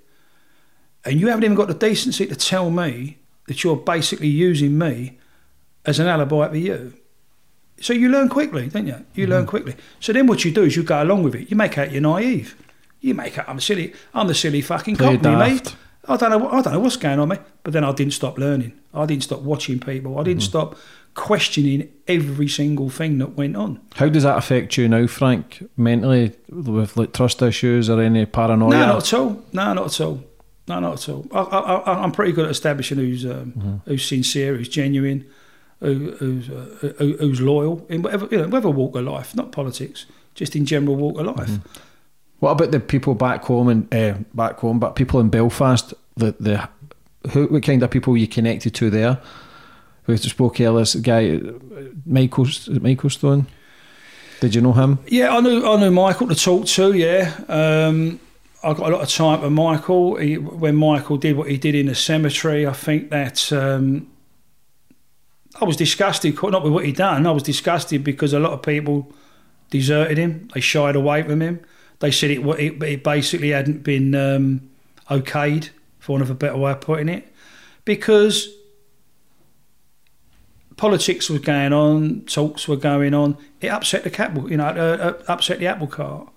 and 1.04 1.20
you 1.20 1.28
haven't 1.28 1.44
even 1.44 1.56
got 1.56 1.68
the 1.68 1.74
decency 1.74 2.26
to 2.26 2.36
tell 2.36 2.70
me 2.70 3.18
that 3.46 3.62
you're 3.62 3.76
basically 3.76 4.28
using 4.28 4.78
me 4.78 5.18
as 5.84 5.98
an 5.98 6.06
alibi 6.06 6.48
for 6.48 6.56
you. 6.56 6.94
So 7.80 7.92
you 7.92 8.08
learn 8.08 8.28
quickly, 8.28 8.68
don't 8.68 8.86
you? 8.86 9.04
You 9.14 9.26
learn 9.26 9.42
mm-hmm. 9.42 9.50
quickly. 9.50 9.76
So 10.00 10.12
then 10.12 10.26
what 10.26 10.44
you 10.44 10.52
do 10.52 10.62
is 10.62 10.76
you 10.76 10.82
go 10.82 11.02
along 11.02 11.24
with 11.24 11.34
it. 11.34 11.50
You 11.50 11.56
make 11.56 11.76
out 11.76 11.92
you're 11.92 12.00
naive. 12.00 12.56
You 13.00 13.14
make 13.14 13.38
out 13.38 13.48
I'm 13.48 13.60
silly. 13.60 13.92
I'm 14.14 14.28
the 14.28 14.34
silly 14.34 14.62
fucking 14.62 14.96
Play 14.96 15.16
daft. 15.16 15.64
mate. 15.64 15.76
I 16.06 16.16
don't 16.16 16.30
know. 16.30 16.48
I 16.50 16.60
don't 16.62 16.74
know 16.74 16.80
what's 16.80 16.96
going 16.96 17.18
on, 17.18 17.28
mate. 17.28 17.40
But 17.62 17.72
then 17.72 17.84
I 17.84 17.92
didn't 17.92 18.12
stop 18.12 18.38
learning. 18.38 18.78
I 18.92 19.06
didn't 19.06 19.24
stop 19.24 19.40
watching 19.40 19.80
people. 19.80 20.18
I 20.18 20.22
didn't 20.22 20.42
mm-hmm. 20.42 20.48
stop 20.48 20.76
questioning 21.14 21.88
every 22.06 22.48
single 22.48 22.90
thing 22.90 23.18
that 23.18 23.36
went 23.36 23.56
on. 23.56 23.80
How 23.94 24.08
does 24.08 24.24
that 24.24 24.36
affect 24.36 24.76
you 24.76 24.88
now, 24.88 25.06
Frank, 25.06 25.68
mentally, 25.76 26.32
with 26.48 26.96
like 26.96 27.12
trust 27.12 27.40
issues 27.42 27.88
or 27.88 28.00
any 28.00 28.26
paranoia? 28.26 28.70
No, 28.70 28.86
not 28.86 29.12
at 29.12 29.18
all. 29.18 29.44
No, 29.52 29.72
not 29.72 29.86
at 29.86 30.00
all. 30.00 30.24
No, 30.66 30.80
not 30.80 30.94
at 30.94 31.08
all. 31.08 31.26
I, 31.32 31.40
I, 31.40 31.74
I, 31.74 32.02
I'm 32.02 32.12
pretty 32.12 32.32
good 32.32 32.46
at 32.46 32.50
establishing 32.50 32.98
who's 32.98 33.24
um, 33.26 33.82
who's 33.84 34.06
sincere, 34.06 34.56
who's 34.56 34.68
genuine, 34.68 35.26
who, 35.80 36.12
who's 36.12 36.48
uh, 36.48 36.94
who, 36.98 37.16
who's 37.18 37.40
loyal 37.40 37.84
in 37.88 38.02
whatever 38.02 38.28
you 38.30 38.38
know, 38.38 38.44
whatever 38.44 38.70
walk 38.70 38.96
of 38.96 39.04
life, 39.04 39.34
not 39.34 39.52
politics, 39.52 40.06
just 40.34 40.56
in 40.56 40.64
general 40.64 40.96
walk 40.96 41.18
of 41.18 41.36
life. 41.36 41.58
What 42.40 42.52
about 42.52 42.70
the 42.70 42.80
people 42.80 43.14
back 43.14 43.44
home 43.44 43.68
and 43.68 43.94
uh, 43.94 44.18
back 44.32 44.58
home, 44.58 44.78
but 44.78 44.96
people 44.96 45.20
in 45.20 45.28
Belfast? 45.28 45.92
The 46.16 46.34
the 46.40 46.68
who 47.30 47.46
what 47.46 47.62
kind 47.62 47.82
of 47.82 47.90
people 47.90 48.16
you 48.16 48.28
connected 48.28 48.74
to 48.74 48.90
there? 48.90 49.20
We 50.06 50.16
spoke 50.18 50.60
earlier. 50.60 50.80
This 50.80 50.94
guy, 50.96 51.36
uh, 51.36 51.52
Michael 52.06 52.46
Michael 52.80 53.10
Stone. 53.10 53.46
Did 54.40 54.54
you 54.54 54.60
know 54.60 54.72
him? 54.72 54.98
Yeah, 55.06 55.34
I 55.34 55.40
knew 55.40 55.64
I 55.64 55.78
knew 55.80 55.90
Michael 55.90 56.28
to 56.28 56.34
talk 56.34 56.66
to. 56.66 56.92
Yeah, 56.92 57.32
um, 57.48 58.20
I 58.64 58.72
got 58.72 58.90
a 58.90 58.92
lot 58.94 59.02
of 59.02 59.08
time 59.08 59.42
with 59.42 59.52
Michael. 59.52 60.16
He, 60.16 60.38
when 60.38 60.76
Michael 60.76 61.16
did 61.16 61.36
what 61.36 61.50
he 61.50 61.58
did 61.58 61.74
in 61.74 61.86
the 61.86 61.94
cemetery, 61.94 62.66
I 62.66 62.72
think 62.72 63.10
that 63.10 63.52
um, 63.52 64.10
I 65.60 65.64
was 65.64 65.76
disgusted. 65.76 66.40
Not 66.42 66.64
with 66.64 66.72
what 66.72 66.84
he'd 66.84 66.96
done. 66.96 67.26
I 67.26 67.30
was 67.30 67.42
disgusted 67.42 68.02
because 68.02 68.32
a 68.32 68.40
lot 68.40 68.52
of 68.52 68.62
people 68.62 69.12
deserted 69.70 70.18
him. 70.18 70.48
They 70.54 70.60
shied 70.60 70.96
away 70.96 71.22
from 71.22 71.42
him. 71.42 71.60
They 72.00 72.10
said 72.10 72.30
it 72.30 72.40
it, 72.40 72.82
it 72.82 73.04
basically 73.04 73.50
hadn't 73.50 73.82
been 73.82 74.14
um, 74.14 74.68
okayed, 75.10 75.70
for 75.98 76.12
want 76.12 76.22
of 76.22 76.30
a 76.30 76.34
better 76.34 76.56
way 76.56 76.72
of 76.72 76.80
putting 76.80 77.08
it, 77.08 77.32
because 77.84 78.48
politics 80.76 81.30
was 81.30 81.40
going 81.40 81.72
on, 81.72 82.22
talks 82.22 82.66
were 82.66 82.76
going 82.76 83.14
on. 83.14 83.36
It 83.60 83.68
upset 83.68 84.04
the 84.04 84.10
capital, 84.10 84.50
you 84.50 84.56
know, 84.56 84.66
uh, 84.66 85.14
uh, 85.18 85.22
upset 85.28 85.60
the 85.60 85.66
apple 85.66 85.86
cart. 85.86 86.28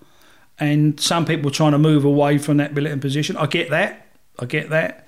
And 0.59 0.99
some 0.99 1.25
people 1.25 1.51
trying 1.51 1.73
to 1.73 1.77
move 1.77 2.03
away 2.03 2.38
from 2.38 2.57
that 2.57 2.73
militant 2.73 3.01
position. 3.01 3.38
I 3.38 3.45
get 3.45 3.69
that. 3.69 4.07
I 4.39 4.45
get 4.45 4.69
that. 4.69 5.07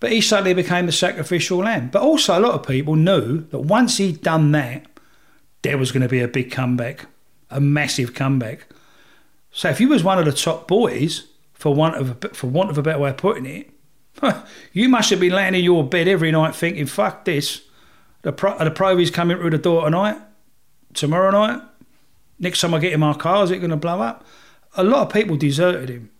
But 0.00 0.12
he 0.12 0.20
suddenly 0.20 0.54
became 0.54 0.86
the 0.86 0.92
sacrificial 0.92 1.58
lamb. 1.58 1.90
But 1.92 2.02
also, 2.02 2.38
a 2.38 2.40
lot 2.40 2.52
of 2.52 2.66
people 2.66 2.94
knew 2.94 3.40
that 3.48 3.60
once 3.60 3.96
he'd 3.96 4.22
done 4.22 4.52
that, 4.52 4.86
there 5.62 5.76
was 5.76 5.90
going 5.90 6.02
to 6.02 6.08
be 6.08 6.20
a 6.20 6.28
big 6.28 6.52
comeback, 6.52 7.06
a 7.50 7.60
massive 7.60 8.14
comeback. 8.14 8.66
So 9.50 9.68
if 9.70 9.80
you 9.80 9.88
was 9.88 10.04
one 10.04 10.18
of 10.18 10.24
the 10.24 10.32
top 10.32 10.68
boys, 10.68 11.26
for 11.54 11.74
want 11.74 11.96
of 11.96 12.24
a, 12.24 12.28
for 12.28 12.46
want 12.46 12.70
of 12.70 12.78
a 12.78 12.82
better 12.82 13.00
way 13.00 13.10
of 13.10 13.16
putting 13.16 13.46
it, 13.46 13.70
you 14.72 14.88
must 14.88 15.10
have 15.10 15.20
been 15.20 15.32
laying 15.32 15.54
in 15.54 15.64
your 15.64 15.82
bed 15.82 16.06
every 16.06 16.30
night 16.30 16.54
thinking, 16.54 16.86
"Fuck 16.86 17.24
this." 17.24 17.62
The 18.22 18.32
pro, 18.32 18.56
the 18.58 18.70
provies 18.70 19.10
coming 19.10 19.36
through 19.36 19.50
the 19.50 19.58
door 19.58 19.84
tonight, 19.84 20.18
tomorrow 20.94 21.30
night. 21.30 21.62
Next 22.38 22.60
time 22.60 22.74
I 22.74 22.78
get 22.78 22.92
in 22.92 23.00
my 23.00 23.14
car, 23.14 23.42
is 23.44 23.50
it 23.50 23.58
going 23.58 23.70
to 23.70 23.76
blow 23.76 24.00
up? 24.00 24.24
A 24.76 24.84
lot 24.84 25.06
of 25.06 25.12
people 25.12 25.36
deserted 25.36 25.88
him. 25.88 26.10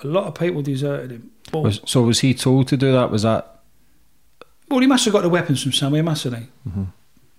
A 0.00 0.06
lot 0.06 0.24
of 0.24 0.34
people 0.34 0.62
deserted 0.62 1.10
him. 1.12 1.30
Well, 1.52 1.62
Was, 1.64 1.80
so 1.86 2.02
was 2.02 2.20
he 2.20 2.34
told 2.34 2.68
to 2.68 2.76
do 2.76 2.92
that? 2.92 3.10
Was 3.10 3.22
that? 3.22 3.48
well, 4.68 4.80
he 4.80 4.86
must 4.86 5.04
have 5.04 5.12
got 5.12 5.20
the 5.22 5.28
weapons 5.28 5.62
from 5.62 5.72
somewhere, 5.72 6.02
mustn't 6.02 6.34
he? 6.36 6.44
Mhm. 6.68 6.86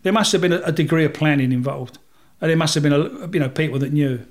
There 0.03 0.13
must 0.13 0.31
have 0.33 0.41
been 0.41 0.53
a, 0.53 0.59
a 0.61 0.71
degree 0.71 1.03
of 1.05 1.13
planning 1.13 1.51
involved, 1.51 1.97
and 2.39 2.49
there 2.49 2.57
must 2.57 2.73
have 2.75 2.83
been 2.83 2.93
a, 2.93 3.27
you 3.31 3.39
know 3.39 3.49
people 3.49 3.79
that 3.79 3.91
knew. 3.91 4.25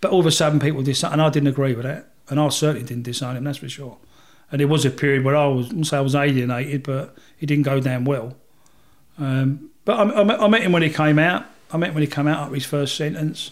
But 0.00 0.10
all 0.12 0.20
of 0.20 0.26
a 0.26 0.30
sudden, 0.30 0.58
people 0.60 0.82
disowned, 0.82 1.14
and 1.14 1.22
I 1.22 1.28
didn't 1.28 1.48
agree 1.48 1.74
with 1.74 1.84
that, 1.84 2.08
and 2.30 2.40
I 2.40 2.48
certainly 2.48 2.86
didn't 2.86 3.02
disown 3.02 3.36
him. 3.36 3.44
That's 3.44 3.58
for 3.58 3.68
sure. 3.68 3.98
And 4.50 4.60
there 4.60 4.68
was 4.68 4.84
a 4.86 4.90
period 4.90 5.22
where 5.24 5.36
I 5.36 5.46
was, 5.48 5.70
I 5.72 5.82
say 5.82 5.96
I 5.98 6.00
was 6.00 6.14
alienated, 6.14 6.82
but 6.82 7.14
it 7.40 7.46
didn't 7.46 7.64
go 7.64 7.78
down 7.80 8.04
well. 8.04 8.36
Um, 9.18 9.70
but 9.84 9.98
I, 9.98 10.20
I, 10.20 10.24
met, 10.24 10.40
I 10.40 10.48
met 10.48 10.62
him 10.62 10.72
when 10.72 10.82
he 10.82 10.90
came 10.90 11.18
out. 11.18 11.44
I 11.70 11.76
met 11.76 11.90
him 11.90 11.94
when 11.96 12.02
he 12.02 12.08
came 12.08 12.26
out 12.26 12.38
after 12.38 12.54
his 12.54 12.64
first 12.64 12.96
sentence. 12.96 13.50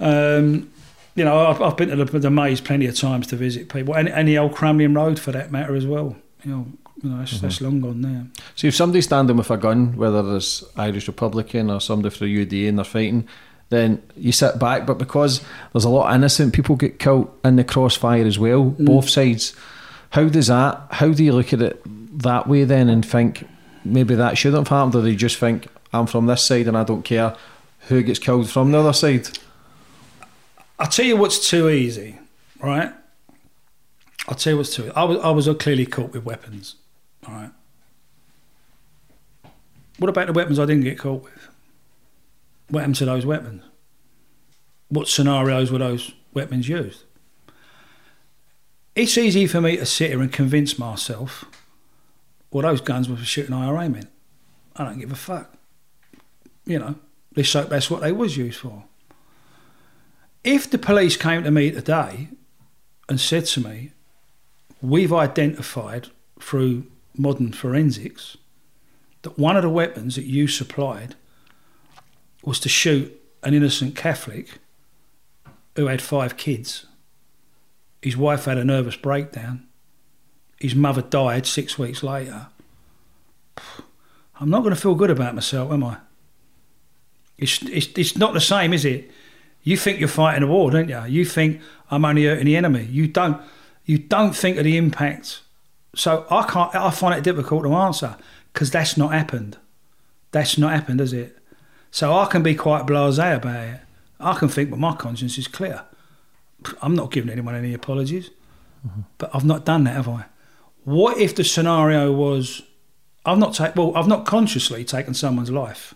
Um, 0.00 0.70
you 1.18 1.24
know, 1.24 1.46
I've, 1.46 1.60
I've 1.60 1.76
been 1.76 1.88
to 1.88 2.04
the, 2.04 2.18
the 2.18 2.30
maze 2.30 2.60
plenty 2.60 2.86
of 2.86 2.96
times 2.96 3.26
to 3.28 3.36
visit 3.36 3.68
people, 3.68 3.94
and, 3.94 4.08
and 4.08 4.28
the 4.28 4.38
old 4.38 4.52
Crumlin 4.54 4.96
Road 4.96 5.18
for 5.18 5.32
that 5.32 5.50
matter 5.50 5.74
as 5.74 5.86
well. 5.86 6.16
You 6.44 6.50
know, 6.50 6.66
you 7.02 7.10
know 7.10 7.18
that's, 7.18 7.34
mm-hmm. 7.34 7.46
that's 7.46 7.60
long 7.60 7.80
gone 7.80 8.00
now. 8.00 8.26
So 8.54 8.68
if 8.68 8.74
somebody's 8.74 9.06
standing 9.06 9.36
with 9.36 9.50
a 9.50 9.56
gun, 9.56 9.96
whether 9.96 10.36
it's 10.36 10.64
Irish 10.76 11.08
Republican 11.08 11.70
or 11.70 11.80
somebody 11.80 12.14
for 12.14 12.24
the 12.24 12.46
UDA 12.46 12.68
and 12.68 12.78
they're 12.78 12.84
fighting, 12.84 13.28
then 13.70 14.02
you 14.16 14.32
sit 14.32 14.58
back. 14.58 14.86
But 14.86 14.98
because 14.98 15.42
there's 15.72 15.84
a 15.84 15.90
lot 15.90 16.08
of 16.08 16.14
innocent 16.14 16.54
people 16.54 16.76
get 16.76 16.98
killed 16.98 17.30
in 17.44 17.56
the 17.56 17.64
crossfire 17.64 18.24
as 18.24 18.38
well, 18.38 18.70
mm. 18.70 18.86
both 18.86 19.08
sides. 19.08 19.54
How 20.10 20.28
does 20.28 20.46
that? 20.46 20.86
How 20.90 21.12
do 21.12 21.22
you 21.22 21.32
look 21.32 21.52
at 21.52 21.60
it 21.60 21.82
that 22.22 22.46
way 22.46 22.64
then 22.64 22.88
and 22.88 23.04
think 23.04 23.46
maybe 23.84 24.14
that 24.14 24.38
shouldn't 24.38 24.68
have 24.68 24.76
happened, 24.76 24.94
or 24.94 25.02
do 25.02 25.10
you 25.10 25.16
just 25.16 25.38
think 25.38 25.66
I'm 25.92 26.06
from 26.06 26.26
this 26.26 26.42
side 26.42 26.66
and 26.66 26.76
I 26.76 26.84
don't 26.84 27.04
care 27.04 27.36
who 27.88 28.02
gets 28.02 28.18
killed 28.18 28.48
from 28.48 28.72
the 28.72 28.78
other 28.78 28.92
side? 28.92 29.37
I'll 30.78 30.88
tell 30.88 31.04
you 31.04 31.16
what's 31.16 31.48
too 31.48 31.68
easy, 31.68 32.18
right? 32.60 32.92
I'll 34.28 34.34
tell 34.34 34.52
you 34.52 34.56
what's 34.58 34.74
too. 34.74 34.92
I 34.94 35.04
was 35.04 35.18
I 35.18 35.30
was 35.30 35.48
clearly 35.58 35.86
caught 35.86 36.12
with 36.12 36.24
weapons, 36.24 36.76
all 37.26 37.34
right. 37.34 37.50
What 39.98 40.08
about 40.08 40.28
the 40.28 40.32
weapons 40.32 40.58
I 40.58 40.66
didn't 40.66 40.84
get 40.84 40.98
caught 40.98 41.24
with? 41.24 41.48
What 42.68 42.80
happened 42.80 42.96
to 42.96 43.06
those 43.06 43.26
weapons? 43.26 43.64
What 44.88 45.08
scenarios 45.08 45.72
were 45.72 45.78
those 45.78 46.12
weapons 46.34 46.68
used? 46.68 47.04
It's 48.94 49.18
easy 49.18 49.46
for 49.46 49.60
me 49.60 49.76
to 49.76 49.86
sit 49.86 50.10
here 50.10 50.20
and 50.20 50.32
convince 50.32 50.78
myself, 50.78 51.44
well, 52.50 52.62
those 52.62 52.80
guns 52.80 53.08
were 53.08 53.16
for 53.16 53.24
shooting 53.24 53.54
IRA 53.54 53.88
men. 53.88 54.08
I 54.76 54.84
don't 54.84 54.98
give 54.98 55.12
a 55.12 55.16
fuck. 55.16 55.54
You 56.64 56.78
know, 56.78 56.94
let's 57.36 57.52
hope 57.52 57.68
that's 57.68 57.90
what 57.90 58.00
they 58.00 58.12
was 58.12 58.36
used 58.36 58.58
for. 58.58 58.84
If 60.50 60.70
the 60.70 60.78
police 60.78 61.18
came 61.18 61.42
to 61.44 61.50
me 61.50 61.70
today 61.70 62.28
and 63.06 63.20
said 63.20 63.44
to 63.44 63.60
me, 63.60 63.92
we've 64.80 65.12
identified 65.12 66.08
through 66.40 66.86
modern 67.14 67.52
forensics 67.52 68.38
that 69.20 69.38
one 69.38 69.58
of 69.58 69.62
the 69.62 69.68
weapons 69.68 70.16
that 70.16 70.24
you 70.24 70.48
supplied 70.48 71.16
was 72.42 72.58
to 72.60 72.70
shoot 72.70 73.14
an 73.42 73.52
innocent 73.52 73.94
Catholic 73.94 74.54
who 75.76 75.88
had 75.88 76.00
five 76.00 76.38
kids. 76.38 76.86
His 78.00 78.16
wife 78.16 78.46
had 78.46 78.56
a 78.56 78.64
nervous 78.64 78.96
breakdown. 78.96 79.66
His 80.58 80.74
mother 80.74 81.02
died 81.02 81.44
six 81.44 81.78
weeks 81.78 82.02
later. 82.02 82.46
I'm 84.40 84.48
not 84.48 84.62
going 84.62 84.74
to 84.74 84.80
feel 84.80 84.94
good 84.94 85.10
about 85.10 85.34
myself, 85.34 85.70
am 85.70 85.84
I? 85.84 85.98
It's, 87.36 87.60
it's, 87.64 87.88
it's 87.98 88.16
not 88.16 88.32
the 88.32 88.40
same, 88.40 88.72
is 88.72 88.86
it? 88.86 89.10
You 89.62 89.76
think 89.76 89.98
you're 89.98 90.08
fighting 90.08 90.42
a 90.42 90.46
war, 90.46 90.70
don't 90.70 90.88
you? 90.88 91.02
You 91.06 91.24
think 91.24 91.60
I'm 91.90 92.04
only 92.04 92.24
hurting 92.24 92.46
the 92.46 92.56
enemy. 92.56 92.84
You 92.84 93.08
don't. 93.08 93.40
You 93.84 93.98
don't 93.98 94.36
think 94.36 94.58
of 94.58 94.64
the 94.64 94.76
impact. 94.76 95.40
So 95.94 96.26
I 96.30 96.42
can't. 96.44 96.74
I 96.74 96.90
find 96.90 97.14
it 97.14 97.24
difficult 97.24 97.64
to 97.64 97.74
answer 97.74 98.16
because 98.52 98.70
that's 98.70 98.96
not 98.96 99.12
happened. 99.12 99.56
That's 100.30 100.58
not 100.58 100.72
happened, 100.72 101.00
is 101.00 101.12
it? 101.12 101.38
So 101.90 102.14
I 102.14 102.26
can 102.26 102.42
be 102.42 102.54
quite 102.54 102.86
blasé 102.86 103.36
about 103.36 103.68
it. 103.68 103.80
I 104.20 104.34
can 104.34 104.48
think, 104.48 104.70
well, 104.70 104.80
my 104.80 104.94
conscience 104.94 105.38
is 105.38 105.48
clear. 105.48 105.84
I'm 106.82 106.94
not 106.94 107.10
giving 107.10 107.30
anyone 107.30 107.54
any 107.54 107.72
apologies, 107.72 108.30
mm-hmm. 108.86 109.02
but 109.16 109.30
I've 109.32 109.44
not 109.44 109.64
done 109.64 109.84
that, 109.84 109.94
have 109.94 110.08
I? 110.08 110.24
What 110.84 111.18
if 111.18 111.34
the 111.34 111.44
scenario 111.44 112.12
was, 112.12 112.62
I've 113.24 113.38
not 113.38 113.54
taken, 113.54 113.80
well, 113.80 113.96
I've 113.96 114.08
not 114.08 114.26
consciously 114.26 114.84
taken 114.84 115.14
someone's 115.14 115.50
life. 115.50 115.94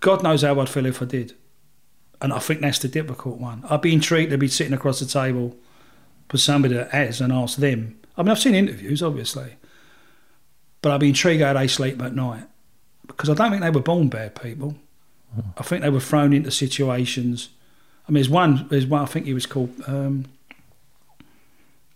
God 0.00 0.22
knows 0.22 0.42
how 0.42 0.58
I'd 0.60 0.68
feel 0.68 0.86
if 0.86 1.02
I 1.02 1.06
did. 1.06 1.34
And 2.20 2.32
I 2.32 2.38
think 2.38 2.60
that's 2.60 2.78
the 2.78 2.88
difficult 2.88 3.38
one. 3.38 3.64
I'd 3.68 3.80
be 3.80 3.92
intrigued 3.92 4.30
to 4.30 4.38
be 4.38 4.48
sitting 4.48 4.72
across 4.72 5.00
the 5.00 5.06
table 5.06 5.56
with 6.30 6.40
somebody 6.40 6.74
that 6.74 6.90
has 6.90 7.20
and 7.20 7.32
ask 7.32 7.58
them. 7.58 7.98
I 8.16 8.22
mean, 8.22 8.30
I've 8.30 8.38
seen 8.38 8.54
interviews, 8.54 9.02
obviously, 9.02 9.56
but 10.82 10.92
I'd 10.92 11.00
be 11.00 11.08
intrigued 11.08 11.42
how 11.42 11.52
they 11.54 11.66
sleep 11.66 12.00
at 12.00 12.14
night 12.14 12.44
because 13.06 13.28
I 13.28 13.34
don't 13.34 13.50
think 13.50 13.62
they 13.62 13.70
were 13.70 13.80
born 13.80 14.08
bad 14.08 14.40
people. 14.40 14.76
I 15.56 15.62
think 15.62 15.82
they 15.82 15.90
were 15.90 16.00
thrown 16.00 16.32
into 16.32 16.50
situations. 16.50 17.48
I 18.06 18.12
mean, 18.12 18.14
there's 18.16 18.28
one, 18.28 18.68
there's 18.68 18.86
one, 18.86 19.02
I 19.02 19.06
think 19.06 19.26
he 19.26 19.34
was 19.34 19.46
called, 19.46 19.72
um, 19.86 20.26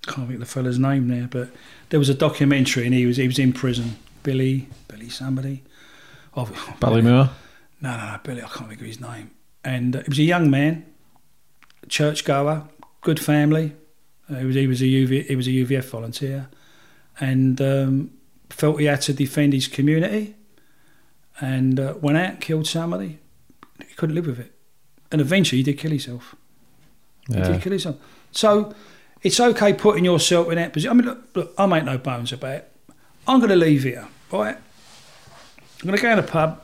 can't 0.06 0.28
think 0.28 0.34
of 0.34 0.40
the 0.40 0.46
fella's 0.46 0.78
name 0.78 1.08
there, 1.08 1.28
but 1.30 1.50
there 1.90 1.98
was 1.98 2.08
a 2.08 2.14
documentary 2.14 2.86
and 2.86 2.94
he 2.94 3.06
was 3.06 3.16
he 3.18 3.26
was 3.26 3.38
in 3.38 3.52
prison. 3.52 3.96
Billy, 4.22 4.68
Billy 4.88 5.08
somebody. 5.08 5.62
Oh, 6.36 6.48
Billy 6.80 7.02
Moore? 7.02 7.30
No, 7.80 7.96
no, 7.96 8.12
no, 8.12 8.18
Billy, 8.22 8.42
I 8.42 8.48
can't 8.48 8.68
think 8.68 8.80
of 8.80 8.86
his 8.86 9.00
name. 9.00 9.30
And 9.64 9.96
uh, 9.96 10.02
he 10.02 10.08
was 10.08 10.18
a 10.18 10.22
young 10.22 10.50
man, 10.50 10.86
churchgoer, 11.88 12.68
good 13.00 13.20
family. 13.20 13.72
Uh, 14.30 14.36
he 14.36 14.44
was 14.46 14.54
he 14.56 14.66
was 14.66 14.82
a 14.82 14.86
UV, 14.86 15.26
he 15.26 15.36
was 15.36 15.46
a 15.46 15.50
UVF 15.50 15.84
volunteer, 15.84 16.48
and 17.20 17.60
um, 17.60 18.10
felt 18.50 18.80
he 18.80 18.86
had 18.86 19.02
to 19.02 19.12
defend 19.12 19.52
his 19.52 19.68
community, 19.68 20.34
and 21.40 21.78
uh, 21.78 21.94
went 22.00 22.18
out, 22.18 22.40
killed 22.40 22.66
somebody. 22.66 23.18
He 23.86 23.94
couldn't 23.94 24.14
live 24.14 24.26
with 24.26 24.40
it, 24.40 24.52
and 25.12 25.20
eventually 25.20 25.58
he 25.58 25.62
did 25.62 25.78
kill 25.78 25.90
himself. 25.90 26.34
He 27.28 27.34
did 27.34 27.62
kill 27.62 27.72
himself. 27.72 27.96
So 28.30 28.74
it's 29.22 29.40
okay 29.40 29.72
putting 29.72 30.04
yourself 30.04 30.48
in 30.48 30.56
that 30.56 30.72
position. 30.72 30.90
I 30.90 30.94
mean, 30.94 31.06
look, 31.06 31.36
look 31.36 31.54
I 31.58 31.66
make 31.66 31.84
no 31.84 31.98
bones 31.98 32.32
about 32.32 32.54
it. 32.54 32.72
I'm 33.26 33.40
going 33.40 33.50
to 33.50 33.56
leave 33.56 33.82
here, 33.82 34.06
right? 34.30 34.56
I'm 34.56 35.86
going 35.86 35.96
to 35.96 36.02
go 36.02 36.12
in 36.12 36.18
a 36.18 36.22
pub. 36.22 36.62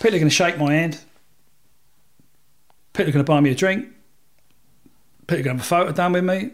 People 0.00 0.16
are 0.16 0.18
going 0.18 0.28
to 0.28 0.34
shake 0.34 0.58
my 0.58 0.72
hand. 0.72 1.00
People 2.92 3.10
are 3.10 3.12
going 3.12 3.24
to 3.24 3.32
buy 3.32 3.40
me 3.40 3.50
a 3.50 3.54
drink. 3.54 3.88
People 5.26 5.40
are 5.40 5.42
going 5.42 5.44
to 5.44 5.50
have 5.50 5.60
a 5.60 5.64
photo 5.64 5.92
done 5.92 6.12
with 6.12 6.24
me. 6.24 6.36
It 6.36 6.52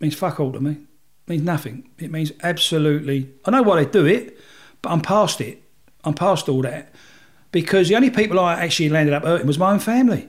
means 0.00 0.14
fuck 0.14 0.40
all 0.40 0.52
to 0.52 0.60
me. 0.60 0.72
It 0.72 1.28
means 1.28 1.42
nothing. 1.42 1.88
It 1.98 2.10
means 2.10 2.32
absolutely. 2.42 3.30
I 3.44 3.50
know 3.50 3.62
why 3.62 3.82
they 3.82 3.90
do 3.90 4.06
it, 4.06 4.38
but 4.82 4.90
I'm 4.90 5.00
past 5.00 5.40
it. 5.40 5.62
I'm 6.04 6.14
past 6.14 6.48
all 6.48 6.62
that 6.62 6.94
because 7.52 7.88
the 7.88 7.96
only 7.96 8.10
people 8.10 8.38
I 8.40 8.54
actually 8.54 8.88
landed 8.88 9.14
up 9.14 9.24
hurting 9.24 9.46
was 9.46 9.58
my 9.58 9.72
own 9.72 9.78
family. 9.78 10.28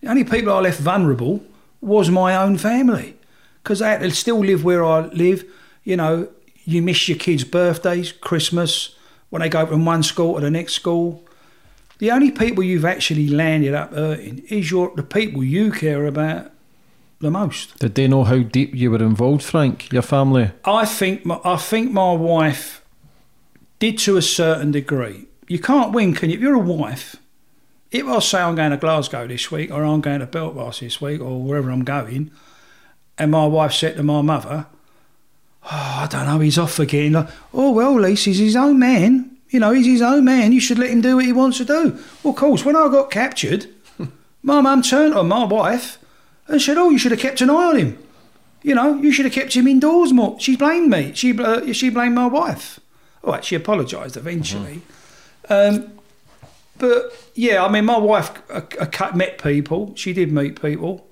The 0.00 0.08
only 0.08 0.24
people 0.24 0.52
I 0.52 0.60
left 0.60 0.80
vulnerable 0.80 1.44
was 1.80 2.10
my 2.10 2.34
own 2.34 2.56
family 2.58 3.16
because 3.62 3.80
to 3.80 4.10
still 4.10 4.38
live 4.38 4.64
where 4.64 4.84
I 4.84 5.00
live. 5.08 5.44
You 5.84 5.96
know, 5.96 6.28
you 6.64 6.82
miss 6.82 7.08
your 7.08 7.18
kids' 7.18 7.44
birthdays, 7.44 8.12
Christmas, 8.12 8.94
when 9.28 9.42
they 9.42 9.48
go 9.48 9.66
from 9.66 9.84
one 9.84 10.02
school 10.02 10.34
to 10.34 10.40
the 10.40 10.50
next 10.50 10.74
school. 10.74 11.24
The 12.00 12.10
only 12.10 12.30
people 12.30 12.64
you've 12.64 12.86
actually 12.86 13.28
landed 13.28 13.74
up 13.74 13.92
hurting 13.92 14.38
is 14.48 14.70
your 14.70 14.90
the 14.96 15.02
people 15.02 15.44
you 15.44 15.70
care 15.70 16.06
about 16.06 16.50
the 17.18 17.30
most. 17.30 17.78
Did 17.78 17.94
they 17.94 18.08
know 18.08 18.24
how 18.24 18.38
deep 18.38 18.74
you 18.74 18.90
were 18.90 19.02
involved, 19.02 19.42
Frank? 19.42 19.92
Your 19.92 20.00
family? 20.00 20.50
I 20.64 20.86
think 20.86 21.26
my, 21.26 21.38
I 21.44 21.58
think 21.58 21.92
my 21.92 22.14
wife 22.14 22.82
did 23.78 23.98
to 23.98 24.16
a 24.16 24.22
certain 24.22 24.70
degree. 24.70 25.26
You 25.46 25.58
can't 25.58 25.92
win, 25.92 26.14
can 26.14 26.30
you? 26.30 26.36
If 26.36 26.40
you're 26.40 26.54
a 26.54 26.58
wife, 26.58 27.16
if 27.90 28.06
I 28.06 28.18
say 28.20 28.40
I'm 28.40 28.54
going 28.54 28.70
to 28.70 28.78
Glasgow 28.78 29.26
this 29.26 29.50
week 29.50 29.70
or 29.70 29.84
I'm 29.84 30.00
going 30.00 30.20
to 30.20 30.26
Belfast 30.26 30.80
this 30.80 31.02
week 31.02 31.20
or 31.20 31.42
wherever 31.42 31.70
I'm 31.70 31.84
going, 31.84 32.30
and 33.18 33.30
my 33.30 33.46
wife 33.46 33.74
said 33.74 33.96
to 33.98 34.02
my 34.02 34.22
mother, 34.22 34.64
oh, 35.64 35.68
I 35.70 36.08
don't 36.10 36.24
know, 36.24 36.40
he's 36.40 36.56
off 36.56 36.78
again. 36.78 37.12
Like, 37.12 37.28
oh, 37.52 37.72
well, 37.72 38.00
Lise, 38.00 38.24
he's 38.24 38.38
his 38.38 38.56
own 38.56 38.78
man. 38.78 39.29
You 39.50 39.60
know, 39.60 39.72
he's 39.72 39.86
his 39.86 40.02
own 40.02 40.24
man. 40.24 40.52
You 40.52 40.60
should 40.60 40.78
let 40.78 40.90
him 40.90 41.00
do 41.00 41.16
what 41.16 41.24
he 41.24 41.32
wants 41.32 41.58
to 41.58 41.64
do. 41.64 41.98
Well, 42.22 42.32
of 42.32 42.36
course, 42.36 42.64
when 42.64 42.76
I 42.76 42.88
got 42.88 43.10
captured, 43.10 43.66
my 44.42 44.60
mum 44.60 44.82
turned 44.82 45.14
on 45.14 45.28
my 45.28 45.44
wife 45.44 45.98
and 46.46 46.62
said, 46.62 46.78
oh, 46.78 46.90
you 46.90 46.98
should 46.98 47.10
have 47.10 47.20
kept 47.20 47.40
an 47.40 47.50
eye 47.50 47.54
on 47.54 47.76
him. 47.76 47.98
You 48.62 48.74
know, 48.74 48.94
you 48.96 49.10
should 49.12 49.24
have 49.24 49.34
kept 49.34 49.54
him 49.54 49.66
indoors 49.66 50.12
more. 50.12 50.38
She 50.38 50.56
blamed 50.56 50.90
me. 50.90 51.12
She 51.14 51.38
uh, 51.38 51.72
she 51.72 51.88
blamed 51.88 52.14
my 52.14 52.26
wife. 52.26 52.78
All 53.24 53.32
right, 53.32 53.44
she 53.44 53.54
apologised 53.54 54.16
eventually. 54.16 54.82
Um, 55.48 55.92
but 56.76 57.12
yeah, 57.34 57.64
I 57.64 57.70
mean, 57.70 57.86
my 57.86 57.98
wife 57.98 58.30
uh, 58.50 58.60
uh, 58.78 59.12
met 59.14 59.42
people. 59.42 59.94
She 59.96 60.12
did 60.12 60.30
meet 60.30 60.60
people. 60.60 61.08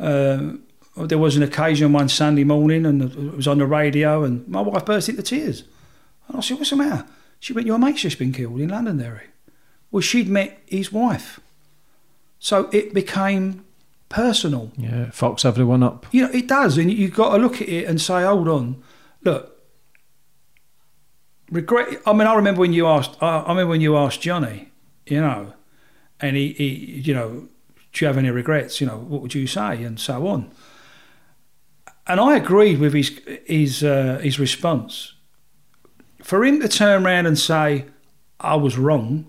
Um, 0.00 0.64
there 0.96 1.18
was 1.18 1.36
an 1.36 1.42
occasion 1.44 1.92
one 1.92 2.08
Sunday 2.08 2.44
morning, 2.44 2.84
and 2.84 3.02
it 3.02 3.36
was 3.36 3.46
on 3.46 3.58
the 3.58 3.66
radio, 3.66 4.24
and 4.24 4.46
my 4.48 4.60
wife 4.60 4.84
burst 4.84 5.08
into 5.08 5.22
tears. 5.22 5.62
And 6.26 6.38
I 6.38 6.40
said, 6.40 6.58
"What's 6.58 6.70
the 6.70 6.76
matter?" 6.76 7.06
She 7.42 7.52
went, 7.52 7.66
"Your 7.66 7.76
mate's 7.76 8.02
just 8.02 8.20
been 8.20 8.30
killed 8.30 8.60
in 8.60 8.68
Londonderry." 8.68 9.26
Well, 9.90 10.00
she'd 10.00 10.28
met 10.28 10.60
his 10.64 10.92
wife, 10.92 11.40
so 12.38 12.70
it 12.72 12.94
became 12.94 13.64
personal. 14.08 14.70
Yeah, 14.76 15.06
fucks 15.06 15.44
everyone 15.44 15.82
up. 15.82 16.06
You 16.12 16.22
know, 16.22 16.30
it 16.32 16.46
does, 16.46 16.78
and 16.78 16.88
you've 16.88 17.14
got 17.14 17.34
to 17.34 17.42
look 17.42 17.60
at 17.60 17.68
it 17.68 17.88
and 17.88 18.00
say, 18.00 18.22
hold 18.22 18.46
on, 18.46 18.80
look. 19.24 19.60
Regret. 21.50 22.00
I 22.06 22.12
mean, 22.12 22.28
I 22.28 22.34
remember 22.34 22.60
when 22.60 22.72
you 22.72 22.86
asked. 22.86 23.20
I, 23.20 23.38
I 23.38 23.48
remember 23.48 23.70
when 23.70 23.80
you 23.80 23.96
asked 23.96 24.20
Johnny, 24.20 24.70
you 25.06 25.20
know, 25.20 25.52
and 26.20 26.36
he, 26.36 26.52
he, 26.52 26.68
you 27.04 27.12
know, 27.12 27.48
do 27.92 28.04
you 28.04 28.06
have 28.06 28.18
any 28.18 28.30
regrets? 28.30 28.80
You 28.80 28.86
know, 28.86 28.98
what 28.98 29.20
would 29.20 29.34
you 29.34 29.48
say, 29.48 29.82
and 29.82 29.98
so 29.98 30.28
on. 30.28 30.52
And 32.06 32.20
I 32.20 32.36
agreed 32.36 32.78
with 32.78 32.94
his 32.94 33.20
his 33.46 33.82
uh, 33.82 34.20
his 34.22 34.38
response. 34.38 35.14
For 36.22 36.44
him 36.44 36.60
to 36.60 36.68
turn 36.68 37.04
around 37.04 37.26
and 37.26 37.38
say, 37.38 37.86
"I 38.40 38.56
was 38.56 38.78
wrong," 38.78 39.26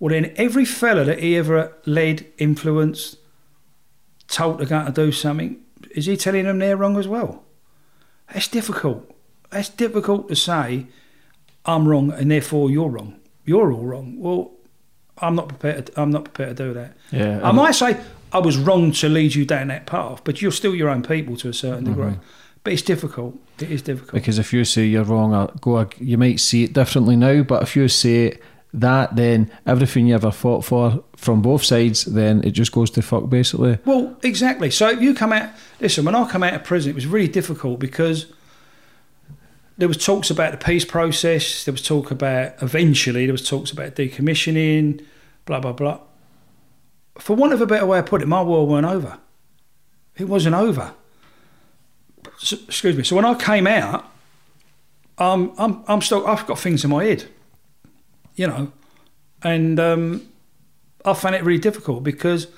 well, 0.00 0.12
then 0.12 0.32
every 0.36 0.64
fella 0.64 1.04
that 1.04 1.20
he 1.20 1.36
ever 1.36 1.72
led, 1.86 2.26
influenced, 2.38 3.18
told 4.28 4.58
to 4.58 4.66
go 4.66 4.84
to 4.84 4.90
do 4.92 5.12
something, 5.12 5.58
is 5.92 6.06
he 6.06 6.16
telling 6.16 6.44
them 6.44 6.58
they're 6.58 6.76
wrong 6.76 6.96
as 6.96 7.06
well? 7.08 7.44
That's 8.32 8.48
difficult. 8.48 9.10
That's 9.50 9.68
difficult 9.68 10.28
to 10.28 10.36
say, 10.36 10.86
I'm 11.64 11.86
wrong 11.88 12.12
and 12.12 12.30
therefore 12.30 12.70
you're 12.70 12.88
wrong. 12.88 13.16
You're 13.44 13.72
all 13.72 13.84
wrong. 13.84 14.18
Well, 14.18 14.50
I'm 15.18 15.34
not 15.36 15.48
prepared. 15.48 15.86
To, 15.86 16.00
I'm 16.02 16.10
not 16.10 16.24
prepared 16.24 16.56
to 16.56 16.64
do 16.68 16.74
that. 16.74 16.96
Yeah, 17.12 17.40
I 17.42 17.52
might 17.52 17.72
say 17.72 17.96
I 18.32 18.38
was 18.40 18.58
wrong 18.58 18.92
to 18.92 19.08
lead 19.08 19.34
you 19.34 19.44
down 19.46 19.68
that 19.68 19.86
path, 19.86 20.22
but 20.24 20.42
you're 20.42 20.50
still 20.52 20.74
your 20.74 20.88
own 20.88 21.02
people 21.02 21.36
to 21.36 21.48
a 21.48 21.54
certain 21.54 21.84
degree. 21.84 22.12
Mhm. 22.12 22.20
But 22.66 22.72
it's 22.72 22.82
difficult. 22.82 23.38
It 23.60 23.70
is 23.70 23.80
difficult. 23.80 24.14
Because 24.14 24.40
if 24.40 24.52
you 24.52 24.64
say 24.64 24.86
you're 24.86 25.04
wrong, 25.04 25.32
I 25.32 25.48
go. 25.60 25.88
You 26.00 26.18
might 26.18 26.40
see 26.40 26.64
it 26.64 26.72
differently 26.72 27.14
now, 27.14 27.44
but 27.44 27.62
if 27.62 27.76
you 27.76 27.86
say 27.86 28.40
that, 28.74 29.14
then 29.14 29.52
everything 29.64 30.08
you 30.08 30.16
ever 30.16 30.32
fought 30.32 30.64
for 30.64 31.04
from 31.14 31.42
both 31.42 31.62
sides, 31.62 32.06
then 32.06 32.42
it 32.42 32.50
just 32.50 32.72
goes 32.72 32.90
to 32.90 33.02
fuck 33.02 33.30
basically. 33.30 33.78
Well, 33.84 34.16
exactly. 34.24 34.72
So 34.72 34.88
if 34.88 35.00
you 35.00 35.14
come 35.14 35.32
out, 35.32 35.50
listen, 35.80 36.04
when 36.04 36.16
I 36.16 36.28
come 36.28 36.42
out 36.42 36.54
of 36.54 36.64
prison, 36.64 36.90
it 36.90 36.96
was 36.96 37.06
really 37.06 37.28
difficult 37.28 37.78
because 37.78 38.26
there 39.78 39.86
was 39.86 40.04
talks 40.04 40.28
about 40.28 40.50
the 40.50 40.58
peace 40.58 40.84
process. 40.84 41.64
There 41.64 41.70
was 41.70 41.82
talk 41.82 42.10
about 42.10 42.60
eventually 42.60 43.26
there 43.26 43.32
was 43.32 43.48
talks 43.48 43.70
about 43.70 43.94
decommissioning, 43.94 45.04
blah 45.44 45.60
blah 45.60 45.72
blah. 45.72 46.00
For 47.16 47.36
want 47.36 47.52
of 47.52 47.60
a 47.60 47.66
better 47.66 47.86
way 47.86 48.00
of 48.00 48.06
putting 48.06 48.26
it, 48.26 48.28
my 48.28 48.42
war 48.42 48.66
weren't 48.66 48.86
over. 48.86 49.20
It 50.16 50.24
wasn't 50.24 50.56
over. 50.56 50.94
Excuse 52.40 52.96
me. 52.96 53.02
So 53.02 53.16
when 53.16 53.24
I 53.24 53.34
came 53.34 53.66
out, 53.66 54.04
um, 55.18 55.54
I'm 55.58 55.82
I'm 55.88 56.02
still 56.02 56.26
I've 56.26 56.46
got 56.46 56.58
things 56.58 56.84
in 56.84 56.90
my 56.90 57.04
head, 57.04 57.24
you 58.34 58.46
know, 58.46 58.72
and 59.42 59.80
um, 59.80 60.28
I 61.04 61.14
found 61.14 61.34
it 61.34 61.44
really 61.44 61.58
difficult 61.58 62.04
because 62.04 62.48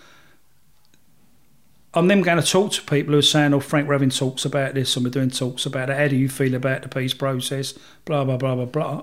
I'm 1.95 2.09
then 2.09 2.23
going 2.23 2.41
to 2.41 2.47
talk 2.47 2.73
to 2.73 2.83
people 2.83 3.13
who 3.13 3.19
are 3.19 3.23
saying, 3.23 3.55
"Oh, 3.55 3.61
Frank, 3.61 3.87
we're 3.87 3.95
having 3.95 4.11
talks 4.11 4.45
about 4.45 4.75
this, 4.75 4.95
and 4.97 5.05
we're 5.05 5.11
doing 5.11 5.31
talks 5.31 5.65
about 5.67 5.91
it. 5.91 5.97
How 5.97 6.09
do 6.09 6.17
you 6.17 6.29
feel 6.29 6.55
about 6.55 6.83
the 6.83 6.89
peace 6.89 7.15
process?" 7.15 7.75
Blah 8.05 8.25
blah 8.25 8.37
blah 8.37 8.57
blah 8.57 8.65
blah. 8.65 9.03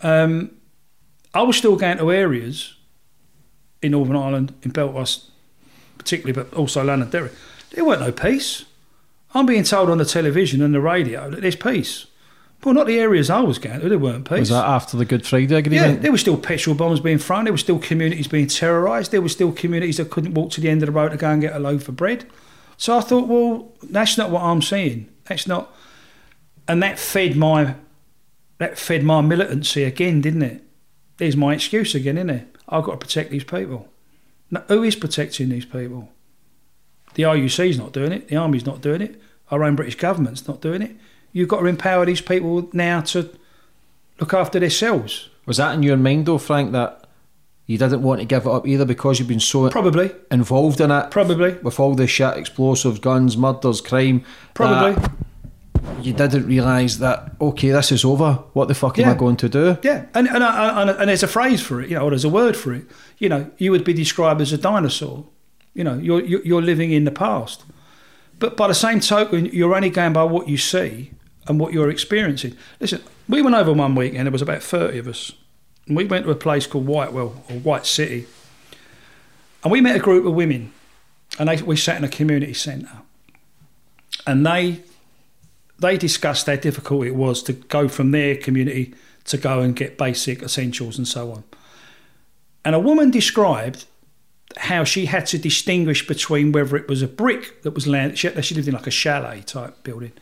Um, 0.00 0.52
I 1.34 1.42
was 1.42 1.56
still 1.56 1.76
going 1.76 1.98
to 1.98 2.10
areas 2.10 2.74
in 3.82 3.92
Northern 3.92 4.16
Ireland, 4.16 4.54
in 4.62 4.70
Belfast, 4.70 5.30
particularly, 5.98 6.32
but 6.32 6.52
also 6.56 6.82
Londonderry. 6.82 7.30
There 7.70 7.84
weren't 7.84 8.00
no 8.00 8.12
peace. 8.12 8.64
I'm 9.34 9.46
being 9.46 9.64
told 9.64 9.90
on 9.90 9.98
the 9.98 10.04
television 10.04 10.62
and 10.62 10.74
the 10.74 10.80
radio 10.80 11.30
that 11.30 11.40
there's 11.40 11.56
peace. 11.56 12.06
Well, 12.64 12.74
not 12.74 12.86
the 12.86 13.00
areas 13.00 13.28
I 13.28 13.40
was 13.40 13.58
going 13.58 13.80
to. 13.80 13.88
There 13.88 13.98
weren't 13.98 14.28
peace. 14.28 14.38
Was 14.38 14.48
that 14.50 14.66
after 14.66 14.96
the 14.96 15.04
Good 15.04 15.26
Friday 15.26 15.54
Agreement? 15.56 15.94
Yeah, 15.94 16.00
there 16.00 16.12
were 16.12 16.18
still 16.18 16.36
petrol 16.36 16.76
bombs 16.76 17.00
being 17.00 17.18
thrown. 17.18 17.44
There 17.44 17.52
were 17.52 17.58
still 17.58 17.80
communities 17.80 18.28
being 18.28 18.46
terrorised. 18.46 19.10
There 19.10 19.20
were 19.20 19.28
still 19.28 19.50
communities 19.50 19.96
that 19.96 20.10
couldn't 20.10 20.34
walk 20.34 20.52
to 20.52 20.60
the 20.60 20.68
end 20.68 20.82
of 20.82 20.86
the 20.86 20.92
road 20.92 21.08
to 21.10 21.16
go 21.16 21.30
and 21.30 21.40
get 21.40 21.56
a 21.56 21.58
loaf 21.58 21.88
of 21.88 21.96
bread. 21.96 22.24
So 22.76 22.96
I 22.96 23.00
thought, 23.00 23.26
well, 23.26 23.72
that's 23.82 24.16
not 24.16 24.30
what 24.30 24.42
I'm 24.42 24.62
seeing. 24.62 25.08
That's 25.24 25.46
not, 25.46 25.74
and 26.68 26.82
that 26.82 26.98
fed 26.98 27.36
my, 27.36 27.74
that 28.58 28.78
fed 28.78 29.02
my 29.02 29.20
militancy 29.22 29.82
again, 29.82 30.20
didn't 30.20 30.42
it? 30.42 30.62
There's 31.16 31.36
my 31.36 31.54
excuse 31.54 31.94
again, 31.94 32.16
isn't 32.16 32.30
it? 32.30 32.56
I've 32.68 32.84
got 32.84 32.92
to 32.92 32.98
protect 32.98 33.30
these 33.30 33.44
people. 33.44 33.88
Now, 34.50 34.64
who 34.68 34.82
is 34.82 34.96
protecting 34.96 35.48
these 35.48 35.64
people? 35.64 36.10
The 37.14 37.24
RUC's 37.24 37.78
not 37.78 37.92
doing 37.92 38.12
it. 38.12 38.28
The 38.28 38.36
Army's 38.36 38.66
not 38.66 38.80
doing 38.80 39.02
it. 39.02 39.20
Our 39.52 39.62
own 39.62 39.76
British 39.76 39.96
government's 39.96 40.48
not 40.48 40.60
doing 40.60 40.82
it. 40.82 40.96
You've 41.32 41.48
got 41.48 41.60
to 41.60 41.66
empower 41.66 42.04
these 42.06 42.22
people 42.22 42.68
now 42.72 43.02
to 43.02 43.30
look 44.18 44.34
after 44.34 44.58
themselves. 44.58 45.28
Was 45.46 45.58
that 45.58 45.74
in 45.74 45.82
your 45.82 45.96
mind 45.96 46.26
though, 46.26 46.38
Frank, 46.38 46.72
that 46.72 47.06
you 47.66 47.78
didn't 47.78 48.02
want 48.02 48.20
to 48.20 48.26
give 48.26 48.46
it 48.46 48.50
up 48.50 48.66
either 48.66 48.84
because 48.84 49.18
you've 49.18 49.28
been 49.28 49.40
so 49.40 49.68
probably 49.70 50.10
involved 50.30 50.80
in 50.80 50.90
it? 50.90 51.10
Probably. 51.10 51.52
With 51.54 51.78
all 51.78 51.94
the 51.94 52.06
shit, 52.06 52.36
explosives, 52.36 52.98
guns, 52.98 53.36
murders, 53.36 53.80
crime. 53.80 54.24
Probably. 54.54 55.00
You 56.00 56.12
didn't 56.12 56.46
realise 56.46 56.96
that, 56.96 57.32
okay, 57.40 57.70
this 57.70 57.92
is 57.92 58.04
over. 58.04 58.34
What 58.52 58.68
the 58.68 58.74
fuck 58.74 58.98
am 58.98 59.08
I 59.08 59.14
going 59.14 59.36
to 59.36 59.48
do? 59.48 59.78
Yeah, 59.82 60.06
and 60.14 60.28
and, 60.28 60.42
uh, 60.42 60.74
and 60.76 60.90
and 60.90 61.08
there's 61.08 61.22
a 61.22 61.28
phrase 61.28 61.60
for 61.60 61.80
it, 61.80 61.90
you 61.90 61.96
know, 61.96 62.04
or 62.04 62.10
there's 62.10 62.24
a 62.24 62.28
word 62.28 62.56
for 62.56 62.72
it. 62.72 62.84
You 63.18 63.28
know, 63.28 63.50
you 63.58 63.70
would 63.70 63.84
be 63.84 63.92
described 63.92 64.40
as 64.40 64.52
a 64.52 64.58
dinosaur. 64.58 65.26
You 65.74 65.84
know, 65.84 65.94
you're 65.98 66.24
you're 66.24 66.42
you're 66.44 66.62
living 66.62 66.92
in 66.92 67.04
the 67.04 67.10
past. 67.10 67.64
But 68.42 68.56
by 68.56 68.66
the 68.66 68.74
same 68.74 68.98
token, 68.98 69.46
you're 69.46 69.72
only 69.72 69.88
going 69.88 70.12
by 70.12 70.24
what 70.24 70.48
you 70.48 70.56
see 70.56 71.12
and 71.46 71.60
what 71.60 71.72
you're 71.72 71.88
experiencing. 71.88 72.56
Listen, 72.80 73.00
we 73.28 73.40
went 73.40 73.54
over 73.54 73.72
one 73.72 73.94
weekend. 73.94 74.26
There 74.26 74.32
was 74.32 74.42
about 74.42 74.64
thirty 74.64 74.98
of 74.98 75.06
us, 75.06 75.30
and 75.86 75.96
we 75.96 76.06
went 76.06 76.24
to 76.24 76.32
a 76.32 76.34
place 76.34 76.66
called 76.66 76.88
Whitewell 76.88 77.44
or 77.48 77.56
White 77.60 77.86
City, 77.86 78.26
and 79.62 79.70
we 79.70 79.80
met 79.80 79.94
a 79.94 80.00
group 80.00 80.26
of 80.26 80.34
women, 80.34 80.72
and 81.38 81.48
they, 81.48 81.62
we 81.62 81.76
sat 81.76 81.98
in 81.98 82.02
a 82.02 82.08
community 82.08 82.52
centre, 82.52 83.02
and 84.26 84.44
they 84.44 84.80
they 85.78 85.96
discussed 85.96 86.46
how 86.46 86.56
difficult 86.56 87.06
it 87.06 87.14
was 87.14 87.44
to 87.44 87.52
go 87.52 87.86
from 87.86 88.10
their 88.10 88.34
community 88.34 88.92
to 89.26 89.38
go 89.38 89.60
and 89.60 89.76
get 89.76 89.96
basic 89.96 90.42
essentials 90.42 90.98
and 90.98 91.06
so 91.06 91.30
on. 91.30 91.44
And 92.64 92.74
a 92.74 92.80
woman 92.80 93.12
described 93.12 93.84
how 94.56 94.84
she 94.84 95.06
had 95.06 95.26
to 95.26 95.38
distinguish 95.38 96.06
between 96.06 96.52
whether 96.52 96.76
it 96.76 96.88
was 96.88 97.02
a 97.02 97.08
brick 97.08 97.62
that 97.62 97.72
was 97.72 97.86
land. 97.86 98.18
she, 98.18 98.28
she 98.42 98.54
lived 98.54 98.68
in 98.68 98.74
like 98.74 98.86
a 98.86 98.90
chalet 98.90 99.42
type 99.42 99.82
building, 99.82 100.12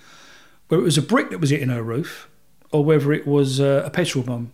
whether 0.68 0.82
it 0.82 0.84
was 0.84 0.98
a 0.98 1.02
brick 1.02 1.30
that 1.30 1.38
was 1.40 1.50
hitting 1.50 1.68
her 1.68 1.82
roof 1.82 2.28
or 2.72 2.84
whether 2.84 3.12
it 3.12 3.26
was 3.26 3.60
a 3.60 3.90
petrol 3.92 4.24
bomb. 4.24 4.52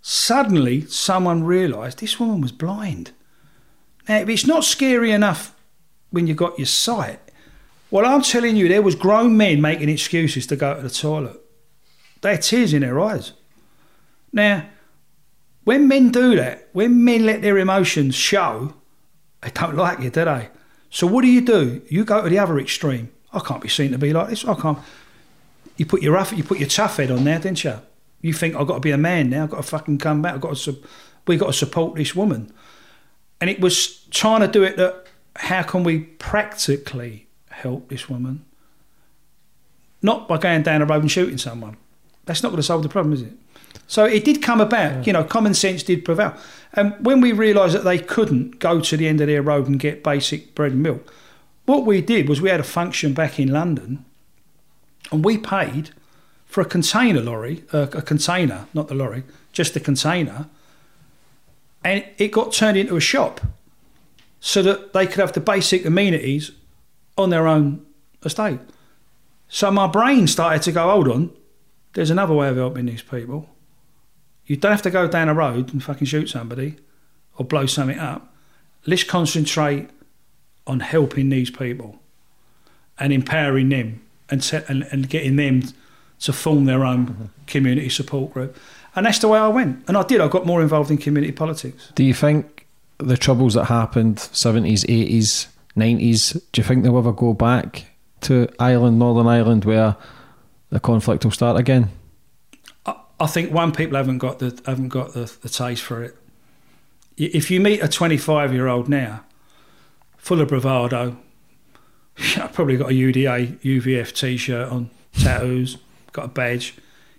Suddenly, 0.00 0.82
someone 0.86 1.44
realised 1.44 1.98
this 1.98 2.18
woman 2.18 2.40
was 2.40 2.52
blind. 2.52 3.12
Now, 4.08 4.18
if 4.18 4.28
it's 4.28 4.46
not 4.46 4.64
scary 4.64 5.12
enough 5.12 5.54
when 6.10 6.26
you've 6.26 6.36
got 6.36 6.58
your 6.58 6.66
sight, 6.66 7.20
well, 7.90 8.06
I'm 8.06 8.22
telling 8.22 8.56
you, 8.56 8.68
there 8.68 8.82
was 8.82 8.94
grown 8.94 9.36
men 9.36 9.60
making 9.60 9.90
excuses 9.90 10.46
to 10.48 10.56
go 10.56 10.74
to 10.74 10.82
the 10.82 10.90
toilet. 10.90 11.38
They 12.22 12.32
had 12.32 12.42
tears 12.42 12.72
in 12.72 12.80
their 12.80 12.98
eyes. 12.98 13.32
Now, 14.32 14.66
when 15.64 15.88
men 15.88 16.10
do 16.10 16.36
that, 16.36 16.68
when 16.72 17.04
men 17.04 17.24
let 17.26 17.42
their 17.42 17.58
emotions 17.58 18.14
show, 18.14 18.74
they 19.42 19.50
don't 19.50 19.76
like 19.76 20.00
you, 20.00 20.10
do 20.10 20.24
they? 20.24 20.48
So 20.90 21.06
what 21.06 21.22
do 21.22 21.28
you 21.28 21.40
do? 21.40 21.82
You 21.88 22.04
go 22.04 22.22
to 22.22 22.28
the 22.28 22.38
other 22.38 22.58
extreme. 22.58 23.10
I 23.32 23.40
can't 23.40 23.62
be 23.62 23.68
seen 23.68 23.92
to 23.92 23.98
be 23.98 24.12
like 24.12 24.28
this. 24.28 24.44
I 24.44 24.54
can't. 24.54 24.78
You 25.76 25.86
put 25.86 26.02
your 26.02 26.14
rough, 26.14 26.32
you 26.32 26.44
put 26.44 26.58
your 26.58 26.68
tough 26.68 26.98
head 26.98 27.10
on 27.10 27.24
there, 27.24 27.38
didn't 27.38 27.64
you? 27.64 27.80
You 28.20 28.32
think 28.32 28.54
I've 28.54 28.66
got 28.66 28.74
to 28.74 28.80
be 28.80 28.90
a 28.90 28.98
man 28.98 29.30
now. 29.30 29.44
I've 29.44 29.50
got 29.50 29.56
to 29.56 29.62
fucking 29.62 29.98
come 29.98 30.22
back. 30.22 30.34
I've 30.34 30.40
got 30.40 30.56
to. 30.56 30.76
We 31.26 31.36
got 31.36 31.46
to 31.46 31.52
support 31.52 31.94
this 31.96 32.14
woman. 32.14 32.52
And 33.40 33.48
it 33.48 33.60
was 33.60 34.04
trying 34.10 34.40
to 34.40 34.48
do 34.48 34.62
it 34.62 34.76
that 34.76 35.06
how 35.36 35.62
can 35.62 35.82
we 35.82 36.00
practically 36.00 37.26
help 37.50 37.88
this 37.88 38.08
woman? 38.08 38.44
Not 40.02 40.28
by 40.28 40.38
going 40.38 40.62
down 40.62 40.80
the 40.80 40.86
road 40.86 41.02
and 41.02 41.10
shooting 41.10 41.38
someone. 41.38 41.76
That's 42.26 42.42
not 42.42 42.50
going 42.50 42.58
to 42.58 42.62
solve 42.62 42.82
the 42.82 42.88
problem, 42.88 43.12
is 43.14 43.22
it? 43.22 43.32
So 43.86 44.04
it 44.04 44.24
did 44.24 44.42
come 44.42 44.60
about, 44.60 45.06
you 45.06 45.12
know, 45.12 45.24
common 45.24 45.54
sense 45.54 45.82
did 45.82 46.04
prevail. 46.04 46.34
And 46.72 46.94
when 47.04 47.20
we 47.20 47.32
realised 47.32 47.74
that 47.74 47.84
they 47.84 47.98
couldn't 47.98 48.58
go 48.58 48.80
to 48.80 48.96
the 48.96 49.06
end 49.06 49.20
of 49.20 49.26
their 49.26 49.42
road 49.42 49.68
and 49.68 49.78
get 49.78 50.02
basic 50.02 50.54
bread 50.54 50.72
and 50.72 50.82
milk, 50.82 51.12
what 51.66 51.84
we 51.84 52.00
did 52.00 52.28
was 52.28 52.40
we 52.40 52.48
had 52.48 52.60
a 52.60 52.64
function 52.64 53.12
back 53.12 53.38
in 53.38 53.48
London 53.52 54.04
and 55.10 55.24
we 55.24 55.38
paid 55.38 55.90
for 56.46 56.60
a 56.60 56.64
container 56.64 57.20
lorry, 57.20 57.64
uh, 57.72 57.86
a 57.92 58.02
container, 58.02 58.66
not 58.74 58.88
the 58.88 58.94
lorry, 58.94 59.24
just 59.52 59.74
the 59.74 59.80
container, 59.80 60.48
and 61.84 62.04
it 62.18 62.28
got 62.28 62.52
turned 62.52 62.76
into 62.76 62.96
a 62.96 63.00
shop 63.00 63.40
so 64.40 64.62
that 64.62 64.92
they 64.92 65.06
could 65.06 65.18
have 65.18 65.32
the 65.32 65.40
basic 65.40 65.84
amenities 65.84 66.52
on 67.16 67.30
their 67.30 67.46
own 67.46 67.84
estate. 68.24 68.60
So 69.48 69.70
my 69.70 69.86
brain 69.86 70.26
started 70.26 70.62
to 70.62 70.72
go, 70.72 70.90
hold 70.90 71.08
on, 71.08 71.30
there's 71.92 72.10
another 72.10 72.34
way 72.34 72.48
of 72.48 72.56
helping 72.56 72.86
these 72.86 73.02
people. 73.02 73.48
You 74.46 74.56
don't 74.56 74.72
have 74.72 74.82
to 74.82 74.90
go 74.90 75.06
down 75.06 75.28
a 75.28 75.34
road 75.34 75.72
and 75.72 75.82
fucking 75.82 76.06
shoot 76.06 76.28
somebody 76.28 76.76
or 77.36 77.44
blow 77.44 77.66
something 77.66 77.98
up. 77.98 78.34
Let's 78.86 79.04
concentrate 79.04 79.88
on 80.66 80.80
helping 80.80 81.28
these 81.28 81.50
people 81.50 82.00
and 82.98 83.12
empowering 83.12 83.68
them 83.68 84.02
and, 84.28 84.42
set, 84.42 84.68
and, 84.68 84.84
and 84.90 85.08
getting 85.08 85.36
them 85.36 85.62
to 86.20 86.32
form 86.32 86.64
their 86.64 86.84
own 86.84 87.06
mm-hmm. 87.06 87.24
community 87.46 87.88
support 87.88 88.32
group. 88.32 88.56
And 88.94 89.06
that's 89.06 89.18
the 89.18 89.28
way 89.28 89.38
I 89.38 89.48
went. 89.48 89.84
And 89.88 89.96
I 89.96 90.02
did. 90.02 90.20
I 90.20 90.28
got 90.28 90.46
more 90.46 90.62
involved 90.62 90.90
in 90.90 90.98
community 90.98 91.32
politics. 91.32 91.90
Do 91.94 92.04
you 92.04 92.14
think 92.14 92.66
the 92.98 93.16
troubles 93.16 93.54
that 93.54 93.64
happened, 93.64 94.16
70s, 94.16 94.84
80s, 94.86 95.48
90s, 95.76 96.40
do 96.52 96.60
you 96.60 96.64
think 96.64 96.82
they'll 96.82 96.98
ever 96.98 97.12
go 97.12 97.32
back 97.32 97.86
to 98.22 98.48
Ireland, 98.58 98.98
Northern 98.98 99.26
Ireland, 99.26 99.64
where 99.64 99.96
the 100.70 100.80
conflict 100.80 101.24
will 101.24 101.32
start 101.32 101.58
again? 101.58 101.90
I 103.22 103.26
think 103.26 103.52
one 103.52 103.70
people 103.70 103.96
haven't 103.96 104.18
got 104.18 104.40
the 104.40 104.60
haven't 104.66 104.88
got 104.88 105.12
the, 105.12 105.32
the 105.42 105.48
taste 105.48 105.82
for 105.82 106.02
it. 106.02 106.16
If 107.16 107.52
you 107.52 107.60
meet 107.60 107.80
a 107.80 107.86
25 107.86 108.52
year 108.52 108.66
old 108.66 108.88
now, 108.88 109.24
full 110.16 110.40
of 110.40 110.48
bravado, 110.48 111.16
I 112.36 112.48
probably 112.48 112.76
got 112.76 112.90
a 112.90 112.94
UDA 112.94 113.60
UVF 113.60 114.12
t-shirt 114.12 114.72
on, 114.72 114.90
tattoos, 115.20 115.78
got 116.10 116.24
a 116.24 116.28
badge. 116.28 116.74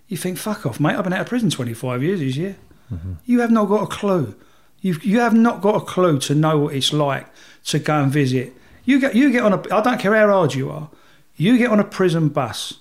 You 0.09 0.17
think, 0.17 0.37
fuck 0.37 0.65
off, 0.65 0.77
mate. 0.77 0.95
I've 0.95 1.05
been 1.05 1.13
out 1.13 1.21
of 1.21 1.27
prison 1.27 1.49
25 1.49 2.03
years 2.03 2.19
this 2.19 2.35
year. 2.35 2.57
Mm-hmm. 2.91 3.13
You 3.25 3.39
have 3.39 3.51
not 3.51 3.69
got 3.69 3.83
a 3.83 3.87
clue. 3.87 4.35
You 4.81 4.97
you 5.01 5.21
have 5.21 5.33
not 5.33 5.61
got 5.61 5.75
a 5.75 5.85
clue 5.85 6.19
to 6.19 6.35
know 6.35 6.59
what 6.59 6.75
it's 6.75 6.91
like 6.91 7.27
to 7.67 7.79
go 7.79 8.03
and 8.03 8.11
visit. 8.11 8.51
You 8.83 8.99
get 8.99 9.15
you 9.15 9.31
get 9.31 9.43
on 9.43 9.53
a. 9.53 9.73
I 9.73 9.79
don't 9.81 10.01
care 10.01 10.13
how 10.13 10.27
hard 10.27 10.53
you 10.53 10.69
are. 10.69 10.89
You 11.37 11.57
get 11.57 11.69
on 11.69 11.79
a 11.79 11.85
prison 11.85 12.27
bus 12.27 12.79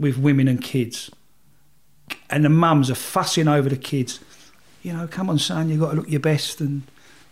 with 0.00 0.18
women 0.18 0.48
and 0.48 0.60
kids, 0.60 1.10
and 2.30 2.44
the 2.44 2.48
mums 2.48 2.90
are 2.90 2.96
fussing 2.96 3.48
over 3.48 3.68
the 3.68 3.76
kids. 3.76 4.20
You 4.82 4.92
know, 4.92 5.06
come 5.06 5.30
on, 5.30 5.38
son, 5.38 5.68
you 5.68 5.78
got 5.78 5.90
to 5.90 5.96
look 5.96 6.08
your 6.08 6.20
best, 6.20 6.60
and 6.60 6.82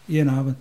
you 0.09 0.25
know, 0.25 0.57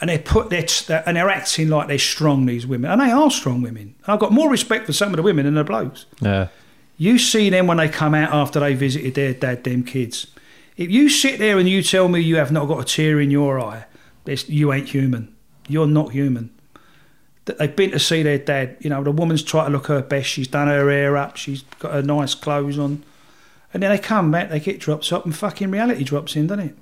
and 0.00 0.10
they 0.10 0.18
put 0.18 0.50
their 0.50 0.66
and 1.06 1.16
they're 1.16 1.30
acting 1.30 1.68
like 1.68 1.88
they're 1.88 1.98
strong. 1.98 2.46
These 2.46 2.66
women, 2.66 2.90
and 2.90 3.00
they 3.00 3.10
are 3.10 3.30
strong 3.30 3.62
women. 3.62 3.94
I've 4.06 4.20
got 4.20 4.32
more 4.32 4.50
respect 4.50 4.86
for 4.86 4.92
some 4.92 5.10
of 5.10 5.16
the 5.16 5.22
women 5.22 5.44
than 5.44 5.54
the 5.54 5.64
blokes. 5.64 6.06
Yeah. 6.20 6.48
You 6.96 7.18
see 7.18 7.50
them 7.50 7.66
when 7.66 7.78
they 7.78 7.88
come 7.88 8.14
out 8.14 8.32
after 8.32 8.60
they 8.60 8.74
visited 8.74 9.14
their 9.14 9.34
dad, 9.34 9.64
them 9.64 9.82
kids. 9.82 10.28
If 10.76 10.90
you 10.90 11.08
sit 11.08 11.38
there 11.38 11.58
and 11.58 11.68
you 11.68 11.82
tell 11.82 12.08
me 12.08 12.20
you 12.20 12.36
have 12.36 12.52
not 12.52 12.66
got 12.66 12.80
a 12.80 12.84
tear 12.84 13.20
in 13.20 13.30
your 13.30 13.60
eye, 13.60 13.86
you 14.26 14.72
ain't 14.72 14.88
human. 14.88 15.34
You're 15.68 15.86
not 15.86 16.12
human. 16.12 16.50
That 17.46 17.58
They've 17.58 17.74
been 17.74 17.90
to 17.92 17.98
see 17.98 18.22
their 18.22 18.38
dad. 18.38 18.76
You 18.80 18.90
know, 18.90 19.02
the 19.04 19.12
woman's 19.12 19.42
tried 19.42 19.66
to 19.66 19.70
look 19.70 19.86
her 19.86 20.02
best. 20.02 20.28
She's 20.28 20.48
done 20.48 20.68
her 20.68 20.90
hair 20.90 21.16
up. 21.16 21.36
She's 21.36 21.62
got 21.78 21.92
her 21.92 22.02
nice 22.02 22.34
clothes 22.34 22.78
on. 22.78 23.04
And 23.74 23.82
then 23.82 23.90
they 23.90 23.98
come 23.98 24.30
back, 24.30 24.50
they 24.50 24.60
get 24.60 24.78
drops 24.78 25.12
up, 25.12 25.24
and 25.24 25.36
fucking 25.36 25.70
reality 25.70 26.04
drops 26.04 26.36
in, 26.36 26.46
doesn't 26.46 26.68
it? 26.68 26.76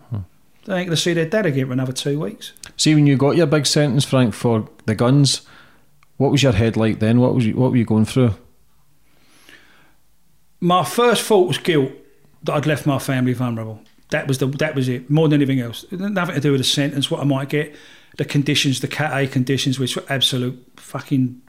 They 0.66 0.74
ain't 0.74 0.86
going 0.86 0.90
to 0.90 0.97
see 0.97 1.14
their 1.14 1.27
dad 1.27 1.47
again 1.47 1.66
for 1.66 1.73
another 1.73 1.93
two 1.93 2.20
weeks. 2.20 2.52
See, 2.77 2.94
when 2.94 3.06
you 3.06 3.16
got 3.16 3.36
your 3.36 3.47
big 3.47 3.66
sentence, 3.66 4.05
Frank, 4.05 4.35
for 4.35 4.69
the 4.85 4.94
guns, 4.94 5.40
what 6.19 6.31
was 6.31 6.43
your 6.43 6.52
head 6.52 6.77
like 6.77 7.01
then? 7.01 7.19
What 7.19 7.35
was 7.35 7.47
you, 7.47 7.56
what 7.56 7.70
were 7.70 7.78
you 7.78 7.86
going 7.86 8.05
through? 8.05 8.35
My 10.60 10.85
first 10.85 11.24
thought 11.24 11.48
was 11.48 11.59
guilt 11.59 11.90
that 12.44 12.52
I'd 12.52 12.66
left 12.66 12.86
my 12.86 12.98
family 12.98 13.32
vulnerable. 13.32 13.81
That 14.10 14.28
was 14.28 14.39
the 14.39 14.47
that 14.47 14.74
was 14.74 14.89
it. 14.89 15.10
More 15.10 15.28
than 15.28 15.40
anything 15.40 15.60
else, 15.60 15.85
nothing 15.90 16.35
to 16.35 16.40
do 16.40 16.52
with 16.52 16.60
the 16.60 16.64
sentence. 16.64 17.10
What 17.10 17.20
I 17.20 17.24
might 17.24 17.48
get, 17.48 17.74
the 18.19 18.24
conditions, 18.24 18.81
the 18.81 18.86
Cat 18.86 19.16
A 19.16 19.27
conditions, 19.27 19.78
which 19.78 19.97
were 19.97 20.05
absolute 20.09 20.62
fucking 20.77 21.40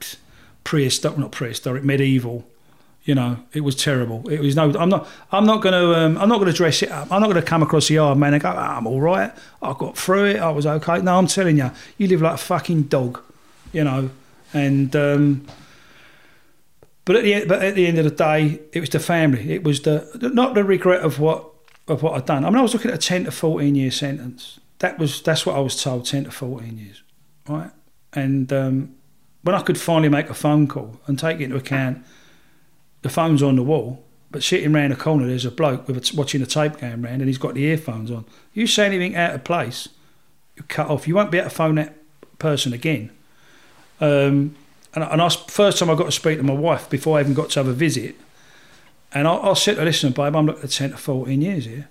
prehistoric, 0.64 1.18
not 1.18 1.30
prehistoric, 1.30 1.84
medieval. 1.84 2.44
You 3.04 3.14
know, 3.14 3.36
it 3.52 3.60
was 3.60 3.76
terrible. 3.76 4.26
It 4.30 4.40
was 4.40 4.56
no. 4.56 4.72
I'm 4.78 4.88
not. 4.88 5.06
I'm 5.30 5.44
not 5.44 5.60
going 5.60 5.74
to. 5.74 5.98
Um, 5.98 6.16
I'm 6.16 6.28
not 6.28 6.38
going 6.38 6.50
to 6.50 6.56
dress 6.56 6.82
it 6.82 6.90
up. 6.90 7.12
I'm 7.12 7.20
not 7.20 7.30
going 7.30 7.42
to 7.42 7.46
come 7.46 7.62
across 7.62 7.88
the 7.88 7.94
yard 7.94 8.16
man 8.16 8.32
and 8.32 8.42
go, 8.42 8.48
"Ah, 8.48 8.78
"I'm 8.78 8.86
all 8.86 9.00
right. 9.00 9.30
I 9.60 9.74
got 9.74 9.98
through 9.98 10.26
it. 10.26 10.36
I 10.36 10.50
was 10.50 10.64
okay." 10.66 11.02
No, 11.02 11.18
I'm 11.18 11.26
telling 11.26 11.58
you, 11.58 11.70
you 11.98 12.08
live 12.08 12.22
like 12.22 12.34
a 12.34 12.38
fucking 12.38 12.84
dog. 12.84 13.20
You 13.72 13.84
know, 13.84 14.10
and. 14.52 14.94
Um, 14.96 15.46
but 17.04 17.16
at 17.16 17.24
the 17.24 17.34
end, 17.34 17.48
but 17.48 17.62
at 17.62 17.74
the 17.74 17.86
end 17.86 17.98
of 17.98 18.04
the 18.04 18.10
day, 18.10 18.60
it 18.72 18.80
was 18.80 18.88
the 18.88 18.98
family. 18.98 19.52
It 19.52 19.62
was 19.62 19.82
the 19.82 20.30
not 20.32 20.54
the 20.54 20.64
regret 20.64 21.02
of 21.02 21.20
what 21.20 21.44
of 21.86 22.02
what 22.02 22.14
I'd 22.14 22.24
done. 22.24 22.44
I 22.44 22.50
mean, 22.50 22.58
I 22.58 22.62
was 22.62 22.72
looking 22.72 22.90
at 22.90 22.96
a 22.96 23.06
ten 23.06 23.24
to 23.24 23.30
fourteen 23.30 23.74
year 23.74 23.90
sentence. 23.90 24.58
That 24.78 24.98
was 24.98 25.20
that's 25.20 25.44
what 25.44 25.56
I 25.56 25.60
was 25.60 25.82
told, 25.82 26.06
ten 26.06 26.24
to 26.24 26.30
fourteen 26.30 26.78
years, 26.78 27.02
right? 27.48 27.70
And 28.14 28.50
um, 28.52 28.94
when 29.42 29.54
I 29.54 29.60
could 29.60 29.78
finally 29.78 30.08
make 30.08 30.30
a 30.30 30.34
phone 30.34 30.66
call 30.66 30.98
and 31.06 31.18
take 31.18 31.40
into 31.40 31.56
account 31.56 31.98
the 33.04 33.10
phone's 33.10 33.42
on 33.42 33.56
the 33.56 33.62
wall, 33.62 34.02
but 34.30 34.42
sitting 34.42 34.72
round 34.72 34.90
the 34.90 34.96
corner 34.96 35.26
there's 35.26 35.44
a 35.44 35.50
bloke 35.50 35.86
with 35.86 35.98
a, 35.98 36.16
watching 36.16 36.40
a 36.40 36.46
tape 36.46 36.78
going 36.78 37.02
round 37.02 37.20
and 37.20 37.26
he's 37.26 37.36
got 37.36 37.52
the 37.52 37.62
earphones 37.64 38.10
on. 38.10 38.24
You 38.54 38.66
say 38.66 38.86
anything 38.86 39.14
out 39.14 39.34
of 39.34 39.44
place, 39.44 39.90
you 40.56 40.62
cut 40.68 40.88
off. 40.88 41.06
You 41.06 41.14
won't 41.14 41.30
be 41.30 41.36
able 41.36 41.50
to 41.50 41.54
phone 41.54 41.74
that 41.74 41.94
person 42.38 42.72
again. 42.72 43.10
Um, 44.00 44.56
and, 44.94 45.04
and 45.04 45.20
I, 45.20 45.28
first 45.28 45.78
time 45.78 45.90
I 45.90 45.94
got 45.96 46.06
to 46.06 46.12
speak 46.12 46.38
to 46.38 46.42
my 46.42 46.54
wife 46.54 46.88
before 46.88 47.18
I 47.18 47.20
even 47.20 47.34
got 47.34 47.50
to 47.50 47.60
have 47.60 47.68
a 47.68 47.74
visit, 47.74 48.16
and 49.12 49.28
I, 49.28 49.34
I 49.34 49.52
said 49.52 49.76
to 49.76 49.84
listen, 49.84 50.12
babe, 50.12 50.34
I'm 50.34 50.46
looking 50.46 50.64
at 50.64 50.70
10 50.70 50.92
to 50.92 50.96
14 50.96 51.42
years 51.42 51.66
here. 51.66 51.88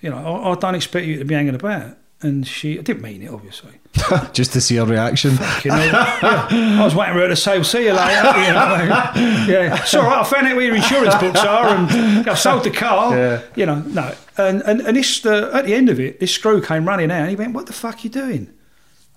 You 0.00 0.10
know, 0.10 0.18
I, 0.18 0.52
I 0.52 0.54
don't 0.54 0.76
expect 0.76 1.06
you 1.06 1.18
to 1.18 1.24
be 1.24 1.34
hanging 1.34 1.56
about. 1.56 1.96
And 2.20 2.46
she, 2.46 2.78
I 2.78 2.82
didn't 2.82 3.02
mean 3.02 3.20
it, 3.22 3.30
obviously. 3.30 3.72
Just 4.32 4.52
to 4.52 4.60
see 4.60 4.76
her 4.76 4.84
reaction. 4.84 5.32
You 5.64 5.70
know, 5.70 5.84
yeah. 5.84 6.48
I 6.50 6.84
was 6.84 6.94
waiting 6.94 7.14
for 7.14 7.20
her 7.20 7.28
to 7.28 7.36
say, 7.36 7.62
see 7.62 7.84
you 7.86 7.92
later. 7.92 8.38
You 8.40 8.52
know, 8.52 9.12
yeah, 9.46 9.82
it's 9.82 9.94
all 9.94 10.04
right. 10.04 10.18
I 10.20 10.24
found 10.24 10.46
out 10.46 10.56
where 10.56 10.66
your 10.66 10.76
insurance 10.76 11.14
books 11.16 11.40
are 11.40 11.68
and 11.68 12.28
I 12.28 12.34
sold 12.34 12.64
the 12.64 12.70
car. 12.70 13.16
Yeah. 13.16 13.42
You 13.54 13.66
know, 13.66 13.80
no. 13.80 14.14
And, 14.36 14.62
and, 14.62 14.80
and 14.80 14.96
this, 14.96 15.24
uh, 15.26 15.50
at 15.52 15.66
the 15.66 15.74
end 15.74 15.88
of 15.88 16.00
it, 16.00 16.20
this 16.20 16.32
screw 16.32 16.62
came 16.62 16.86
running 16.86 17.10
out 17.10 17.20
and 17.20 17.30
he 17.30 17.36
went, 17.36 17.54
what 17.54 17.66
the 17.66 17.72
fuck 17.72 17.96
are 17.96 18.00
you 18.00 18.10
doing? 18.10 18.52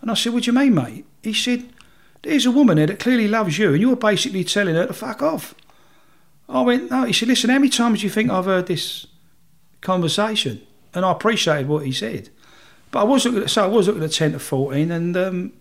And 0.02 0.12
I 0.12 0.14
said, 0.14 0.34
what 0.34 0.44
do 0.44 0.52
you 0.52 0.57
mean, 0.57 0.76
mate? 0.76 1.06
He 1.24 1.34
said, 1.34 1.70
there's 2.24 2.45
a 2.45 2.52
woman 2.52 2.78
here 2.78 2.88
that 2.88 2.99
clearly 2.99 3.28
loves 3.28 3.57
you 3.57 3.74
and 3.74 3.82
you're 3.82 3.95
basically 3.95 4.44
telling 4.44 4.76
her 4.76 4.88
to 4.88 4.94
fuck 4.94 5.22
off. 5.22 5.56
I 6.48 6.62
went, 6.62 6.91
no. 6.91 7.06
He 7.06 7.14
said, 7.14 7.28
listen, 7.28 7.49
how 7.49 7.57
many 7.57 7.70
times 7.70 8.02
do 8.02 8.06
you 8.06 8.12
think 8.12 8.30
I've 8.30 8.45
heard 8.45 8.68
this 8.68 9.07
conversation? 9.82 10.62
And 10.94 11.06
I 11.06 11.12
appreciated 11.12 11.68
what 11.68 11.86
he 11.86 11.91
said. 11.91 12.30
But 12.91 13.02
I 13.02 13.03
was 13.03 13.26
looking 13.26 13.44
at, 13.44 13.49
so 13.49 13.64
I 13.64 13.68
was 13.68 13.88
looking 13.88 14.03
at 14.03 14.12
10 14.12 14.34
to 14.34 14.40
14 14.40 14.91
and 14.91 15.18
um, 15.18 15.53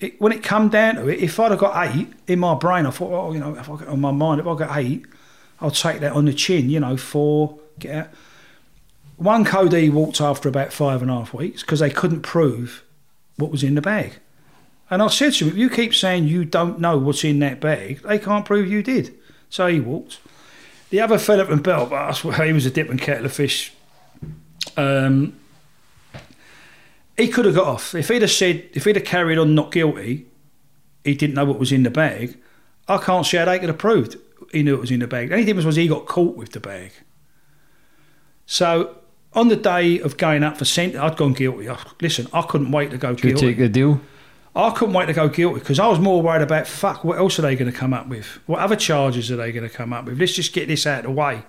it, 0.00 0.20
when 0.20 0.32
it 0.32 0.42
come 0.42 0.68
down 0.68 0.96
to 0.96 1.08
it, 1.08 1.20
if 1.20 1.38
I'd 1.38 1.50
have 1.50 1.60
got 1.60 1.94
eight 1.94 2.08
in 2.26 2.38
my 2.38 2.54
brain, 2.54 2.86
I 2.86 2.90
thought, 2.90 3.12
oh, 3.12 3.32
you 3.32 3.40
know, 3.40 3.54
if 3.54 3.68
I 3.68 3.76
got 3.76 3.88
on 3.88 4.00
my 4.00 4.10
mind, 4.10 4.40
if 4.40 4.46
I 4.46 4.54
got 4.54 4.76
eight, 4.78 5.04
I'll 5.60 5.70
take 5.70 6.00
that 6.00 6.12
on 6.12 6.24
the 6.24 6.32
chin, 6.32 6.70
you 6.70 6.80
know, 6.80 6.96
four, 6.96 7.58
get 7.78 7.94
out. 7.94 8.08
One 9.16 9.44
Cody 9.44 9.90
walked 9.90 10.20
after 10.20 10.48
about 10.48 10.72
five 10.72 11.02
and 11.02 11.10
a 11.10 11.14
half 11.14 11.34
weeks 11.34 11.60
because 11.60 11.80
they 11.80 11.90
couldn't 11.90 12.22
prove 12.22 12.82
what 13.36 13.50
was 13.50 13.62
in 13.62 13.74
the 13.74 13.82
bag. 13.82 14.18
And 14.88 15.02
I 15.02 15.08
said 15.08 15.34
to 15.34 15.44
him, 15.44 15.50
if 15.50 15.58
you 15.58 15.68
keep 15.68 15.94
saying 15.94 16.24
you 16.24 16.44
don't 16.44 16.80
know 16.80 16.96
what's 16.96 17.22
in 17.22 17.38
that 17.40 17.60
bag, 17.60 18.00
they 18.02 18.18
can't 18.18 18.44
prove 18.46 18.70
you 18.70 18.82
did. 18.82 19.14
So 19.50 19.66
he 19.66 19.78
walked. 19.78 20.18
The 20.88 21.00
other 21.00 21.18
fella 21.18 21.44
from 21.44 21.60
Belfast, 21.60 22.24
well, 22.24 22.40
he 22.40 22.52
was 22.52 22.66
a 22.66 22.70
different 22.70 23.00
kettle 23.00 23.26
of 23.26 23.32
fish. 23.32 23.72
Um, 24.76 25.39
he 27.20 27.28
could 27.28 27.44
have 27.44 27.54
got 27.54 27.66
off. 27.66 27.94
If 27.94 28.08
he'd 28.08 28.22
have 28.22 28.30
said, 28.30 28.68
if 28.72 28.84
he'd 28.84 28.96
have 28.96 29.04
carried 29.04 29.38
on 29.38 29.54
not 29.54 29.70
guilty, 29.72 30.26
he 31.04 31.14
didn't 31.14 31.34
know 31.34 31.44
what 31.44 31.58
was 31.58 31.72
in 31.72 31.82
the 31.82 31.90
bag. 31.90 32.38
I 32.88 32.98
can't 32.98 33.24
see 33.26 33.36
how 33.36 33.44
they 33.44 33.58
could 33.58 33.68
have 33.68 33.78
proved 33.78 34.16
he 34.52 34.62
knew 34.62 34.74
it 34.74 34.80
was 34.80 34.90
in 34.90 35.00
the 35.00 35.06
bag. 35.06 35.28
The 35.28 35.34
only 35.34 35.44
difference 35.46 35.66
was 35.66 35.76
he 35.76 35.86
got 35.86 36.06
caught 36.06 36.36
with 36.36 36.52
the 36.52 36.60
bag. 36.60 36.92
So 38.46 38.96
on 39.32 39.48
the 39.48 39.56
day 39.56 40.00
of 40.00 40.16
going 40.16 40.42
up 40.42 40.56
for 40.56 40.64
sentence, 40.64 41.00
I'd 41.00 41.16
gone 41.16 41.32
guilty. 41.34 41.68
I- 41.68 41.78
Listen, 42.00 42.26
I 42.32 42.42
couldn't 42.42 42.72
wait 42.72 42.90
to 42.90 42.98
go 42.98 43.14
Did 43.14 43.24
you 43.24 43.30
guilty. 43.30 43.46
take 43.48 43.58
the 43.58 43.68
deal? 43.68 44.00
I 44.56 44.70
couldn't 44.70 44.94
wait 44.94 45.06
to 45.06 45.12
go 45.12 45.28
guilty 45.28 45.60
because 45.60 45.78
I 45.78 45.86
was 45.86 46.00
more 46.00 46.20
worried 46.20 46.42
about 46.42 46.66
fuck. 46.66 47.04
What 47.04 47.18
else 47.18 47.38
are 47.38 47.42
they 47.42 47.54
going 47.54 47.70
to 47.70 47.76
come 47.76 47.94
up 47.94 48.08
with? 48.08 48.26
What 48.46 48.58
other 48.58 48.74
charges 48.74 49.30
are 49.30 49.36
they 49.36 49.52
going 49.52 49.68
to 49.68 49.72
come 49.74 49.92
up 49.92 50.06
with? 50.06 50.18
Let's 50.18 50.32
just 50.34 50.52
get 50.52 50.66
this 50.66 50.86
out 50.86 51.00
of 51.00 51.04
the 51.04 51.10
way. 51.12 51.42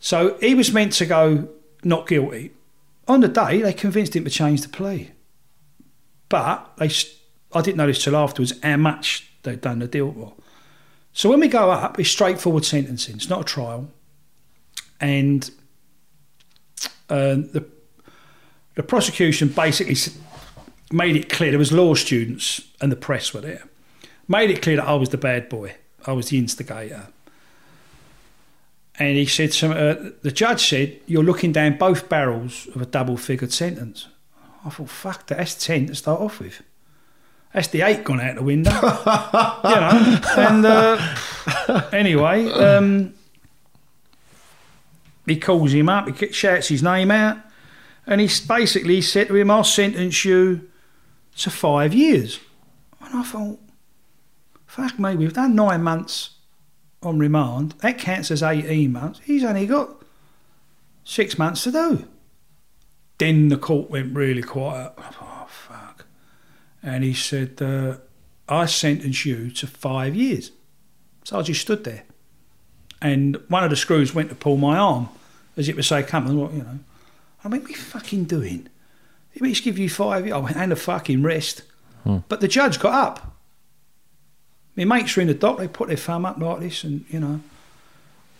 So 0.00 0.38
he 0.40 0.54
was 0.54 0.72
meant 0.72 0.94
to 0.94 1.06
go 1.06 1.48
not 1.84 2.06
guilty. 2.08 2.52
On 3.08 3.20
the 3.20 3.28
day, 3.28 3.62
they 3.62 3.72
convinced 3.72 4.14
him 4.14 4.24
to 4.24 4.30
change 4.30 4.62
the 4.62 4.68
plea, 4.68 5.10
but 6.28 6.76
they, 6.76 6.90
I 7.52 7.60
didn't 7.60 7.84
this 7.86 8.02
till 8.02 8.16
afterwards 8.16 8.54
how 8.62 8.76
much 8.76 9.28
they'd 9.42 9.60
done 9.60 9.80
the 9.80 9.88
deal 9.88 10.12
for. 10.12 10.34
So 11.12 11.28
when 11.28 11.40
we 11.40 11.48
go 11.48 11.70
up, 11.70 11.98
it's 11.98 12.08
straightforward 12.08 12.64
sentencing. 12.64 13.16
It's 13.16 13.28
not 13.28 13.40
a 13.42 13.44
trial, 13.44 13.90
and 15.00 15.50
uh, 17.10 17.34
the 17.34 17.66
the 18.74 18.82
prosecution 18.82 19.48
basically 19.48 19.96
made 20.90 21.16
it 21.16 21.28
clear 21.28 21.50
there 21.50 21.58
was 21.58 21.72
law 21.72 21.94
students 21.94 22.62
and 22.80 22.90
the 22.90 22.96
press 22.96 23.34
were 23.34 23.40
there. 23.40 23.64
Made 24.28 24.50
it 24.50 24.62
clear 24.62 24.76
that 24.76 24.86
I 24.86 24.94
was 24.94 25.10
the 25.10 25.18
bad 25.18 25.48
boy. 25.48 25.74
I 26.06 26.12
was 26.12 26.28
the 26.28 26.38
instigator. 26.38 27.08
And 28.98 29.16
he 29.16 29.26
said, 29.26 29.52
to, 29.52 29.72
uh, 29.72 30.10
the 30.22 30.30
judge 30.30 30.68
said, 30.68 31.00
you're 31.06 31.24
looking 31.24 31.52
down 31.52 31.78
both 31.78 32.08
barrels 32.08 32.68
of 32.74 32.82
a 32.82 32.86
double 32.86 33.16
figured 33.16 33.52
sentence. 33.52 34.08
I 34.64 34.70
thought, 34.70 34.90
fuck 34.90 35.26
that, 35.28 35.38
that's 35.38 35.54
10 35.64 35.86
to 35.86 35.94
start 35.94 36.20
off 36.20 36.40
with. 36.40 36.62
That's 37.52 37.68
the 37.68 37.82
eight 37.82 38.04
gone 38.04 38.20
out 38.20 38.36
the 38.36 38.42
window. 38.42 38.70
you 38.72 38.80
know, 38.80 40.20
and 40.36 40.66
uh, 40.66 41.88
anyway, 41.92 42.46
um, 42.50 43.14
he 45.26 45.38
calls 45.38 45.72
him 45.72 45.88
up, 45.88 46.08
he 46.08 46.32
shouts 46.32 46.68
his 46.68 46.82
name 46.82 47.10
out, 47.10 47.38
and 48.06 48.20
he 48.20 48.28
basically 48.46 49.00
said 49.02 49.28
to 49.28 49.36
him, 49.36 49.50
I'll 49.50 49.64
sentence 49.64 50.24
you 50.24 50.68
to 51.38 51.50
five 51.50 51.92
years. 51.92 52.40
And 53.00 53.18
I 53.18 53.22
thought, 53.22 53.58
fuck 54.66 54.98
me, 54.98 55.16
we've 55.16 55.34
done 55.34 55.54
nine 55.54 55.82
months 55.82 56.30
on 57.02 57.18
remand. 57.18 57.72
That 57.80 57.98
counts 57.98 58.30
as 58.30 58.42
18 58.42 58.92
months. 58.92 59.20
He's 59.24 59.44
only 59.44 59.66
got 59.66 60.02
six 61.04 61.38
months 61.38 61.64
to 61.64 61.72
do. 61.72 62.08
then 63.18 63.48
the 63.48 63.56
court 63.56 63.90
went 63.90 64.16
really 64.16 64.42
quiet. 64.42 64.92
Oh, 64.98 65.46
fuck. 65.48 66.06
And 66.82 67.04
he 67.04 67.14
said, 67.14 67.60
uh, 67.62 67.96
I 68.48 68.66
sentence 68.66 69.24
you 69.24 69.50
to 69.50 69.66
five 69.66 70.16
years. 70.16 70.50
So 71.24 71.38
I 71.38 71.42
just 71.42 71.60
stood 71.60 71.84
there. 71.84 72.02
And 73.00 73.36
one 73.48 73.64
of 73.64 73.70
the 73.70 73.76
screws 73.76 74.14
went 74.14 74.28
to 74.30 74.34
pull 74.34 74.56
my 74.56 74.76
arm 74.76 75.08
as 75.56 75.68
it 75.68 75.76
was 75.76 75.86
say, 75.86 76.02
come 76.02 76.26
on, 76.26 76.36
what, 76.38 76.52
you 76.52 76.62
know. 76.62 76.78
I 77.44 77.48
mean, 77.48 77.62
what 77.62 77.70
are 77.70 77.72
you 77.72 77.78
fucking 77.78 78.24
doing? 78.24 78.68
He 79.32 79.40
means 79.40 79.60
give 79.60 79.78
you 79.78 79.88
five 79.88 80.24
years. 80.26 80.34
I 80.34 80.38
went, 80.38 80.56
and 80.56 80.72
a 80.72 80.76
fucking 80.76 81.22
rest. 81.22 81.62
Hmm. 82.04 82.18
But 82.28 82.40
the 82.40 82.48
judge 82.48 82.78
got 82.78 82.94
up. 82.94 83.31
My 84.76 84.84
mates 84.84 85.16
were 85.16 85.22
in 85.22 85.28
the 85.28 85.34
dock, 85.34 85.58
they 85.58 85.68
put 85.68 85.88
their 85.88 85.96
thumb 85.96 86.24
up 86.24 86.38
like 86.38 86.60
this, 86.60 86.84
and, 86.84 87.04
you 87.10 87.20
know. 87.20 87.40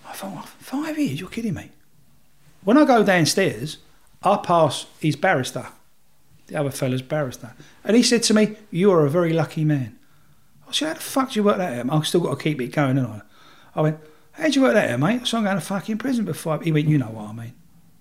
I 0.07 0.13
thought, 0.13 0.33
"Oh, 0.35 0.51
five 0.59 0.99
years? 0.99 1.21
You're 1.21 1.29
kidding 1.29 1.55
me. 1.55 1.71
When 2.65 2.79
I 2.79 2.85
go 2.85 3.03
downstairs, 3.03 3.79
I 4.23 4.37
pass 4.37 4.87
his 5.01 5.17
barrister, 5.17 5.67
the 6.47 6.57
other 6.57 6.71
fella's 6.71 7.03
barrister. 7.03 7.55
And 7.85 7.97
he 7.97 8.03
said 8.03 8.23
to 8.25 8.35
me, 8.35 8.57
You 8.71 8.93
are 8.93 9.05
a 9.05 9.11
very 9.11 9.33
lucky 9.33 9.65
man. 9.65 9.99
I 10.69 10.73
said, 10.73 10.89
How 10.89 10.95
the 10.95 11.01
fuck 11.01 11.31
do 11.33 11.41
you 11.41 11.45
work 11.45 11.59
that 11.59 11.79
out? 11.79 11.93
I've 11.93 12.07
still 12.07 12.21
got 12.21 12.39
to 12.39 12.43
keep 12.43 12.61
it 12.61 12.69
going, 12.69 12.97
haven't 12.97 13.23
I? 13.75 13.81
I 13.81 13.83
went, 13.83 13.99
How'd 14.33 14.55
you 14.55 14.63
work 14.63 14.75
that 14.75 14.91
out, 14.91 15.01
mate? 15.01 15.27
So 15.27 15.39
I'm 15.39 15.45
going 15.45 15.57
to 15.57 15.61
fucking 15.61 15.99
prison 15.99 16.25
before 16.25 16.59
I... 16.61 16.65
He 16.65 16.73
went, 16.73 16.89
You 16.89 16.99
know 16.99 17.07
what 17.07 17.31
I 17.31 17.33
mean. 17.33 17.55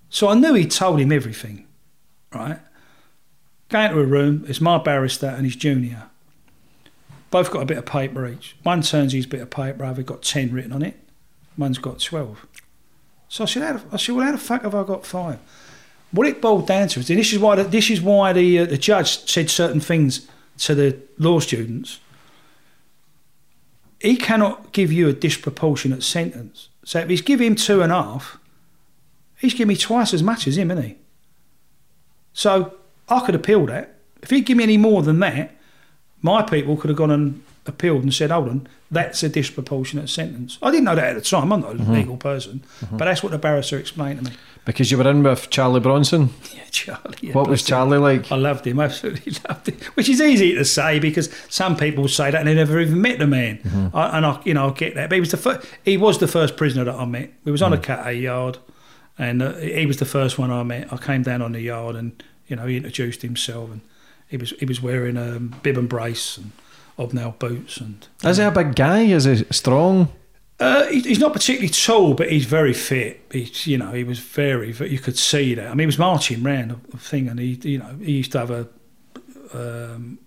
So 0.10 0.28
I 0.28 0.36
knew 0.36 0.54
he'd 0.54 0.72
told 0.72 1.00
him 1.00 1.12
everything, 1.12 1.68
right? 2.34 2.60
Go 3.70 3.80
into 3.80 4.00
a 4.00 4.06
room, 4.06 4.46
it's 4.48 4.60
my 4.60 4.78
barrister 4.78 5.28
and 5.28 5.46
his 5.46 5.56
junior. 5.56 6.11
Both 7.32 7.50
got 7.50 7.64
a 7.64 7.66
bit 7.66 7.78
of 7.78 7.86
paper 7.86 8.28
each. 8.28 8.56
One 8.62 8.82
turns 8.82 9.14
his 9.14 9.26
bit 9.26 9.42
of 9.42 9.50
paper 9.50 9.86
over, 9.86 10.04
got 10.04 10.22
10 10.22 10.52
written 10.52 10.74
on 10.74 10.84
it. 10.84 11.00
One's 11.58 11.78
got 11.78 12.00
12. 12.00 12.46
So 13.30 13.46
I 13.46 13.48
said, 13.48 13.64
how 13.64 13.82
I 13.94 13.98
said, 13.98 14.14
well, 14.16 14.26
how 14.26 14.34
the 14.34 14.38
fuck 14.38 14.64
have 14.64 14.76
I 14.76 14.84
got 14.84 15.06
five? 15.06 15.40
What 16.12 16.28
it 16.28 16.42
boiled 16.42 16.68
down 16.68 16.90
to 16.90 17.00
is, 17.00 17.08
this 17.08 17.32
is 17.32 17.40
why 17.40 17.56
the, 17.56 17.64
this 17.64 17.90
is 17.90 18.02
why 18.02 18.34
the 18.34 18.60
uh, 18.60 18.66
the 18.66 18.78
judge 18.78 19.30
said 19.30 19.50
certain 19.50 19.80
things 19.80 20.28
to 20.60 20.76
the 20.76 21.00
law 21.18 21.40
students. 21.40 22.02
He 24.02 24.18
cannot 24.18 24.74
give 24.74 24.92
you 24.92 25.08
a 25.08 25.14
disproportionate 25.14 26.04
sentence. 26.04 26.68
So 26.84 27.00
if 27.00 27.08
he's 27.10 27.22
giving 27.22 27.48
him 27.48 27.56
two 27.56 27.82
and 27.82 27.94
a 27.94 28.04
half, 28.04 28.38
he's 29.38 29.54
giving 29.54 29.70
me 29.70 29.78
twice 29.78 30.14
as 30.14 30.22
much 30.22 30.48
as 30.48 30.58
him, 30.58 30.72
isn't 30.72 30.84
he? 30.84 30.98
So 32.34 32.74
I 33.08 33.26
could 33.26 33.36
appeal 33.36 33.66
that. 33.68 33.96
If 34.22 34.32
he'd 34.32 34.46
give 34.46 34.58
me 34.58 34.64
any 34.64 34.78
more 34.78 35.04
than 35.04 35.20
that, 35.20 35.56
my 36.22 36.42
people 36.42 36.78
could 36.78 36.90
have 36.90 36.98
gone 36.98 37.12
and 37.12 37.44
appealed 37.66 38.04
and 38.04 38.14
said, 38.14 38.32
hold 38.32 38.50
on, 38.50 38.68
that's 38.90 39.22
a 39.24 39.30
disproportionate 39.30 40.10
sentence. 40.10 40.58
I 40.62 40.72
didn't 40.72 40.86
know 40.86 40.96
that 40.96 41.06
at 41.10 41.16
the 41.16 41.22
time. 41.22 41.52
I'm 41.54 41.62
not 41.62 41.72
a 41.76 41.78
Mhm. 41.78 41.90
legal 41.94 42.18
person. 42.18 42.64
Mhm. 42.84 42.98
But 42.98 43.06
that's 43.06 43.22
what 43.24 43.32
the 43.32 43.38
barrister 43.38 43.78
explained 43.78 44.20
to 44.26 44.32
me. 44.32 44.38
Because 44.66 44.92
you 44.92 44.98
were 44.98 45.10
in 45.10 45.24
with 45.24 45.50
Charlie 45.50 45.80
Bronson. 45.80 46.30
Yeah, 46.56 46.62
Charlie. 46.72 47.18
yeah, 47.22 47.34
what 47.34 47.48
was. 47.48 47.64
Charlie 47.64 47.98
like? 47.98 48.32
I 48.32 48.36
loved 48.36 48.66
him, 48.66 48.80
absolutely 48.80 49.34
loved 49.50 49.68
him. 49.70 49.78
Which 49.96 50.10
is 50.10 50.22
easy 50.22 50.54
to 50.56 50.66
say 50.66 51.00
because 51.00 51.30
some 51.50 51.76
people 51.76 52.08
say 52.08 52.32
that 52.32 52.40
and 52.40 52.48
they 52.48 52.54
never 52.56 52.80
even 52.80 53.02
met 53.02 53.20
the 53.20 53.28
man. 53.28 53.60
Mm-hmm. 53.60 53.96
I, 53.96 54.18
and 54.18 54.26
I, 54.26 54.40
you 54.44 54.54
know, 54.54 54.70
I 54.70 54.72
get 54.74 54.96
that. 54.96 55.10
But 55.10 55.16
he 55.16 55.20
was 55.20 55.32
the 55.32 55.38
first. 55.38 55.68
He 55.84 55.98
was 55.98 56.18
the 56.20 56.28
first 56.28 56.58
prisoner 56.58 56.84
that 56.86 56.96
I 56.96 57.06
met. 57.06 57.32
We 57.46 57.52
was 57.52 57.62
on 57.62 57.74
a 57.74 57.78
Mm. 57.78 57.84
cat 57.84 58.08
A 58.08 58.14
yard, 58.14 58.58
and 59.18 59.42
uh, 59.42 59.54
he 59.56 59.86
was 59.86 59.98
the 59.98 60.06
first 60.06 60.38
one 60.40 60.52
I 60.52 60.64
met. 60.64 60.92
I 60.94 60.98
came 60.98 61.24
down 61.24 61.42
on 61.42 61.52
the 61.54 61.62
yard, 61.62 61.96
and 61.96 62.22
you 62.48 62.56
know, 62.56 62.66
he 62.68 62.78
introduced 62.78 63.22
himself, 63.24 63.72
and 63.72 63.82
he 64.32 64.38
was 64.38 64.52
he 64.60 64.66
was 64.66 64.82
wearing 64.82 65.18
a 65.18 65.36
um, 65.36 65.54
bib 65.62 65.78
and 65.78 65.88
brace 65.88 66.38
and 66.38 66.52
hobnail 66.98 67.36
boots, 67.38 67.78
and 67.78 68.08
Is 68.24 68.38
he 68.38 68.44
a 68.44 68.52
big 68.52 68.76
guy? 68.76 69.02
Is 69.04 69.26
he 69.26 69.36
strong? 69.52 70.08
uh, 70.60 70.86
he, 70.88 71.00
he's 71.02 71.20
not 71.20 71.34
particularly 71.34 71.70
tall, 71.70 72.14
but 72.14 72.32
he's 72.32 72.46
very 72.46 72.74
fit. 72.74 73.20
He's, 73.32 73.66
you 73.68 73.78
know, 73.80 73.92
he 73.94 74.04
was 74.04 74.20
very, 74.20 74.72
You 74.74 75.00
could 75.00 75.18
see 75.18 75.56
that. 75.56 75.66
I 75.68 75.70
mean, 75.72 75.80
he 75.80 75.86
was 75.88 75.98
marching 75.98 76.44
round 76.44 76.80
the 76.90 76.98
thing, 76.98 77.28
and 77.30 77.40
he, 77.40 77.60
you 77.64 77.80
know, 77.80 77.96
he 78.00 78.12
used 78.14 78.32
to 78.34 78.40
have 78.40 78.52
a, 78.52 78.68
um, 79.54 80.20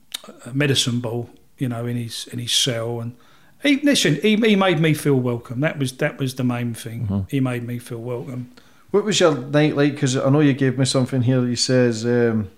a 0.44 0.52
medicine 0.52 1.00
ball, 1.00 1.30
you 1.58 1.68
know, 1.68 1.86
in 1.86 1.96
his 1.96 2.26
in 2.32 2.38
his 2.38 2.52
cell, 2.52 3.00
and 3.00 3.14
he 3.62 3.76
listen. 3.82 4.16
He, 4.16 4.36
he 4.36 4.56
made 4.56 4.80
me 4.80 4.94
feel 4.94 5.20
welcome. 5.20 5.60
That 5.60 5.78
was 5.78 5.92
that 5.98 6.18
was 6.18 6.34
the 6.34 6.44
main 6.44 6.74
thing. 6.74 7.06
Mhm. 7.06 7.30
He 7.30 7.40
made 7.40 7.64
me 7.66 7.78
feel 7.78 7.98
welcome. 8.02 8.50
What 8.90 9.04
was 9.04 9.18
your 9.20 9.34
night 9.36 9.76
like? 9.76 9.94
Because 9.94 10.16
I 10.16 10.28
know 10.30 10.40
you 10.40 10.52
gave 10.52 10.78
me 10.78 10.84
something 10.84 11.22
here. 11.22 11.44
He 11.46 11.56
says 11.56 12.04
um, 12.04 12.48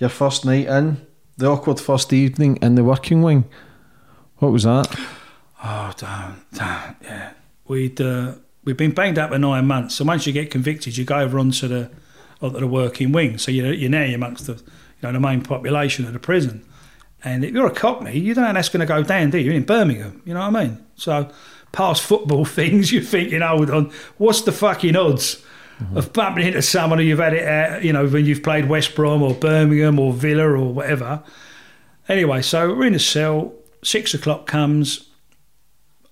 your 0.00 0.10
first 0.10 0.44
night 0.44 0.66
in, 0.66 1.06
the 1.36 1.46
awkward 1.46 1.78
first 1.78 2.12
evening 2.12 2.56
in 2.56 2.74
the 2.74 2.82
working 2.82 3.22
wing. 3.22 3.44
What 4.38 4.50
was 4.50 4.64
that? 4.64 4.88
Oh, 5.62 5.92
damn, 5.96 6.44
damn, 6.54 6.96
yeah. 7.02 7.32
We'd 7.68 8.00
uh, 8.00 8.34
we'd 8.64 8.78
been 8.78 8.92
banged 8.92 9.18
up 9.18 9.30
for 9.30 9.38
nine 9.38 9.66
months. 9.66 9.94
So 9.94 10.04
once 10.04 10.26
you 10.26 10.32
get 10.32 10.50
convicted, 10.50 10.96
you 10.96 11.04
go 11.04 11.18
over 11.18 11.38
onto 11.38 11.68
the 11.68 11.90
onto 12.40 12.58
the 12.58 12.66
working 12.66 13.12
wing. 13.12 13.38
So 13.38 13.52
you're 13.52 13.72
you're 13.72 13.90
now 13.90 14.02
amongst 14.04 14.46
the 14.46 14.54
you 14.54 15.02
know 15.02 15.12
the 15.12 15.20
main 15.20 15.42
population 15.42 16.06
of 16.06 16.14
the 16.14 16.18
prison. 16.18 16.64
And 17.22 17.44
if 17.44 17.52
you're 17.52 17.66
a 17.66 17.70
Cockney, 17.70 18.18
you 18.18 18.32
don't 18.32 18.44
know 18.44 18.52
that's 18.54 18.70
going 18.70 18.80
to 18.80 18.86
go 18.86 19.02
down, 19.02 19.28
do 19.28 19.38
you? 19.38 19.44
You're 19.44 19.54
in 19.54 19.64
Birmingham, 19.64 20.22
you 20.24 20.32
know 20.32 20.40
what 20.40 20.56
I 20.56 20.64
mean? 20.64 20.86
So 20.96 21.30
past 21.70 22.02
football 22.02 22.44
things, 22.46 22.90
you're 22.90 23.02
thinking, 23.02 23.42
hold 23.42 23.70
on, 23.70 23.92
what's 24.16 24.40
the 24.40 24.52
fucking 24.52 24.96
odds? 24.96 25.44
Of 25.94 26.12
bumping 26.12 26.46
into 26.46 26.60
someone 26.60 26.98
who 26.98 27.04
you've 27.04 27.18
had 27.18 27.32
it 27.32 27.42
at, 27.42 27.82
you 27.82 27.92
know, 27.92 28.06
when 28.06 28.26
you've 28.26 28.42
played 28.42 28.68
West 28.68 28.94
Brom 28.94 29.22
or 29.22 29.34
Birmingham 29.34 29.98
or 29.98 30.12
Villa 30.12 30.44
or 30.44 30.74
whatever. 30.74 31.22
Anyway, 32.08 32.42
so 32.42 32.74
we're 32.74 32.86
in 32.86 32.94
a 32.94 32.98
cell, 32.98 33.54
six 33.82 34.12
o'clock 34.12 34.46
comes, 34.46 35.08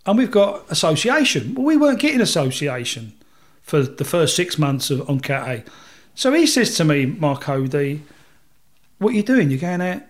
and 0.06 0.16
we've 0.16 0.30
got 0.30 0.64
association. 0.70 1.54
Well, 1.54 1.64
we 1.64 1.76
weren't 1.76 2.00
getting 2.00 2.20
association 2.20 3.12
for 3.62 3.82
the 3.82 4.04
first 4.04 4.34
six 4.34 4.58
months 4.58 4.90
of, 4.90 5.08
on 5.08 5.20
Cat 5.20 5.48
A. 5.48 5.64
So 6.14 6.32
he 6.32 6.46
says 6.46 6.74
to 6.76 6.84
me, 6.84 7.04
Marco 7.04 7.66
D, 7.66 8.02
what 8.98 9.10
are 9.10 9.16
you 9.16 9.22
doing? 9.22 9.50
You're 9.50 9.60
going 9.60 9.82
out 9.82 10.02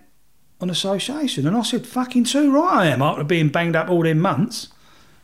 on 0.61 0.69
association? 0.69 1.45
And 1.45 1.57
I 1.57 1.63
said, 1.63 1.85
fucking 1.85 2.23
too 2.23 2.51
right 2.51 2.73
I 2.73 2.85
am, 2.87 3.01
after 3.01 3.23
being 3.25 3.49
banged 3.49 3.75
up 3.75 3.89
all 3.89 4.03
them 4.03 4.19
months. 4.19 4.69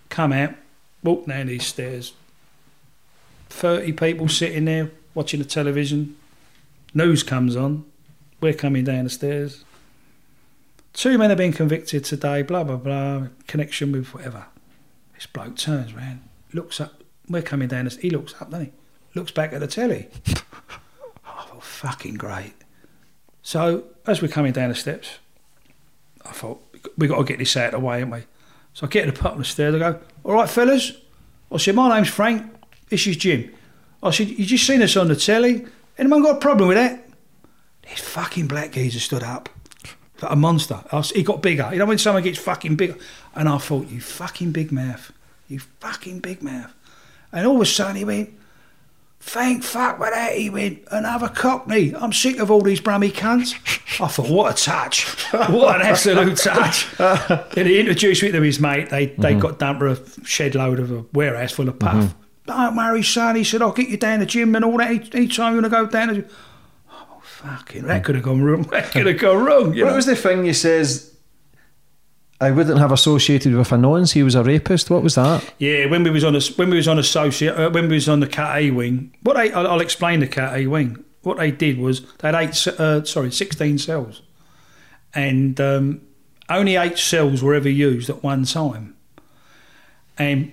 Come 0.09 0.33
out, 0.33 0.55
walk 1.03 1.25
down 1.25 1.47
these 1.47 1.65
stairs. 1.65 2.13
30 3.55 3.93
people 3.93 4.27
sitting 4.27 4.65
there 4.65 4.91
watching 5.13 5.39
the 5.39 5.45
television. 5.45 6.17
News 6.93 7.23
comes 7.23 7.55
on. 7.55 7.85
We're 8.41 8.53
coming 8.53 8.83
down 8.83 9.05
the 9.05 9.09
stairs. 9.09 9.63
Two 10.91 11.17
men 11.17 11.29
have 11.29 11.37
been 11.37 11.53
convicted 11.53 12.03
today, 12.03 12.41
blah, 12.41 12.65
blah, 12.65 12.75
blah, 12.75 13.27
connection 13.47 13.93
with 13.93 14.13
whatever. 14.13 14.45
This 15.13 15.25
bloke 15.25 15.55
turns 15.55 15.93
round, 15.93 16.21
looks 16.53 16.81
up. 16.81 17.01
We're 17.29 17.41
coming 17.41 17.69
down. 17.69 17.85
The, 17.85 17.97
he 18.01 18.09
looks 18.09 18.33
up, 18.41 18.51
doesn't 18.51 18.67
he? 18.67 18.71
Looks 19.13 19.31
back 19.31 19.53
at 19.53 19.61
the 19.61 19.67
telly. 19.67 20.09
Oh, 21.27 21.39
I 21.39 21.45
thought, 21.45 21.63
fucking 21.63 22.15
great. 22.15 22.53
So 23.41 23.85
as 24.05 24.21
we're 24.21 24.27
coming 24.27 24.51
down 24.51 24.69
the 24.69 24.75
steps, 24.75 25.17
I 26.23 26.31
thought 26.31 26.61
we've 26.97 27.09
got 27.09 27.17
to 27.17 27.23
get 27.23 27.39
this 27.39 27.57
out 27.57 27.73
of 27.73 27.79
the 27.81 27.85
way, 27.85 27.99
haven't 27.99 28.13
we? 28.13 28.23
So 28.73 28.85
I 28.85 28.89
get 28.89 29.05
to 29.05 29.11
the 29.11 29.21
bottom 29.21 29.39
of 29.39 29.45
the 29.45 29.49
stairs. 29.49 29.73
I 29.73 29.79
go, 29.79 29.99
"All 30.23 30.33
right, 30.33 30.47
fellas." 30.47 30.91
I 31.51 31.57
said, 31.57 31.75
"My 31.75 31.95
name's 31.95 32.09
Frank. 32.09 32.54
This 32.89 33.07
is 33.07 33.17
Jim." 33.17 33.49
I 34.03 34.11
said, 34.11 34.29
"You 34.29 34.45
just 34.45 34.65
seen 34.67 34.81
us 34.81 34.95
on 34.97 35.07
the 35.07 35.15
telly. 35.15 35.65
Anyone 35.97 36.21
got 36.23 36.35
a 36.37 36.39
problem 36.39 36.67
with 36.69 36.77
that?" 36.77 37.07
This 37.89 37.99
fucking 37.99 38.47
black 38.47 38.71
geezer 38.73 38.99
stood 38.99 39.23
up. 39.23 39.49
Like 40.21 40.31
a 40.31 40.35
monster. 40.35 40.81
Was- 40.91 41.11
He 41.11 41.23
got 41.23 41.41
bigger. 41.41 41.69
You 41.71 41.79
know 41.79 41.85
when 41.85 41.97
someone 41.97 42.23
gets 42.23 42.39
fucking 42.39 42.75
bigger? 42.77 42.95
And 43.35 43.47
I 43.49 43.57
thought, 43.57 43.87
you 43.89 43.99
fucking 44.01 44.51
big 44.53 44.71
mouth. 44.71 45.11
You 45.49 45.59
fucking 45.81 46.19
big 46.19 46.41
mouth. 46.41 46.73
And 47.33 47.45
all 47.45 47.57
of 47.57 47.61
a 47.61 47.65
sudden 47.65 47.97
he 47.97 48.05
went, 48.05 48.29
thank 49.19 49.63
fuck 49.63 49.97
for 49.97 50.09
that. 50.09 50.33
He 50.35 50.49
went, 50.49 50.79
another 50.89 51.27
cockney. 51.27 51.93
I'm 51.95 52.13
sick 52.13 52.39
of 52.39 52.49
all 52.49 52.61
these 52.61 52.79
brummy 52.79 53.11
cunts. 53.11 53.53
I 54.01 54.07
thought, 54.07 54.29
what 54.29 54.59
a 54.59 54.63
touch. 54.63 55.03
What 55.49 55.75
an 55.75 55.81
absolute 55.87 56.37
touch. 56.37 56.87
and 56.99 57.67
he 57.67 57.79
introduced 57.79 58.23
me 58.23 58.31
to 58.31 58.41
his 58.41 58.59
mate. 58.59 58.89
They 58.89 59.07
they 59.17 59.33
Mhm. 59.35 59.39
got 59.39 59.59
down 59.59 59.77
for 59.79 59.87
a 59.87 59.97
shed 60.23 60.55
load 60.55 60.79
of 60.79 60.91
a 60.91 61.03
warehouse 61.13 61.51
full 61.51 61.67
of 61.69 61.77
puff. 61.77 61.95
Mhm. 62.05 62.13
Don't 62.45 62.75
worry, 62.75 63.03
son. 63.03 63.35
He 63.35 63.43
said, 63.43 63.61
I'll 63.61 63.71
get 63.71 63.89
you 63.89 63.97
down 63.97 64.19
the 64.19 64.25
gym 64.25 64.55
and 64.55 64.63
all 64.63 64.77
that. 64.77 64.89
Any- 65.15 65.27
time 65.27 65.55
you 65.55 65.61
want 65.61 65.65
to 65.65 65.69
go 65.69 65.85
down 65.87 66.07
the 66.09 66.13
gym. 66.15 66.29
Oh, 66.91 67.19
fucking, 67.23 67.83
that 67.83 68.03
could 68.03 68.15
have 68.15 68.23
gone 68.23 68.41
wrong. 68.43 68.63
That 68.71 68.91
could 68.91 69.07
have 69.07 69.19
gone 69.19 69.43
wrong. 69.43 69.73
You 69.73 69.83
what 69.83 69.91
know? 69.91 69.95
was 69.95 70.05
the 70.05 70.15
thing 70.15 70.45
he 70.45 70.53
says? 70.53 71.11
I 72.41 72.51
wouldn't 72.51 72.79
have 72.79 72.91
associated 72.91 73.55
with 73.55 73.71
a 73.71 73.77
nonce. 73.77 74.11
He 74.11 74.21
was 74.21 74.35
a 74.35 74.43
rapist. 74.43 74.89
What 74.89 75.01
was 75.01 75.15
that? 75.15 75.53
Yeah, 75.57 75.85
when 75.85 76.03
we 76.03 76.09
was 76.09 76.23
on 76.23 76.35
a, 76.35 76.41
when 76.57 76.69
we 76.69 76.75
was 76.75 76.87
on 76.87 76.99
associate 76.99 77.55
uh, 77.57 77.69
when 77.69 77.87
we 77.87 77.95
was 77.95 78.09
on 78.09 78.19
the 78.19 78.27
Cat 78.27 78.57
A 78.57 78.71
wing. 78.71 79.15
What 79.23 79.35
they 79.37 79.53
I'll, 79.53 79.65
I'll 79.65 79.79
explain 79.81 80.19
the 80.19 80.27
Cat 80.27 80.53
A 80.55 80.67
wing. 80.67 81.03
What 81.21 81.37
they 81.37 81.49
did 81.49 81.79
was 81.79 82.01
they 82.17 82.27
had 82.27 82.35
eight 82.35 82.67
uh, 82.67 83.05
sorry 83.05 83.31
sixteen 83.31 83.77
cells, 83.77 84.21
and 85.13 85.59
um, 85.61 86.01
only 86.49 86.75
eight 86.75 86.97
cells 86.97 87.41
were 87.41 87.53
ever 87.55 87.69
used 87.69 88.09
at 88.09 88.21
one 88.21 88.43
time, 88.43 88.97
and 90.17 90.51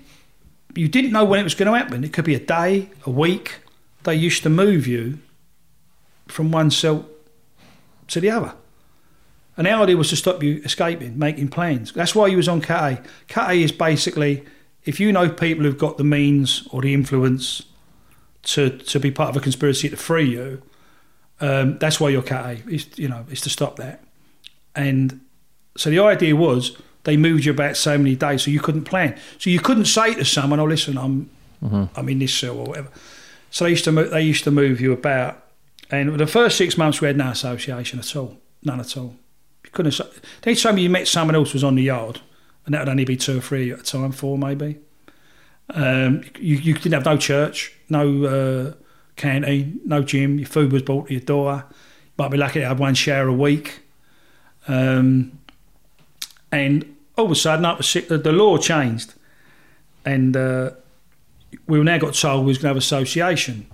you 0.75 0.89
didn't 0.89 1.13
know 1.13 1.25
when 1.25 1.41
it 1.41 1.45
was 1.45 1.55
going 1.55 1.71
to 1.71 1.79
happen. 1.79 2.05
It 2.05 2.13
could 2.13 2.25
be 2.25 2.35
a 2.35 2.41
day, 2.41 2.91
a 3.05 3.11
week. 3.11 3.61
They 4.05 4.15
used 4.15 4.43
to 4.43 4.51
move 4.51 4.87
you 4.87 5.19
from 6.27 6.51
one 6.51 6.71
cell 6.71 7.07
to 8.09 8.21
the 8.21 8.31
other. 8.31 8.55
And 9.57 9.67
the 9.67 9.73
idea 9.73 9.97
was 9.97 10.09
to 10.11 10.17
stop 10.17 10.43
you 10.43 10.63
escaping, 10.65 11.19
making 11.19 11.49
plans. 11.49 11.93
That's 11.93 12.15
why 12.15 12.29
you 12.29 12.39
was 12.39 12.49
on 12.49 12.63
Cat 12.63 13.07
A. 13.37 13.51
A 13.51 13.63
is 13.63 13.73
basically 13.73 14.45
if 14.85 14.99
you 14.99 15.13
know 15.13 15.29
people 15.29 15.65
who've 15.65 15.79
got 15.79 15.99
the 15.99 16.05
means 16.05 16.67
or 16.71 16.83
the 16.83 16.95
influence 16.95 17.63
to 18.45 18.71
to 18.71 18.99
be 18.99 19.11
part 19.11 19.31
of 19.31 19.37
a 19.37 19.41
conspiracy 19.41 19.89
to 19.89 19.97
free 19.97 20.29
you, 20.29 20.63
um, 21.41 21.79
that's 21.79 22.01
why 22.01 22.09
you're 22.09 22.23
Cat 22.23 22.47
A. 22.47 22.71
Is 22.71 22.89
you 22.97 23.09
know, 23.09 23.27
is 23.31 23.41
to 23.43 23.51
stop 23.51 23.77
that. 23.77 24.03
And 24.75 25.21
so 25.77 25.91
the 25.91 26.01
idea 26.01 26.35
was 26.35 26.77
they 27.05 27.17
moved 27.17 27.45
you 27.45 27.53
about 27.53 27.77
so 27.77 27.99
many 27.99 28.15
days, 28.17 28.43
so 28.43 28.51
you 28.51 28.61
couldn't 28.61 28.85
plan. 28.85 29.19
So 29.39 29.51
you 29.51 29.61
couldn't 29.61 29.87
say 29.87 30.15
to 30.15 30.25
someone, 30.25 30.61
"Oh, 30.61 30.65
listen, 30.65 30.97
I'm 30.99 31.31
I'm 31.97 32.09
in 32.09 32.19
this 32.19 32.35
cell 32.35 32.59
or 32.59 32.67
whatever." 32.67 32.89
So 33.51 33.65
they 33.65 33.71
used 33.71 33.85
to 33.85 33.93
move, 33.93 34.11
they 34.11 34.23
used 34.23 34.45
to 34.45 34.51
move 34.51 34.81
you 34.81 34.93
about, 34.93 35.45
and 35.91 36.19
the 36.19 36.27
first 36.27 36.57
six 36.57 36.79
months 36.79 37.01
we 37.01 37.07
had 37.07 37.17
no 37.17 37.29
association 37.29 37.99
at 37.99 38.17
all, 38.17 38.39
none 38.63 38.81
at 38.81 38.97
all. 38.97 39.17
You 39.65 39.71
couldn't. 39.73 40.01
Each 40.47 40.63
time 40.63 40.79
you 40.79 40.89
met 40.91 41.07
someone 41.09 41.35
else 41.35 41.53
was 41.53 41.63
on 41.65 41.75
the 41.75 41.83
yard, 41.83 42.21
and 42.65 42.75
that 42.75 42.81
would 42.81 42.89
only 42.89 43.05
be 43.05 43.17
two 43.17 43.39
or 43.39 43.41
three 43.41 43.71
at 43.73 43.81
a 43.81 43.83
time, 43.83 44.13
four 44.13 44.39
maybe. 44.39 44.79
Um, 45.71 46.23
you, 46.39 46.57
you 46.57 46.75
didn't 46.75 46.93
have 46.95 47.05
no 47.05 47.17
church, 47.17 47.75
no 47.89 48.25
uh, 48.25 48.75
canteen, 49.17 49.81
no 49.85 50.03
gym. 50.03 50.39
Your 50.39 50.49
food 50.49 50.73
was 50.73 50.83
brought 50.83 51.07
to 51.09 51.13
your 51.13 51.23
door. 51.23 51.65
You 51.71 51.75
Might 52.19 52.31
be 52.31 52.37
lucky 52.39 52.61
to 52.61 52.67
have 52.69 52.81
one 52.81 52.95
shower 52.95 53.29
a 53.29 53.33
week. 53.33 53.81
Um, 54.69 55.39
and 56.53 56.97
all 57.17 57.25
of 57.25 57.31
a 57.31 57.35
sudden, 57.35 57.63
the, 57.63 58.21
the 58.23 58.33
law 58.33 58.59
changed, 58.59 59.15
and 60.05 60.37
uh, 60.37 60.71
we 61.67 61.83
now 61.83 61.99
got 61.99 62.15
told 62.15 62.45
we 62.45 62.49
was 62.49 62.59
going 62.59 62.65
to 62.65 62.69
have 62.69 62.77
association. 62.77 63.67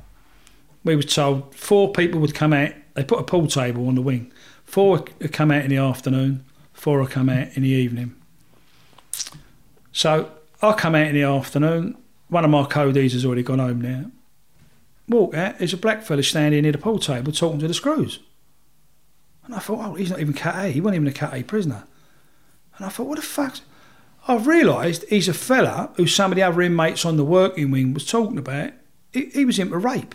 We 0.85 0.97
were 0.97 1.03
told 1.03 1.55
four 1.55 1.93
people 1.93 2.21
would 2.21 2.35
come 2.35 2.53
out. 2.53 2.73
They 2.95 3.05
put 3.05 3.19
a 3.19 3.25
pool 3.25 3.49
table 3.49 3.89
on 3.89 3.97
the 3.97 4.03
wing. 4.03 4.33
Four 4.65 5.05
would 5.21 5.33
come 5.33 5.51
out 5.51 5.65
in 5.65 5.71
the 5.71 5.77
afternoon. 5.77 6.45
Four 6.73 7.01
would 7.01 7.11
come 7.11 7.29
out 7.29 7.49
in 7.57 7.63
the 7.63 7.69
evening. 7.69 8.15
So 9.93 10.31
I 10.63 10.73
come 10.73 10.95
out 10.95 11.09
in 11.09 11.15
the 11.15 11.25
afternoon. 11.25 11.97
One 12.29 12.45
of 12.45 12.51
my 12.51 12.65
codees 12.65 13.13
has 13.15 13.25
already 13.25 13.43
gone 13.43 13.59
home 13.59 13.81
now. 13.81 14.11
Walk 15.09 15.35
out. 15.35 15.59
There's 15.59 15.73
a 15.73 15.79
black 15.79 16.03
fella 16.03 16.23
standing 16.23 16.63
near 16.63 16.73
the 16.73 16.79
pool 16.79 16.99
table 16.99 17.33
talking 17.33 17.59
to 17.61 17.69
the 17.69 17.75
screws. 17.75 18.21
And 19.45 19.55
I 19.55 19.59
thought, 19.59 19.85
oh, 19.85 19.95
he's 19.95 20.11
not 20.11 20.21
even 20.21 20.35
Cat 20.35 20.67
A. 20.67 20.69
He 20.69 20.81
wasn't 20.81 20.97
even 20.97 21.09
a 21.09 21.13
Cat 21.13 21.33
A 21.33 21.43
prisoner. 21.43 21.85
And 22.79 22.87
I 22.87 22.89
thought, 22.89 23.09
what 23.09 23.17
the 23.17 23.23
fuck? 23.23 23.59
I've 24.27 24.47
realised 24.47 25.05
he's 25.09 25.29
a 25.29 25.35
fella 25.35 25.91
who 25.97 26.07
some 26.07 26.33
of 26.33 26.37
the 26.37 26.43
other 26.43 26.63
inmates 26.63 27.05
on 27.05 27.17
the 27.17 27.25
working 27.25 27.71
wing 27.71 27.95
was 27.95 28.07
talking 28.07 28.39
about. 28.39 28.73
He, 29.13 29.27
he 29.27 29.45
was 29.45 29.59
into 29.59 29.77
rape. 29.77 30.15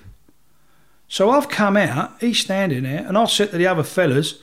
So 1.07 1.29
I've 1.29 1.49
come 1.49 1.77
out, 1.77 2.19
he's 2.21 2.39
standing 2.39 2.83
there, 2.83 3.05
and 3.05 3.17
I 3.17 3.25
said 3.25 3.51
to 3.51 3.57
the 3.57 3.67
other 3.67 3.83
fellas, 3.83 4.41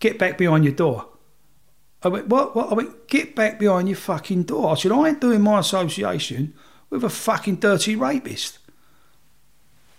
get 0.00 0.18
back 0.18 0.36
behind 0.36 0.64
your 0.64 0.74
door. 0.74 1.06
I 2.02 2.08
went, 2.08 2.28
what? 2.28 2.56
what? 2.56 2.70
I 2.70 2.74
went, 2.74 3.08
get 3.08 3.34
back 3.34 3.58
behind 3.58 3.88
your 3.88 3.96
fucking 3.96 4.44
door. 4.44 4.70
I 4.70 4.74
said, 4.74 4.92
I 4.92 5.08
ain't 5.08 5.20
doing 5.20 5.42
my 5.42 5.60
association 5.60 6.54
with 6.88 7.04
a 7.04 7.10
fucking 7.10 7.56
dirty 7.56 7.94
rapist. 7.94 8.58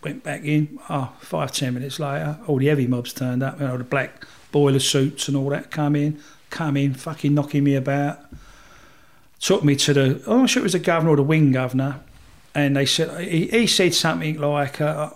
Went 0.04 0.24
back 0.24 0.44
in, 0.44 0.80
oh, 0.90 1.14
five, 1.20 1.52
ten 1.52 1.76
minutes 1.76 2.00
later, 2.00 2.40
all 2.48 2.58
the 2.58 2.66
heavy 2.66 2.88
mobs 2.88 3.14
turned 3.14 3.44
up, 3.44 3.60
you 3.60 3.68
know, 3.68 3.78
the 3.78 3.84
black 3.84 4.26
boiler 4.52 4.80
suits 4.80 5.28
and 5.28 5.38
all 5.38 5.50
that 5.50 5.70
come 5.70 5.96
in, 5.96 6.20
come 6.52 6.78
in, 6.78 6.94
fucking 6.94 7.34
knocking 7.34 7.64
me 7.64 7.76
about. 7.76 8.20
Took 9.40 9.64
me 9.64 9.76
to 9.78 9.94
the, 9.94 10.24
I'm 10.28 10.42
not 10.42 10.50
sure 10.52 10.62
it 10.62 10.64
was 10.64 10.74
the 10.74 10.80
governor 10.80 11.14
or 11.14 11.16
the 11.16 11.24
wing 11.24 11.52
governor, 11.52 12.02
and 12.54 12.76
they 12.76 12.86
said, 12.86 13.28
he, 13.28 13.48
he 13.48 13.66
said 13.66 13.96
something 13.96 14.40
like, 14.40 14.80
uh, 14.80 15.10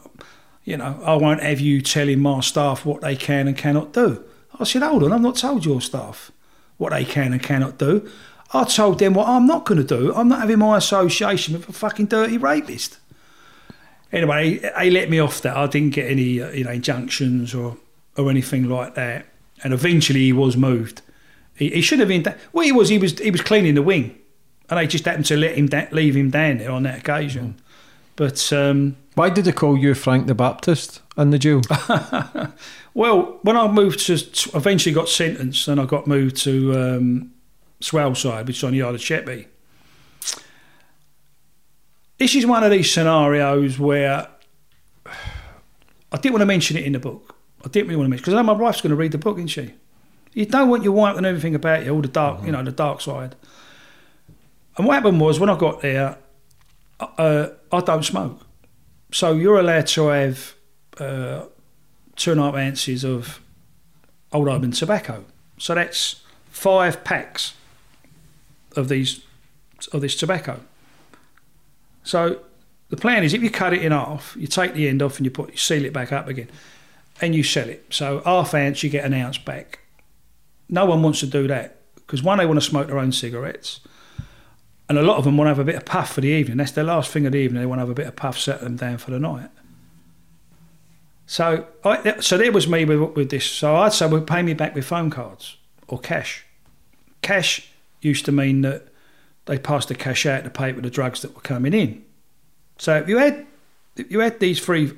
you 0.63 0.77
know, 0.77 0.99
I 1.05 1.13
won't 1.15 1.43
have 1.43 1.59
you 1.59 1.81
telling 1.81 2.19
my 2.19 2.39
staff 2.39 2.85
what 2.85 3.01
they 3.01 3.15
can 3.15 3.47
and 3.47 3.55
cannot 3.55 3.93
do. 3.93 4.23
I 4.59 4.63
said, 4.63 4.81
hold 4.81 5.03
on, 5.03 5.13
I've 5.13 5.21
not 5.21 5.35
told 5.35 5.65
your 5.65 5.81
staff 5.81 6.31
what 6.77 6.91
they 6.91 7.05
can 7.05 7.33
and 7.33 7.43
cannot 7.43 7.77
do. 7.77 8.09
I 8.53 8.63
told 8.63 8.99
them 8.99 9.13
what 9.13 9.27
I'm 9.27 9.45
not 9.45 9.65
going 9.65 9.77
to 9.77 9.83
do. 9.83 10.13
I'm 10.15 10.27
not 10.27 10.39
having 10.39 10.59
my 10.59 10.77
association 10.77 11.53
with 11.53 11.69
a 11.69 11.73
fucking 11.73 12.07
dirty 12.07 12.37
rapist. 12.37 12.97
Anyway, 14.11 14.59
they 14.77 14.89
let 14.89 15.09
me 15.09 15.19
off 15.19 15.41
that. 15.41 15.57
I 15.57 15.67
didn't 15.67 15.93
get 15.93 16.09
any, 16.09 16.41
uh, 16.41 16.51
you 16.51 16.63
know, 16.63 16.71
injunctions 16.71 17.53
or 17.53 17.77
or 18.17 18.29
anything 18.29 18.69
like 18.69 18.95
that. 18.95 19.25
And 19.63 19.73
eventually, 19.73 20.21
he 20.21 20.31
was 20.31 20.55
moved. 20.55 21.01
He, 21.55 21.69
he 21.69 21.81
should 21.81 21.99
have 21.99 22.07
been. 22.07 22.23
Da- 22.23 22.33
well, 22.53 22.65
he 22.65 22.71
was. 22.71 22.89
He 22.89 22.97
was. 22.97 23.17
He 23.19 23.31
was 23.31 23.41
cleaning 23.41 23.75
the 23.75 23.81
wing, 23.81 24.17
and 24.69 24.77
they 24.79 24.87
just 24.87 25.05
happened 25.05 25.25
to 25.27 25.37
let 25.37 25.55
him 25.57 25.67
da- 25.67 25.87
leave 25.91 26.15
him 26.15 26.29
down 26.29 26.57
there 26.59 26.71
on 26.71 26.83
that 26.83 26.99
occasion. 26.99 27.55
But 28.17 28.51
um, 28.53 28.95
Why 29.15 29.29
did 29.29 29.45
they 29.45 29.51
call 29.51 29.77
you 29.77 29.93
Frank 29.93 30.27
the 30.27 30.35
Baptist 30.35 31.01
and 31.17 31.31
the 31.33 31.39
Jew? 31.39 31.61
Well, 32.93 33.39
when 33.41 33.57
I 33.57 33.67
moved 33.67 33.99
to, 34.05 34.17
to- 34.17 34.55
eventually 34.55 34.95
got 34.95 35.09
sentenced, 35.09 35.67
and 35.67 35.81
I 35.81 35.85
got 35.85 36.07
moved 36.07 36.37
to 36.43 36.73
um, 36.79 37.33
Swaleside, 37.81 38.45
which 38.47 38.55
is 38.59 38.63
on 38.63 38.71
the 38.71 38.81
Isle 38.83 38.95
of 38.95 39.01
Sheppey. 39.01 39.47
This 42.17 42.35
is 42.35 42.45
one 42.45 42.63
of 42.63 42.71
these 42.71 42.91
scenarios 42.93 43.77
where 43.77 44.27
I 45.05 46.17
didn't 46.17 46.31
want 46.31 46.41
to 46.43 46.45
mention 46.45 46.77
it 46.77 46.85
in 46.85 46.93
the 46.93 46.99
book. 46.99 47.35
I 47.65 47.67
didn't 47.67 47.87
really 47.87 47.97
want 47.97 48.05
to 48.07 48.09
mention 48.11 48.21
because 48.23 48.33
I 48.33 48.37
know 48.37 48.43
my 48.43 48.53
wife's 48.53 48.79
going 48.79 48.91
to 48.91 48.95
read 48.95 49.11
the 49.11 49.17
book, 49.17 49.37
isn't 49.37 49.47
she? 49.49 49.73
You 50.35 50.45
don't 50.45 50.69
want 50.69 50.83
your 50.83 50.91
wife 50.91 51.15
and 51.17 51.25
everything 51.25 51.55
about 51.55 51.85
you, 51.85 51.91
all 51.93 52.01
the 52.01 52.09
dark, 52.09 52.45
you 52.45 52.51
know, 52.51 52.61
the 52.61 52.71
dark 52.71 52.99
side. 52.99 53.35
And 54.77 54.85
what 54.85 54.95
happened 54.95 55.21
was 55.21 55.39
when 55.39 55.49
I 55.49 55.57
got 55.57 55.81
there, 55.81 56.17
uh, 56.99 57.47
I 57.71 57.79
don't 57.79 58.03
smoke, 58.03 58.45
so 59.11 59.33
you're 59.33 59.59
allowed 59.59 59.87
to 59.87 60.07
have 60.07 60.53
uh, 60.97 61.45
two 62.17 62.31
and 62.31 62.39
a 62.41 62.43
half 62.43 62.55
ounces 62.55 63.05
of 63.05 63.39
Old 64.33 64.49
Holborn 64.49 64.71
tobacco. 64.71 65.23
So 65.57 65.73
that's 65.73 66.21
five 66.49 67.03
packs 67.05 67.53
of 68.75 68.89
these 68.89 69.21
of 69.93 70.01
this 70.01 70.15
tobacco. 70.15 70.59
So 72.03 72.41
the 72.89 72.97
plan 72.97 73.23
is 73.23 73.33
if 73.33 73.41
you 73.41 73.49
cut 73.49 73.73
it 73.73 73.81
in 73.81 73.93
half, 73.93 74.35
you 74.37 74.47
take 74.47 74.73
the 74.73 74.89
end 74.89 75.01
off 75.01 75.17
and 75.17 75.25
you 75.25 75.31
put 75.31 75.51
you 75.51 75.57
seal 75.57 75.85
it 75.85 75.93
back 75.93 76.11
up 76.11 76.27
again, 76.27 76.49
and 77.21 77.33
you 77.33 77.43
sell 77.43 77.69
it. 77.69 77.85
So 77.89 78.21
half 78.25 78.53
ounce 78.53 78.83
you 78.83 78.89
get 78.89 79.05
an 79.05 79.13
ounce 79.13 79.37
back. 79.37 79.79
No 80.69 80.85
one 80.85 81.01
wants 81.01 81.19
to 81.21 81.27
do 81.27 81.47
that 81.47 81.81
because 81.95 82.23
one 82.23 82.37
they 82.37 82.45
want 82.45 82.59
to 82.59 82.65
smoke 82.65 82.87
their 82.87 82.99
own 82.99 83.11
cigarettes, 83.11 83.79
and 84.87 84.97
a 84.97 85.03
lot 85.03 85.17
of 85.17 85.23
them 85.23 85.37
want 85.37 85.47
to 85.47 85.49
have 85.49 85.59
a 85.59 85.63
bit 85.63 85.75
of 85.75 85.85
puff 85.85 86.13
for 86.13 86.21
the 86.21 86.27
evening. 86.27 86.57
That's 86.57 86.71
their 86.71 86.83
last 86.83 87.11
thing 87.11 87.25
of 87.25 87.31
the 87.31 87.39
evening. 87.39 87.61
They 87.61 87.65
want 87.65 87.79
to 87.79 87.83
have 87.83 87.89
a 87.89 87.95
bit 87.95 88.07
of 88.07 88.15
puff, 88.15 88.37
settle 88.37 88.65
them 88.65 88.75
down 88.75 88.97
for 88.97 89.11
the 89.11 89.19
night. 89.19 89.49
So, 91.27 91.67
I, 91.83 92.19
so 92.19 92.37
there 92.37 92.51
was 92.51 92.67
me 92.67 92.85
with, 92.85 93.15
with 93.15 93.29
this. 93.31 93.45
So 93.45 93.75
I'd 93.75 93.93
say, 93.93 94.07
well, 94.07 94.21
pay 94.21 94.43
me 94.43 94.53
back 94.53 94.75
with 94.75 94.85
phone 94.85 95.09
cards 95.09 95.57
or 95.87 95.97
cash. 95.99 96.45
Cash 97.21 97.67
used 98.01 98.25
to 98.25 98.31
mean 98.31 98.61
that 98.61 98.87
they 99.45 99.57
passed 99.57 99.87
the 99.87 99.95
cash 99.95 100.25
out 100.25 100.43
to 100.43 100.49
pay 100.49 100.73
for 100.73 100.81
the 100.81 100.89
drugs 100.89 101.21
that 101.21 101.33
were 101.33 101.41
coming 101.41 101.73
in. 101.73 102.03
So 102.77 102.97
if 102.97 103.07
you 103.07 103.17
had, 103.17 103.45
if 103.95 104.11
you 104.11 104.19
had 104.19 104.39
these 104.39 104.59
three 104.59 104.91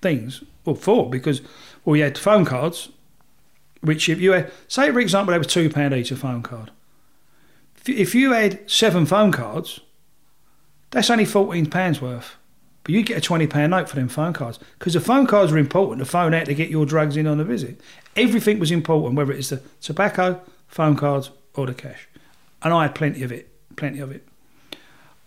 things, 0.00 0.44
well, 0.64 0.76
four, 0.76 1.10
because 1.10 1.42
well, 1.84 1.96
you 1.96 2.04
had 2.04 2.18
phone 2.18 2.44
cards, 2.44 2.90
which 3.80 4.08
if 4.08 4.20
you 4.20 4.32
had, 4.32 4.52
say 4.66 4.90
for 4.90 5.00
example, 5.00 5.32
they 5.32 5.38
were 5.38 5.44
two 5.44 5.70
pound 5.70 5.94
each 5.94 6.10
a 6.10 6.16
phone 6.16 6.42
card. 6.42 6.70
If 7.86 8.14
you, 8.14 8.32
had 8.32 8.70
seven 8.70 9.06
phone 9.06 9.32
cards, 9.32 9.80
that's 10.90 11.10
only 11.10 11.24
fourteen 11.24 11.66
pounds 11.66 12.02
worth. 12.02 12.36
But 12.84 12.94
you 12.94 13.02
get 13.02 13.18
a 13.18 13.20
twenty 13.20 13.46
pound 13.46 13.70
note 13.70 13.88
for 13.88 13.96
them 13.96 14.08
phone 14.08 14.32
cards 14.32 14.58
because 14.78 14.94
the 14.94 15.00
phone 15.00 15.26
cards 15.26 15.52
are 15.52 15.58
important. 15.58 15.98
The 15.98 16.04
phone 16.10 16.34
out 16.34 16.46
to 16.46 16.54
get 16.54 16.70
your 16.70 16.86
drugs 16.86 17.16
in 17.16 17.26
on 17.26 17.40
a 17.40 17.44
visit. 17.44 17.80
Everything 18.16 18.58
was 18.58 18.70
important, 18.70 19.14
whether 19.14 19.32
it's 19.32 19.50
the 19.50 19.62
tobacco, 19.80 20.40
phone 20.66 20.96
cards, 20.96 21.30
or 21.54 21.66
the 21.66 21.74
cash. 21.74 22.08
And 22.62 22.74
I 22.74 22.82
had 22.82 22.94
plenty 22.94 23.22
of 23.22 23.32
it, 23.32 23.48
plenty 23.76 24.00
of 24.00 24.10
it. 24.10 24.26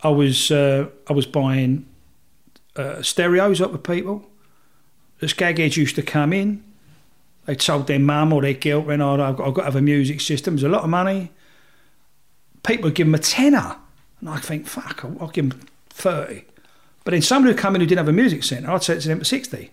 I 0.04 0.10
was 0.10 0.52
uh, 0.52 0.90
I 1.08 1.14
was 1.14 1.26
buying 1.26 1.86
uh, 2.76 3.02
stereos 3.02 3.62
up 3.62 3.72
with 3.72 3.84
people. 3.84 4.30
The 5.20 5.28
skagheads 5.28 5.78
used 5.78 5.96
to 5.96 6.02
come 6.02 6.34
in. 6.34 6.64
They 7.46 7.56
told 7.56 7.88
their 7.88 8.00
mum 8.00 8.34
or 8.34 8.42
their 8.42 8.54
girlfriend, 8.54 9.02
"Oh, 9.02 9.14
I've 9.22 9.36
got, 9.38 9.48
I've 9.48 9.54
got 9.54 9.62
to 9.62 9.66
have 9.66 9.76
a 9.76 9.82
music 9.82 10.22
system." 10.22 10.56
There's 10.56 10.64
a 10.64 10.70
lot 10.70 10.84
of 10.84 10.90
money. 10.90 11.32
People 12.64 12.86
would 12.86 12.96
give 12.96 13.08
them 13.08 13.16
a 13.16 13.20
tenner, 13.20 13.78
and 14.20 14.30
I 14.30 14.38
think, 14.38 14.68
"Fuck, 14.68 15.04
I'll, 15.04 15.18
I'll 15.22 15.28
give 15.30 15.50
them 15.50 15.62
30. 15.90 16.44
But 17.04 17.12
then 17.12 17.22
somebody 17.22 17.54
would 17.54 17.60
come 17.62 17.76
in 17.76 17.82
who 17.82 17.88
didn't 17.88 18.00
have 18.00 18.08
a 18.08 18.14
music 18.14 18.44
centre, 18.44 18.70
I'd 18.70 18.84
say 18.84 18.94
it 18.96 19.02
to 19.02 19.08
them 19.08 19.20
for 19.20 19.26
sixty, 19.26 19.72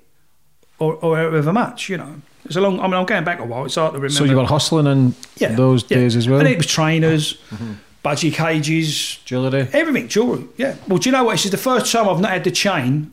or 0.78 0.94
or 0.94 1.16
however 1.18 1.52
much. 1.52 1.88
You 1.90 1.98
know, 1.98 2.22
it's 2.46 2.56
a 2.56 2.60
long. 2.60 2.80
I 2.80 2.84
mean, 2.84 2.94
I'm 2.94 3.04
going 3.04 3.24
back 3.24 3.38
a 3.40 3.44
while. 3.44 3.66
It's 3.66 3.74
hard 3.74 3.92
to 3.92 3.98
remember. 3.98 4.14
So 4.14 4.24
you 4.24 4.36
were 4.36 4.46
hustling 4.46 4.86
in 4.86 5.14
Yeah, 5.36 5.54
those 5.54 5.84
yeah. 5.90 5.98
days 5.98 6.16
as 6.16 6.26
well? 6.28 6.38
And 6.38 6.48
it 6.48 6.56
was 6.56 6.66
trainers, 6.66 7.34
mm-hmm. 7.50 7.74
budgie 8.02 8.32
cages, 8.32 9.18
jewellery, 9.26 9.68
everything, 9.74 10.08
jewellery. 10.08 10.44
Yeah. 10.56 10.76
Well, 10.86 10.98
do 10.98 11.10
you 11.10 11.12
know 11.12 11.24
what? 11.24 11.32
This 11.32 11.44
is 11.44 11.50
the 11.50 11.58
first 11.58 11.92
time 11.92 12.08
I've 12.08 12.20
not 12.20 12.30
had 12.30 12.44
the 12.44 12.50
chain. 12.50 13.12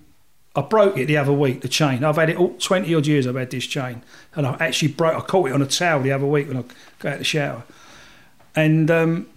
I 0.56 0.62
broke 0.62 0.98
it 0.98 1.08
the 1.08 1.18
other 1.18 1.34
week. 1.34 1.62
The 1.62 1.68
chain. 1.68 2.04
I've 2.04 2.16
had 2.16 2.30
it 2.30 2.38
all 2.38 2.56
twenty 2.60 2.94
odd 2.96 3.06
years. 3.08 3.28
I've 3.28 3.36
had 3.36 3.52
this 3.52 3.66
chain, 3.68 4.02
and 4.36 4.48
I 4.48 4.56
actually 4.60 4.90
broke. 4.94 5.16
I 5.16 5.20
caught 5.26 5.50
it 5.50 5.54
on 5.54 5.62
a 5.62 5.66
towel 5.66 6.02
the 6.02 6.12
other 6.14 6.26
week 6.26 6.48
when 6.48 6.58
I 6.58 6.64
got 7.00 7.10
out 7.10 7.14
of 7.14 7.20
the 7.20 7.26
shower, 7.26 7.64
and 8.56 8.90
um, 8.90 9.28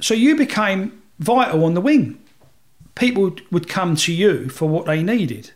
so 0.00 0.14
you 0.14 0.36
became 0.36 1.02
vital 1.18 1.64
on 1.64 1.74
the 1.74 1.80
wing. 1.80 2.18
People 2.94 3.36
would- 3.50 3.68
come 3.68 3.94
to 3.96 4.12
you 4.12 4.48
for 4.48 4.68
what 4.68 4.84
they 4.86 5.02
needed, 5.02 5.52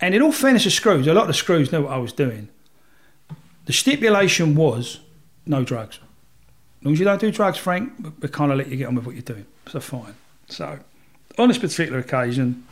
and 0.00 0.14
in 0.14 0.22
all 0.22 0.32
fairness 0.32 0.64
to 0.64 0.70
screws, 0.70 1.06
a 1.06 1.14
lot 1.14 1.22
of 1.22 1.28
the 1.28 1.34
screws 1.34 1.70
knew 1.70 1.82
what 1.82 1.92
I 1.92 1.98
was 1.98 2.12
doing. 2.12 2.48
The 3.66 3.72
stipulation 3.72 4.54
was 4.54 5.00
no 5.44 5.64
drugs. 5.64 5.98
As 6.80 6.84
long 6.84 6.92
as 6.94 6.98
you 6.98 7.04
don't 7.04 7.20
do 7.20 7.30
drugs, 7.30 7.58
Frank, 7.58 7.92
we 8.20 8.28
kind 8.28 8.50
of 8.52 8.58
let 8.58 8.68
you 8.68 8.76
get 8.76 8.86
on 8.88 8.94
with 8.96 9.06
what 9.06 9.14
you're 9.14 9.22
doing. 9.22 9.44
So 9.68 9.80
fine. 9.80 10.14
So 10.48 10.78
on 11.38 11.48
this 11.48 11.58
particular 11.58 11.98
occasion, 11.98 12.64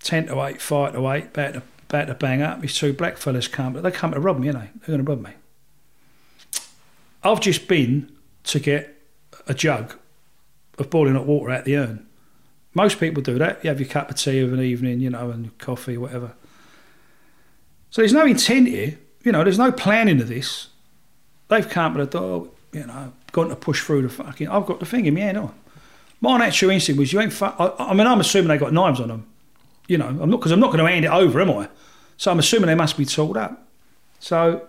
10 0.00 0.26
to 0.26 0.42
8, 0.42 0.60
5 0.60 0.92
to 0.92 1.10
8, 1.10 1.24
about 1.24 1.54
to, 1.54 1.62
about 1.88 2.06
to 2.06 2.14
bang 2.14 2.42
up. 2.42 2.60
These 2.60 2.76
two 2.76 2.92
black 2.92 3.16
fellas 3.16 3.48
come, 3.48 3.72
but 3.72 3.82
they 3.82 3.90
come 3.90 4.12
to 4.12 4.20
rob 4.20 4.38
me, 4.38 4.46
you 4.46 4.52
know. 4.52 4.60
They're 4.60 4.96
going 4.96 5.04
to 5.04 5.10
rob 5.10 5.22
me. 5.22 5.30
I've 7.22 7.40
just 7.40 7.68
been 7.68 8.10
to 8.44 8.60
get 8.60 8.96
a 9.46 9.54
jug 9.54 9.94
of 10.78 10.90
boiling 10.90 11.14
hot 11.14 11.26
water 11.26 11.50
out 11.50 11.64
the 11.64 11.76
urn. 11.76 12.06
Most 12.74 13.00
people 13.00 13.22
do 13.22 13.38
that. 13.38 13.62
You 13.64 13.68
have 13.70 13.80
your 13.80 13.88
cup 13.88 14.10
of 14.10 14.16
tea 14.16 14.40
of 14.40 14.52
an 14.52 14.60
evening, 14.60 15.00
you 15.00 15.10
know, 15.10 15.30
and 15.30 15.56
coffee, 15.58 15.96
whatever. 15.96 16.34
So 17.90 18.02
there's 18.02 18.12
no 18.12 18.24
intent 18.24 18.68
here. 18.68 18.98
You 19.24 19.32
know, 19.32 19.42
there's 19.42 19.58
no 19.58 19.72
planning 19.72 20.20
of 20.20 20.28
this. 20.28 20.68
They've 21.48 21.68
come 21.68 21.94
to 21.94 22.04
the 22.04 22.10
door, 22.10 22.48
you 22.72 22.86
know, 22.86 23.12
gone 23.32 23.48
to 23.48 23.56
push 23.56 23.82
through 23.82 24.02
the 24.02 24.08
fucking. 24.08 24.48
I've 24.48 24.66
got 24.66 24.80
the 24.80 24.86
thing 24.86 25.06
in 25.06 25.14
my 25.14 25.20
hand 25.20 25.38
on. 25.38 25.54
My 26.20 26.36
natural 26.38 26.70
instinct 26.70 26.98
was, 26.98 27.12
you 27.12 27.20
ain't. 27.20 27.32
Fu- 27.32 27.46
I, 27.46 27.90
I 27.90 27.94
mean, 27.94 28.06
I'm 28.06 28.20
assuming 28.20 28.48
they 28.48 28.58
got 28.58 28.72
knives 28.72 29.00
on 29.00 29.08
them. 29.08 29.26
You 29.88 29.98
know, 29.98 30.06
I'm 30.06 30.30
not 30.30 30.38
because 30.38 30.52
I'm 30.52 30.60
not 30.60 30.68
going 30.68 30.84
to 30.84 30.90
hand 30.90 31.04
it 31.04 31.10
over, 31.10 31.40
am 31.40 31.50
I? 31.50 31.68
So 32.16 32.30
I'm 32.30 32.38
assuming 32.38 32.68
they 32.68 32.74
must 32.74 32.96
be 32.96 33.04
tooled 33.04 33.36
up. 33.36 33.66
So 34.20 34.68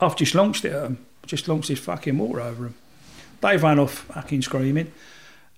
I've 0.00 0.16
just 0.16 0.34
launched 0.34 0.64
it 0.64 0.72
at 0.72 0.82
them. 0.82 1.06
Just 1.24 1.48
launched 1.48 1.68
this 1.68 1.78
fucking 1.78 2.18
water 2.18 2.40
over 2.40 2.64
them. 2.64 2.74
They've 3.40 3.62
run 3.62 3.78
off 3.78 3.92
fucking 3.92 4.42
screaming. 4.42 4.92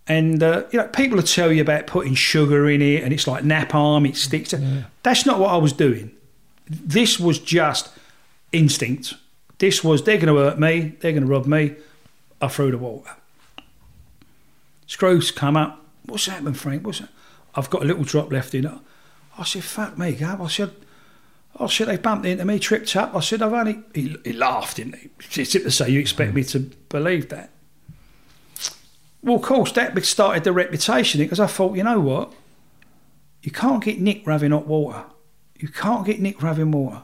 And 0.06 0.42
uh, 0.42 0.64
you 0.70 0.78
know, 0.78 0.88
people 0.88 1.16
will 1.16 1.22
tell 1.22 1.52
you 1.52 1.62
about 1.62 1.86
putting 1.86 2.14
sugar 2.14 2.68
in 2.68 2.82
it, 2.82 3.02
and 3.02 3.12
it's 3.12 3.26
like 3.26 3.44
napalm, 3.44 4.08
it 4.08 4.16
sticks. 4.16 4.52
That's 5.02 5.24
not 5.24 5.38
what 5.38 5.50
I 5.50 5.56
was 5.56 5.72
doing. 5.72 6.10
This 6.68 7.20
was 7.20 7.38
just 7.38 7.90
instinct. 8.52 9.14
This 9.58 9.84
was 9.84 10.02
they're 10.02 10.18
going 10.18 10.34
to 10.34 10.40
hurt 10.40 10.58
me, 10.58 10.96
they're 11.00 11.12
going 11.12 11.22
to 11.22 11.28
rob 11.28 11.46
me. 11.46 11.76
I 12.40 12.48
threw 12.48 12.70
the 12.70 12.78
water. 12.78 13.10
Screws 14.86 15.30
come 15.30 15.56
up. 15.56 15.84
What's 16.06 16.26
happened, 16.26 16.58
Frank? 16.58 16.84
What's 16.84 17.00
that? 17.00 17.10
I've 17.54 17.70
got 17.70 17.82
a 17.82 17.84
little 17.84 18.04
drop 18.04 18.32
left 18.32 18.54
in 18.54 18.64
it. 18.64 18.72
I 19.38 19.44
said, 19.44 19.64
"Fuck 19.64 19.98
me, 19.98 20.12
Gab." 20.12 20.40
I 20.40 20.48
said, 20.48 20.72
"I 21.58 21.66
said 21.66 21.88
they 21.88 21.96
bumped 21.96 22.26
into 22.26 22.44
me, 22.44 22.58
tripped 22.58 22.94
up." 22.96 23.14
I 23.14 23.20
said, 23.20 23.42
"I've 23.42 23.52
only." 23.52 23.80
He, 23.94 24.16
he 24.24 24.32
laughed, 24.32 24.76
didn't 24.76 24.96
he? 24.96 25.10
It's 25.40 25.52
to 25.52 25.70
say, 25.70 25.90
"You 25.90 26.00
expect 26.00 26.34
me 26.34 26.44
to 26.44 26.60
believe 26.88 27.28
that?" 27.30 27.50
Well, 29.22 29.36
of 29.36 29.42
course, 29.42 29.72
that 29.72 30.02
started 30.04 30.44
the 30.44 30.52
reputation 30.52 31.20
because 31.20 31.40
I 31.40 31.46
thought, 31.46 31.76
you 31.76 31.84
know 31.84 32.00
what? 32.00 32.32
You 33.42 33.50
can't 33.50 33.82
get 33.84 34.00
Nick 34.00 34.24
having 34.26 34.52
hot 34.52 34.66
water. 34.66 35.04
You 35.56 35.68
can't 35.68 36.06
get 36.06 36.20
Nick 36.20 36.40
having 36.40 36.70
water. 36.70 37.02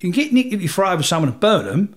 You 0.00 0.10
can 0.10 0.22
get 0.22 0.32
Nick 0.32 0.46
if 0.52 0.62
you 0.62 0.68
throw 0.68 0.90
over 0.90 1.02
someone 1.02 1.30
and 1.30 1.40
burn 1.40 1.66
them, 1.66 1.94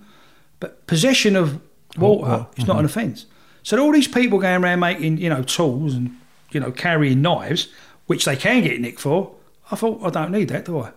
but 0.60 0.86
possession 0.86 1.36
of 1.36 1.60
water 1.96 2.28
water, 2.28 2.46
is 2.56 2.66
not 2.66 2.74
mm-hmm. 2.74 2.80
an 2.80 2.84
offence. 2.84 3.26
So 3.62 3.78
all 3.82 3.92
these 3.92 4.08
people 4.08 4.38
going 4.38 4.62
around 4.62 4.80
making, 4.80 5.18
you 5.18 5.28
know, 5.28 5.42
tools 5.42 5.94
and, 5.94 6.16
you 6.52 6.60
know, 6.60 6.70
carrying 6.70 7.22
knives, 7.22 7.68
which 8.06 8.24
they 8.24 8.36
can 8.36 8.62
get 8.62 8.80
Nick 8.80 9.00
for, 9.00 9.34
I 9.70 9.76
thought, 9.76 10.02
I 10.04 10.10
don't 10.10 10.30
need 10.32 10.48
that, 10.48 10.64
do 10.64 10.80
I? 10.80 10.92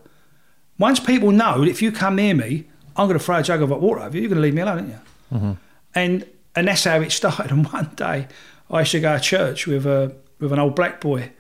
Once 0.78 1.00
people 1.00 1.32
know 1.32 1.60
that 1.62 1.70
if 1.70 1.82
you 1.82 1.92
come 1.92 2.16
near 2.16 2.34
me, 2.34 2.68
I'm 2.96 3.08
going 3.08 3.18
to 3.20 3.24
throw 3.24 3.38
a 3.38 3.44
jug 3.44 3.62
of 3.62 3.70
hot 3.70 3.82
water 3.82 4.02
over 4.02 4.16
you, 4.16 4.22
you're 4.24 4.30
going 4.30 4.38
to 4.38 4.42
leave 4.44 4.54
me 4.54 4.62
alone, 4.62 4.78
aren't 4.78 4.90
you? 4.90 5.00
Mm-hmm. 5.38 5.52
and 5.96 6.26
and 6.56 6.68
that's 6.68 6.84
how 6.84 7.00
it 7.02 7.12
started. 7.22 7.52
And 7.52 7.66
one 7.72 7.92
day, 7.96 8.28
I 8.70 8.80
used 8.80 8.92
to 8.92 9.00
go 9.00 9.16
to 9.18 9.22
church 9.24 9.68
with 9.68 9.86
a 9.86 10.16
with 10.40 10.52
an 10.54 10.60
old 10.60 10.76
black 10.76 11.00
boy, 11.02 11.32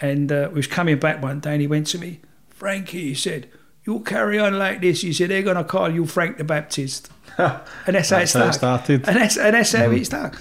and 0.00 0.30
uh, 0.32 0.48
we 0.50 0.56
was 0.56 0.66
coming 0.66 0.98
back 0.98 1.22
one 1.22 1.40
day, 1.40 1.52
and 1.52 1.60
he 1.60 1.66
went 1.66 1.86
to 1.88 1.98
me, 1.98 2.20
Frankie, 2.48 3.08
he 3.08 3.14
said, 3.14 3.48
"You'll 3.84 4.00
carry 4.00 4.38
on 4.38 4.58
like 4.58 4.80
this." 4.80 5.02
He 5.02 5.12
said, 5.12 5.30
"They're 5.30 5.42
going 5.42 5.56
to 5.56 5.64
call 5.64 5.90
you 5.90 6.06
Frank 6.06 6.38
the 6.38 6.44
Baptist," 6.44 7.10
and 7.38 7.60
that's, 7.86 8.08
That's 8.10 8.32
how 8.32 8.40
how 8.40 8.46
it 8.46 8.48
it 8.50 8.52
started. 8.54 9.08
And 9.08 9.16
that's 9.16 9.36
and 9.36 9.54
that's 9.54 9.72
how 9.72 9.86
Mhm. 9.88 10.00
it 10.00 10.04
started. 10.06 10.38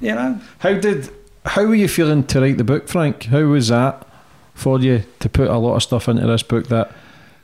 You 0.00 0.14
know. 0.14 0.40
How 0.58 0.72
did 0.74 1.10
how 1.46 1.64
were 1.64 1.74
you 1.74 1.88
feeling 1.88 2.24
to 2.24 2.40
write 2.40 2.58
the 2.58 2.64
book, 2.64 2.88
Frank? 2.88 3.24
How 3.24 3.42
was 3.44 3.68
that 3.68 4.06
for 4.54 4.78
you 4.80 5.02
to 5.20 5.28
put 5.28 5.48
a 5.48 5.56
lot 5.58 5.76
of 5.76 5.82
stuff 5.82 6.08
into 6.08 6.26
this 6.26 6.42
book 6.42 6.68
that 6.68 6.92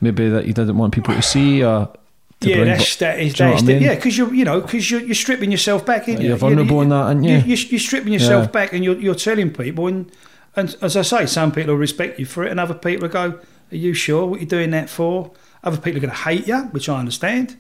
maybe 0.01 0.29
that 0.29 0.47
you 0.47 0.53
didn't 0.53 0.77
want 0.79 0.93
people 0.95 1.15
to 1.15 1.23
see 1.23 1.65
or 1.65 1.89
to 2.41 2.49
yeah, 2.49 2.57
bring- 2.57 2.69
that's 2.69 2.97
that 2.97 3.19
is 3.19 3.39
you 3.39 3.45
know 3.45 3.51
that's 3.53 3.63
what 3.63 3.71
I 3.71 3.73
the, 3.75 3.81
mean? 3.81 3.83
yeah, 3.83 3.95
because 3.97 4.17
you're 4.19 4.33
you 4.35 4.45
know 4.45 4.61
because 4.61 4.91
you're, 4.91 5.01
you're 5.01 5.15
stripping 5.15 5.51
yourself 5.51 5.85
back, 5.85 6.09
in 6.09 6.21
You're 6.21 6.37
vulnerable 6.37 6.81
in 6.83 6.91
that, 6.91 6.95
aren't 6.95 7.25
you? 7.25 7.39
You're, 7.39 7.57
you're 7.57 7.81
stripping 7.81 8.13
yourself 8.13 8.45
Yeah. 8.47 8.51
back, 8.51 8.73
and 8.73 8.85
you're 8.85 8.99
you're 9.01 9.15
telling 9.17 9.53
people, 9.53 9.87
and 9.89 10.11
and 10.55 10.77
as 10.81 10.97
I 10.97 11.03
say, 11.03 11.27
some 11.27 11.51
people 11.53 11.73
will 11.75 11.81
respect 11.81 12.19
you 12.19 12.27
for 12.27 12.45
it, 12.45 12.51
and 12.51 12.61
other 12.61 12.75
people 12.75 13.09
will 13.09 13.13
go, 13.13 13.41
"Are 13.73 13.77
you 13.77 13.93
sure 13.95 14.27
what 14.27 14.41
you're 14.41 14.49
doing 14.49 14.71
that 14.71 14.89
for?" 14.89 15.33
Other 15.65 15.79
people 15.79 15.97
are 15.99 16.01
going 16.01 16.11
to 16.15 16.17
hate 16.23 16.47
you, 16.47 16.59
which 16.71 16.89
I 16.89 16.99
understand. 17.01 17.57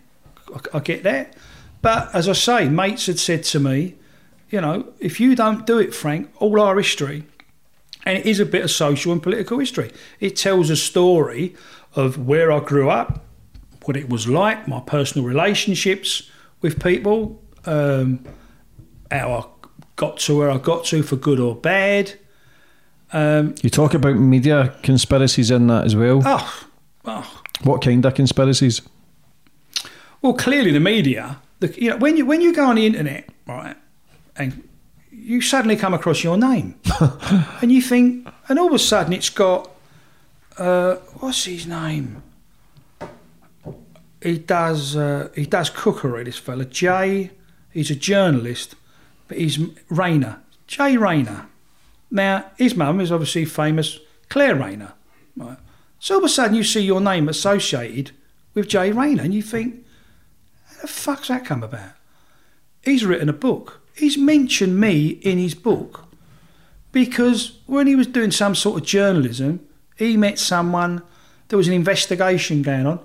I, 0.54 0.76
I 0.76 0.80
get 0.80 1.02
that, 1.02 1.34
but 1.82 2.14
as 2.14 2.28
I 2.28 2.32
say, 2.34 2.68
mates 2.68 3.06
had 3.06 3.18
said 3.18 3.42
to 3.44 3.58
me, 3.58 3.96
you 4.50 4.60
know, 4.60 4.86
if 5.00 5.18
you 5.18 5.34
don't 5.34 5.66
do 5.66 5.78
it, 5.80 5.92
Frank, 5.92 6.30
all 6.38 6.60
our 6.60 6.76
history 6.76 7.24
and 8.06 8.18
it 8.18 8.26
is 8.26 8.40
a 8.40 8.46
bit 8.46 8.62
of 8.64 8.70
social 8.70 9.12
and 9.12 9.22
political 9.22 9.58
history. 9.58 9.90
It 10.20 10.36
tells 10.36 10.70
a 10.70 10.76
story 10.76 11.54
of 11.94 12.26
where 12.26 12.50
I 12.52 12.60
grew 12.60 12.90
up, 12.90 13.24
what 13.84 13.96
it 13.96 14.08
was 14.08 14.28
like, 14.28 14.68
my 14.68 14.80
personal 14.80 15.26
relationships 15.26 16.30
with 16.60 16.82
people, 16.82 17.42
um, 17.66 18.24
how 19.10 19.32
I 19.32 19.68
got 19.96 20.18
to 20.18 20.36
where 20.38 20.50
I 20.50 20.58
got 20.58 20.84
to 20.86 21.02
for 21.02 21.16
good 21.16 21.40
or 21.40 21.54
bad. 21.54 22.14
Um, 23.12 23.54
You 23.62 23.70
talk 23.70 23.94
about 23.94 24.16
media 24.16 24.74
conspiracies 24.82 25.50
in 25.50 25.66
that 25.68 25.84
as 25.86 25.96
well. 25.96 26.22
oh, 26.24 26.66
oh, 27.06 27.40
What 27.62 27.82
kind 27.82 28.04
of 28.04 28.14
conspiracies? 28.14 28.82
Well, 30.20 30.34
clearly 30.34 30.72
the 30.72 30.80
media, 30.80 31.38
the, 31.60 31.80
you 31.80 31.90
know, 31.90 31.96
when 31.96 32.16
you 32.16 32.26
when 32.26 32.40
you 32.40 32.52
go 32.52 32.66
on 32.66 32.76
the 32.76 32.86
internet, 32.86 33.28
right, 33.46 33.76
and 34.36 34.67
you 35.28 35.42
suddenly 35.42 35.76
come 35.76 35.92
across 35.92 36.24
your 36.24 36.38
name, 36.38 36.74
and 37.60 37.70
you 37.70 37.82
think, 37.82 38.26
and 38.48 38.58
all 38.58 38.68
of 38.68 38.72
a 38.72 38.78
sudden 38.78 39.12
it's 39.12 39.28
got, 39.28 39.70
uh, 40.56 40.94
what's 41.20 41.44
his 41.44 41.66
name? 41.66 42.22
He 44.22 44.38
does 44.38 44.96
uh, 44.96 45.28
he 45.34 45.44
does 45.44 45.68
cookery. 45.68 46.24
This 46.24 46.38
fella, 46.38 46.64
Jay. 46.64 47.30
He's 47.70 47.90
a 47.90 47.94
journalist, 47.94 48.74
but 49.28 49.36
he's 49.36 49.58
Rayner, 49.90 50.40
Jay 50.66 50.96
Rayner. 50.96 51.46
Now 52.10 52.46
his 52.56 52.74
mum 52.74 52.98
is 52.98 53.12
obviously 53.12 53.44
famous, 53.44 54.00
Claire 54.30 54.56
Rayner. 54.56 54.94
Right. 55.36 55.58
So 56.00 56.14
all 56.14 56.20
of 56.20 56.24
a 56.24 56.28
sudden 56.30 56.56
you 56.56 56.64
see 56.64 56.80
your 56.80 57.02
name 57.02 57.28
associated 57.28 58.12
with 58.54 58.66
Jay 58.66 58.92
Rayner, 58.92 59.24
and 59.24 59.34
you 59.34 59.42
think, 59.42 59.84
how 60.68 60.80
the 60.80 60.88
fuck's 60.88 61.28
that 61.28 61.44
come 61.44 61.62
about? 61.62 61.92
He's 62.82 63.04
written 63.04 63.28
a 63.28 63.34
book. 63.34 63.82
He's 63.98 64.16
mentioned 64.16 64.78
me 64.78 65.08
in 65.08 65.38
his 65.38 65.56
book 65.56 66.04
because 66.92 67.58
when 67.66 67.88
he 67.88 67.96
was 67.96 68.06
doing 68.06 68.30
some 68.30 68.54
sort 68.54 68.80
of 68.80 68.86
journalism, 68.86 69.58
he 69.96 70.16
met 70.16 70.38
someone, 70.38 71.02
there 71.48 71.56
was 71.56 71.66
an 71.66 71.74
investigation 71.74 72.62
going 72.62 72.86
on, 72.86 73.00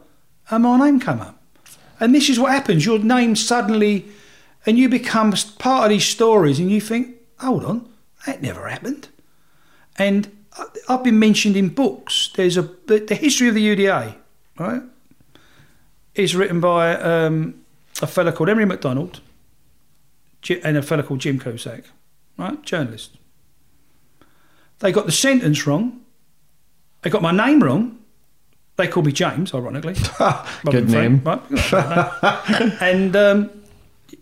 and 0.51 0.61
my 0.61 0.77
name 0.77 0.99
came 0.99 1.19
up. 1.19 1.41
And 1.99 2.13
this 2.13 2.29
is 2.29 2.39
what 2.39 2.51
happens 2.51 2.85
your 2.85 2.99
name 2.99 3.35
suddenly, 3.35 4.05
and 4.67 4.77
you 4.77 4.87
become 4.87 5.33
part 5.57 5.85
of 5.85 5.89
these 5.89 6.05
stories, 6.05 6.59
and 6.59 6.69
you 6.69 6.79
think, 6.79 7.15
hold 7.39 7.65
on, 7.65 7.89
that 8.27 8.43
never 8.43 8.67
happened. 8.67 9.09
And 9.97 10.29
I've 10.87 11.03
been 11.03 11.17
mentioned 11.17 11.57
in 11.57 11.69
books. 11.69 12.29
There's 12.35 12.55
a 12.55 12.69
the, 12.85 13.17
history 13.19 13.47
of 13.47 13.55
the 13.55 13.75
UDA, 13.75 14.13
right? 14.59 14.83
Is 16.13 16.35
written 16.35 16.59
by 16.59 16.95
um, 16.97 17.55
a 17.99 18.05
fella 18.05 18.31
called 18.31 18.49
Henry 18.49 18.65
McDonald 18.65 19.13
Ji- 19.15 19.21
and 20.49 20.77
a 20.77 20.81
fellow 20.81 21.03
called 21.03 21.19
Jim 21.19 21.39
Cusack, 21.39 21.85
right? 22.37 22.61
Journalist. 22.63 23.17
They 24.79 24.91
got 24.91 25.05
the 25.05 25.11
sentence 25.11 25.65
wrong. 25.65 26.01
They 27.01 27.09
got 27.09 27.21
my 27.21 27.31
name 27.31 27.61
wrong. 27.63 27.99
They 28.75 28.87
called 28.87 29.05
me 29.05 29.11
James, 29.11 29.53
ironically. 29.53 29.95
Good 30.65 30.89
name. 30.89 31.21
Right? 31.23 31.41
and 32.81 33.15
um, 33.15 33.49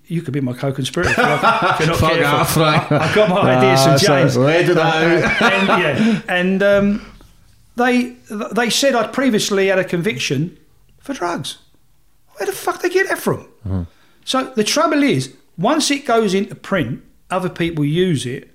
you 0.07 0.21
could 0.21 0.33
be 0.33 0.41
my 0.41 0.53
co-conspirator 0.53 1.11
if 1.11 1.17
you're 1.17 1.87
not 1.87 1.97
Fuck 1.97 2.21
off, 2.25 2.57
right. 2.57 2.91
I, 2.91 3.09
I 3.11 3.15
got 3.15 3.29
my 3.29 3.41
ideas 3.55 3.79
Ah, 3.81 3.85
from 3.91 3.97
so 3.99 4.07
James. 4.07 4.37
let 4.37 4.69
it 4.69 4.77
out. 4.77 5.41
and, 5.41 5.67
yeah, 5.67 6.21
and 6.27 6.63
um, 6.63 7.05
they 7.77 8.15
they 8.51 8.69
said 8.69 8.93
I'd 8.93 9.13
previously 9.13 9.67
had 9.67 9.79
a 9.79 9.85
conviction 9.85 10.57
for 10.99 11.13
drugs. 11.13 11.59
Where 12.35 12.45
the 12.45 12.51
fuck 12.51 12.81
they 12.81 12.89
get 12.89 13.07
that 13.07 13.19
from? 13.19 13.45
Mm-hmm. 13.65 13.83
So 14.25 14.43
the 14.55 14.63
trouble 14.63 15.01
is, 15.03 15.33
once 15.61 15.91
it 15.91 16.05
goes 16.05 16.33
into 16.33 16.55
print, 16.55 17.01
other 17.29 17.49
people 17.49 17.85
use 17.85 18.25
it 18.25 18.49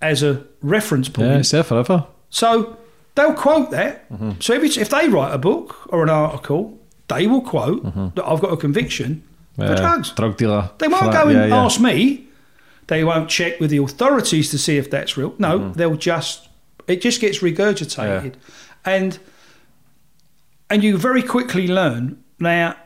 as 0.00 0.22
a 0.22 0.44
reference 0.62 1.08
point. 1.08 1.28
Yeah, 1.28 1.38
it's 1.38 1.50
there 1.50 1.62
forever. 1.64 2.06
So 2.30 2.76
they'll 3.14 3.34
quote 3.34 3.70
that. 3.72 4.08
Mm-hmm. 4.10 4.32
So 4.40 4.52
if, 4.54 4.62
it's, 4.62 4.76
if 4.76 4.90
they 4.90 5.08
write 5.08 5.34
a 5.34 5.38
book 5.38 5.92
or 5.92 6.02
an 6.02 6.10
article, 6.10 6.78
they 7.08 7.26
will 7.26 7.40
quote 7.40 7.84
Mm-hmm. 7.84 8.08
that 8.14 8.24
I've 8.26 8.40
got 8.40 8.52
a 8.52 8.56
conviction 8.56 9.22
for 9.56 9.74
drugs. 9.74 10.12
Drug 10.12 10.36
dealer. 10.36 10.70
They 10.78 10.86
won't 10.88 11.12
go 11.12 11.22
and 11.28 11.32
yeah, 11.38 11.46
yeah. 11.46 11.64
ask 11.64 11.80
me. 11.80 12.26
They 12.86 13.02
won't 13.04 13.28
check 13.28 13.58
with 13.60 13.70
the 13.70 13.78
authorities 13.78 14.50
to 14.50 14.58
see 14.58 14.76
if 14.78 14.88
that's 14.90 15.16
real. 15.16 15.34
No, 15.38 15.58
Mm-hmm. 15.58 15.72
they'll 15.72 15.96
just 15.96 16.48
it 16.86 17.02
just 17.02 17.20
gets 17.20 17.40
regurgitated, 17.40 18.34
and 18.84 19.18
and 20.70 20.82
you 20.84 20.96
very 20.96 21.22
quickly 21.22 21.66
learn 21.66 22.22
now. 22.38 22.76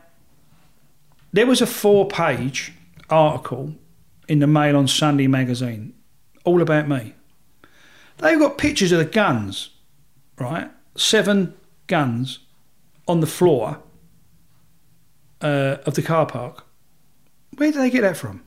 There 1.35 1.47
was 1.47 1.61
a 1.63 1.67
four-page 1.67 2.73
article 3.13 3.75
in 4.29 4.41
the 4.41 4.47
Mail 4.47 4.77
on 4.77 4.89
Sunday 4.89 5.27
magazine, 5.27 5.95
all 6.45 6.63
about 6.63 6.89
me. 6.89 7.15
They've 8.19 8.39
got 8.39 8.59
pictures 8.59 8.93
of 8.93 8.99
the 8.99 9.05
guns, 9.05 9.71
right? 10.39 10.71
seven 10.97 11.55
guns 11.87 12.41
on 13.09 13.21
the 13.21 13.27
floor 13.27 13.79
uh, 15.41 15.77
of 15.87 15.95
the 15.95 16.03
car 16.03 16.27
park. 16.27 16.67
Where 17.57 17.73
did 17.73 17.81
they 17.81 17.91
get 17.91 18.03
that 18.03 18.17
from? 18.17 18.43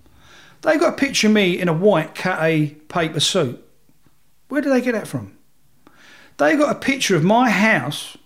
They've 0.61 0.79
got 0.79 0.93
a 0.93 0.97
picture 0.97 1.27
of 1.27 1.33
me 1.33 1.59
in 1.59 1.67
a 1.67 1.73
white 1.73 2.15
cat 2.15 2.39
A 2.41 2.69
paper 2.87 3.19
suit. 3.19 3.63
Where 4.47 4.61
did 4.61 4.71
they 4.71 4.81
get 4.81 4.93
that 4.93 5.07
from? 5.07 5.37
They've 6.37 6.57
got 6.57 6.75
a 6.75 6.79
picture 6.79 7.15
of 7.15 7.23
my 7.23 7.49
house 7.49 8.17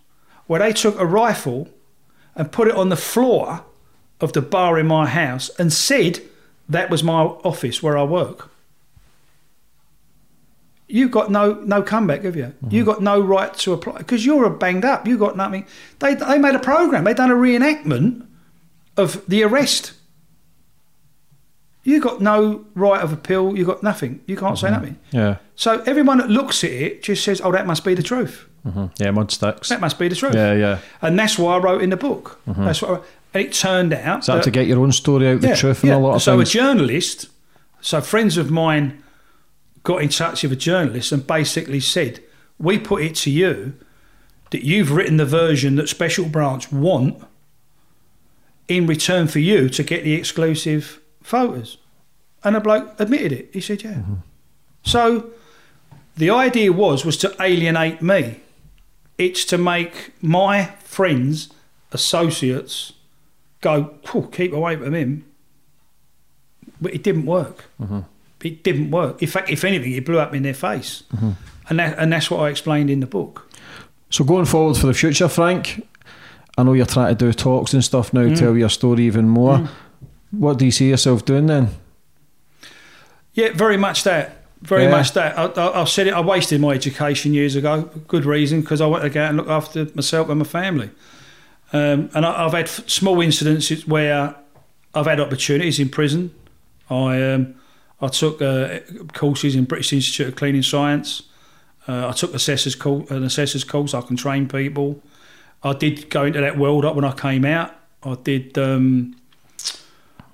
where 0.48 0.60
they 0.60 0.74
took 0.74 0.98
a 0.99 1.06
rifle 1.06 1.70
and 2.36 2.52
put 2.52 2.68
it 2.68 2.76
on 2.76 2.90
the 2.90 2.95
floor 2.95 3.66
of 4.22 4.34
the 4.34 4.41
bar 4.41 4.80
in 4.80 4.88
my 4.88 5.07
house 5.07 5.49
and 5.60 5.72
said 5.72 6.22
that 6.70 6.90
was 6.90 7.04
my 7.04 7.22
office 7.24 7.82
where 7.84 7.98
I 7.98 8.04
work. 8.04 8.50
You've 10.88 11.12
got 11.12 11.30
no 11.30 11.54
no 11.66 11.84
comeback, 11.84 12.24
have 12.24 12.36
you? 12.36 12.52
You've 12.70 12.88
got 12.88 13.02
no 13.04 13.20
right 13.22 13.54
to 13.56 13.74
apply 13.74 14.00
because 14.00 14.26
you're 14.26 14.46
a 14.46 14.50
banged 14.50 14.86
up. 14.86 15.08
You 15.08 15.18
got 15.20 15.38
nothing. 15.38 15.66
They 16.00 16.16
they 16.16 16.40
made 16.40 16.56
a 16.56 16.60
program. 16.60 17.04
They 17.04 17.14
done 17.14 17.30
a 17.30 17.36
reenactment 17.36 18.26
of 18.98 19.24
the 19.28 19.44
arrest. 19.44 19.94
You've 21.84 22.04
got 22.04 22.22
no 22.22 22.66
right 22.76 23.02
of 23.02 23.14
appeal. 23.14 23.56
You've 23.56 23.68
got 23.68 23.84
nothing. 23.84 24.22
You 24.26 24.36
can't 24.36 24.58
say 24.58 24.70
nothing. 24.72 24.98
Yeah. 25.12 25.38
So 25.56 25.82
everyone 25.86 26.18
that 26.18 26.30
looks 26.30 26.64
at 26.64 26.72
it 26.72 27.04
just 27.04 27.24
says, 27.24 27.40
"Oh, 27.44 27.52
that 27.52 27.68
must 27.68 27.86
be 27.86 27.94
the 27.94 28.04
truth. 28.04 28.46
hmm 28.64 28.88
Yeah, 28.98 29.12
mud 29.12 29.32
sticks. 29.32 29.70
That 29.70 29.82
must 29.82 30.00
be 30.00 30.08
the 30.08 30.16
truth." 30.16 30.34
Yeah, 30.34 30.54
yeah. 30.54 30.80
And 31.04 31.18
that's 31.20 31.38
why 31.38 31.56
I 31.56 31.60
wrote 31.60 31.82
in 31.84 31.91
the 31.91 31.98
book. 31.98 32.40
Mhm. 32.48 32.66
That's 32.66 32.82
what. 32.82 33.04
It 33.34 33.53
turned 33.53 33.93
out 33.93 34.22
Is 34.22 34.26
that 34.27 34.43
to 34.43 34.51
get 34.51 34.68
your 34.68 34.80
own 34.80 34.91
story 34.91 35.27
out, 35.27 35.41
the 35.41 35.56
truth, 35.56 35.84
and 35.84 35.91
a 35.91 35.97
lot 35.97 36.15
of 36.15 36.22
so 36.22 36.38
things? 36.38 36.49
a 36.49 36.53
journalist, 36.53 37.30
so 37.81 38.01
friends 38.01 38.38
of 38.38 38.49
mine 38.49 39.03
got 39.84 40.01
in 40.01 40.10
touch 40.10 40.43
with 40.43 40.51
a 40.51 40.56
journalist 40.56 41.11
and 41.11 41.26
basically 41.26 41.80
said, 41.80 42.22
"We 42.57 42.80
put 42.80 43.03
it 43.03 43.15
to 43.15 43.30
you 43.30 43.73
that 44.49 44.64
you've 44.64 44.91
written 44.91 45.18
the 45.18 45.26
version 45.26 45.76
that 45.76 45.89
Special 45.89 46.26
Branch 46.26 46.72
want 46.72 47.23
in 48.68 48.88
return 48.88 49.27
for 49.27 49.39
you 49.39 49.69
to 49.69 49.84
get 49.84 50.03
the 50.03 50.14
exclusive 50.14 50.99
photos." 51.22 51.77
And 52.43 52.56
the 52.56 52.60
bloke 52.60 52.95
admitted 52.99 53.31
it. 53.31 53.49
He 53.53 53.61
said, 53.61 53.84
"Yeah." 53.84 53.93
Mm-hmm. 53.93 54.14
So 54.84 55.30
the 56.18 56.31
idea 56.31 56.73
was 56.73 57.06
was 57.06 57.18
to 57.18 57.35
alienate 57.39 58.01
me. 58.01 58.41
It's 59.18 59.45
to 59.45 59.57
make 59.57 60.14
my 60.22 60.65
friends, 60.84 61.49
associates, 61.91 62.93
go, 63.61 63.94
"Phew, 64.06 64.30
keep 64.31 64.53
away 64.53 64.76
from 64.76 64.94
him. 64.94 65.23
But 66.81 66.94
it 66.94 67.03
didn't 67.03 67.26
work. 67.26 67.65
Mhm. 67.81 68.06
It 68.44 68.64
didn't 68.64 68.90
work. 68.91 69.22
In 69.22 69.27
fact, 69.27 69.49
if 69.49 69.64
anything, 69.65 69.91
it 69.91 70.06
blew 70.06 70.18
up 70.19 70.34
in 70.34 70.44
their 70.44 70.53
face. 70.53 71.03
Mhm. 71.15 71.36
And 71.69 71.80
that, 71.80 71.98
and 71.99 72.11
that's 72.14 72.31
what 72.31 72.40
I 72.40 72.49
explained 72.49 72.90
in 72.90 72.99
the 73.02 73.06
book. 73.06 73.48
So 74.10 74.23
going 74.23 74.45
forward 74.45 74.77
for 74.77 74.88
the 74.88 74.94
future, 74.94 75.27
Frank, 75.27 75.86
I 76.57 76.64
know 76.64 76.73
you're 76.73 76.86
trying 76.86 77.15
to 77.15 77.26
do 77.26 77.34
talks 77.34 77.73
and 77.73 77.84
stuff 77.84 78.14
now, 78.14 78.22
Mm. 78.22 78.38
tell 78.38 78.57
your 78.57 78.69
story 78.69 79.06
even 79.06 79.27
more. 79.30 79.57
Mm. 79.57 79.68
What 80.31 80.57
do 80.57 80.65
you 80.65 80.72
see 80.72 80.90
yourself 80.90 81.26
doing 81.26 81.48
then? 81.48 81.69
Yeah, 83.34 83.49
very 83.53 83.77
much 83.77 84.03
that. 84.03 84.36
Very 84.61 84.84
Yeah. 84.84 84.91
much 84.91 85.14
that. 85.14 85.38
I, 85.38 85.45
I, 85.45 85.81
I've 85.81 85.90
said 85.90 86.07
it. 86.07 86.14
I 86.14 86.22
wasted 86.22 86.60
my 86.60 86.72
education 86.73 87.34
years 87.34 87.56
ago. 87.56 87.90
Good 88.07 88.26
reason 88.26 88.61
because 88.61 88.81
I 88.81 88.86
wanted 88.88 89.03
to 89.03 89.10
go 89.10 89.22
out 89.23 89.30
and 89.30 89.38
look 89.38 89.48
after 89.49 89.88
myself 89.95 90.30
and 90.30 90.40
my 90.40 90.45
family. 90.45 90.90
Um, 91.72 92.10
and 92.14 92.26
I, 92.26 92.46
I've 92.46 92.54
had 92.54 92.68
small 92.68 93.22
incidents 93.22 93.88
where 93.88 94.36
I've 94.94 95.06
had 95.06 95.20
opportunities 95.20 95.80
in 95.80 95.90
prison. 95.90 96.34
I 96.90 97.22
um, 97.22 97.56
I 98.02 98.08
took 98.08 98.41
uh, 98.41 98.80
courses 99.14 99.56
in 99.56 99.66
British 99.66 99.94
Institute 99.94 100.28
of 100.28 100.36
Cleaning 100.36 100.64
Science. 100.64 101.24
Uh, 101.88 102.08
I 102.08 102.12
took 102.12 102.34
assessors 102.34 102.76
course, 102.76 103.10
an 103.12 103.24
assessors 103.24 103.64
course. 103.64 103.94
I 103.94 104.02
can 104.02 104.16
train 104.16 104.48
people. 104.48 105.02
I 105.64 105.74
did 105.74 106.10
go 106.10 106.26
into 106.26 106.40
that 106.40 106.58
world 106.58 106.86
up 106.86 106.96
when 106.96 107.06
I 107.06 107.14
came 107.14 107.46
out. 107.46 107.76
I 108.04 108.16
did. 108.24 108.58
Um, 108.58 109.16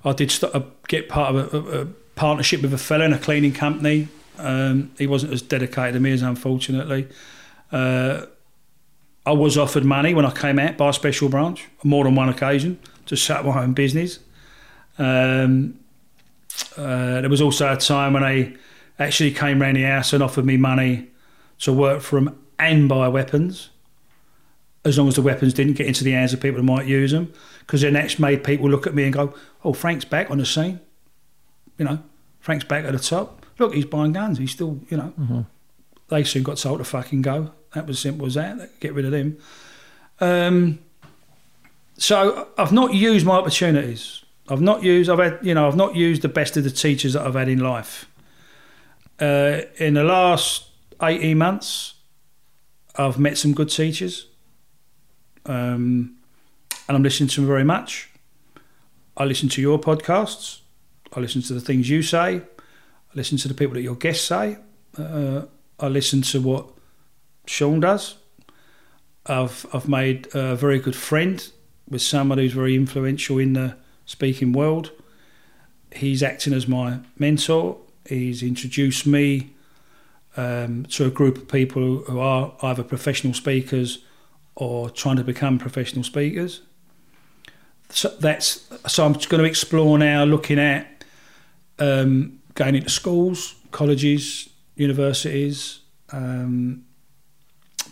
I 0.04 0.12
did 0.12 0.30
st- 0.30 0.54
uh, 0.54 0.62
get 0.86 1.08
part 1.08 1.34
of 1.34 1.52
a, 1.52 1.56
a, 1.56 1.82
a 1.82 1.86
partnership 2.14 2.62
with 2.62 2.72
a 2.72 2.78
fella 2.78 3.04
in 3.04 3.12
a 3.12 3.18
cleaning 3.18 3.52
company. 3.52 4.08
Um, 4.38 4.92
he 4.98 5.06
wasn't 5.06 5.32
as 5.32 5.42
dedicated 5.42 5.94
to 5.94 6.00
me 6.00 6.12
as 6.12 6.22
unfortunately. 6.22 7.08
Uh, 7.72 8.26
I 9.26 9.32
was 9.32 9.58
offered 9.58 9.84
money 9.84 10.14
when 10.14 10.24
I 10.24 10.30
came 10.30 10.58
out 10.58 10.76
by 10.76 10.90
a 10.90 10.92
special 10.92 11.28
branch, 11.28 11.66
more 11.82 12.04
than 12.04 12.14
one 12.14 12.28
occasion, 12.28 12.78
to 13.06 13.16
set 13.16 13.38
up 13.38 13.46
my 13.46 13.62
own 13.62 13.72
business. 13.72 14.20
Um, 14.98 15.78
uh, 16.76 17.20
there 17.20 17.28
was 17.28 17.42
also 17.42 17.72
a 17.72 17.76
time 17.76 18.12
when 18.12 18.22
they 18.22 18.54
actually 18.98 19.32
came 19.32 19.60
round 19.60 19.76
the 19.76 19.82
house 19.82 20.12
and 20.12 20.22
offered 20.22 20.44
me 20.46 20.56
money 20.56 21.08
to 21.58 21.72
work 21.72 22.00
for 22.02 22.20
them 22.20 22.38
and 22.58 22.88
buy 22.88 23.08
weapons, 23.08 23.70
as 24.84 24.96
long 24.96 25.08
as 25.08 25.16
the 25.16 25.22
weapons 25.22 25.52
didn't 25.52 25.74
get 25.74 25.86
into 25.86 26.04
the 26.04 26.12
hands 26.12 26.32
of 26.32 26.40
people 26.40 26.60
who 26.60 26.66
might 26.66 26.86
use 26.86 27.10
them. 27.10 27.32
Because 27.60 27.80
then 27.82 27.94
that's 27.94 28.18
made 28.18 28.44
people 28.44 28.70
look 28.70 28.86
at 28.86 28.94
me 28.94 29.02
and 29.04 29.12
go, 29.12 29.34
"Oh, 29.64 29.72
Frank's 29.72 30.04
back 30.04 30.30
on 30.30 30.38
the 30.38 30.46
scene." 30.46 30.78
You 31.78 31.84
know, 31.84 31.98
Frank's 32.38 32.64
back 32.64 32.84
at 32.84 32.92
the 32.92 32.98
top. 33.00 33.44
Look, 33.58 33.74
he's 33.74 33.84
buying 33.84 34.12
guns. 34.12 34.38
He's 34.38 34.52
still, 34.52 34.80
you 34.88 34.96
know. 34.96 35.12
Mhm. 35.20 35.46
They 36.08 36.22
soon 36.24 36.44
got 36.44 36.58
told 36.58 36.78
to 36.78 36.84
fucking 36.84 37.22
go. 37.22 37.50
That 37.76 37.86
was 37.86 37.98
simple 37.98 38.26
as 38.26 38.34
that. 38.34 38.80
Get 38.80 38.94
rid 38.94 39.04
of 39.04 39.12
him. 39.12 39.36
Um, 40.18 40.78
so 41.98 42.48
I've 42.56 42.72
not 42.72 42.94
used 42.94 43.26
my 43.26 43.34
opportunities. 43.34 44.24
I've 44.48 44.62
not 44.62 44.82
used. 44.82 45.10
I've 45.10 45.18
had. 45.18 45.38
You 45.42 45.52
know. 45.52 45.66
I've 45.68 45.76
not 45.76 45.94
used 45.94 46.22
the 46.22 46.28
best 46.30 46.56
of 46.56 46.64
the 46.64 46.70
teachers 46.70 47.12
that 47.12 47.26
I've 47.26 47.34
had 47.34 47.50
in 47.50 47.58
life. 47.58 48.08
Uh, 49.20 49.60
in 49.76 49.92
the 49.92 50.04
last 50.04 50.70
eighteen 51.02 51.36
months, 51.36 51.96
I've 52.96 53.18
met 53.18 53.36
some 53.36 53.52
good 53.52 53.68
teachers, 53.68 54.26
um, 55.44 56.16
and 56.88 56.96
I'm 56.96 57.02
listening 57.02 57.28
to 57.28 57.40
them 57.42 57.46
very 57.46 57.64
much. 57.64 58.08
I 59.18 59.24
listen 59.26 59.50
to 59.50 59.60
your 59.60 59.78
podcasts. 59.78 60.60
I 61.14 61.20
listen 61.20 61.42
to 61.42 61.52
the 61.52 61.60
things 61.60 61.90
you 61.90 62.00
say. 62.00 62.36
I 62.36 63.12
listen 63.14 63.36
to 63.36 63.48
the 63.48 63.54
people 63.54 63.74
that 63.74 63.82
your 63.82 63.96
guests 63.96 64.24
say. 64.24 64.56
Uh, 64.96 65.42
I 65.78 65.88
listen 65.88 66.22
to 66.22 66.40
what 66.40 66.75
Shaun 67.46 67.80
does. 67.80 68.16
I've 69.26 69.66
I've 69.72 69.88
made 69.88 70.28
a 70.34 70.56
very 70.56 70.78
good 70.78 70.96
friend 70.96 71.46
with 71.88 72.02
someone 72.02 72.38
who's 72.38 72.52
very 72.52 72.74
influential 72.74 73.38
in 73.38 73.52
the 73.54 73.76
speaking 74.04 74.52
world. 74.52 74.90
He's 75.92 76.22
acting 76.22 76.52
as 76.52 76.66
my 76.68 77.00
mentor. 77.18 77.78
He's 78.08 78.42
introduced 78.42 79.06
me 79.06 79.54
um, 80.36 80.84
to 80.86 81.06
a 81.06 81.10
group 81.10 81.38
of 81.38 81.48
people 81.48 81.98
who 81.98 82.18
are 82.18 82.54
either 82.62 82.82
professional 82.82 83.34
speakers 83.34 84.04
or 84.54 84.90
trying 84.90 85.16
to 85.16 85.24
become 85.24 85.58
professional 85.58 86.04
speakers. 86.04 86.62
So 87.90 88.08
that's 88.20 88.68
so 88.86 89.04
I'm 89.04 89.12
going 89.12 89.42
to 89.42 89.44
explore 89.44 89.98
now, 89.98 90.24
looking 90.24 90.58
at 90.58 91.04
um, 91.78 92.40
going 92.54 92.74
into 92.74 92.90
schools, 92.90 93.54
colleges, 93.70 94.48
universities, 94.74 95.80
um, 96.10 96.85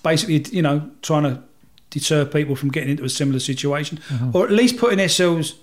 basically, 0.05 0.45
you 0.57 0.63
know, 0.63 0.89
trying 1.03 1.25
to 1.25 1.43
deter 1.91 2.25
people 2.25 2.55
from 2.55 2.71
getting 2.71 2.91
into 2.91 3.05
a 3.05 3.09
similar 3.09 3.41
situation, 3.41 3.99
Mhm. 4.09 4.35
or 4.35 4.45
at 4.45 4.53
least 4.53 4.77
putting 4.77 4.99
themselves 4.99 5.55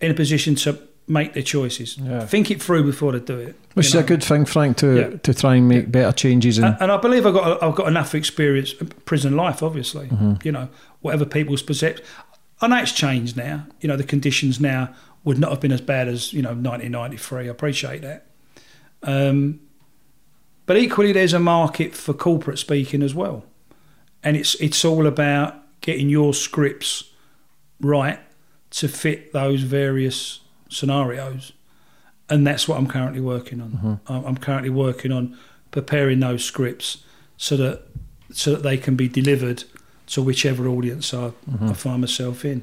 in 0.00 0.10
a 0.10 0.14
position 0.14 0.56
to 0.56 0.76
make 1.06 1.34
their 1.34 1.42
choices. 1.42 1.98
Yeah. 1.98 2.24
Think 2.26 2.50
it 2.50 2.62
through 2.62 2.84
before 2.84 3.12
they 3.12 3.20
do 3.20 3.38
it. 3.38 3.54
Which 3.74 3.88
is 3.88 3.94
know. 3.94 4.00
a 4.00 4.04
good 4.04 4.24
thing, 4.24 4.46
Frank, 4.46 4.78
to 4.78 4.96
Yeah. 4.96 5.08
to 5.22 5.34
try 5.34 5.56
and 5.56 5.68
make 5.68 5.92
better 5.92 6.12
changes. 6.12 6.58
And 6.58 6.76
And, 6.80 6.90
I 6.90 6.96
believe 6.96 7.26
I've 7.26 7.34
got 7.34 7.62
I've 7.62 7.74
got 7.74 7.86
enough 7.88 8.14
experience 8.14 8.72
in 8.80 8.86
prison 9.04 9.36
life. 9.36 9.62
Obviously, 9.62 10.06
Mhm. 10.06 10.44
you 10.44 10.50
know, 10.52 10.68
whatever 11.02 11.24
people's 11.26 11.62
perception. 11.62 12.04
I 12.62 12.68
know 12.68 12.78
it's 12.78 12.92
changed 12.92 13.36
now. 13.36 13.66
You 13.80 13.88
know, 13.88 13.96
the 13.96 14.04
conditions 14.04 14.58
now 14.60 14.90
would 15.24 15.38
not 15.38 15.50
have 15.50 15.60
been 15.60 15.72
as 15.72 15.80
bad 15.82 16.08
as 16.08 16.32
you 16.32 16.40
know 16.40 16.54
1993. 16.54 17.42
I 17.48 17.50
appreciate 17.50 18.00
that. 18.02 18.26
Um, 19.02 19.60
but 20.66 20.76
equally, 20.78 21.12
there's 21.12 21.34
a 21.34 21.38
market 21.40 21.94
for 21.94 22.14
corporate 22.14 22.58
speaking 22.58 23.02
as 23.02 23.14
well, 23.14 23.44
and 24.24 24.36
it's 24.36 24.54
it's 24.56 24.84
all 24.84 25.06
about 25.06 25.54
getting 25.80 26.08
your 26.08 26.32
scripts 26.34 27.04
right 27.80 28.18
to 28.70 28.88
fit 28.88 29.32
those 29.32 29.62
various 29.62 30.40
scenarios, 30.68 31.52
and 32.28 32.46
that's 32.46 32.66
what 32.66 32.78
I'm 32.78 32.86
currently 32.88 33.20
working 33.20 33.60
on. 33.60 34.00
Mhm. 34.08 34.26
I'm 34.26 34.36
currently 34.38 34.70
working 34.70 35.12
on 35.12 35.36
preparing 35.70 36.20
those 36.20 36.44
scripts 36.44 36.98
so 37.36 37.56
that 37.58 37.82
so 38.32 38.50
that 38.52 38.62
they 38.62 38.76
can 38.78 38.96
be 38.96 39.08
delivered 39.08 39.64
to 40.06 40.22
whichever 40.22 40.66
audience 40.68 41.14
I, 41.14 41.32
Mhm. 41.50 41.70
I 41.70 41.72
find 41.74 42.00
myself 42.00 42.44
in, 42.44 42.62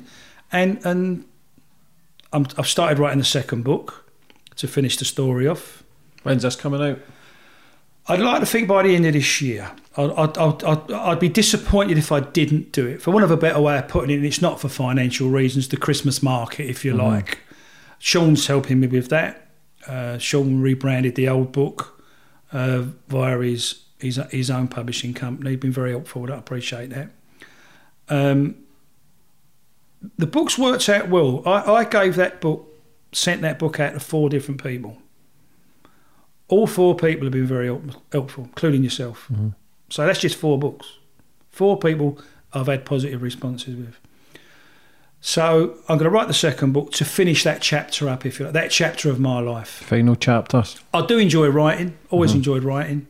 and 0.51 0.79
and 0.83 1.25
I'm, 2.33 2.47
I've 2.57 2.67
started 2.67 2.97
writing 2.99 3.19
the 3.19 3.25
second 3.25 3.63
book 3.63 4.09
to 4.55 4.67
finish 4.67 4.97
the 4.97 5.05
story 5.05 5.47
off. 5.47 5.83
When's 6.23 6.43
this 6.43 6.55
coming 6.55 6.81
out? 6.81 6.99
I'd 8.07 8.19
like 8.19 8.39
to 8.39 8.45
think 8.45 8.67
by 8.67 8.83
the 8.83 8.95
end 8.95 9.05
of 9.05 9.13
this 9.13 9.41
year. 9.41 9.71
I'd, 9.95 10.09
I'd, 10.11 10.63
I'd, 10.63 10.91
I'd, 10.91 11.19
be 11.19 11.29
disappointed 11.29 11.97
if 11.97 12.11
I 12.11 12.21
didn't 12.21 12.71
do 12.71 12.87
it. 12.87 13.01
For 13.01 13.11
one 13.11 13.23
of 13.23 13.31
a 13.31 13.37
better 13.37 13.61
way 13.61 13.77
of 13.77 13.87
putting 13.87 14.09
it, 14.09 14.15
and 14.15 14.25
it's 14.25 14.41
not 14.41 14.59
for 14.59 14.69
financial 14.69 15.29
reasons, 15.29 15.67
the 15.67 15.77
Christmas 15.77 16.23
market, 16.23 16.69
if 16.69 16.83
you 16.85 16.93
Mhm. 16.93 16.97
like. 16.99 17.39
Shaun's 17.99 18.47
helping 18.47 18.79
me 18.79 18.87
with 18.87 19.09
that. 19.09 19.47
Uh, 19.87 20.17
Shaun 20.17 20.61
rebranded 20.61 21.15
the 21.15 21.27
old 21.29 21.51
book 21.51 22.01
uh, 22.51 22.85
via 23.07 23.37
his 23.39 23.81
his 23.99 24.19
his 24.31 24.49
own 24.49 24.67
publishing 24.67 25.13
company. 25.13 25.51
He's 25.51 25.59
been 25.59 25.71
very 25.71 25.91
helpful. 25.91 26.31
I 26.31 26.37
appreciate 26.37 26.89
that. 26.89 27.09
Um, 28.09 28.55
the 30.17 30.25
book's 30.25 30.57
worked 30.57 30.89
out 30.89 31.09
well. 31.09 31.43
I, 31.45 31.71
I 31.71 31.83
gave 31.83 32.15
that 32.15 32.41
book, 32.41 32.67
sent 33.11 33.41
that 33.41 33.59
book 33.59 33.79
out 33.79 33.93
to 33.93 33.99
four 33.99 34.29
different 34.29 34.63
people. 34.63 34.97
All 36.51 36.67
four 36.67 36.95
people 36.95 37.23
have 37.25 37.31
been 37.31 37.47
very 37.47 37.67
help- 37.67 37.95
helpful, 38.11 38.43
including 38.43 38.83
yourself. 38.83 39.27
So 39.89 40.05
that's 40.05 40.19
just 40.19 40.35
four 40.35 40.59
books. 40.59 40.85
Four 41.49 41.79
people 41.79 42.19
I've 42.53 42.67
had 42.67 42.83
positive 42.85 43.21
responses 43.21 43.75
with. 43.75 43.95
So 45.21 45.77
I'm 45.87 45.97
going 45.97 46.09
to 46.11 46.15
write 46.15 46.27
the 46.27 46.33
second 46.33 46.73
book 46.73 46.91
to 46.93 47.05
finish 47.05 47.43
that 47.45 47.61
chapter 47.61 48.09
up, 48.09 48.25
if 48.25 48.37
you 48.39 48.45
like, 48.45 48.53
that 48.55 48.69
chapter 48.71 49.09
of 49.09 49.17
my 49.19 49.39
life. 49.39 49.69
Final 49.69 50.15
chapters. 50.15 50.77
I 50.93 51.05
do 51.05 51.17
enjoy 51.17 51.47
writing. 51.47 51.97
Always 52.09 52.31
Mhm. 52.31 52.35
enjoyed 52.35 52.63
writing. 52.63 53.07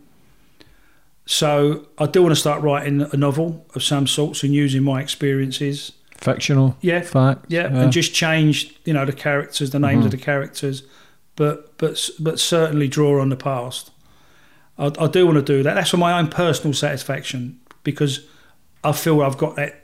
So 1.25 1.87
I 1.97 2.05
do 2.07 2.21
want 2.21 2.33
to 2.35 2.39
start 2.39 2.61
writing 2.61 3.07
a 3.11 3.17
novel 3.17 3.65
of 3.73 3.81
some 3.83 4.05
sorts 4.05 4.43
and 4.43 4.53
using 4.53 4.83
my 4.83 5.01
experiences. 5.01 5.93
Fictional. 6.17 6.77
Yeah, 6.81 7.01
Fact. 7.01 7.45
Yeah, 7.47 7.67
and 7.75 7.91
just 7.91 8.13
change 8.13 8.75
you 8.85 8.93
know 8.93 9.05
the 9.05 9.13
characters, 9.13 9.71
the 9.71 9.79
names 9.79 10.05
of 10.05 10.09
Mhm. 10.11 10.17
the 10.17 10.23
characters, 10.23 10.83
but 11.35 11.77
but 11.77 12.09
but 12.19 12.39
certainly 12.39 12.87
draw 12.87 13.21
on 13.21 13.29
the 13.29 13.35
past. 13.35 13.91
I, 14.77 14.91
I 14.99 15.07
do 15.07 15.25
want 15.25 15.37
to 15.37 15.43
do 15.43 15.63
that. 15.63 15.73
That's 15.75 15.89
for 15.91 15.97
my 15.97 16.17
own 16.17 16.27
personal 16.27 16.73
satisfaction 16.73 17.59
because 17.83 18.25
I 18.83 18.91
feel 18.91 19.21
I've 19.21 19.37
got 19.37 19.55
that 19.55 19.81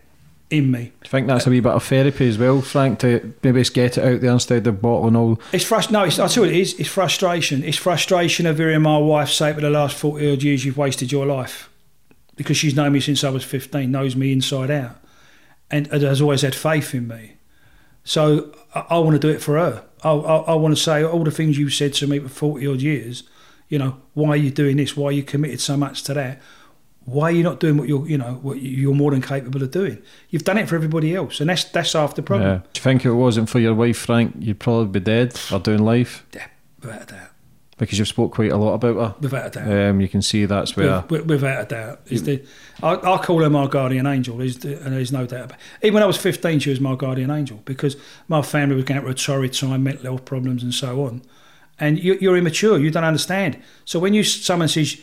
in 0.49 0.72
me. 0.72 0.86
Do 0.86 0.91
you 1.03 1.10
think 1.10 1.28
that's 1.28 1.45
a 1.45 1.49
wee 1.49 1.60
bit 1.60 1.74
of 1.74 1.84
therapy 1.84 2.28
as 2.28 2.38
well, 2.38 2.61
Frank, 2.61 2.99
to 2.99 3.34
maybe 3.44 3.60
just 3.61 3.74
get 3.74 3.98
it 3.98 4.03
out 4.03 4.22
there 4.22 4.32
instead 4.32 4.65
of 4.65 4.82
bottling 4.82 5.15
all 5.15 5.40
It's 5.52 5.69
frust- 5.69 5.91
No, 5.91 6.03
it's, 6.03 6.19
I 6.19 6.28
tell 6.28 6.45
you 6.45 6.49
what 6.49 6.56
it 6.56 6.61
is. 6.61 6.74
It's 6.80 6.90
frustration. 6.90 7.64
It's 7.64 7.78
frustration 7.78 8.45
of 8.45 8.57
hearing 8.57 8.82
my 8.82 8.98
wife 8.98 9.30
say 9.30 9.53
for 9.53 9.61
the 9.61 9.69
last 9.69 9.98
40 9.98 10.34
odd 10.34 10.44
years, 10.44 10.64
you've 10.65 10.78
wasted 10.78 11.11
your 11.11 11.26
life. 11.26 11.69
Because 12.36 12.56
she's 12.56 12.76
known 12.76 12.94
me 12.94 12.99
since 12.99 13.24
I 13.24 13.30
was 13.30 13.44
15, 13.44 13.91
knows 13.91 14.15
me 14.15 14.32
inside 14.32 14.69
out, 14.69 14.98
and 15.72 15.88
has 15.88 16.22
always 16.22 16.44
had 16.44 16.53
faith 16.53 16.94
in 16.94 17.07
me. 17.07 17.36
So 18.07 18.53
I, 18.73 18.85
I 18.91 18.99
want 18.99 19.15
to 19.15 19.19
do 19.19 19.29
it 19.29 19.41
for 19.41 19.57
her. 19.57 19.84
I, 20.01 20.11
I, 20.11 20.35
I 20.38 20.53
want 20.55 20.75
to 20.75 20.81
say 20.81 21.03
all 21.03 21.25
the 21.25 21.31
things 21.31 21.57
you've 21.57 21.73
said 21.73 21.93
to 21.95 22.07
me 22.07 22.19
for 22.19 22.29
40 22.29 22.65
odd 22.67 22.81
years, 22.81 23.23
you 23.67 23.77
know, 23.77 23.97
why 24.13 24.29
are 24.29 24.38
you 24.38 24.49
doing 24.49 24.77
this? 24.77 24.95
Why 24.95 25.09
are 25.09 25.11
you 25.11 25.23
committed 25.23 25.59
so 25.59 25.75
much 25.75 26.03
to 26.03 26.13
that? 26.13 26.41
Why 27.03 27.25
are 27.25 27.31
you 27.31 27.43
not 27.43 27.59
doing 27.59 27.77
what 27.77 27.89
you're, 27.89 28.07
you 28.07 28.17
know, 28.17 28.39
what 28.41 28.61
you're 28.61 28.95
more 28.95 29.11
than 29.11 29.21
capable 29.21 29.61
of 29.61 29.71
doing? 29.71 30.01
You've 30.29 30.45
done 30.45 30.57
it 30.57 30.69
for 30.69 30.75
everybody 30.75 31.15
else, 31.15 31.41
and 31.41 31.49
that's 31.49 31.65
that's 31.65 31.93
half 31.93 32.15
the 32.15 32.21
problem. 32.21 32.49
Yeah. 32.49 32.57
Do 32.57 32.79
you 32.79 32.81
think 32.81 33.01
if 33.01 33.07
it 33.07 33.13
wasn't 33.13 33.49
for 33.49 33.59
your 33.59 33.73
wife, 33.73 33.97
Frank, 33.97 34.35
you'd 34.39 34.59
probably 34.59 34.99
be 34.99 35.03
dead 35.03 35.39
or 35.51 35.59
doing 35.59 35.84
life? 35.84 36.25
Yeah, 36.34 36.47
without 36.81 37.03
a 37.03 37.05
doubt. 37.05 37.26
Because 37.77 37.99
you've 37.99 38.07
spoke 38.07 38.31
quite 38.33 38.51
a 38.51 38.57
lot 38.57 38.73
about 38.73 38.95
her. 38.95 39.15
Without 39.21 39.45
a 39.55 39.59
doubt. 39.59 39.71
Um, 39.89 40.01
you 40.01 40.07
can 40.07 40.21
see 40.23 40.45
that's 40.45 40.75
where. 40.75 41.01
With- 41.09 41.11
with- 41.11 41.29
without 41.29 41.61
a 41.61 41.65
doubt. 41.75 41.99
Is 42.07 42.23
the, 42.23 42.43
I, 42.81 42.93
I 42.95 43.17
call 43.19 43.41
her 43.43 43.49
my 43.51 43.67
guardian 43.67 44.07
angel, 44.07 44.37
there's 44.37 44.57
the, 44.57 44.81
and 44.83 44.95
there's 44.95 45.11
no 45.11 45.25
doubt 45.27 45.45
about 45.45 45.59
it. 45.59 45.85
Even 45.85 45.93
when 45.95 46.03
I 46.03 46.07
was 46.07 46.17
15, 46.17 46.59
she 46.59 46.69
was 46.71 46.79
my 46.79 46.95
guardian 46.95 47.29
angel 47.29 47.61
because 47.65 47.95
my 48.27 48.41
family 48.41 48.75
was 48.75 48.85
going 48.85 48.99
through 49.01 49.11
a 49.11 49.13
torrid 49.13 49.53
time, 49.53 49.83
mental 49.83 50.03
health 50.05 50.25
problems, 50.25 50.63
and 50.63 50.73
so 50.73 51.05
on. 51.05 51.21
And 51.79 51.99
you, 52.03 52.17
you're 52.19 52.35
immature, 52.35 52.79
you 52.79 52.89
don't 52.89 53.03
understand. 53.03 53.61
So 53.85 53.99
when 53.99 54.15
you 54.15 54.23
someone 54.23 54.67
says, 54.69 54.99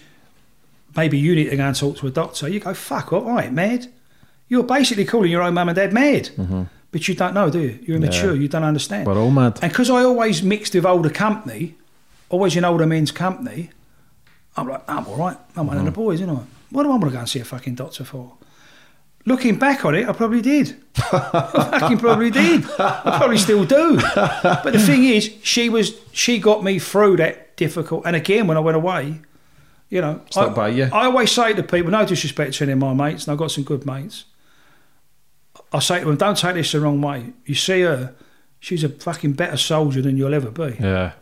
maybe 0.96 1.16
you 1.18 1.34
need 1.36 1.51
to 1.51 1.56
go 1.56 1.64
and 1.64 1.76
talk 1.76 1.96
to 1.98 2.06
a 2.09 2.10
doctor, 2.10 2.48
you 2.48 2.59
go, 2.60 2.74
fuck 2.74 3.12
off, 3.12 3.24
I 3.26 3.44
ain't 3.44 3.52
mad. 3.55 3.86
You're 4.48 4.64
basically 4.64 5.05
calling 5.05 5.30
your 5.30 5.42
own 5.42 5.55
mum 5.55 5.68
and 5.68 5.76
dad 5.76 5.92
mad. 5.92 6.30
Mhm. 6.36 6.68
But 6.90 7.09
you 7.09 7.14
don't 7.14 7.34
know, 7.34 7.51
do 7.51 7.60
you? 7.60 7.78
You're 7.82 7.96
immature, 7.96 8.34
Yeah. 8.34 8.40
you 8.42 8.48
don't 8.48 8.62
understand. 8.64 9.06
We're 9.06 9.18
all 9.18 9.30
mad. 9.30 9.59
And 9.62 9.70
because 9.72 9.90
I 9.90 10.02
always 10.05 10.42
mixed 10.42 10.74
with 10.74 10.84
older 10.86 11.10
company, 11.10 11.74
always 12.35 12.56
in 12.56 12.65
older 12.65 12.86
men's 12.86 13.11
company, 13.12 13.70
I'm 14.56 14.69
like, 14.69 14.82
I'm 14.89 15.06
all 15.06 15.16
right. 15.16 15.36
I'm 15.56 15.66
one 15.66 15.78
of 15.78 15.85
the 15.85 15.90
Mm-hmm. 15.90 16.01
boys, 16.01 16.20
you 16.20 16.27
know. 16.27 16.47
What 16.70 16.82
do 16.82 16.89
I 16.89 16.93
want 16.93 17.05
to 17.05 17.11
go 17.11 17.19
and 17.19 17.28
see 17.28 17.40
a 17.40 17.44
fucking 17.44 17.77
doctor 17.77 18.05
for? 18.05 18.35
Looking 19.27 19.59
back 19.59 19.85
on 19.86 19.94
it, 19.94 20.06
I 20.09 20.12
probably 20.12 20.43
did. 20.43 20.77
I 20.97 21.78
fucking 21.81 21.98
probably 21.98 22.31
did. 22.31 22.65
I 22.78 23.16
probably 23.19 23.39
still 23.39 23.65
do. 23.65 23.97
But 24.15 24.73
the 24.73 24.78
thing 24.78 25.05
is, 25.05 25.31
she 25.43 25.69
was 25.70 25.94
she 26.12 26.39
got 26.39 26.62
me 26.62 26.78
through 26.78 27.16
that 27.19 27.56
difficult. 27.56 28.02
And 28.05 28.15
again, 28.16 28.47
when 28.47 28.56
I 28.59 28.61
went 28.61 28.77
away, 28.77 29.20
you 29.89 30.01
know, 30.02 30.20
I, 30.36 30.48
by 30.51 30.69
you. 30.69 30.85
I 30.93 31.06
always 31.06 31.31
say 31.32 31.55
to 31.55 31.62
people, 31.62 31.90
no 31.90 32.05
disrespect 32.05 32.55
to 32.55 32.65
any 32.65 32.73
of 32.73 32.78
my 32.78 32.93
mates, 32.93 33.24
and 33.27 33.32
I've 33.32 33.39
got 33.39 33.51
some 33.51 33.65
good 33.65 33.86
mates. 33.86 34.24
I 35.73 35.78
say 35.78 36.01
to 36.01 36.05
them, 36.06 36.16
don't 36.16 36.36
take 36.36 36.55
this 36.55 36.73
the 36.73 36.81
wrong 36.81 37.01
way. 37.01 37.32
You 37.47 37.55
see 37.55 37.81
her, 37.82 38.15
she's 38.61 38.85
a 38.85 38.89
fucking 38.89 39.32
better 39.32 39.56
soldier 39.56 40.02
than 40.02 40.16
you'll 40.19 40.35
ever 40.35 40.51
be. 40.51 40.77
Yeah. 40.81 41.12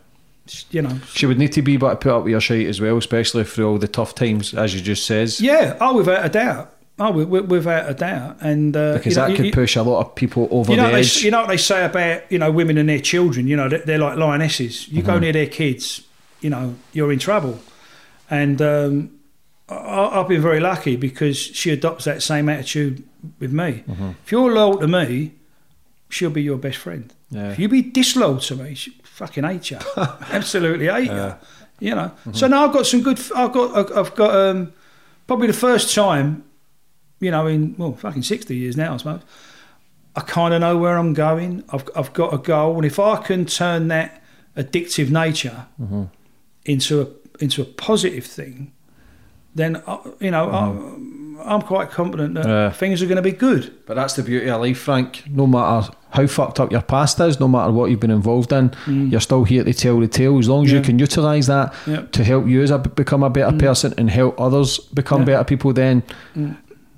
You 0.71 0.81
know. 0.81 0.99
She 1.13 1.25
would 1.25 1.37
need 1.39 1.53
to 1.53 1.61
be 1.61 1.77
to 1.77 1.95
put 1.95 2.07
up 2.11 2.23
with 2.23 2.31
your 2.31 2.41
shite 2.41 2.67
as 2.67 2.81
well, 2.81 2.97
especially 2.97 3.43
through 3.45 3.67
all 3.69 3.77
the 3.77 3.87
tough 3.87 4.13
times, 4.15 4.53
as 4.53 4.75
you 4.75 4.81
just 4.81 5.05
says. 5.05 5.39
Yeah, 5.39 5.77
oh, 5.79 5.95
without 5.95 6.25
a 6.25 6.29
doubt. 6.29 6.69
Oh, 6.99 7.05
wi- 7.07 7.23
wi- 7.25 7.45
without 7.47 7.89
a 7.89 7.93
doubt. 7.93 8.37
And 8.41 8.75
uh, 8.77 8.93
Because 8.93 9.15
you 9.15 9.21
know, 9.21 9.27
that 9.29 9.35
could 9.35 9.45
you- 9.47 9.51
push 9.53 9.75
a 9.77 9.81
lot 9.83 10.01
of 10.01 10.15
people 10.15 10.47
over 10.51 10.69
you 10.71 10.77
know, 10.77 10.83
the 10.83 10.89
what 10.89 10.93
they, 10.95 10.99
edge. 10.99 11.23
you 11.23 11.31
know 11.31 11.39
what 11.39 11.47
they 11.47 11.57
say 11.57 11.85
about 11.85 12.29
you 12.31 12.37
know 12.37 12.51
women 12.51 12.77
and 12.77 12.87
their 12.89 12.99
children. 12.99 13.47
You 13.47 13.55
know 13.55 13.69
they're, 13.69 13.79
they're 13.79 13.97
like 13.97 14.17
lionesses. 14.17 14.87
You 14.89 15.01
go 15.01 15.13
Mhm. 15.17 15.21
near 15.21 15.31
their 15.33 15.47
kids, 15.47 16.03
you 16.41 16.49
know 16.49 16.75
you're 16.91 17.11
in 17.13 17.19
trouble. 17.19 17.59
And 18.29 18.61
um, 18.61 19.11
I, 19.69 20.19
I've 20.19 20.27
been 20.27 20.41
very 20.41 20.59
lucky 20.59 20.95
because 20.97 21.37
she 21.37 21.71
adopts 21.71 22.03
that 22.05 22.21
same 22.21 22.49
attitude 22.49 23.01
with 23.39 23.51
me. 23.53 23.83
Mhm. 23.89 24.15
If 24.25 24.31
you're 24.31 24.51
loyal 24.51 24.77
to 24.79 24.87
me, 24.87 25.31
she'll 26.09 26.29
be 26.29 26.43
your 26.43 26.57
best 26.57 26.77
friend. 26.77 27.11
Yeah. 27.31 27.51
If 27.51 27.59
you 27.59 27.69
be 27.69 27.81
disloyal 27.81 28.37
to 28.39 28.55
me, 28.55 28.75
she 28.75 28.91
fucking 29.13 29.43
hate 29.43 29.71
you. 29.71 29.77
Absolutely 30.31 30.87
hate 30.87 31.07
Yeah. 31.07 31.35
you. 31.79 31.89
You 31.89 31.95
know. 31.95 32.11
So 32.33 32.47
now 32.47 32.65
I've 32.65 32.73
got 32.73 32.85
some 32.85 33.01
good. 33.01 33.19
I've 33.35 33.51
got. 33.51 33.91
I've 33.97 34.15
got 34.15 34.35
um, 34.35 34.71
probably 35.27 35.47
the 35.47 35.53
first 35.53 35.93
time, 35.93 36.43
you 37.19 37.31
know, 37.31 37.47
in 37.47 37.75
well, 37.77 37.93
fucking 37.93 38.23
sixty 38.23 38.55
years 38.55 38.77
now, 38.77 38.93
I 38.93 38.97
suppose. 38.97 39.21
I 40.15 40.21
kind 40.21 40.53
of 40.53 40.61
know 40.61 40.77
where 40.77 40.97
I'm 40.97 41.13
going. 41.13 41.63
I've 41.69 41.83
I've 41.95 42.13
got 42.13 42.33
a 42.33 42.37
goal, 42.37 42.75
and 42.77 42.85
if 42.85 42.99
I 42.99 43.17
can 43.17 43.45
turn 43.45 43.87
that 43.89 44.21
addictive 44.55 45.09
nature 45.09 45.65
Mhm. 45.81 46.09
into 46.65 47.01
a 47.01 47.07
into 47.43 47.61
a 47.63 47.65
positive 47.65 48.25
thing, 48.25 48.71
then 49.55 49.81
I, 49.87 49.97
you 50.19 50.31
know 50.31 50.49
I, 50.51 51.51
I'm 51.53 51.63
quite 51.63 51.89
confident 51.89 52.35
that 52.35 52.45
Yeah. 52.45 52.69
things 52.69 53.01
are 53.01 53.07
going 53.07 53.17
to 53.17 53.21
be 53.23 53.31
good. 53.31 53.73
But 53.87 53.95
that's 53.95 54.13
the 54.13 54.23
beauty 54.23 54.47
of 54.49 54.61
life, 54.61 54.77
Frank. 54.77 55.23
No 55.27 55.47
matter 55.47 55.89
how 56.13 56.27
fucked 56.27 56.59
up 56.59 56.71
your 56.71 56.81
past 56.83 57.19
is, 57.19 57.39
no 57.39 57.47
matter 57.47 57.71
what 57.71 57.89
you've 57.89 57.99
been 57.99 58.11
involved 58.11 58.51
in, 58.53 58.71
you're 58.87 59.19
still 59.19 59.43
here 59.43 59.63
to 59.63 59.73
tell 59.73 59.99
the 59.99 60.07
tale. 60.07 60.37
As 60.37 60.47
long 60.47 60.63
as 60.65 60.71
you 60.71 60.79
Mm. 60.79 60.83
Can 60.83 60.99
utilise 60.99 61.47
that 61.47 61.73
Yeah. 61.87 62.01
to 62.11 62.23
help 62.23 62.47
you 62.47 62.61
as 62.61 62.69
a, 62.69 62.77
become 62.77 63.23
a 63.23 63.29
better 63.31 63.57
person 63.57 63.93
and 63.97 64.09
help 64.09 64.39
others 64.39 64.77
become 64.79 65.21
Yeah. 65.21 65.25
better 65.25 65.43
people, 65.43 65.73
then 65.73 66.03
Mm. 66.37 66.55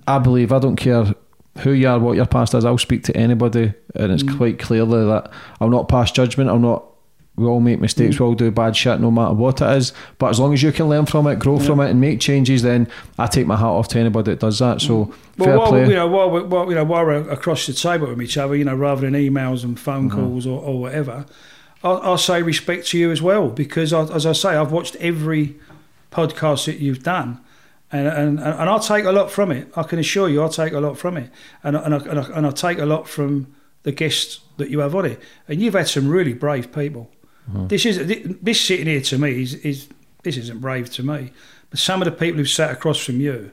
I 0.08 0.20
believe 0.20 0.52
I 0.52 0.60
don't 0.60 0.76
care 0.76 1.14
who 1.60 1.72
you 1.72 1.88
are, 1.88 1.98
what 1.98 2.18
your 2.18 2.26
past 2.26 2.54
is. 2.54 2.66
I'll 2.66 2.78
speak 2.78 3.04
to 3.06 3.16
anybody, 3.16 3.74
and 3.96 4.12
it's 4.12 4.24
Mm. 4.24 4.36
quite 4.38 4.60
clearly 4.60 5.06
that 5.06 5.30
I'll 5.62 5.70
not 5.70 5.88
pass 5.88 6.12
judgment. 6.12 6.50
I'll 6.50 6.60
not. 6.60 6.84
We 7.38 7.46
all 7.46 7.60
make 7.60 7.82
mistakes. 7.82 8.16
Mm. 8.16 8.20
We 8.22 8.26
all 8.28 8.34
do 8.36 8.50
bad 8.52 8.76
shit, 8.78 9.00
no 9.02 9.12
matter 9.12 9.34
what 9.34 9.62
it 9.62 9.70
is. 9.78 9.92
But 10.20 10.30
as 10.30 10.40
long 10.40 10.54
as 10.54 10.64
you 10.64 10.72
can 10.72 10.88
learn 10.88 11.06
from 11.06 11.28
it, 11.28 11.38
grow 11.38 11.60
from 11.60 11.80
it, 11.82 11.90
and 11.92 12.00
make 12.00 12.20
changes, 12.22 12.62
then 12.62 12.88
I 13.18 13.28
take 13.28 13.46
my 13.46 13.58
hat 13.58 13.66
off 13.66 13.90
to 13.90 14.00
anybody 14.00 14.32
that 14.32 14.40
does 14.40 14.60
that. 14.60 14.80
So 14.82 15.06
fair 15.38 15.48
Well, 15.50 15.58
while, 15.60 15.68
play. 15.68 15.88
you 15.90 15.96
know, 15.96 16.08
while, 16.08 16.30
we- 16.32 16.44
while, 16.44 16.70
you 16.70 16.76
know, 16.76 16.86
while 16.86 17.06
we're 17.06 17.30
across 17.30 17.66
the 17.68 17.74
table 17.74 18.08
with 18.08 18.22
each 18.22 18.38
other, 18.38 18.56
you 18.56 18.64
know, 18.64 18.76
rather 18.76 19.02
than 19.02 19.14
emails 19.14 19.64
and 19.66 19.78
phone 19.78 20.10
Mhm. 20.10 20.14
calls 20.14 20.48
or, 20.48 20.62
or 20.62 20.80
whatever, 20.80 21.26
I'll, 21.84 22.00
I'll 22.04 22.18
say 22.18 22.42
respect 22.42 22.88
to 22.88 22.98
you 22.98 23.12
as 23.12 23.22
well 23.22 23.50
because, 23.50 23.92
I, 23.92 24.04
as 24.14 24.26
I 24.26 24.32
say, 24.32 24.50
I've 24.56 24.72
watched 24.72 24.96
every 24.98 25.56
podcast 26.12 26.66
that 26.68 26.80
you've 26.80 27.04
done, 27.04 27.40
and 27.92 28.08
and, 28.08 28.40
and 28.40 28.70
I'll 28.70 28.80
take 28.80 29.04
a 29.06 29.12
lot 29.12 29.30
from 29.30 29.52
it. 29.52 29.68
I 29.76 29.84
can 29.84 30.00
assure 30.00 30.30
you, 30.30 30.42
I'll 30.42 30.50
take 30.50 30.72
a 30.74 30.80
lot 30.80 30.98
from 30.98 31.18
it, 31.18 31.30
and 31.64 31.78
I- 31.78 31.82
and 31.82 31.94
I, 31.96 31.98
and, 31.98 32.20
I, 32.20 32.24
and 32.38 32.46
I'll 32.46 32.54
take 32.54 32.80
a 32.80 32.86
lot 32.86 33.08
from 33.10 33.48
the 33.84 33.92
guests 33.92 34.40
that 34.58 34.70
you 34.70 34.80
have 34.80 34.96
on 34.96 35.06
it. 35.06 35.20
And 35.48 35.62
you've 35.62 35.74
had 35.76 35.88
some 35.88 36.08
really 36.08 36.34
brave 36.34 36.72
people. 36.74 37.12
Mhm. 37.52 37.70
This 37.70 37.86
is 37.86 38.38
this 38.42 38.60
sitting 38.62 38.88
here 38.88 39.02
to 39.02 39.18
me 39.18 39.42
is, 39.44 39.54
is 39.56 39.88
this 40.24 40.38
isn't 40.38 40.60
brave 40.62 40.90
to 40.94 41.04
me, 41.04 41.32
but 41.70 41.80
some 41.80 42.02
of 42.02 42.06
the 42.06 42.12
people 42.12 42.38
who've 42.38 42.50
sat 42.50 42.72
across 42.72 43.04
from 43.04 43.20
you. 43.22 43.52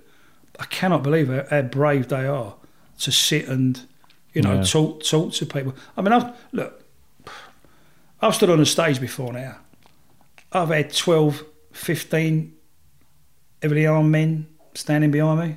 I 0.61 0.65
cannot 0.67 1.03
believe 1.03 1.29
how, 1.29 1.45
how 1.51 1.63
brave 1.63 2.09
they 2.09 2.27
are 2.27 2.55
to 3.01 3.11
sit 3.11 3.49
and, 3.49 3.81
you 4.35 4.43
know, 4.43 4.55
Yeah. 4.57 4.63
talk 4.63 5.03
talk 5.03 5.33
to 5.35 5.47
people. 5.47 5.75
I 5.97 6.03
mean, 6.03 6.13
I've 6.13 6.31
look, 6.53 6.85
I've 8.21 8.35
stood 8.35 8.51
on 8.51 8.61
a 8.61 8.67
stage 8.67 9.01
before 9.01 9.33
now. 9.33 9.57
I've 10.53 10.69
had 10.69 10.93
12, 10.93 11.43
15 11.73 12.53
heavily 13.63 13.87
armed 13.87 14.11
men 14.11 14.47
standing 14.75 15.11
behind 15.11 15.41
me 15.41 15.57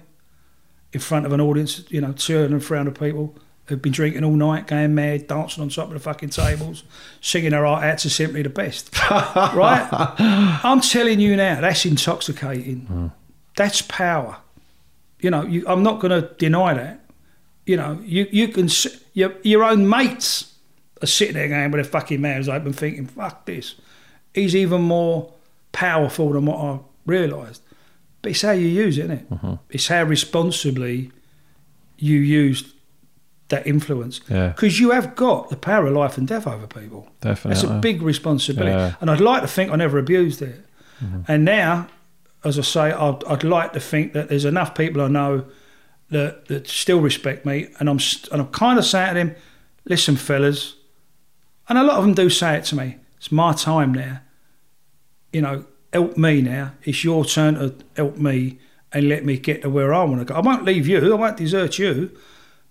in 0.93 0.99
front 1.01 1.25
of 1.25 1.33
an 1.33 1.41
audience, 1.41 1.83
you 1.89 1.99
know, 2.01 2.13
200, 2.13 2.63
300 2.63 2.97
people 2.97 3.35
who've 3.67 3.81
been 3.81 3.91
drinking 3.91 4.23
all 4.23 4.31
night, 4.35 4.67
going 4.67 4.93
mad, 4.93 5.27
dancing 5.27 5.63
on 5.63 5.69
top 5.69 5.87
of 5.87 5.93
the 5.93 5.99
fucking 5.99 6.29
tables, 6.29 6.83
singing 7.19 7.51
their 7.51 7.65
heart 7.65 7.83
out 7.83 7.97
to 7.99 8.09
simply 8.09 8.43
the 8.43 8.49
best. 8.49 8.95
right? 9.09 9.87
I'm 10.63 10.81
telling 10.81 11.19
you 11.19 11.35
now, 11.35 11.61
that's 11.61 11.85
intoxicating. 11.85 13.11
That's 13.55 13.81
power. 13.81 14.37
You 15.19 15.31
know, 15.31 15.43
you, 15.43 15.63
I'm 15.67 15.81
not 15.81 15.99
going 15.99 16.21
to 16.21 16.29
deny 16.35 16.75
that. 16.75 16.99
You 17.65 17.77
know, 17.77 17.99
you, 18.03 18.27
you 18.31 18.49
can, 18.49 18.69
your, 19.13 19.33
your 19.41 19.63
own 19.63 19.89
mates 19.89 20.53
are 21.01 21.07
sitting 21.07 21.33
there 21.33 21.47
going 21.47 21.71
with 21.71 21.81
their 21.81 21.91
fucking 21.91 22.21
mouths 22.21 22.47
open 22.47 22.73
thinking, 22.73 23.07
fuck 23.07 23.45
this. 23.47 23.75
He's 24.35 24.55
even 24.55 24.83
more 24.83 25.33
powerful 25.71 26.33
than 26.33 26.45
what 26.45 26.59
I 26.59 26.79
realised. 27.07 27.63
but 28.21 28.31
it's 28.31 28.43
how 28.43 28.51
you 28.51 28.67
use 28.67 28.99
it, 28.99 29.05
isn't 29.05 29.17
it? 29.17 29.29
Mm-hmm. 29.31 29.53
It's 29.71 29.87
how 29.87 30.03
responsibly 30.03 31.11
you 31.97 32.19
use 32.19 32.74
that 33.49 33.67
influence. 33.67 34.21
Yeah. 34.29 34.49
Because 34.49 34.79
you 34.79 34.91
have 34.91 35.15
got 35.15 35.49
the 35.49 35.55
power 35.55 35.85
of 35.87 35.93
life 35.93 36.17
and 36.17 36.27
death 36.27 36.47
over 36.47 36.67
people. 36.67 37.07
That's 37.21 37.63
a 37.63 37.79
big 37.79 38.01
responsibility. 38.01 38.71
Yeah. 38.71 38.95
And 39.01 39.11
I'd 39.11 39.21
like 39.21 39.41
to 39.41 39.47
think 39.47 39.71
I 39.71 39.75
never 39.75 39.97
abused 39.97 40.41
it. 40.41 40.65
Mm-hmm. 41.03 41.21
And 41.27 41.45
now, 41.45 41.87
as 42.43 42.57
I 42.57 42.63
say, 42.63 42.91
I'd, 42.91 43.23
I'd 43.25 43.43
like 43.43 43.73
to 43.73 43.79
think 43.79 44.13
that 44.13 44.29
there's 44.29 44.45
enough 44.45 44.73
people 44.75 45.01
I 45.01 45.07
know 45.07 45.45
that, 46.09 46.47
that 46.47 46.67
still 46.67 47.01
respect 47.01 47.45
me. 47.45 47.67
And 47.79 47.89
I'm, 47.89 47.99
and 48.31 48.41
I'm 48.41 48.47
kind 48.47 48.79
of 48.79 48.85
saying 48.85 49.09
to 49.09 49.13
them, 49.15 49.35
listen, 49.85 50.15
fellas, 50.15 50.75
and 51.67 51.77
a 51.77 51.83
lot 51.83 51.97
of 51.97 52.03
them 52.03 52.13
do 52.13 52.29
say 52.29 52.57
it 52.57 52.65
to 52.65 52.75
me, 52.75 52.97
it's 53.17 53.31
my 53.31 53.53
time 53.53 53.93
now. 53.93 54.21
You 55.33 55.41
know, 55.41 55.65
help 55.91 56.17
me 56.17 56.41
now. 56.41 56.73
It's 56.83 57.03
your 57.03 57.25
turn 57.25 57.55
to 57.55 57.75
help 57.95 58.17
me 58.17 58.59
and 58.91 59.09
let 59.09 59.25
me 59.25 59.37
get 59.37 59.63
to 59.63 59.69
where 59.69 59.93
I 59.93 60.03
want 60.03 60.19
to 60.19 60.25
go. 60.25 60.35
I 60.35 60.39
won't 60.39 60.63
leave 60.63 60.87
you, 60.87 61.13
I 61.13 61.15
won't 61.15 61.37
desert 61.37 61.77
you, 61.77 62.15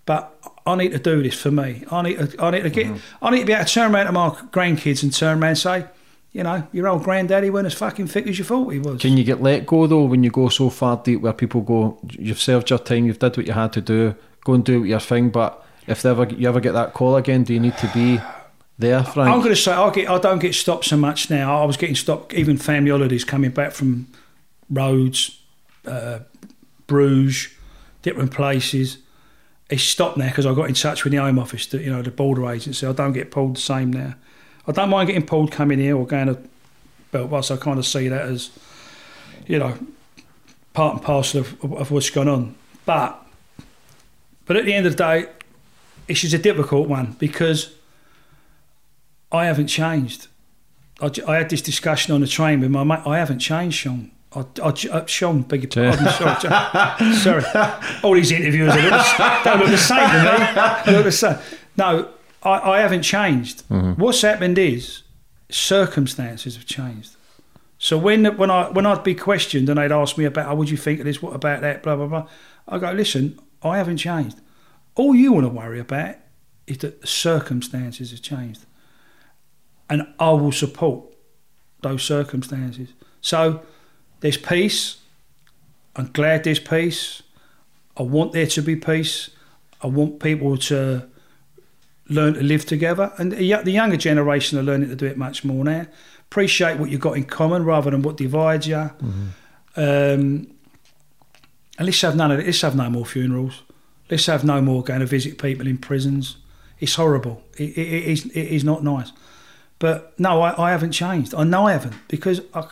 but 0.05 0.37
I 0.65 0.75
need 0.75 0.91
to 0.91 0.99
do 0.99 1.21
this 1.23 1.39
for 1.39 1.51
me. 1.51 1.83
I 1.91 2.01
need 2.01 2.17
to, 2.17 2.43
I 2.43 2.51
need 2.51 2.63
to 2.63 2.69
get, 2.69 2.87
I 3.21 3.29
need 3.31 3.39
to 3.39 3.45
be 3.45 3.53
able 3.53 3.65
to 3.65 3.71
turn 3.73 3.93
around 3.93 4.05
to 4.07 4.11
my 4.11 4.29
grandkids 4.29 5.03
and 5.03 5.13
turn 5.13 5.41
around 5.41 5.49
and 5.49 5.57
say, 5.57 5.85
you 6.31 6.43
know, 6.43 6.67
your 6.73 6.87
old 6.87 7.03
granddaddy 7.03 7.49
wasn't 7.49 7.67
as 7.67 7.73
fucking 7.75 8.07
fit 8.07 8.27
as 8.27 8.37
you 8.37 8.45
thought 8.45 8.69
he 8.69 8.79
was. 8.79 9.01
Can 9.01 9.15
you 9.17 9.23
get 9.23 9.41
let 9.41 9.65
go 9.65 9.87
though 9.87 10.03
when 10.03 10.23
you 10.23 10.31
go 10.31 10.49
so 10.49 10.69
far 10.69 10.97
deep 10.97 11.21
where 11.21 11.33
people 11.33 11.61
go, 11.61 11.97
you've 12.11 12.41
served 12.41 12.69
your 12.69 12.79
time, 12.79 13.05
you've 13.05 13.19
did 13.19 13.37
what 13.37 13.47
you 13.47 13.53
had 13.53 13.71
to 13.73 13.81
do, 13.81 14.15
go 14.43 14.53
and 14.53 14.65
do 14.65 14.83
your 14.83 14.99
thing, 14.99 15.29
but 15.29 15.65
if 15.87 16.01
they 16.01 16.09
ever, 16.09 16.25
you 16.25 16.47
ever 16.49 16.59
get 16.59 16.73
that 16.73 16.93
call 16.93 17.15
again, 17.15 17.43
do 17.43 17.53
you 17.53 17.59
need 17.59 17.77
to 17.77 17.87
be 17.93 18.19
there, 18.77 19.03
Frank? 19.03 19.29
I'm 19.29 19.39
going 19.39 19.51
to 19.51 19.55
say 19.55 19.71
I 19.71 19.89
get 19.91 20.09
I 20.09 20.17
don't 20.17 20.39
get 20.39 20.55
stopped 20.55 20.85
so 20.85 20.97
much 20.97 21.29
now. 21.29 21.61
I 21.61 21.65
was 21.65 21.77
getting 21.77 21.95
stopped 21.95 22.33
even 22.33 22.57
family 22.57 22.91
holidays 22.91 23.23
coming 23.23 23.51
back 23.51 23.71
from 23.71 24.07
Rhodes, 24.69 25.39
uh, 25.85 26.19
Bruges, 26.87 27.49
different 28.01 28.31
places. 28.31 28.97
It's 29.69 29.83
stopped 29.83 30.17
now 30.17 30.27
because 30.27 30.45
I 30.45 30.53
got 30.53 30.69
in 30.69 30.75
touch 30.75 31.03
with 31.03 31.11
the 31.11 31.17
Home 31.17 31.39
Office, 31.39 31.65
the, 31.67 31.81
you 31.81 31.89
know, 31.89 32.01
the 32.01 32.11
border 32.11 32.49
agency. 32.49 32.85
I 32.85 32.91
don't 32.91 33.13
get 33.13 33.31
pulled 33.31 33.55
the 33.55 33.61
same 33.61 33.91
now. 33.91 34.15
I 34.67 34.71
don't 34.71 34.89
mind 34.89 35.07
getting 35.07 35.25
pulled 35.25 35.51
coming 35.51 35.79
here 35.79 35.97
or 35.97 36.05
going 36.05 36.27
to 36.27 36.39
Belfast. 37.11 37.51
I 37.51 37.57
kind 37.57 37.79
of 37.79 37.85
see 37.85 38.07
that 38.07 38.21
as, 38.21 38.51
you 39.47 39.57
know, 39.59 39.77
part 40.73 40.95
and 40.95 41.03
parcel 41.03 41.41
of, 41.41 41.73
of 41.73 41.91
what's 41.91 42.09
going 42.09 42.27
on. 42.27 42.55
But, 42.85 43.25
but 44.45 44.57
at 44.57 44.65
the 44.65 44.73
end 44.73 44.85
of 44.85 44.95
the 44.95 44.97
day, 44.97 45.29
it's 46.07 46.21
just 46.21 46.33
a 46.33 46.39
difficult 46.39 46.87
one 46.87 47.15
because 47.19 47.73
I 49.31 49.45
haven't 49.45 49.67
changed. 49.67 50.27
I 51.01 51.35
had 51.35 51.49
this 51.49 51.61
discussion 51.61 52.13
on 52.13 52.21
the 52.21 52.27
train 52.27 52.61
with 52.61 52.71
my 52.71 52.83
mate. 52.83 53.05
I 53.05 53.17
haven't 53.17 53.39
changed, 53.39 53.77
Shaun. 53.77 54.11
I, 54.35 54.39
I, 54.61 54.69
uh, 54.91 55.05
Shaun, 55.05 55.43
beg 55.43 55.63
your 55.63 55.69
pardon. 55.95 56.07
Sorry, 56.41 57.41
sorry. 57.41 57.43
All 58.03 58.13
these 58.13 58.31
interviewers 58.31 58.73
they 58.73 58.81
look, 58.83 58.91
the- 58.91 59.41
don't 59.43 59.59
look 59.59 59.69
the 59.69 59.77
same 59.77 60.09
to 60.09 60.17
me. 60.17 60.81
They 60.85 60.91
look 60.97 61.05
the 61.05 61.11
same. 61.11 61.37
No, 61.77 62.09
I, 62.43 62.71
I 62.73 62.79
haven't 62.79 63.03
changed. 63.03 63.63
What's 63.69 64.21
happened 64.21 64.57
is 64.57 65.03
circumstances 65.49 66.55
have 66.55 66.65
changed. 66.65 67.15
So 67.77 67.97
when 67.97 68.25
when 68.37 68.49
I 68.49 68.69
when 68.69 68.85
I'd 68.85 69.03
be 69.03 69.15
questioned 69.15 69.69
and 69.69 69.77
they'd 69.77 69.91
ask 69.91 70.17
me 70.17 70.25
about, 70.25 70.47
oh, 70.51 70.55
what 70.55 70.67
do 70.67 70.71
you 70.71 70.77
think 70.77 70.99
of 70.99 71.05
this? 71.05 71.21
What 71.21 71.33
about 71.35 71.61
that? 71.61 71.83
Blah 71.83 71.95
blah 71.97 72.07
blah. 72.07 72.27
I 72.67 72.77
go, 72.79 72.91
listen, 72.91 73.39
I 73.63 73.77
haven't 73.77 73.97
changed. 73.97 74.39
All 74.95 75.13
you 75.13 75.33
want 75.33 75.45
to 75.45 75.49
worry 75.49 75.79
about 75.79 76.15
is 76.67 76.77
that 76.79 77.01
the 77.01 77.07
circumstances 77.07 78.11
have 78.11 78.21
changed, 78.21 78.65
and 79.89 80.07
I 80.19 80.31
will 80.31 80.51
support 80.53 81.03
those 81.81 82.03
circumstances. 82.03 82.89
So 83.21 83.61
there's 84.19 84.37
peace. 84.37 84.97
I'm 85.95 86.11
glad 86.11 86.43
there's 86.43 86.59
peace. 86.59 87.21
I 87.97 88.03
want 88.03 88.33
there 88.33 88.47
to 88.47 88.61
be 88.61 88.75
peace. 88.75 89.29
I 89.81 89.87
want 89.87 90.19
people 90.19 90.57
to 90.57 91.07
learn 92.09 92.33
to 92.35 92.43
live 92.43 92.65
together, 92.65 93.13
and 93.17 93.31
the 93.31 93.71
younger 93.71 93.97
generation 93.97 94.59
are 94.59 94.63
learning 94.63 94.89
to 94.89 94.95
do 94.95 95.05
it 95.05 95.17
much 95.17 95.43
more 95.43 95.63
now. 95.63 95.87
Appreciate 96.29 96.79
what 96.79 96.89
you've 96.89 97.01
got 97.01 97.17
in 97.17 97.23
common 97.23 97.63
rather 97.63 97.91
than 97.91 98.01
what 98.01 98.17
divides 98.17 98.67
you. 98.67 98.89
Um, 99.77 100.47
and 101.77 101.85
let's 101.85 102.01
have 102.01 102.15
none 102.15 102.31
of 102.31 102.39
it. 102.39 102.45
Let's 102.45 102.61
have 102.61 102.75
no 102.75 102.89
more 102.89 103.05
funerals. 103.05 103.61
Let's 104.09 104.25
have 104.27 104.43
no 104.43 104.61
more 104.61 104.83
going 104.83 104.99
to 105.01 105.05
visit 105.05 105.37
people 105.37 105.67
in 105.67 105.77
prisons. 105.77 106.37
It's 106.79 106.95
horrible. 106.95 107.43
It, 107.57 107.77
it, 107.77 107.87
it, 107.87 108.03
is, 108.03 108.25
it 108.25 108.47
is 108.47 108.63
not 108.63 108.83
nice. 108.83 109.11
But 109.79 110.17
no, 110.19 110.41
I, 110.41 110.67
I 110.67 110.71
haven't 110.71 110.91
changed. 110.91 111.33
I 111.35 111.43
know 111.43 111.67
I 111.67 111.73
haven't 111.73 111.95
because 112.07 112.41
I, 112.53 112.67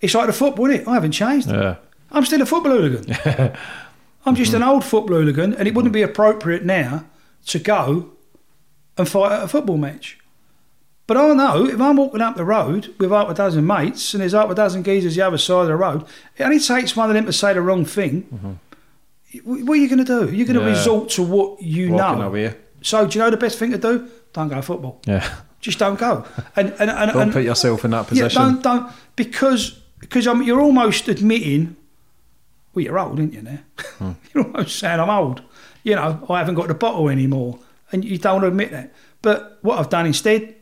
it's 0.00 0.14
like 0.14 0.26
the 0.26 0.32
football, 0.32 0.66
is 0.70 0.80
it? 0.80 0.88
I 0.88 0.94
haven't 0.94 1.12
changed. 1.12 1.48
Yeah. 1.48 1.76
I'm 2.10 2.24
still 2.24 2.42
a 2.42 2.46
football 2.46 2.72
hooligan. 2.72 3.16
I'm 4.26 4.34
just 4.34 4.52
mm-hmm. 4.52 4.62
an 4.62 4.68
old 4.68 4.84
football 4.84 5.16
hooligan, 5.16 5.54
and 5.54 5.66
it 5.68 5.74
wouldn't 5.74 5.94
be 5.94 6.02
appropriate 6.02 6.64
now 6.64 7.04
to 7.46 7.58
go 7.58 8.10
and 8.98 9.08
fight 9.08 9.32
at 9.32 9.42
a 9.44 9.48
football 9.48 9.76
match. 9.76 10.18
But 11.06 11.16
I 11.16 11.32
know 11.34 11.66
if 11.66 11.80
I'm 11.80 11.96
walking 11.96 12.20
up 12.20 12.36
the 12.36 12.44
road 12.44 12.92
with 12.98 13.10
half 13.10 13.28
a 13.28 13.34
dozen 13.34 13.64
mates 13.64 14.12
and 14.12 14.20
there's 14.20 14.32
half 14.32 14.50
a 14.50 14.54
dozen 14.56 14.82
geezers 14.82 15.14
the 15.14 15.22
other 15.22 15.38
side 15.38 15.62
of 15.62 15.68
the 15.68 15.76
road, 15.76 16.04
it 16.36 16.42
only 16.42 16.58
takes 16.58 16.96
one 16.96 17.08
of 17.08 17.14
them 17.14 17.26
to 17.26 17.32
say 17.32 17.52
the 17.52 17.60
wrong 17.62 17.84
thing. 17.84 18.22
Mm-hmm. 18.24 18.52
Wh- 19.44 19.66
What 19.68 19.74
are 19.78 19.80
you 19.80 19.88
going 19.88 20.04
to 20.04 20.26
do? 20.26 20.34
You're 20.34 20.46
going 20.46 20.58
to 20.58 20.64
Yeah. 20.64 20.70
resort 20.76 21.10
to 21.10 21.22
what 21.22 21.62
you 21.62 21.92
Walking 21.92 22.18
know. 22.18 22.26
away. 22.26 22.54
So 22.82 23.06
do 23.06 23.18
you 23.18 23.24
know 23.24 23.30
the 23.30 23.36
best 23.36 23.58
thing 23.58 23.70
to 23.70 23.78
do? 23.78 24.08
Don't 24.32 24.48
go 24.48 24.60
football. 24.62 25.00
Yeah. 25.06 25.28
Just 25.60 25.78
don't 25.78 25.98
go. 25.98 26.24
And 26.56 26.70
and, 26.80 26.90
and, 26.90 27.12
Don't 27.12 27.22
and 27.22 27.32
put 27.32 27.44
yourself 27.44 27.84
in 27.84 27.92
that 27.92 28.04
yeah, 28.12 28.24
position. 28.24 28.42
don't 28.42 28.62
don't 28.62 28.92
because 29.14 29.80
because 30.08 30.26
um, 30.26 30.42
you're 30.42 30.60
almost 30.60 31.08
admitting. 31.08 31.76
Well, 32.74 32.84
you're 32.84 32.98
old, 32.98 33.18
aren't 33.18 33.32
you? 33.34 33.42
Now 33.42 33.58
Hmm. 33.98 34.12
you're 34.34 34.44
almost 34.44 34.78
saying 34.78 35.00
I'm 35.00 35.10
old. 35.10 35.42
You 35.82 35.94
know, 35.96 36.26
I 36.28 36.38
haven't 36.38 36.54
got 36.56 36.68
the 36.68 36.74
bottle 36.74 37.08
anymore, 37.08 37.58
and 37.92 38.04
you 38.04 38.18
don't 38.18 38.34
want 38.34 38.44
to 38.44 38.48
admit 38.48 38.70
that. 38.72 38.92
But 39.22 39.58
what 39.62 39.78
I've 39.78 39.88
done 39.88 40.06
instead 40.06 40.54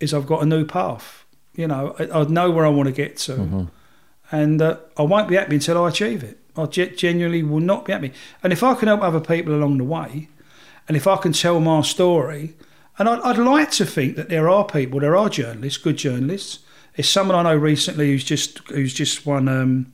is 0.00 0.14
I've 0.14 0.26
got 0.26 0.42
a 0.42 0.46
new 0.46 0.64
path. 0.64 1.24
You 1.54 1.66
know, 1.66 1.94
I, 1.98 2.20
I 2.20 2.24
know 2.24 2.50
where 2.50 2.64
I 2.64 2.68
want 2.68 2.86
to 2.88 2.92
get 2.92 3.16
to, 3.18 3.32
Mm-hmm. 3.32 3.64
and 4.30 4.62
uh, 4.62 4.76
I 4.96 5.02
won't 5.02 5.28
be 5.28 5.34
happy 5.36 5.56
until 5.56 5.84
I 5.84 5.88
achieve 5.88 6.22
it. 6.22 6.38
I 6.56 6.66
ge- 6.66 6.96
genuinely 6.96 7.42
will 7.42 7.60
not 7.60 7.84
be 7.84 7.92
happy. 7.92 8.12
And 8.42 8.52
if 8.52 8.62
I 8.62 8.74
can 8.74 8.88
help 8.88 9.02
other 9.02 9.20
people 9.20 9.54
along 9.54 9.78
the 9.78 9.84
way, 9.84 10.28
and 10.86 10.96
if 10.96 11.06
I 11.06 11.16
can 11.16 11.32
tell 11.32 11.60
my 11.60 11.82
story, 11.82 12.54
and 12.98 13.08
I'd, 13.08 13.20
I'd 13.20 13.38
like 13.38 13.70
to 13.72 13.84
think 13.86 14.16
that 14.16 14.28
there 14.28 14.48
are 14.48 14.64
people, 14.64 15.00
there 15.00 15.16
are 15.16 15.28
journalists, 15.28 15.78
good 15.82 15.96
journalists. 15.96 16.60
There's 16.98 17.08
someone 17.08 17.36
I 17.36 17.44
know 17.44 17.56
recently 17.56 18.08
who's 18.08 18.24
just 18.24 18.58
who's 18.70 18.92
just 18.92 19.24
won 19.24 19.46
um, 19.46 19.92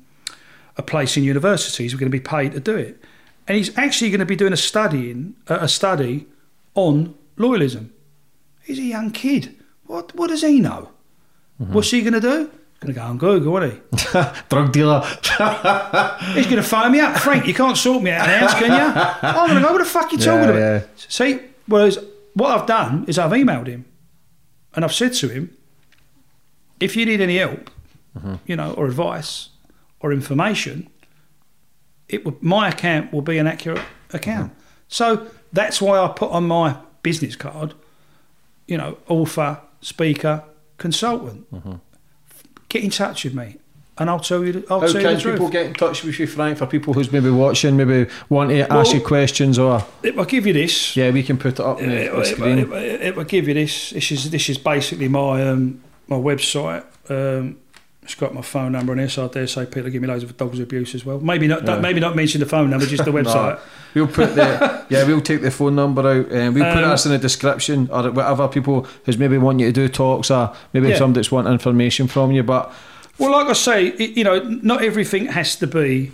a 0.79 0.83
place 0.83 1.19
in 1.19 1.23
universities. 1.23 1.93
We're 1.93 2.01
going 2.01 2.11
to 2.11 2.19
be 2.19 2.19
paid 2.19 2.53
to 2.53 2.61
do 2.61 2.75
it, 2.77 2.99
and 3.47 3.59
he's 3.59 3.77
actually 3.77 4.09
going 4.09 4.21
to 4.21 4.25
be 4.25 4.37
doing 4.37 4.55
a 4.55 4.57
study 4.57 5.11
in 5.11 5.37
uh, 5.47 5.59
a 5.61 5.69
study 5.69 6.27
on 6.75 7.15
loyalism. 7.37 7.91
He's 8.63 8.79
a 8.79 8.85
young 8.85 9.11
kid. 9.11 9.55
What 9.85 10.15
what 10.15 10.29
does 10.29 10.41
he 10.41 10.61
know? 10.61 10.93
What's 11.59 11.91
he 11.91 12.01
going 12.01 12.15
to 12.15 12.23
do? 12.23 12.51
Going 12.81 12.95
to 12.95 13.01
go 13.01 13.03
on 13.03 13.19
Google, 13.19 13.59
isn't 13.59 13.83
he? 13.93 14.21
Drug 14.49 14.73
dealer. 14.73 15.01
He's 16.33 16.47
going 16.47 16.57
to 16.57 16.63
phone 16.63 16.91
me 16.91 17.01
up. 17.01 17.19
Frank, 17.19 17.47
you 17.47 17.53
can't 17.53 17.77
sort 17.77 18.03
me 18.03 18.13
out 18.13 18.23
of 18.23 18.33
the 18.33 18.39
house, 18.39 18.55
can 18.55 18.73
you? 18.73 19.03
I'm 19.29 19.51
going 19.51 19.63
to 19.63 19.67
go, 19.69 19.73
what 19.73 19.79
the 19.79 19.85
fuck 19.85 20.07
are 20.07 20.13
you 20.13 20.19
talking 20.19 20.49
about? 20.49 20.59
yeah. 20.59 20.83
See, 20.97 21.39
whereas 21.67 21.99
what 22.33 22.59
I've 22.59 22.67
done 22.67 23.05
is 23.09 23.19
I've 23.19 23.31
emailed 23.31 23.67
him 23.67 23.85
and 24.75 24.85
I've 24.85 24.93
said 24.95 25.13
to 25.15 25.29
him, 25.29 25.57
if 26.81 26.97
you 26.97 27.07
need 27.07 27.21
any 27.21 27.39
help, 27.39 27.71
Mm-hmm. 28.17 28.35
you 28.47 28.55
know, 28.55 28.75
or 28.75 28.87
advice 28.87 29.49
or 29.99 30.13
information, 30.13 30.89
it 32.09 32.25
would, 32.25 32.41
my 32.41 32.69
account 32.69 33.13
will 33.13 33.23
be 33.23 33.39
an 33.39 33.49
accurate 33.49 33.83
account. 34.13 34.53
Mm-hmm. 34.53 34.61
So 34.87 35.27
that's 35.53 35.83
why 35.83 35.99
I 35.99 36.07
put 36.07 36.31
on 36.31 36.47
my 36.47 36.77
business 37.03 37.35
card, 37.35 37.75
you 38.69 38.79
know, 38.79 38.99
author, 39.09 39.59
speaker, 39.81 40.45
consultant. 40.79 41.53
Mm-hmm. 41.53 41.73
Get 42.69 42.85
in 42.85 42.91
touch 42.91 43.25
with 43.25 43.35
me 43.35 43.57
and 43.99 44.09
I'll 44.09 44.21
tell 44.21 44.45
you, 44.45 44.65
I'll 44.71 44.81
How 44.81 44.87
tell 44.87 44.97
you 45.03 45.09
can 45.09 45.15
the 45.17 45.21
truth. 45.21 45.35
people 45.35 45.49
get 45.49 45.67
in 45.67 45.75
touch 45.75 46.05
with 46.05 46.17
you, 46.21 46.29
Frank, 46.29 46.59
for 46.59 46.67
people 46.67 46.95
who's 46.95 47.11
maybe 47.11 47.31
watching, 47.31 47.77
maybe 47.77 48.09
want 48.29 48.51
to 48.51 48.61
ask 48.61 48.71
Well- 48.71 48.95
you 48.95 49.01
questions 49.01 49.59
or... 49.59 49.85
If 50.05 50.17
I 50.17 50.25
give 50.25 50.47
you 50.47 50.53
this, 50.53 50.97
Yeah, 50.97 51.11
we 51.11 51.25
can 51.25 51.37
put 51.37 51.55
it 51.55 51.61
up 51.61 51.79
on 51.79 51.91
it, 51.91 52.13
the, 52.13 52.35
the 52.37 52.49
it, 52.49 52.59
it, 52.59 52.73
it, 52.73 53.01
it 53.03 53.17
will 53.17 53.25
give 53.25 53.49
you 53.49 53.55
this. 53.55 53.91
This 53.91 54.13
is 54.13 54.31
this 54.31 54.49
is 54.49 54.59
basically 54.59 55.09
my 55.09 55.49
um, 55.49 55.81
my 56.09 56.17
website. 56.17 56.85
Um, 57.11 57.57
it's 58.03 58.15
got 58.15 58.35
my 58.35 58.43
phone 58.43 58.73
number 58.73 58.93
on 58.93 58.99
here, 58.99 59.09
so 59.09 59.25
I 59.25 59.29
dare 59.29 59.47
say 59.47 59.65
people 59.65 59.89
give 59.89 60.03
me 60.03 60.09
loads 60.09 60.25
of 60.25 60.37
dogs 60.37 60.61
abuse 60.61 60.95
as 60.95 61.07
well. 61.07 61.21
Maybe 61.21 61.47
not. 61.47 61.65
Yeah. 61.67 61.79
Maybe 61.79 62.01
not 62.01 62.15
mention 62.15 62.41
the 62.41 62.47
phone 62.47 62.69
number, 62.69 62.85
just 62.85 63.03
the 63.07 63.13
No. 63.13 63.23
website. 63.23 63.59
We'll 63.95 64.09
put 64.09 64.35
the 64.35 64.85
yeah, 64.91 65.05
we'll 65.07 65.23
take 65.23 65.41
the 65.41 65.51
phone 65.51 65.75
number 65.75 66.03
out 66.07 66.31
and 66.31 66.55
we'll 66.55 66.71
put 66.75 66.85
Um, 66.85 66.91
this 66.91 67.07
in 67.07 67.13
the 67.13 67.19
description 67.19 67.89
or 67.91 68.11
whatever 68.11 68.47
people 68.49 68.87
who's 69.07 69.17
maybe 69.17 69.39
want 69.39 69.61
you 69.61 69.67
to 69.67 69.73
do 69.73 69.89
talks 69.89 70.31
or 70.31 70.53
maybe 70.75 70.89
Yeah. 70.89 70.97
somebody 70.99 71.21
that's 71.21 71.33
want 71.33 71.49
information 71.49 72.07
from 72.07 72.31
you. 72.33 72.43
But 72.43 72.71
Well, 73.19 73.31
like 73.33 73.47
I 73.47 73.55
say, 73.55 73.87
it, 73.87 74.19
you 74.19 74.25
know, 74.25 74.39
not 74.63 74.83
everything 74.85 75.27
has 75.27 75.57
to 75.57 75.67
be, 75.67 76.13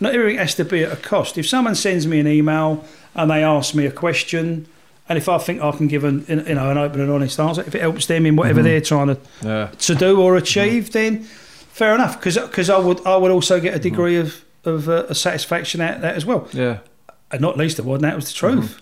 not 0.00 0.14
everything 0.14 0.38
has 0.38 0.54
to 0.54 0.64
be 0.64 0.84
at 0.84 0.92
a 0.92 0.96
cost. 0.96 1.36
If 1.36 1.46
someone 1.46 1.74
sends 1.74 2.06
me 2.06 2.18
an 2.20 2.28
email 2.28 2.82
and 3.14 3.30
they 3.30 3.44
ask 3.44 3.74
me 3.74 3.84
a 3.84 3.92
question, 3.92 4.68
and 5.08 5.16
if 5.18 5.28
I 5.28 5.38
think 5.38 5.62
I 5.62 5.70
can 5.72 5.86
give 5.88 6.04
an, 6.04 6.24
you 6.28 6.54
know, 6.54 6.70
an 6.70 6.78
open 6.78 7.00
and 7.00 7.10
honest 7.10 7.38
answer, 7.38 7.62
if 7.66 7.74
it 7.74 7.80
helps 7.80 8.06
them 8.06 8.26
in 8.26 8.36
whatever 8.36 8.60
Mhm. 8.60 8.64
they're 8.64 8.80
trying 8.80 9.06
to 9.08 9.18
yeah, 9.42 9.68
to 9.78 9.94
do 9.94 10.20
or 10.20 10.36
achieve, 10.36 10.92
then 10.92 11.20
fair 11.72 11.94
enough. 11.94 12.20
Because 12.20 12.68
I 12.70 12.78
would 12.78 13.06
I 13.06 13.16
would 13.16 13.30
also 13.30 13.60
get 13.60 13.74
a 13.74 13.78
degree 13.78 14.16
of 14.16 14.42
of 14.64 14.88
uh, 14.88 15.14
satisfaction 15.14 15.80
out 15.80 15.96
of 15.96 16.00
that 16.02 16.16
as 16.16 16.26
well. 16.26 16.48
Yeah. 16.52 16.78
And 17.30 17.40
not 17.40 17.56
least 17.56 17.78
of 17.78 17.86
all, 17.86 17.94
and 17.94 18.04
that 18.04 18.16
was 18.16 18.26
the 18.28 18.34
truth. 18.34 18.78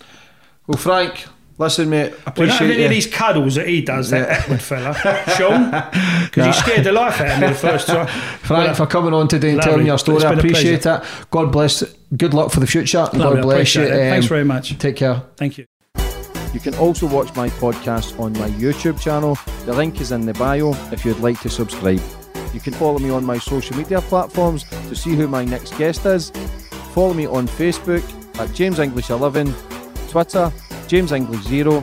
Well, 0.67 0.79
Frank, 0.79 1.27
listen, 1.59 1.91
mate. 1.91 2.05
I 2.05 2.07
We 2.07 2.13
don't 2.13 2.27
appreciate 2.29 2.59
have 2.61 2.71
any 2.71 2.85
of 2.85 2.91
these 2.91 3.07
cuddles 3.07 3.55
that 3.57 3.69
he 3.69 3.83
does, 3.83 4.09
that 4.11 4.29
Yeah. 4.29 4.37
Attwood 4.41 4.61
fella, 4.61 4.95
Shaun, 5.37 5.71
because 6.25 6.47
he 6.47 6.53
scared 6.63 6.85
the 6.85 6.93
life 6.93 7.21
out 7.21 7.33
of 7.35 7.41
me 7.41 7.47
the 7.49 7.55
first 7.55 7.87
time. 7.87 8.07
Frank, 8.43 8.65
Well, 8.67 8.75
for 8.75 8.87
coming 8.87 9.13
on 9.13 9.29
today 9.29 9.49
and 9.51 9.59
lovely. 9.59 9.71
telling 9.73 9.87
your 9.87 9.99
story, 9.99 10.25
I 10.25 10.33
appreciate 10.33 10.87
it. 10.87 11.01
God 11.31 11.53
bless. 11.53 11.83
Good 12.17 12.33
luck 12.35 12.51
for 12.51 12.61
the 12.61 12.67
future. 12.67 12.99
Lovely, 13.13 13.21
God 13.21 13.43
bless 13.43 13.75
you. 13.75 13.83
Um. 13.83 13.89
Thanks 13.91 14.27
very 14.27 14.45
much. 14.45 14.79
Take 14.79 14.97
care. 14.97 15.23
Thank 15.37 15.59
you. 15.59 15.65
You 16.55 16.61
can 16.61 16.77
also 16.77 17.09
watch 17.09 17.35
my 17.35 17.49
podcast 17.49 18.19
on 18.21 18.33
my 18.35 18.49
YouTube 18.51 19.01
channel. 19.01 19.37
The 19.67 19.73
link 19.73 20.01
is 20.01 20.13
in 20.13 20.25
the 20.25 20.35
bio 20.35 20.71
if 20.93 21.05
you'd 21.05 21.19
like 21.19 21.41
to 21.41 21.51
subscribe. 21.51 22.01
You 22.55 22.61
can 22.61 22.73
follow 22.75 23.01
me 23.01 23.11
on 23.11 23.25
my 23.25 23.39
social 23.39 23.77
media 23.77 24.01
platforms 24.01 24.63
to 24.63 24.95
see 24.95 25.17
who 25.17 25.27
my 25.27 25.45
next 25.45 25.77
guest 25.77 26.07
is. 26.07 26.31
Follow 26.95 27.13
me 27.13 27.27
on 27.27 27.49
Facebook 27.49 28.05
at 28.39 28.55
James 28.55 28.79
English 28.79 29.11
11, 29.11 29.53
Twitter 30.11 30.53
James 30.87 31.11
English 31.11 31.43
0, 31.43 31.81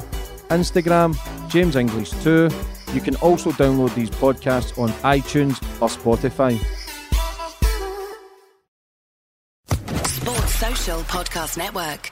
Instagram 0.49 1.17
James 1.49 1.75
English 1.75 2.11
2. 2.23 2.49
You 2.93 3.01
can 3.01 3.15
also 3.17 3.51
download 3.51 3.93
these 3.93 4.09
podcasts 4.09 4.77
on 4.77 4.89
iTunes 5.03 5.61
or 5.81 5.89
Spotify. 5.89 6.57
Sports 10.07 10.55
Social 10.55 11.01
Podcast 11.01 11.57
Network. 11.57 12.11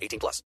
18 0.00 0.18
plus. 0.18 0.40